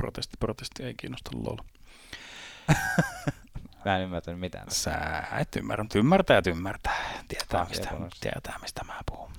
protesti, 0.00 0.36
protesti 0.40 0.82
ei 0.82 0.94
kiinnosta 0.94 1.30
lol. 1.34 1.56
Mä 3.84 3.96
en 3.96 4.02
ymmärtänyt 4.02 4.40
mitään. 4.40 4.70
Sä 4.70 5.22
et 5.40 5.56
ymmärrä, 5.56 5.84
mutta 5.84 5.98
ymmärtää 5.98 6.36
ja 6.46 6.50
ymmärtää. 6.50 6.96
Tietää, 7.28 7.66
mistä, 7.68 7.90
tietää, 8.20 8.58
mistä 8.62 8.84
mä 8.84 9.00
puhun. 9.06 9.30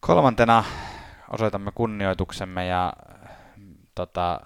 Kolmantena 0.00 0.64
osoitamme 1.30 1.72
kunnioituksemme 1.74 2.66
ja 2.66 2.92
tota, 3.94 4.40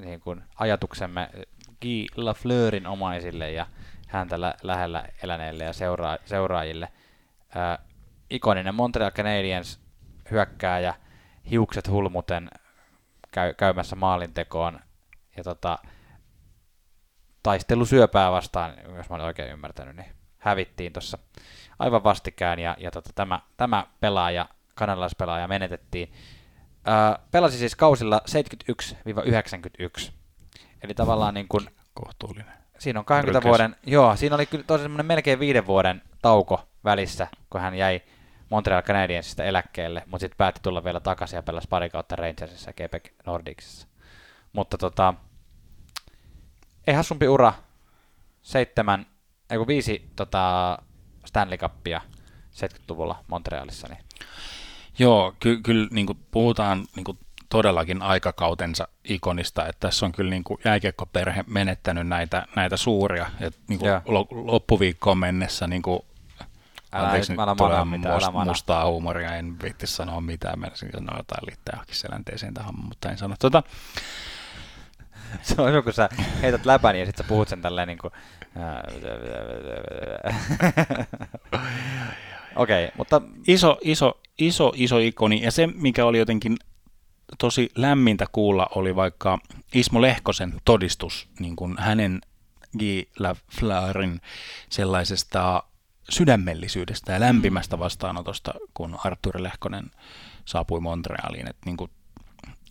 niin 0.00 0.20
kuin 0.20 0.42
ajatuksemme 0.56 1.30
Guy 1.80 2.06
Lafleurin 2.16 2.86
omaisille 2.86 3.50
ja 3.50 3.66
häntä 4.08 4.40
lä- 4.40 4.54
lähellä 4.62 5.04
eläneille 5.22 5.64
ja 5.64 5.72
seuraa- 5.72 6.18
seuraajille. 6.24 6.88
Ää, 7.54 7.78
ikoninen 8.30 8.74
Montreal 8.74 9.10
Canadiens 9.10 9.80
hyökkääjä, 10.30 10.94
hiukset 11.50 11.88
hulmuten 11.88 12.50
käy- 13.32 13.54
käymässä 13.56 13.96
maalintekoon 13.96 14.80
ja 15.36 15.44
tota, 15.44 15.78
taistelu 17.42 17.84
syöpää 17.84 18.32
vastaan, 18.32 18.74
jos 18.96 19.08
mä 19.10 19.14
olen 19.14 19.26
oikein 19.26 19.52
ymmärtänyt, 19.52 19.96
niin 19.96 20.06
hävittiin 20.38 20.92
tuossa 20.92 21.18
aivan 21.78 22.04
vastikään 22.04 22.58
ja, 22.58 22.76
ja 22.78 22.90
tota, 22.90 23.10
tämä, 23.14 23.40
tämä 23.56 23.86
pelaaja 24.00 24.48
kanadalaispelaaja 24.74 25.48
menetettiin. 25.48 26.12
Öö, 26.88 26.94
pelasi 27.30 27.58
siis 27.58 27.76
kausilla 27.76 28.20
71-91. 30.08 30.12
Eli 30.82 30.94
tavallaan 30.94 31.34
niin 31.34 31.48
kuin, 31.48 31.68
Kohtuullinen. 31.94 32.52
siinä 32.78 32.98
on 32.98 33.04
20 33.04 33.38
Rykäs. 33.40 33.48
vuoden, 33.48 33.76
joo, 33.86 34.16
siinä 34.16 34.34
oli 34.34 34.46
kyllä 34.46 34.64
tosi 34.64 34.82
semmoinen 34.82 35.06
melkein 35.06 35.40
viiden 35.40 35.66
vuoden 35.66 36.02
tauko 36.22 36.68
välissä, 36.84 37.26
kun 37.50 37.60
hän 37.60 37.74
jäi 37.74 38.02
Montreal 38.52 38.82
Canadiensista 38.82 39.44
eläkkeelle, 39.44 40.02
mutta 40.06 40.18
sitten 40.18 40.36
päätti 40.36 40.60
tulla 40.62 40.84
vielä 40.84 41.00
takaisin 41.00 41.36
ja 41.36 41.42
pelasi 41.42 41.68
pari 41.68 41.90
kautta 41.90 42.16
Rangersissa 42.16 42.70
ja 42.70 42.74
Quebec 42.80 43.12
Nordicsissa. 43.26 43.88
Mutta 44.52 44.78
tota, 44.78 45.14
ei 46.86 46.94
hassumpi 46.94 47.28
ura, 47.28 47.52
seitsemän, 48.42 49.06
ei 49.50 49.58
kun 49.58 49.66
viisi 49.66 50.10
tota, 50.16 50.78
Stanley 51.24 51.58
Cupia 51.58 52.00
70-luvulla 52.50 53.24
Montrealissa, 53.26 53.88
niin 53.88 54.04
Joo, 54.98 55.34
ky- 55.40 55.60
kyllä 55.62 55.88
niin 55.92 56.06
puhutaan 56.30 56.84
niin 56.96 57.04
kuin 57.04 57.18
todellakin 57.48 58.02
aikakautensa 58.02 58.88
ikonista, 59.04 59.66
että 59.66 59.80
tässä 59.80 60.06
on 60.06 60.12
kyllä 60.12 60.30
niin 60.30 60.44
kuin 60.44 60.60
jääkiekkoperhe 60.64 61.44
menettänyt 61.46 62.06
näitä, 62.06 62.46
näitä 62.56 62.76
suuria, 62.76 63.30
että 63.40 63.60
niin 63.68 63.78
kuin 63.78 63.90
loppuviikkoon 64.30 65.18
mennessä 65.18 65.66
niin 65.66 65.82
kuin, 65.82 66.00
anteeksi 66.92 67.32
nyt 67.32 67.40
älä 67.40 67.54
manaa 67.54 67.84
mitään, 67.84 68.14
älä 68.14 68.26
must- 68.26 68.32
manaa. 68.32 68.44
mustaa 68.44 68.86
huumoria, 68.86 69.36
en 69.36 69.60
viitti 69.62 69.86
sanoa 69.86 70.20
mitään, 70.20 70.60
menisin 70.60 70.90
sanoa 70.92 71.16
jotain 71.16 71.46
liittää 71.46 71.72
johonkin 71.72 71.96
selänteeseen 71.96 72.54
tähän, 72.54 72.74
mutta 72.82 73.10
en 73.10 73.18
sano. 73.18 73.34
Tota, 73.38 73.62
se 75.42 75.62
on 75.62 75.84
kun 75.84 75.92
sä 75.92 76.08
heität 76.42 76.66
läpäni 76.66 77.00
ja 77.00 77.06
sitten 77.06 77.24
sä 77.24 77.28
puhut 77.28 77.48
sen 77.48 77.62
tälleen 77.62 77.88
niin 77.88 77.98
kuin... 77.98 78.12
Okei, 82.56 82.84
okay, 82.84 82.96
mutta 82.96 83.22
iso, 83.46 83.78
iso, 83.82 84.20
iso, 84.38 84.72
iso 84.76 84.98
ikoni, 84.98 85.42
ja 85.42 85.50
se, 85.50 85.66
mikä 85.66 86.04
oli 86.04 86.18
jotenkin 86.18 86.56
tosi 87.38 87.70
lämmintä 87.76 88.26
kuulla, 88.32 88.66
oli 88.74 88.96
vaikka 88.96 89.38
Ismo 89.74 90.02
Lehkosen 90.02 90.54
todistus 90.64 91.28
niin 91.38 91.56
kuin 91.56 91.76
hänen 91.78 92.20
Guy 92.78 93.02
Lafleurin 93.18 94.20
sellaisesta 94.70 95.62
sydämellisyydestä 96.10 97.12
ja 97.12 97.20
lämpimästä 97.20 97.78
vastaanotosta, 97.78 98.54
kun 98.74 98.98
Arturi 99.04 99.42
Lehkonen 99.42 99.90
saapui 100.44 100.80
Montrealiin. 100.80 101.48
Että 101.50 101.62
niin 101.66 101.76
kuin, 101.76 101.90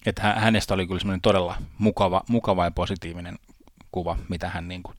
että 0.05 0.21
hä- 0.21 0.39
hänestä 0.39 0.73
oli 0.73 0.87
kyllä 0.87 0.99
semmoinen 0.99 1.21
todella 1.21 1.55
mukava, 1.77 2.21
mukava 2.29 2.63
ja 2.63 2.71
positiivinen 2.71 3.39
kuva, 3.91 4.17
mitä 4.29 4.49
hän 4.49 4.67
niin 4.67 4.83
kuin 4.83 4.97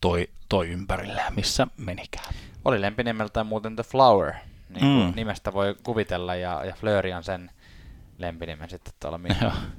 toi, 0.00 0.28
toi 0.48 0.68
ympärille 0.68 1.22
missä 1.36 1.66
menikään. 1.76 2.34
oli 2.64 2.80
lempinimeltään 2.80 3.46
muuten 3.46 3.76
The 3.76 3.82
Flower. 3.84 4.32
Niin 4.68 4.80
kuin 4.80 5.06
Mm. 5.06 5.12
Nimestä 5.16 5.52
voi 5.52 5.76
kuvitella, 5.82 6.34
ja, 6.34 6.64
ja 6.64 6.74
Fleury 6.74 7.12
on 7.12 7.24
sen 7.24 7.50
lempinimen 8.18 8.70
sitten 8.70 8.94
tuolla. 9.00 9.20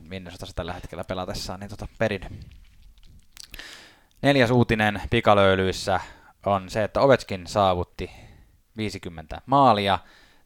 Minnesotassa 0.10 0.56
tällä 0.56 0.74
hetkellä 0.74 1.04
pelatessaan, 1.04 1.60
niin 1.60 1.70
tota 1.70 1.88
perin. 1.98 2.22
Neljäs 4.22 4.52
uutinen 4.52 5.02
pikalöylyissä 5.10 6.00
on 6.46 6.70
se, 6.70 6.84
että 6.84 7.02
Ovechkin 7.02 7.48
saavutti 7.48 8.12
50 8.78 9.42
maalia 9.46 10.00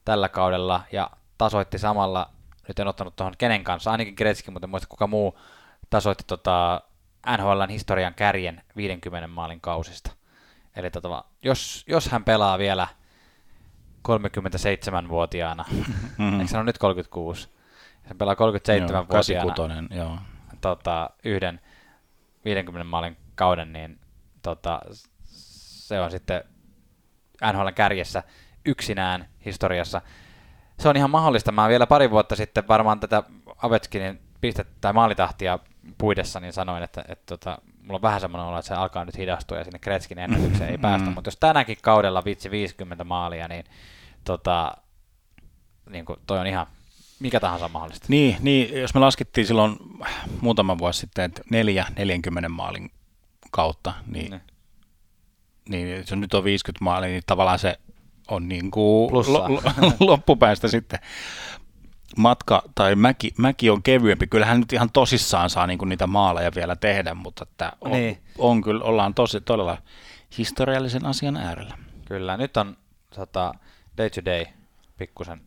tällä 0.05 0.29
kaudella 0.29 0.81
ja 0.91 1.09
tasoitti 1.37 1.77
samalla, 1.77 2.29
nyt 2.67 2.79
en 2.79 2.87
ottanut 2.87 3.15
tuohon 3.15 3.33
kenen 3.37 3.63
kanssa, 3.63 3.91
ainakin 3.91 4.13
Gretzky, 4.17 4.51
mutta 4.51 4.65
en 4.65 4.69
muista 4.69 4.87
kuka 4.87 5.07
muu 5.07 5.39
tasoitti 5.89 6.23
tota 6.27 6.81
NHLn 7.37 7.69
historian 7.69 8.13
kärjen 8.13 8.61
50 8.75 9.27
maalin 9.27 9.61
kausista. 9.61 10.11
Eli 10.75 10.91
tota, 10.91 11.23
jos, 11.43 11.83
jos 11.87 12.09
hän 12.09 12.23
pelaa 12.23 12.57
vielä 12.57 12.87
37-vuotiaana, 14.07 15.65
Mm. 16.17 16.39
eikö 16.41 16.55
ole 16.57 16.63
nyt 16.63 16.77
36, 16.77 17.49
hän 18.03 18.17
pelaa 18.17 18.33
37-vuotiaana 18.33 19.87
Joo, 19.95 20.05
joo. 20.05 20.17
tota, 20.61 21.09
yhden 21.23 21.61
50 22.45 22.83
maalin 22.83 23.17
kauden, 23.35 23.73
niin 23.73 23.99
tota, 24.41 24.81
se 25.89 25.99
on 26.01 26.11
sitten 26.11 26.43
NHLn 27.53 27.73
kärjessä 27.73 28.23
yksinään 28.65 29.27
historiassa. 29.45 30.01
Se 30.79 30.89
on 30.89 30.97
ihan 30.97 31.09
mahdollista. 31.09 31.51
Mä 31.51 31.69
vielä 31.69 31.87
pari 31.87 32.09
vuotta 32.11 32.35
sitten 32.35 32.67
varmaan 32.67 32.99
tätä 32.99 33.23
Ovechkinin 33.63 34.19
pistettä 34.41 34.73
tai 34.81 34.93
maalitahtia 34.93 35.59
puidessa, 35.97 36.39
niin 36.39 36.53
sanoin, 36.53 36.83
että, 36.83 37.03
että 37.07 37.25
tota, 37.25 37.57
mulla 37.81 37.95
on 37.95 38.01
vähän 38.01 38.21
semmoinen 38.21 38.47
olo, 38.47 38.57
että 38.59 38.67
se 38.67 38.73
alkaa 38.73 39.05
nyt 39.05 39.17
hidastua 39.17 39.57
ja 39.57 39.63
sinne 39.63 39.79
Kretskin 39.79 40.19
ennätykseen 40.19 40.69
ei 40.69 40.77
päästä, 40.77 41.07
Mm. 41.07 41.13
mutta 41.13 41.27
jos 41.27 41.37
tänäkin 41.39 41.77
kaudella 41.81 42.25
vitsi 42.25 42.51
50 42.51 43.03
maalia, 43.03 43.47
niin, 43.47 43.65
tota, 44.23 44.77
niin 45.89 46.05
kuin 46.05 46.19
toi 46.27 46.39
on 46.39 46.47
ihan 46.47 46.67
mikä 47.19 47.39
tahansa 47.39 47.67
mahdollista. 47.69 48.05
Niin, 48.09 48.37
niin, 48.41 48.81
jos 48.81 48.93
me 48.93 48.99
laskettiin 48.99 49.47
silloin 49.47 49.77
muutama 50.41 50.77
vuosi 50.77 50.99
sitten, 50.99 51.25
että 51.25 51.41
neljä 51.51 51.85
40 51.97 52.49
maalin 52.49 52.91
kautta, 53.51 53.93
niin, 54.07 54.31
Niin. 54.31 54.41
Niin 55.69 55.97
jos 55.97 56.11
nyt 56.11 56.33
on 56.33 56.43
50 56.43 56.83
maalia, 56.83 57.09
niin 57.09 57.23
tavallaan 57.25 57.59
se 57.59 57.79
on 58.27 58.47
niin 58.49 58.71
kuin 58.71 59.09
Plussaa. 59.09 59.49
loppupäästä 59.99 60.67
sitten 60.67 60.99
matka 62.17 62.63
tai 62.75 62.95
mäki, 62.95 63.33
mäki 63.37 63.69
on 63.69 63.83
kevyempi. 63.83 64.27
Kyllähän 64.27 64.59
nyt 64.59 64.73
ihan 64.73 64.91
tosissaan 64.91 65.49
saa 65.49 65.67
niin 65.67 65.77
kuin 65.79 65.89
niitä 65.89 66.07
maaleja 66.07 66.51
vielä 66.55 66.75
tehdä, 66.75 67.13
mutta 67.13 67.45
että 67.51 67.73
on, 67.81 67.91
Niin. 67.91 68.17
on 68.37 68.61
kyllä, 68.61 68.83
ollaan 68.83 69.13
tosi 69.13 69.41
todella 69.41 69.77
historiallisen 70.37 71.05
asian 71.05 71.37
äärellä. 71.37 71.77
Kyllä, 72.05 72.37
nyt 72.37 72.57
on 72.57 72.77
tota, 73.15 73.53
day 73.97 74.09
to 74.09 74.25
day 74.25 74.45
pikkusen 74.97 75.41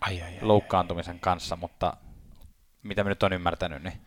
Ai, 0.00 0.22
ai, 0.22 0.28
ai. 0.28 0.38
loukkaantumisen 0.42 1.20
kanssa, 1.20 1.56
mutta 1.56 1.96
mitä 2.82 3.04
mä 3.04 3.08
nyt 3.08 3.22
on 3.22 3.32
ymmärtänyt, 3.32 3.82
niin 3.82 4.00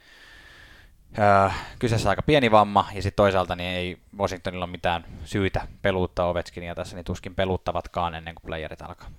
öö, 1.20 1.50
kyseessä 1.80 2.10
aika 2.10 2.22
pieni 2.22 2.52
vamma, 2.52 2.88
ja 2.94 3.02
sitten 3.02 3.24
toisaalta 3.24 3.56
niin 3.56 3.70
ei 3.70 3.98
Washingtonilla 4.18 4.66
ole 4.66 4.72
mitään 4.72 5.06
syytä 5.26 5.68
peluuttaa 5.82 6.28
Ovechkinia 6.28 6.76
tässä, 6.76 6.96
niin 6.96 7.06
tuskin 7.06 7.36
peluuttavatkaan 7.36 8.16
ennen 8.16 8.36
kuin 8.36 8.46
playerit 8.46 8.82
alkaa. 8.82 9.10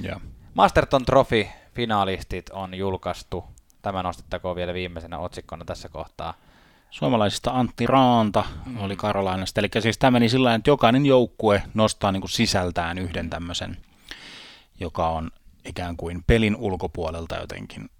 Joo. 0.00 0.20
Masterton 0.54 1.04
Trophy 1.04 1.46
finaalistit 1.74 2.50
on 2.50 2.74
julkaistu. 2.74 3.44
Tämä 3.82 4.02
nostettakoon 4.02 4.56
vielä 4.56 4.74
viimeisenä 4.74 5.18
otsikkona 5.18 5.64
tässä 5.64 5.88
kohtaa. 5.88 6.34
Suomalaisista 6.90 7.50
Antti 7.50 7.86
Raanta 7.86 8.44
mm. 8.66 8.80
oli 8.80 8.96
Karolainasta. 8.96 9.60
Eli 9.60 9.68
siis 9.80 9.98
tämä 9.98 10.10
meni 10.10 10.28
sillä 10.28 10.54
että 10.54 10.70
jokainen 10.70 11.06
joukkue 11.06 11.62
nostaa 11.74 12.12
niin 12.12 12.20
kuin 12.20 12.30
sisältään 12.30 12.98
yhden 12.98 13.30
tämmöisen, 13.30 13.76
joka 14.80 15.08
on 15.08 15.30
ikään 15.64 15.96
kuin 15.96 16.24
pelin 16.26 16.56
ulkopuolelta 16.56 17.36
jotenkin. 17.36 17.90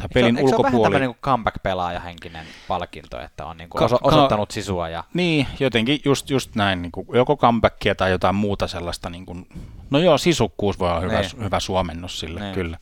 Tai 0.00 0.08
pelin 0.14 0.36
Eikö 0.36 0.36
se, 0.36 0.40
eikö 0.40 0.56
se 0.56 0.62
vähän 0.62 0.74
ulkopuoli. 0.74 0.82
tämmöinen 0.92 1.08
niin 1.10 1.18
comeback-pelaajahenkinen 1.22 2.46
palkinto, 2.68 3.20
että 3.20 3.46
on 3.46 3.56
niin 3.56 3.70
kuin 3.70 3.82
oso- 3.82 3.98
osoittanut 4.02 4.50
sisua 4.50 4.88
ja 4.88 5.04
Niin, 5.14 5.46
jotenkin 5.60 6.00
just, 6.04 6.30
just 6.30 6.54
näin, 6.54 6.82
niin 6.82 6.92
kuin 6.92 7.06
joko 7.14 7.36
comebackia 7.36 7.94
tai 7.94 8.10
jotain 8.10 8.34
muuta 8.34 8.66
sellaista, 8.68 9.10
niin 9.10 9.26
kuin, 9.26 9.46
no 9.90 9.98
joo, 9.98 10.18
sisukkuus 10.18 10.78
voi 10.78 10.90
olla 10.90 11.00
hyvä, 11.00 11.20
Niin. 11.20 11.44
hyvä 11.44 11.60
suomennos 11.60 12.20
sille, 12.20 12.40
Niin. 12.40 12.54
kyllä. 12.54 12.78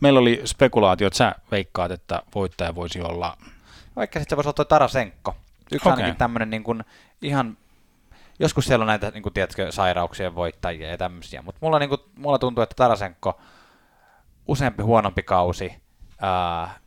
Meillä 0.00 0.20
oli 0.20 0.42
spekulaatio, 0.44 1.06
että 1.06 1.16
sä 1.16 1.34
veikkaat, 1.50 1.90
että 1.90 2.22
voittaja 2.34 2.74
voisi 2.74 3.00
olla, 3.02 3.36
Vaikka 3.96 4.18
sitten 4.18 4.30
se 4.30 4.36
voisi 4.36 4.48
olla 4.48 4.54
tuo 4.54 4.64
Tarasenko. 4.64 5.36
Yksi 5.72 5.88
okay. 5.88 5.92
ainakin 5.92 6.16
tämmöinen 6.18 6.50
niin 6.50 6.62
kuin 6.64 6.84
ihan, 7.22 7.56
joskus 8.38 8.64
siellä 8.64 8.82
on 8.82 8.86
näitä 8.86 9.10
niin 9.10 9.22
kuin, 9.22 9.32
tiedätkö, 9.32 9.72
sairauksien 9.72 10.34
voittajia 10.34 10.88
ja 10.90 10.98
tämmöisiä, 10.98 11.42
mutta 11.42 11.58
mulla, 11.62 11.78
niin 11.78 11.88
kuin, 11.88 12.00
mulla 12.16 12.38
tuntuu, 12.38 12.62
että 12.62 12.74
Tarasenko 12.76 13.40
useampi 14.48 14.82
huonompi 14.82 15.22
kausi, 15.22 15.74
ää, 16.20 16.78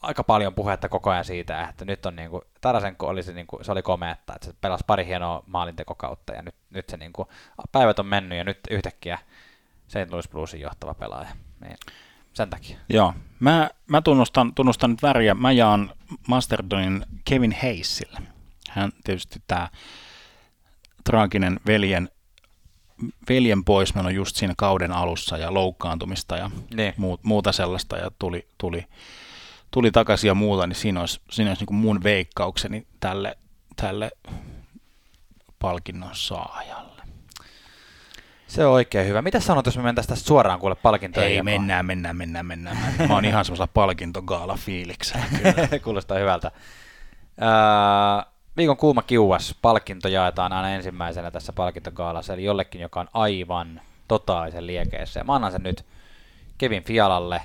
aika 0.00 0.24
paljon 0.24 0.54
puhetta 0.54 0.88
koko 0.88 1.10
ajan 1.10 1.24
siitä, 1.24 1.68
että 1.68 1.84
nyt 1.84 2.06
on 2.06 2.16
niin 2.16 2.30
kuin, 2.30 2.42
Tarasenko 2.60 3.06
oli 3.06 3.22
se, 3.22 3.32
niin 3.32 3.46
kuin, 3.46 3.64
se 3.64 3.72
oli 3.72 3.82
komeetta, 3.82 4.34
että 4.34 4.46
se 4.46 4.54
pelasi 4.60 4.84
pari 4.86 5.06
hienoa 5.06 5.42
maalintekokautta 5.46 6.32
ja 6.32 6.42
nyt, 6.42 6.54
nyt 6.70 6.88
se 6.88 6.96
niin 6.96 7.12
kuin, 7.12 7.28
päivät 7.72 7.98
on 7.98 8.06
mennyt 8.06 8.38
ja 8.38 8.44
nyt 8.44 8.60
yhtäkkiä 8.70 9.18
St. 9.88 10.10
Louis 10.10 10.28
Bluesin 10.28 10.60
johtava 10.60 10.94
pelaaja. 10.94 11.28
Niin, 11.60 11.76
sen 12.32 12.50
takia. 12.50 12.78
joo, 12.88 13.14
mä, 13.40 13.70
mä 13.86 14.02
tunnustan, 14.02 14.54
tunnustan 14.54 14.90
nyt 14.90 15.02
väriä, 15.02 15.34
mä 15.34 15.52
jaan 15.52 15.92
Masterdonin 16.28 17.06
Kevin 17.24 17.56
Hayesille. 17.62 18.20
Hän 18.70 18.92
tietysti 19.04 19.42
tämä 19.46 19.68
traaginen 21.04 21.60
veljen, 21.66 22.08
veljen 23.28 23.64
poismeno 23.64 24.10
just 24.10 24.36
siinä 24.36 24.54
kauden 24.56 24.92
alussa 24.92 25.38
ja 25.38 25.54
loukkaantumista 25.54 26.36
ja 26.36 26.50
muut, 26.96 27.24
muuta 27.24 27.52
sellaista 27.52 27.96
ja 27.96 28.10
tuli, 28.18 28.46
tuli, 28.58 28.86
tuli 29.70 29.90
takaisin 29.90 30.28
ja 30.28 30.34
muuta, 30.34 30.66
niin 30.66 30.76
siinä 30.76 31.00
olisi, 31.00 31.20
siinä 31.30 31.50
olisi 31.50 31.60
niin 31.60 31.66
kuin 31.66 31.78
mun 31.78 32.02
veikkaukseni 32.02 32.86
tälle, 33.00 33.38
tälle 33.76 34.10
palkinnon 35.58 36.10
saajalle. 36.12 36.90
Se 38.46 38.66
on 38.66 38.72
oikein 38.72 39.08
hyvä. 39.08 39.22
Mitä 39.22 39.40
sanot, 39.40 39.66
jos 39.66 39.76
me 39.76 39.82
mentäisiin 39.82 40.08
tästä 40.08 40.26
suoraan 40.28 40.60
kuule 40.60 40.74
palkintojen 40.74 41.30
Ei, 41.30 41.42
mennään, 41.42 41.86
mennään, 41.86 42.16
mennään, 42.16 42.46
mennään. 42.46 42.76
Mä, 43.08 43.14
oon 43.14 43.24
ihan 43.24 43.44
semmoisella 43.44 43.68
palkintogaala-fiiliksellä 43.74 45.24
kyllä. 45.38 45.78
Kuulostaa 45.78 46.18
hyvältä. 46.18 46.50
Öö, 47.42 48.29
viikon 48.56 48.76
kuuma 48.76 49.02
kiuas 49.02 49.54
palkinto 49.62 50.08
jaetaan 50.08 50.52
aina 50.52 50.70
ensimmäisenä 50.70 51.30
tässä 51.30 51.52
palkintogaalassa, 51.52 52.34
eli 52.34 52.44
jollekin, 52.44 52.80
joka 52.80 53.00
on 53.00 53.08
aivan 53.14 53.80
totaalisen 54.08 54.66
liekeissä. 54.66 55.20
Ja 55.20 55.24
mä 55.24 55.34
annan 55.34 55.52
sen 55.52 55.62
nyt 55.62 55.84
Kevin 56.58 56.84
Fialalle 56.84 57.42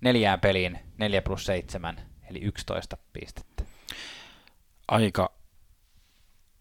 neljään 0.00 0.40
peliin 0.40 0.78
4 0.98 1.22
plus 1.22 1.46
7, 1.46 1.96
eli 2.30 2.38
11 2.38 2.96
pistettä. 3.12 3.64
Aika 4.88 5.32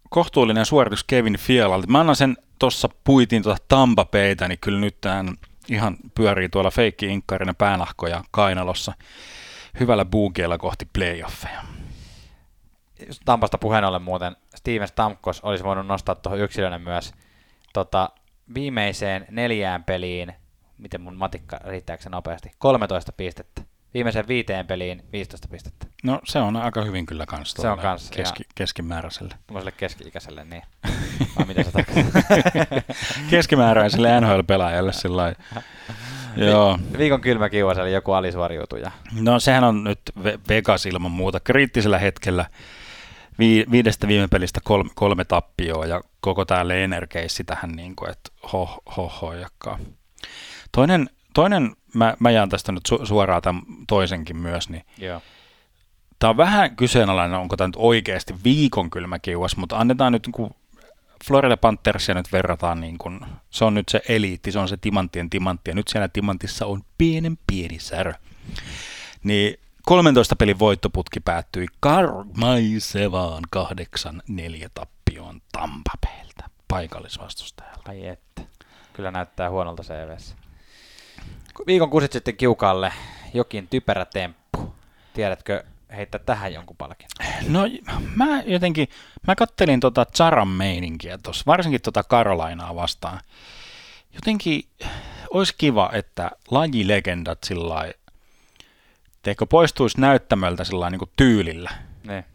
kohtuullinen 0.10 0.66
suoritus 0.66 1.04
Kevin 1.04 1.38
Fialalta. 1.38 1.88
Mä 1.88 2.00
annan 2.00 2.16
sen 2.16 2.38
tuossa 2.60 2.90
puitiin 3.04 3.44
tuota 3.44 3.64
Tampa 3.68 4.06
Baytä, 4.06 4.48
niin 4.48 4.60
kyllä 4.60 4.80
nyt 4.80 5.02
tämän 5.02 5.36
ihan 5.70 5.98
pyörii 6.16 6.50
tuolla 6.50 6.72
feikki 6.72 7.06
inkkarina 7.06 7.54
päänahkoja 7.54 8.24
kainalossa 8.32 8.94
hyvällä 9.80 10.06
buugeilla 10.06 10.58
kohti 10.58 10.88
playoffeja. 10.94 11.62
Tampasta 13.26 13.58
puheen 13.58 13.84
ollen 13.84 14.02
muuten, 14.02 14.36
Steven 14.56 14.88
Stamkos 14.88 15.42
olisi 15.42 15.64
voinut 15.64 15.88
nostaa 15.88 16.16
tuohon 16.16 16.40
yksilönä 16.40 16.80
myös 16.80 17.14
tota, 17.74 18.10
viimeiseen 18.54 19.26
neljään 19.32 19.84
peliin, 19.84 20.34
miten 20.78 21.02
mun 21.02 21.16
matikka 21.16 21.60
riittääkö 21.66 22.04
se 22.04 22.10
nopeasti, 22.10 22.52
13 22.58 23.12
pistettä. 23.12 23.62
Viimeiseen 23.94 24.28
viiteen 24.28 24.68
peliin 24.68 25.04
15 25.12 25.48
pistettä. 25.48 25.86
No 26.04 26.20
se 26.26 26.40
on 26.40 26.56
aika 26.56 26.84
hyvin 26.84 27.06
kyllä 27.06 27.26
kans 27.26 27.52
Se 27.52 27.70
on 27.70 27.80
kans, 27.80 28.12
keski, 28.12 28.44
keskimääräiselle. 28.56 29.36
Tuollaiselle 29.48 29.78
keski-ikäiselle, 29.78 30.46
niin. 30.46 30.64
Vai 31.38 31.46
mitä 31.46 31.64
sä 31.64 31.72
Keskimääräiselle 33.32 34.22
NHL-pelaajalle 34.22 34.94
sillä 34.94 35.34
Joo. 36.36 36.80
Viikon 36.98 37.22
kylmä 37.22 37.50
kiuas, 37.50 37.78
eli 37.78 37.94
joku 37.94 38.12
alisuoriutuja. 38.12 38.92
No 39.22 39.40
sehän 39.40 39.64
on 39.64 39.84
nyt 39.84 40.00
Vegas 40.50 40.86
ilman 40.86 41.12
muuta 41.12 41.40
kriittisellä 41.40 42.00
hetkellä 42.00 42.46
vi- 43.40 43.66
viidestä 43.72 44.08
viime 44.08 44.28
pelistä 44.28 44.60
kolme, 44.64 44.90
kolme 44.96 45.26
tappioa 45.26 45.86
ja 45.86 46.02
koko 46.22 46.46
tämä 46.46 46.68
Lener-keissi 46.68 47.44
tähän, 47.44 47.72
niin 47.72 47.96
kuin, 47.96 48.12
että 48.12 48.32
ho, 48.54 48.82
ho, 48.98 49.08
ho 49.22 49.34
Toinen, 50.72 51.10
toinen 51.34 51.76
mä, 51.94 52.14
mä 52.20 52.32
jaan 52.32 52.50
tästä 52.50 52.72
nyt 52.72 52.84
su- 52.92 53.06
suoraan 53.06 53.42
tämän 53.42 53.62
toisenkin 53.88 54.38
myös, 54.38 54.70
niin 54.70 54.84
Joo. 54.98 55.22
Tämä 56.20 56.30
on 56.30 56.38
vähän 56.38 56.76
kyseenalainen, 56.76 57.40
onko 57.40 57.58
tämä 57.58 57.68
nyt 57.68 57.76
oikeasti 57.78 58.34
viikon 58.44 58.90
kylmä 58.90 59.20
kiuas, 59.20 59.58
mutta 59.58 59.78
annetaan 59.78 60.12
nyt 60.12 60.28
niin 60.28 60.56
Florida 61.28 61.58
Panthersia 61.58 62.16
nyt 62.16 62.32
verrataan, 62.32 62.82
niin 62.82 62.98
kuin, 62.98 63.20
se 63.50 63.66
on 63.66 63.74
nyt 63.74 63.90
se 63.90 64.02
eliitti, 64.10 64.52
se 64.52 64.60
on 64.60 64.68
se 64.68 64.78
timanttien 64.78 65.30
timantti, 65.30 65.72
ja 65.72 65.76
nyt 65.76 65.88
siellä 65.88 66.08
timantissa 66.08 66.66
on 66.66 66.82
pienen 66.98 67.38
pieni 67.48 67.80
särö. 67.80 68.14
Niin 69.24 69.60
13 69.86 70.36
pelin 70.36 70.60
voittoputki 70.60 71.20
päättyi 71.20 71.66
karmaisevaan 71.80 73.44
8-4 73.56 74.70
tappioon 74.74 75.42
Tampapeeltä 75.52 76.44
paikallisvastustajalta. 76.68 77.92
Ai 77.92 78.08
että. 78.08 78.42
Kyllä 78.94 79.12
näyttää 79.12 79.50
huonolta 79.50 79.84
CVssä. 79.84 80.36
Viikon 81.68 81.90
kusit 81.90 82.12
sitten 82.12 82.38
kiukalle 82.38 82.94
jokin 83.34 83.68
typerä 83.68 84.06
temppu. 84.06 84.76
Tiedätkö 85.14 85.64
heittää 85.96 86.22
tähän 86.26 86.54
jonkun 86.54 86.78
palkinnon? 86.78 87.10
No 87.48 87.62
mä 88.16 88.42
jotenkin, 88.46 88.88
mä 89.28 89.36
kattelin 89.36 89.80
tota 89.80 90.06
Charan 90.06 90.48
meininkiä 90.48 91.18
tuossa, 91.18 91.44
varsinkin 91.48 91.82
tota 91.82 92.04
Karolainaa 92.04 92.76
vastaan. 92.76 93.20
Jotenkin 94.14 94.64
olisi 95.34 95.56
kiva, 95.58 95.90
että 95.94 96.32
lajilegendat 96.52 97.44
sillä 97.44 97.94
teikö 99.22 99.46
poistuisi 99.46 100.02
näyttämöltä 100.02 100.64
sillä 100.64 100.90
niin 100.90 101.00
kuin 101.00 101.12
tyylillä. 101.16 101.72
Ne. 102.04 102.26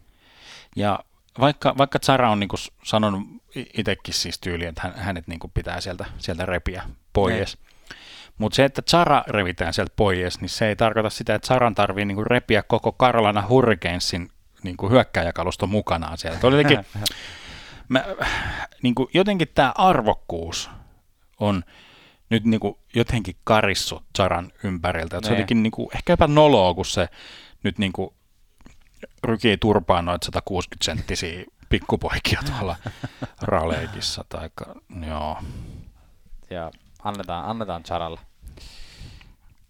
Ja 0.75 0.99
vaikka, 1.39 1.75
vaikka 1.77 1.99
Zara 1.99 2.31
on 2.31 2.39
niin 2.39 2.47
kuin 2.47 2.59
sanonut 2.83 3.21
itsekin 3.55 4.13
siis 4.13 4.39
tyyliin, 4.39 4.69
että 4.69 4.93
hänet 4.95 5.27
niin 5.27 5.39
kuin 5.39 5.51
pitää 5.53 5.81
sieltä, 5.81 6.05
sieltä 6.17 6.45
repiä 6.45 6.83
pois. 7.13 7.57
Mutta 8.37 8.55
se, 8.55 8.65
että 8.65 8.81
Zara 8.89 9.23
revitään 9.27 9.73
sieltä 9.73 9.93
pois, 9.95 10.41
niin 10.41 10.49
se 10.49 10.67
ei 10.67 10.75
tarkoita 10.75 11.09
sitä, 11.09 11.35
että 11.35 11.47
Zaran 11.47 11.75
tarvii 11.75 12.05
niin 12.05 12.15
kuin 12.15 12.27
repiä 12.27 12.63
koko 12.63 12.91
Carolina 12.91 13.47
Hurricanesin 13.49 14.29
niin 14.63 14.77
kuin 14.77 14.91
hyökkäjäkalusto 14.91 15.67
mukanaan 15.67 16.17
sieltä. 16.17 16.47
Oli 16.47 16.55
jotenkin, 16.55 16.85
mä, 17.89 18.05
niin 18.81 18.95
kuin 18.95 19.09
jotenkin 19.13 19.47
tämä 19.55 19.73
arvokkuus 19.75 20.69
on 21.39 21.63
nyt 22.29 22.43
niin 22.43 22.59
kuin 22.59 22.75
jotenkin 22.95 23.35
karissut 23.43 24.03
Zaran 24.17 24.51
ympäriltä. 24.63 25.19
se 25.21 25.27
on 25.27 25.33
jotenkin 25.33 25.63
niin 25.63 25.71
kuin, 25.71 25.89
ehkä 25.95 26.13
jopa 26.13 26.27
noloa, 26.27 26.73
kun 26.73 26.85
se 26.85 27.09
nyt 27.63 27.77
niin 27.77 27.93
kuin 27.93 28.09
rykii 29.23 29.57
turpaan 29.57 30.05
noita 30.05 30.25
160 30.25 30.85
senttisiä 30.85 31.43
pikkupoikia 31.69 32.41
tuolla 32.45 32.75
raleikissa. 33.41 34.25
Tai, 34.29 34.49
joo. 35.07 35.37
Ja 36.49 36.71
annetaan, 37.03 37.45
annetaan 37.45 37.83
Zaralle. 37.83 38.19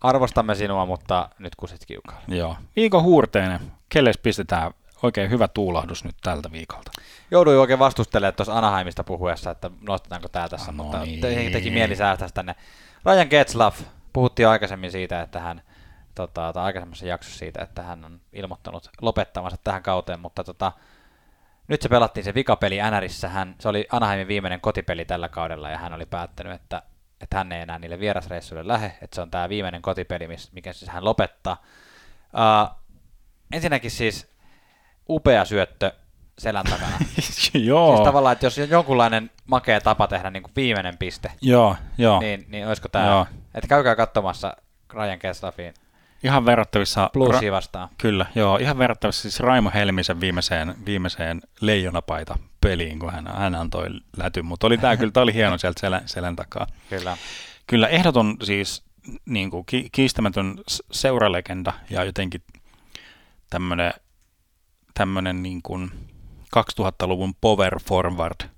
Arvostamme 0.01 0.55
sinua, 0.55 0.85
mutta 0.85 1.29
nyt 1.39 1.55
kusit 1.55 1.85
kiukaan. 1.85 2.21
Joo. 2.27 2.57
Viikon 2.75 3.03
huurteinen. 3.03 3.59
Kelle 3.89 4.11
pistetään 4.23 4.71
oikein 5.03 5.29
hyvä 5.29 5.47
tuulahdus 5.47 6.03
nyt 6.03 6.15
tältä 6.23 6.51
viikolta? 6.51 6.91
Jouduin 7.31 7.57
oikein 7.57 7.79
vastustelemaan 7.79 8.33
tuossa 8.33 8.57
Anaheimista 8.57 9.03
puhuessa, 9.03 9.51
että 9.51 9.71
nostetaanko 9.81 10.27
tämä 10.27 10.49
tässä, 10.49 10.71
no 10.71 10.83
mutta 10.83 10.99
niin. 10.99 11.21
te, 11.21 11.49
teki 11.51 11.71
mieli 11.71 11.95
säästää 11.95 12.29
tänne. 12.33 12.55
Ryan 13.05 13.27
Getzlaff, 13.29 13.81
puhuttiin 14.13 14.43
jo 14.43 14.49
aikaisemmin 14.49 14.91
siitä, 14.91 15.21
että 15.21 15.39
hän, 15.39 15.61
tota, 16.15 16.53
tai 16.53 16.63
aikaisemmassa 16.63 17.05
jaksossa 17.05 17.39
siitä, 17.39 17.63
että 17.63 17.83
hän 17.83 18.05
on 18.05 18.21
ilmoittanut 18.33 18.89
lopettamansa 19.01 19.57
tähän 19.63 19.83
kauteen, 19.83 20.19
mutta 20.19 20.43
tota, 20.43 20.71
nyt 21.67 21.81
se 21.81 21.89
pelattiin 21.89 22.23
se 22.23 22.33
vikapeli 22.33 22.79
NRissä, 22.91 23.29
hän, 23.29 23.55
se 23.59 23.69
oli 23.69 23.87
Anaheimin 23.91 24.27
viimeinen 24.27 24.61
kotipeli 24.61 25.05
tällä 25.05 25.29
kaudella, 25.29 25.69
ja 25.69 25.77
hän 25.77 25.93
oli 25.93 26.05
päättänyt, 26.05 26.53
että, 26.53 26.81
että 27.21 27.37
hän 27.37 27.51
ei 27.51 27.61
enää 27.61 27.79
niille 27.79 27.99
vierasreissuille 27.99 28.67
lähde, 28.67 28.97
että 29.01 29.15
se 29.15 29.21
on 29.21 29.31
tämä 29.31 29.49
viimeinen 29.49 29.81
kotipeli, 29.81 30.27
mikä 30.51 30.73
siis 30.73 30.91
hän 30.91 31.05
lopettaa. 31.05 31.61
Uh, 32.33 32.75
ensinnäkin 33.51 33.91
siis 33.91 34.34
upea 35.09 35.45
syöttö 35.45 35.91
selän 36.37 36.65
takana. 36.65 36.97
joo. 37.53 37.95
Siis 37.95 38.05
tavallaan, 38.05 38.33
että 38.33 38.45
jos 38.45 38.57
on 38.57 38.69
jonkunlainen 38.69 39.31
makea 39.47 39.81
tapa 39.81 40.07
tehdä 40.07 40.29
niin 40.29 40.43
kuin 40.43 40.53
viimeinen 40.55 40.97
piste, 40.97 41.31
joo, 41.41 41.75
joo. 41.97 42.19
Niin, 42.19 42.45
niin 42.47 42.67
olisiko 42.67 42.89
tämä, 42.89 43.25
että 43.55 43.67
käykää 43.67 43.95
katsomassa 43.95 44.57
Ryan 44.93 45.19
Kesslafin 45.19 45.73
Ihan 46.25 46.45
verrattavissa... 46.45 47.09
Plussia 47.13 47.51
vastaan. 47.51 47.89
Kyllä, 47.97 48.25
joo. 48.35 48.57
Ihan 48.57 48.77
verrattavissa 48.77 49.21
siis 49.21 49.39
Raimo 49.39 49.71
Helmisen 49.73 50.19
viimeiseen, 50.19 50.75
viimeiseen 50.85 51.41
leijonapaita 51.61 52.37
peliin, 52.61 52.99
kun 52.99 53.11
hän, 53.11 53.27
hän 53.27 53.55
antoi 53.55 53.87
lätyn, 54.17 54.45
mutta 54.45 54.67
oli 54.67 54.77
tämä 54.77 54.97
kyllä, 54.97 55.11
tämä 55.11 55.23
oli 55.23 55.33
hieno 55.33 55.57
sieltä 55.57 55.81
selän, 55.81 56.01
selän 56.05 56.35
takaa. 56.35 56.67
Kyllä. 56.89 57.17
Kyllä 57.67 57.87
ehdoton 57.87 58.37
siis 58.43 58.83
niin 59.25 59.51
kuin, 59.51 59.65
ki, 59.65 59.89
kiistämätön 59.91 60.55
seuralegenda 60.91 61.73
ja 61.89 62.03
jotenkin 62.03 62.41
tämmöinen 63.49 63.93
tämmöinen 64.97 65.43
niin 65.43 65.61
kuin 65.61 65.91
2000-luvun 66.57 67.35
power 67.41 67.79
forward 67.79 68.49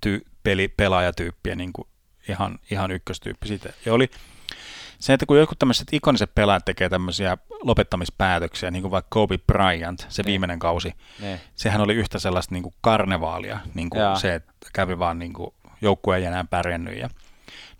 ty, 0.00 0.26
peli, 0.42 0.68
pelaajatyyppiä 0.68 1.54
niin 1.54 1.72
kuin 1.72 1.88
ihan, 2.28 2.58
ihan 2.70 2.90
ykköstyyppi 2.90 3.48
siitä. 3.48 3.72
Ja 3.86 3.94
oli 3.94 4.10
se, 4.98 5.12
että 5.12 5.26
kun 5.26 5.38
jotkut 5.38 5.58
tämmöiset 5.58 5.88
ikoniset 5.92 6.34
pelaajat 6.34 6.64
tekee 6.64 6.88
tämmöisiä 6.88 7.38
lopettamispäätöksiä, 7.62 8.70
niin 8.70 8.82
kuin 8.82 8.90
vaikka 8.90 9.08
Kobe 9.10 9.38
Bryant, 9.38 10.06
se 10.08 10.22
ne. 10.22 10.26
viimeinen 10.26 10.58
kausi, 10.58 10.94
ne. 11.20 11.40
sehän 11.54 11.80
oli 11.80 11.94
yhtä 11.94 12.18
sellaista 12.18 12.54
niin 12.54 12.62
kuin 12.62 12.74
karnevaalia, 12.80 13.58
niin 13.74 13.90
kuin 13.90 14.16
se, 14.16 14.34
että 14.34 14.52
kävi 14.72 14.98
vaan 14.98 15.18
niin 15.18 15.32
kuin 15.32 15.54
joukkue 15.80 16.16
ei 16.16 16.24
enää 16.24 16.44
pärjännyt. 16.44 16.98
Ja, 16.98 17.10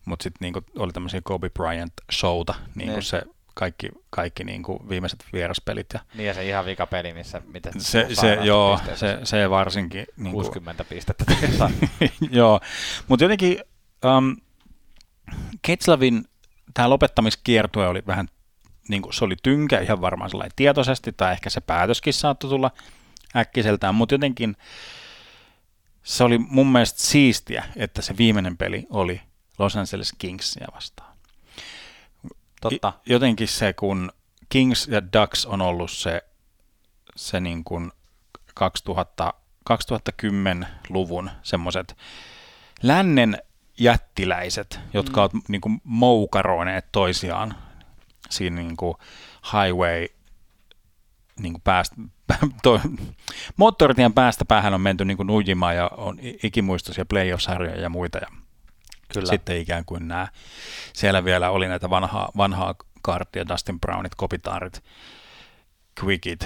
mutta 0.05 0.23
sitten 0.23 0.53
niin 0.53 0.65
oli 0.79 0.93
tämmöisiä 0.93 1.21
Kobe 1.25 1.51
Bryant 1.51 1.93
showta, 2.13 2.55
niin 2.75 2.91
kuin 2.91 3.03
se 3.03 3.23
kaikki, 3.61 3.89
kaikki 4.11 4.45
niin 4.45 4.63
kuin 4.63 4.89
viimeiset 4.89 5.25
vieraspelit. 5.33 5.87
Ja 5.95 6.01
niin 6.15 6.27
ja 6.27 6.35
se 6.35 6.49
ihan 6.49 6.65
vika 6.65 6.87
peli, 6.87 7.13
missä 7.13 7.43
mitä 7.47 7.71
se, 7.79 8.07
se, 8.13 8.35
joo, 8.43 8.81
se, 8.95 9.19
se 9.25 9.51
varsinkin. 9.51 10.07
Niin 10.17 10.33
60 10.33 10.85
kuin, 10.85 10.97
pistettä. 10.97 11.25
joo, 12.41 12.61
mutta 13.09 13.25
jotenkin 13.25 13.59
um, 14.17 14.37
Ketslavin 15.63 16.25
tämä 16.75 16.91
lopettamiskiertue 16.91 17.89
oli 17.89 18.03
vähän, 18.07 18.29
niin 18.89 19.03
kuin 19.03 19.15
se 19.15 19.25
oli 19.25 19.37
tynkä 19.43 19.81
ihan 19.81 20.01
varmaan 20.01 20.31
sellainen 20.31 20.57
tietoisesti, 20.57 21.13
tai 21.13 21.33
ehkä 21.33 21.51
se 21.51 21.61
päätöskin 21.61 22.15
saattoi 22.15 22.51
tulla 22.51 22.71
äkkiseltään, 23.37 23.95
mutta 23.95 24.15
jotenkin 24.15 24.57
se 26.03 26.25
oli 26.25 26.39
mun 26.39 26.73
mielestä 26.73 27.01
siistiä, 27.03 27.65
että 27.77 28.03
se 28.03 28.17
viimeinen 28.17 28.57
peli 28.57 28.87
oli 28.91 29.21
Los 29.59 29.77
Angeles 29.77 30.13
Kingsia 30.19 30.67
vastaan. 30.75 31.10
Totta. 32.61 32.93
Jotenkin 33.07 33.49
se, 33.49 33.73
kun 33.73 34.13
Kings 34.49 34.89
ja 34.89 35.03
Ducks 35.03 35.47
on 35.47 35.61
ollut 35.61 35.91
se, 35.91 36.25
se 37.17 37.41
niin 37.41 37.65
kuin 37.65 37.93
2000, 38.55 39.35
2010-luvun 39.71 41.31
semmoiset 41.43 41.97
lännen 42.83 43.39
jättiläiset, 43.79 44.81
jotka 44.95 45.21
mm. 45.21 45.23
ovat 45.23 45.49
niin 45.49 45.61
kuin, 45.61 45.81
moukaroineet 45.85 46.93
toisiaan 46.93 47.55
siinä 48.31 48.57
niin 48.57 48.77
kuin, 48.77 48.95
highway 49.53 50.07
niin 51.39 51.53
kuin 51.53 51.63
päästä, 51.63 51.97
to, 52.63 52.81
moottoritien 53.57 54.13
päästä 54.13 54.45
päähän 54.45 54.75
on 54.75 54.81
menty 54.81 55.05
niin 55.05 55.17
kuin 55.17 55.27
nujimaan 55.27 55.77
ja 55.77 55.91
on 55.97 56.19
ikimuistoisia 56.43 57.05
playoff-sarjoja 57.05 57.81
ja 57.81 57.89
muita. 57.89 58.19
Ja 58.19 58.27
Kyllä. 59.13 59.31
Sitten 59.31 59.57
ikään 59.57 59.85
kuin 59.85 60.09
nämä, 60.09 60.29
siellä 60.93 61.25
vielä 61.25 61.51
oli 61.51 61.69
näitä 61.69 61.91
vanhaa, 61.91 62.31
vanhaa 62.37 62.75
kaartia, 63.03 63.49
Dustin 63.49 63.81
Brownit, 63.81 64.15
Kopitaarit, 64.15 64.83
Quickit, 66.05 66.43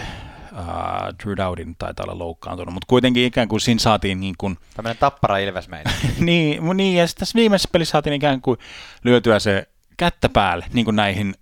uh, 0.53 1.19
Drew 1.24 1.36
Dowdin 1.36 1.77
taitaa 1.77 2.05
olla 2.05 2.19
loukkaantunut, 2.19 2.74
mutta 2.74 2.86
kuitenkin 2.89 3.24
ikään 3.24 3.49
kuin 3.49 3.61
siinä 3.61 3.81
saatiin 3.81 4.20
niin 4.20 4.35
kuin, 4.39 4.59
Tämmöinen 4.77 4.99
tappara 4.99 5.39
ilves 5.39 5.69
meidän. 5.69 5.95
niin, 6.19 6.77
niin, 6.77 6.97
ja 6.97 7.07
sitten 7.07 7.20
tässä 7.20 7.36
viimeisessä 7.36 7.69
pelissä 7.73 7.93
saatiin 7.93 8.15
ikään 8.15 8.41
kuin 8.41 8.59
lyötyä 9.05 9.39
se 9.39 9.69
kättä 9.97 10.28
päälle 10.28 10.66
niin 10.73 10.85
kuin 10.85 10.97
näihin 10.97 11.35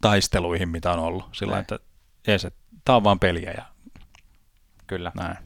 taisteluihin, 0.00 0.68
mitä 0.68 0.92
on 0.92 0.98
ollut. 0.98 1.24
Sillä 1.32 1.52
Näin. 1.52 1.60
että 1.60 1.78
jees, 2.26 2.46
tämä 2.84 2.96
on 2.96 3.04
vaan 3.04 3.18
peliä 3.18 3.50
ja 3.56 3.64
Kyllä. 4.86 5.12
näin. 5.14 5.36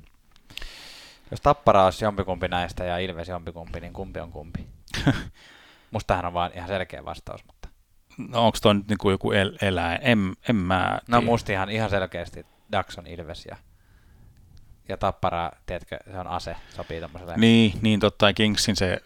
Jos 1.31 1.41
tappara 1.41 1.85
olisi 1.85 2.05
jompikumpi 2.05 2.49
näistä 2.49 2.85
ja 2.85 2.99
ilves 2.99 3.29
jompikumpi, 3.29 3.81
niin 3.81 3.93
kumpi 3.93 4.21
on 4.21 4.33
kumpi? 4.33 4.67
Mustahan 5.91 6.25
on 6.25 6.33
vaan 6.35 6.51
ihan 6.55 6.69
selkeä 6.69 7.05
vastaus, 7.05 7.45
mutta... 7.47 7.69
No 8.29 8.47
onko 8.47 8.59
toi 8.63 8.75
nyt 8.75 8.89
niin 8.89 8.99
kuin 8.99 9.13
joku 9.13 9.33
el- 9.33 9.59
eläin? 9.63 9.99
En, 10.03 10.33
en 10.49 10.57
mä 10.57 10.99
No 11.09 11.19
tiedä. 11.19 11.31
musta 11.31 11.53
ihan, 11.53 11.71
ihan 11.71 11.91
selkeästi 11.91 12.47
Dax 12.73 12.99
on 12.99 13.07
ilves 13.07 13.47
ja, 13.51 13.57
ja 14.89 14.97
tappara, 14.97 15.51
tiedätkö, 15.67 15.99
se 16.13 16.19
on 16.19 16.27
ase, 16.27 16.57
sopii 16.77 17.01
tommoselle. 17.01 17.35
Niin, 17.37 17.73
niin 17.83 18.01
totta, 18.01 18.27
ja 18.29 18.35
Kingsin 18.35 18.77
se 18.77 19.03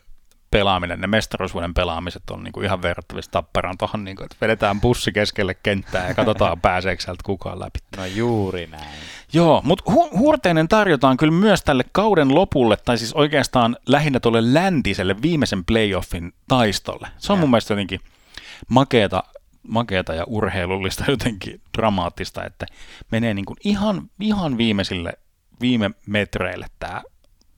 pelaaminen, 0.50 1.00
ne 1.00 1.06
mestaruusvuoden 1.06 1.74
pelaamiset 1.74 2.30
on 2.30 2.44
niin 2.44 2.52
kuin 2.52 2.64
ihan 2.64 2.82
verrattavissa 2.82 3.30
tapparaan 3.30 3.78
tuohon, 3.78 4.04
niin 4.04 4.16
kuin, 4.16 4.24
että 4.24 4.36
vedetään 4.40 4.80
bussi 4.80 5.12
keskelle 5.12 5.54
kenttää 5.54 6.08
ja 6.08 6.14
katsotaan 6.14 6.60
pääseekö 6.70 7.02
sieltä 7.02 7.22
kukaan 7.24 7.60
läpi. 7.60 7.78
No 7.96 8.06
juuri 8.06 8.66
näin. 8.66 8.98
Joo, 9.32 9.62
mutta 9.64 9.84
hu- 9.90 10.18
huurteinen 10.18 10.68
tarjotaan 10.68 11.16
kyllä 11.16 11.32
myös 11.32 11.62
tälle 11.62 11.84
kauden 11.92 12.34
lopulle, 12.34 12.76
tai 12.76 12.98
siis 12.98 13.12
oikeastaan 13.12 13.76
lähinnä 13.86 14.20
tuolle 14.20 14.54
läntiselle 14.54 15.22
viimeisen 15.22 15.64
playoffin 15.64 16.32
taistolle. 16.48 17.08
Se 17.18 17.32
on 17.32 17.36
Joo. 17.36 17.40
mun 17.40 17.50
mielestä 17.50 17.72
jotenkin 17.72 18.00
makeeta, 18.68 19.24
makeeta 19.68 20.14
ja 20.14 20.24
urheilullista 20.26 21.04
jotenkin 21.10 21.60
dramaattista, 21.78 22.44
että 22.44 22.66
menee 23.10 23.34
niin 23.34 23.44
kuin 23.46 23.56
ihan, 23.64 24.10
ihan 24.20 24.58
viimeisille 24.58 25.12
viime 25.60 25.90
metreille 26.06 26.66
tämä 26.78 27.02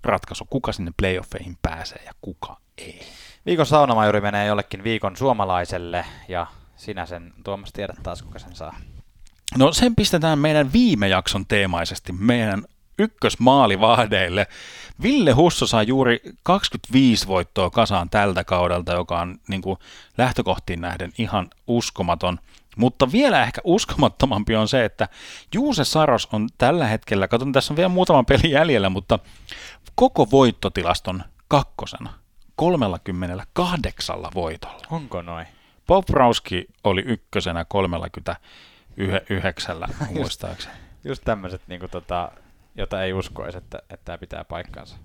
ratkaisu, 0.02 0.44
kuka 0.50 0.72
sinne 0.72 0.92
playoffeihin 0.96 1.56
pääsee 1.62 2.02
ja 2.06 2.12
kuka 2.20 2.61
ei. 2.78 3.00
Viikon 3.46 3.66
saunamajuri 3.66 4.20
menee 4.20 4.46
jollekin 4.46 4.84
viikon 4.84 5.16
suomalaiselle 5.16 6.04
ja 6.28 6.46
sinä 6.76 7.06
sen 7.06 7.32
Tuomas 7.44 7.72
tiedät 7.72 8.02
taas, 8.02 8.22
kuka 8.22 8.38
sen 8.38 8.54
saa. 8.54 8.76
No 9.58 9.72
sen 9.72 9.96
pistetään 9.96 10.38
meidän 10.38 10.72
viime 10.72 11.08
jakson 11.08 11.46
teemaisesti 11.46 12.12
meidän 12.12 12.64
ykkösmaalivahdeille. 12.98 14.46
Ville 15.02 15.32
Husso 15.32 15.66
sai 15.66 15.86
juuri 15.86 16.20
25 16.42 17.26
voittoa 17.26 17.70
kasaan 17.70 18.10
tältä 18.10 18.44
kaudelta, 18.44 18.92
joka 18.92 19.20
on 19.20 19.38
niin 19.48 19.62
kuin 19.62 19.78
lähtökohtiin 20.18 20.80
nähden 20.80 21.12
ihan 21.18 21.50
uskomaton. 21.66 22.38
Mutta 22.76 23.12
vielä 23.12 23.42
ehkä 23.42 23.60
uskomattomampi 23.64 24.56
on 24.56 24.68
se, 24.68 24.84
että 24.84 25.08
Juuse 25.54 25.84
Saros 25.84 26.28
on 26.32 26.48
tällä 26.58 26.86
hetkellä, 26.86 27.28
katson 27.28 27.52
tässä 27.52 27.72
on 27.72 27.76
vielä 27.76 27.88
muutama 27.88 28.24
peli 28.24 28.50
jäljellä, 28.50 28.88
mutta 28.88 29.18
koko 29.94 30.30
voittotilaston 30.30 31.24
kakkosena 31.48 32.21
38 32.62 34.16
voitolla. 34.34 34.86
Onko 34.90 35.22
noin? 35.22 35.46
Poprowski 35.86 36.66
oli 36.84 37.00
ykkösenä 37.00 37.64
39 37.64 39.76
muistaakseni. 40.14 40.74
Just 41.04 41.22
tämmöiset, 41.24 41.62
niin 41.66 41.80
tota, 41.90 42.32
jota 42.74 43.02
ei 43.02 43.12
uskoisi, 43.12 43.58
että, 43.58 43.78
että 43.78 44.04
tämä 44.04 44.18
pitää 44.18 44.44
paikkansa. 44.44 44.96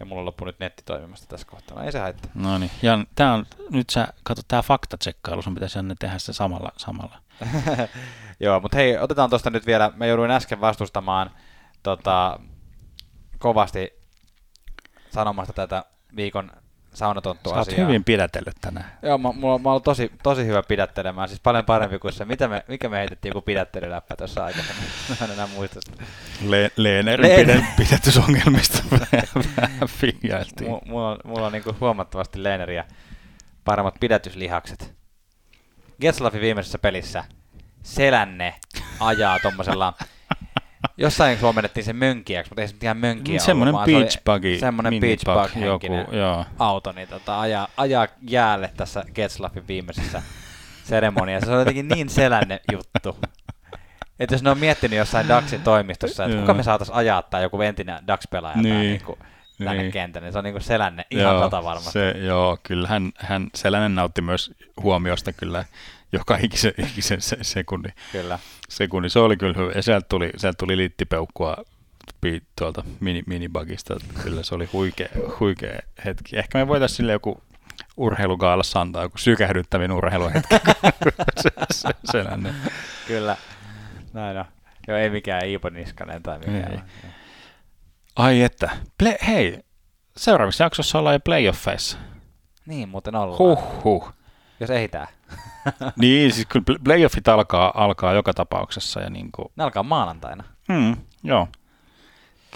Ja 0.00 0.06
mulla 0.06 0.24
loppui 0.24 0.46
nyt 0.46 0.60
netti 0.60 0.82
toimimasta 0.86 1.26
tässä 1.26 1.46
kohtaa. 1.46 1.78
No 1.78 1.84
ei 1.84 1.92
se 1.92 1.98
haittaa. 1.98 2.30
No 2.34 2.58
niin, 2.58 2.70
ja 2.82 2.98
tää 3.14 3.34
on, 3.34 3.46
nyt 3.70 3.90
sä, 3.90 4.08
kato, 4.22 4.42
tää 4.48 4.62
faktatsekkailu, 4.62 5.42
sun 5.42 5.54
pitäisi 5.54 5.78
Janne 5.78 5.94
tehdä 5.98 6.18
se 6.18 6.32
samalla. 6.32 6.72
samalla. 6.76 7.18
Joo, 8.40 8.60
mutta 8.60 8.76
hei, 8.76 8.98
otetaan 8.98 9.30
tuosta 9.30 9.50
nyt 9.50 9.66
vielä, 9.66 9.92
mä 9.96 10.06
jouduin 10.06 10.30
äsken 10.30 10.60
vastustamaan 10.60 11.30
tota, 11.82 12.40
kovasti 13.38 13.92
sanomasta 15.10 15.52
tätä 15.52 15.84
viikon 16.16 16.50
saunatonttu 16.94 17.50
Sä 17.50 17.56
asiaa. 17.56 17.86
hyvin 17.86 18.04
pidätellyt 18.04 18.56
tänään. 18.60 18.92
Joo, 19.02 19.18
mä, 19.18 19.32
mulla, 19.32 19.58
mä 19.58 19.72
oon 19.72 19.82
tosi, 19.82 20.12
tosi 20.22 20.46
hyvä 20.46 20.62
pidättelemään, 20.62 21.28
siis 21.28 21.40
paljon 21.40 21.64
parempi 21.64 21.98
kuin 21.98 22.12
se, 22.12 22.24
mitä 22.24 22.48
me, 22.48 22.64
mikä 22.68 22.88
me 22.88 22.98
heitettiin 22.98 23.30
joku 23.30 23.40
pidättelyläppä 23.40 24.16
tuossa 24.16 24.44
aikaisemmin. 24.44 24.84
Mä 25.20 25.26
en 25.26 25.32
enää 25.32 25.46
muista 25.46 25.80
sitä. 25.80 26.02
Le- 26.46 26.70
Leenerin 26.76 27.46
Leen- 27.48 27.66
pidätysongelmista 27.76 28.82
vähän. 28.90 29.24
Mu- 30.68 30.88
mulla 30.88 31.10
on, 31.10 31.18
mulla 31.24 31.46
on 31.46 31.52
niinku 31.52 31.76
huomattavasti 31.80 32.42
Leeneriä 32.42 32.84
paremmat 33.64 33.94
pidätyslihakset. 34.00 34.94
Getslafin 36.00 36.40
viimeisessä 36.40 36.78
pelissä 36.78 37.24
selänne 37.82 38.54
ajaa 39.00 39.38
tommosella, 39.38 39.94
jossain 40.96 41.38
suomennettiin 41.38 41.84
se 41.84 41.92
mönkiäksi, 41.92 42.50
mutta 42.50 42.62
ei 42.62 42.68
se 42.68 42.74
ihan 42.82 42.96
mönkiä 42.96 43.32
ollut, 43.32 43.42
Semmoinen 43.42 43.74
se 43.74 43.84
beach 43.84 44.24
buggy, 44.24 44.58
semmoinen 44.58 44.92
mini 44.92 45.00
beach 45.00 45.24
bug, 45.24 45.64
joku, 45.64 46.16
joo. 46.16 46.44
auto, 46.58 46.92
niin 46.92 47.08
tota, 47.08 47.40
ajaa, 47.40 47.68
ajaa 47.76 48.08
jäälle 48.22 48.70
tässä 48.76 49.04
Getslafin 49.14 49.68
viimeisessä 49.68 50.22
seremoniassa. 50.84 51.46
Se 51.46 51.52
on 51.52 51.58
jotenkin 51.58 51.88
niin 51.88 52.08
selänne 52.08 52.60
juttu. 52.72 53.16
Että 54.20 54.34
jos 54.34 54.42
ne 54.42 54.50
on 54.50 54.58
miettinyt 54.58 54.98
jossain 54.98 55.28
Daxin 55.28 55.62
toimistossa, 55.62 56.24
että 56.24 56.36
Joo. 56.36 56.40
kuka 56.40 56.54
me 56.54 56.62
saatais 56.62 56.90
ajaa 56.90 57.22
tai 57.22 57.42
joku 57.42 57.62
entinen 57.62 58.06
Dax-pelaaja 58.06 58.56
niin, 58.56 58.74
Niin, 58.74 58.90
niin 58.90 59.04
kuin, 59.04 59.18
tänne 59.58 59.82
niin. 59.82 59.92
kentälle, 59.92 60.26
niin 60.26 60.32
se 60.32 60.38
on 60.38 60.44
niin 60.44 60.54
kuin 60.54 60.62
selänne 60.62 61.04
ihan 61.10 61.40
tota 61.40 61.64
varmasti. 61.64 61.92
Se, 61.92 62.10
joo, 62.10 62.58
kyllä 62.62 62.88
hän, 62.88 63.12
hän 63.16 63.46
sellainen 63.54 63.94
nautti 63.94 64.22
myös 64.22 64.50
huomiosta 64.82 65.32
kyllä 65.32 65.64
joka 66.12 66.38
ikisen, 66.42 66.72
ikisen 66.78 67.20
se, 67.20 67.36
sekunnin. 67.42 67.92
Kyllä. 68.12 68.38
sekunnin. 68.68 69.10
Se 69.10 69.18
oli 69.18 69.36
kyllä 69.36 69.54
hyvä. 69.56 69.72
Ja 69.74 69.82
sieltä 69.82 70.06
tuli, 70.08 70.30
sieltä 70.36 70.56
tuli 70.56 70.76
liittipeukkua 70.76 71.56
tuolta 72.58 72.84
mini, 73.00 73.22
minibagista. 73.26 73.96
Kyllä 74.22 74.42
se 74.42 74.54
oli 74.54 74.68
huikea, 74.72 75.08
huikea 75.40 75.78
hetki. 76.04 76.38
Ehkä 76.38 76.58
me 76.58 76.68
voitaisiin 76.68 76.96
sille 76.96 77.12
joku 77.12 77.42
urheilugaalassa 77.96 78.80
antaa 78.80 79.02
joku 79.02 79.18
sykähdyttävin 79.18 79.92
urheiluhetki. 79.92 80.54
se, 81.42 81.50
se, 81.70 81.88
sellainen. 82.04 82.54
Kyllä. 83.06 83.36
Näin 84.12 84.38
on. 84.38 84.44
Joo, 84.88 84.98
ei 84.98 85.10
mikään 85.10 85.48
Iipo 85.48 85.68
Niskanen 85.68 86.22
tai 86.22 86.38
mikään. 86.38 86.72
Ei. 86.72 86.78
Ai 88.16 88.42
että. 88.42 88.70
Ple- 89.02 89.26
hei, 89.26 89.58
seuraavassa 90.16 90.64
jaksossa 90.64 90.98
ollaan 90.98 91.14
jo 91.14 91.20
playoffeissa. 91.20 91.98
Niin 92.66 92.88
muuten 92.88 93.14
ollaan. 93.14 93.38
Huhhuh. 93.38 94.12
Jos 94.60 94.70
ehditään. 94.70 95.06
niin, 96.00 96.32
siis 96.32 96.46
kyllä 96.46 96.64
pl- 96.70 96.82
playoffit 96.84 97.28
alkaa, 97.28 97.72
alkaa 97.74 98.12
joka 98.12 98.34
tapauksessa. 98.34 99.00
Ja 99.00 99.10
niin 99.10 99.32
kuin, 99.32 99.48
Ne 99.56 99.64
alkaa 99.64 99.82
maanantaina. 99.82 100.44
hmm, 100.72 100.96
joo, 101.22 101.48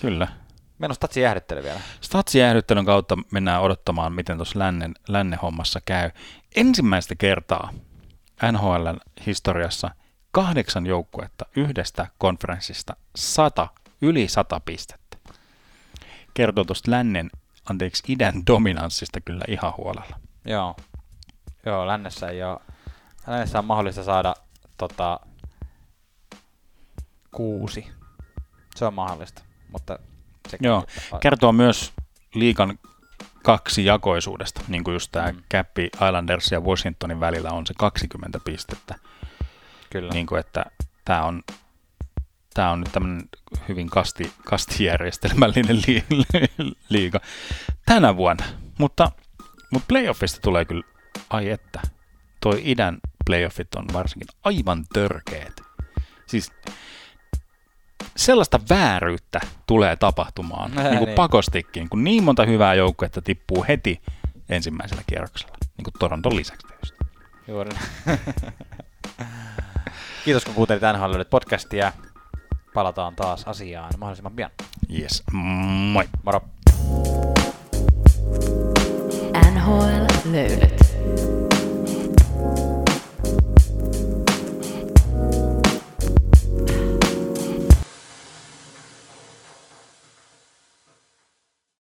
kyllä. 0.00 0.28
Meillä 0.78 0.92
on 0.92 0.96
statsi 0.96 1.20
jäähdyttely 1.20 1.62
vielä. 1.62 1.80
Statsijäähdyttelyn 2.00 2.84
kautta 2.84 3.18
mennään 3.30 3.62
odottamaan, 3.62 4.12
miten 4.12 4.36
tuossa 4.36 4.58
lännen, 4.58 4.94
lännen 5.08 5.38
hommassa 5.38 5.80
käy. 5.86 6.10
Ensimmäistä 6.56 7.14
kertaa 7.14 7.70
NHLn 8.52 9.00
historiassa 9.26 9.90
kahdeksan 10.30 10.86
joukkuetta 10.86 11.46
yhdestä 11.56 12.06
konferenssista 12.18 12.96
sata, 13.16 13.68
yli 14.02 14.28
sata 14.28 14.60
pistettä. 14.60 15.16
Kertoo 16.34 16.64
tuosta 16.64 16.90
lännen, 16.90 17.30
anteeksi, 17.70 18.02
idän 18.12 18.34
dominanssista 18.46 19.20
kyllä 19.20 19.44
ihan 19.48 19.72
huolella. 19.76 20.20
Joo. 20.44 20.76
Joo, 21.66 21.86
lännessä 21.86 22.28
ei 22.28 22.42
ole. 22.42 22.60
Lännessä 23.26 23.58
on 23.58 23.64
mahdollista 23.64 24.04
saada 24.04 24.34
tota, 24.78 25.20
kuusi. 27.30 27.86
Se 28.76 28.84
on 28.84 28.94
mahdollista, 28.94 29.42
mutta 29.72 29.98
se 30.48 30.58
Joo, 30.60 30.84
kertoo 31.20 31.52
myös 31.52 31.92
liikan 32.34 32.78
kaksi 33.42 33.84
jakoisuudesta, 33.84 34.60
niin 34.68 34.84
kuin 34.84 34.92
just 34.92 35.12
tämä 35.12 35.32
Mm. 35.32 35.42
Cappi 35.52 35.84
Islanders 35.94 36.52
ja 36.52 36.60
Washingtonin 36.60 37.20
välillä 37.20 37.50
on 37.50 37.66
se 37.66 37.74
20 37.78 38.40
pistettä. 38.44 38.94
Kyllä. 39.90 40.12
niin 40.12 40.26
kuin, 40.26 40.40
että 40.40 40.64
tämä 41.04 41.24
on, 41.24 41.42
tämä 42.54 42.70
on 42.70 42.80
nyt 42.80 42.92
tämmöinen 42.92 43.28
hyvin 43.68 43.90
kasti, 43.90 44.32
kastijärjestelmällinen 44.44 45.76
li, 45.86 46.04
li, 46.10 46.48
liiga 46.88 47.20
tänä 47.86 48.16
vuonna. 48.16 48.44
Mutta, 48.78 49.10
mutta 49.70 49.86
playoffista 49.88 50.40
tulee 50.40 50.64
kyllä, 50.64 50.84
ai 51.30 51.50
että, 51.50 51.80
toi 52.40 52.60
idän 52.64 52.98
playoffit 53.26 53.74
on 53.74 53.84
varsinkin 53.92 54.28
aivan 54.44 54.84
törkeät. 54.92 55.60
Siis 56.26 56.52
sellaista 58.16 58.60
vääryyttä 58.70 59.40
tulee 59.66 59.96
tapahtumaan 59.96 60.70
Nää, 60.70 60.84
niin 60.84 60.98
kuin 60.98 61.06
niin. 61.06 61.16
pakostikin, 61.16 61.88
kun 61.88 62.04
niin 62.04 62.24
monta 62.24 62.44
hyvää 62.44 62.74
joukkuetta 62.74 63.22
tippuu 63.22 63.64
heti 63.68 64.00
ensimmäisellä 64.48 65.02
kierroksella, 65.06 65.56
niin 65.76 65.84
kuin 65.84 65.94
Toronton 65.98 66.36
lisäksi 66.36 66.66
tietysti. 66.66 66.98
Juuri. 67.48 67.70
Kiitos 70.24 70.44
kun 70.44 70.54
kuuntelit 70.54 70.82
NHL 70.82 71.22
podcastia. 71.30 71.92
Palataan 72.74 73.16
taas 73.16 73.44
asiaan 73.48 73.90
mahdollisimman 73.98 74.32
pian. 74.32 74.50
Yes, 75.00 75.22
moi! 75.32 76.08
Moro! 76.24 76.40
NHL 79.52 80.30
löydät. 80.32 80.73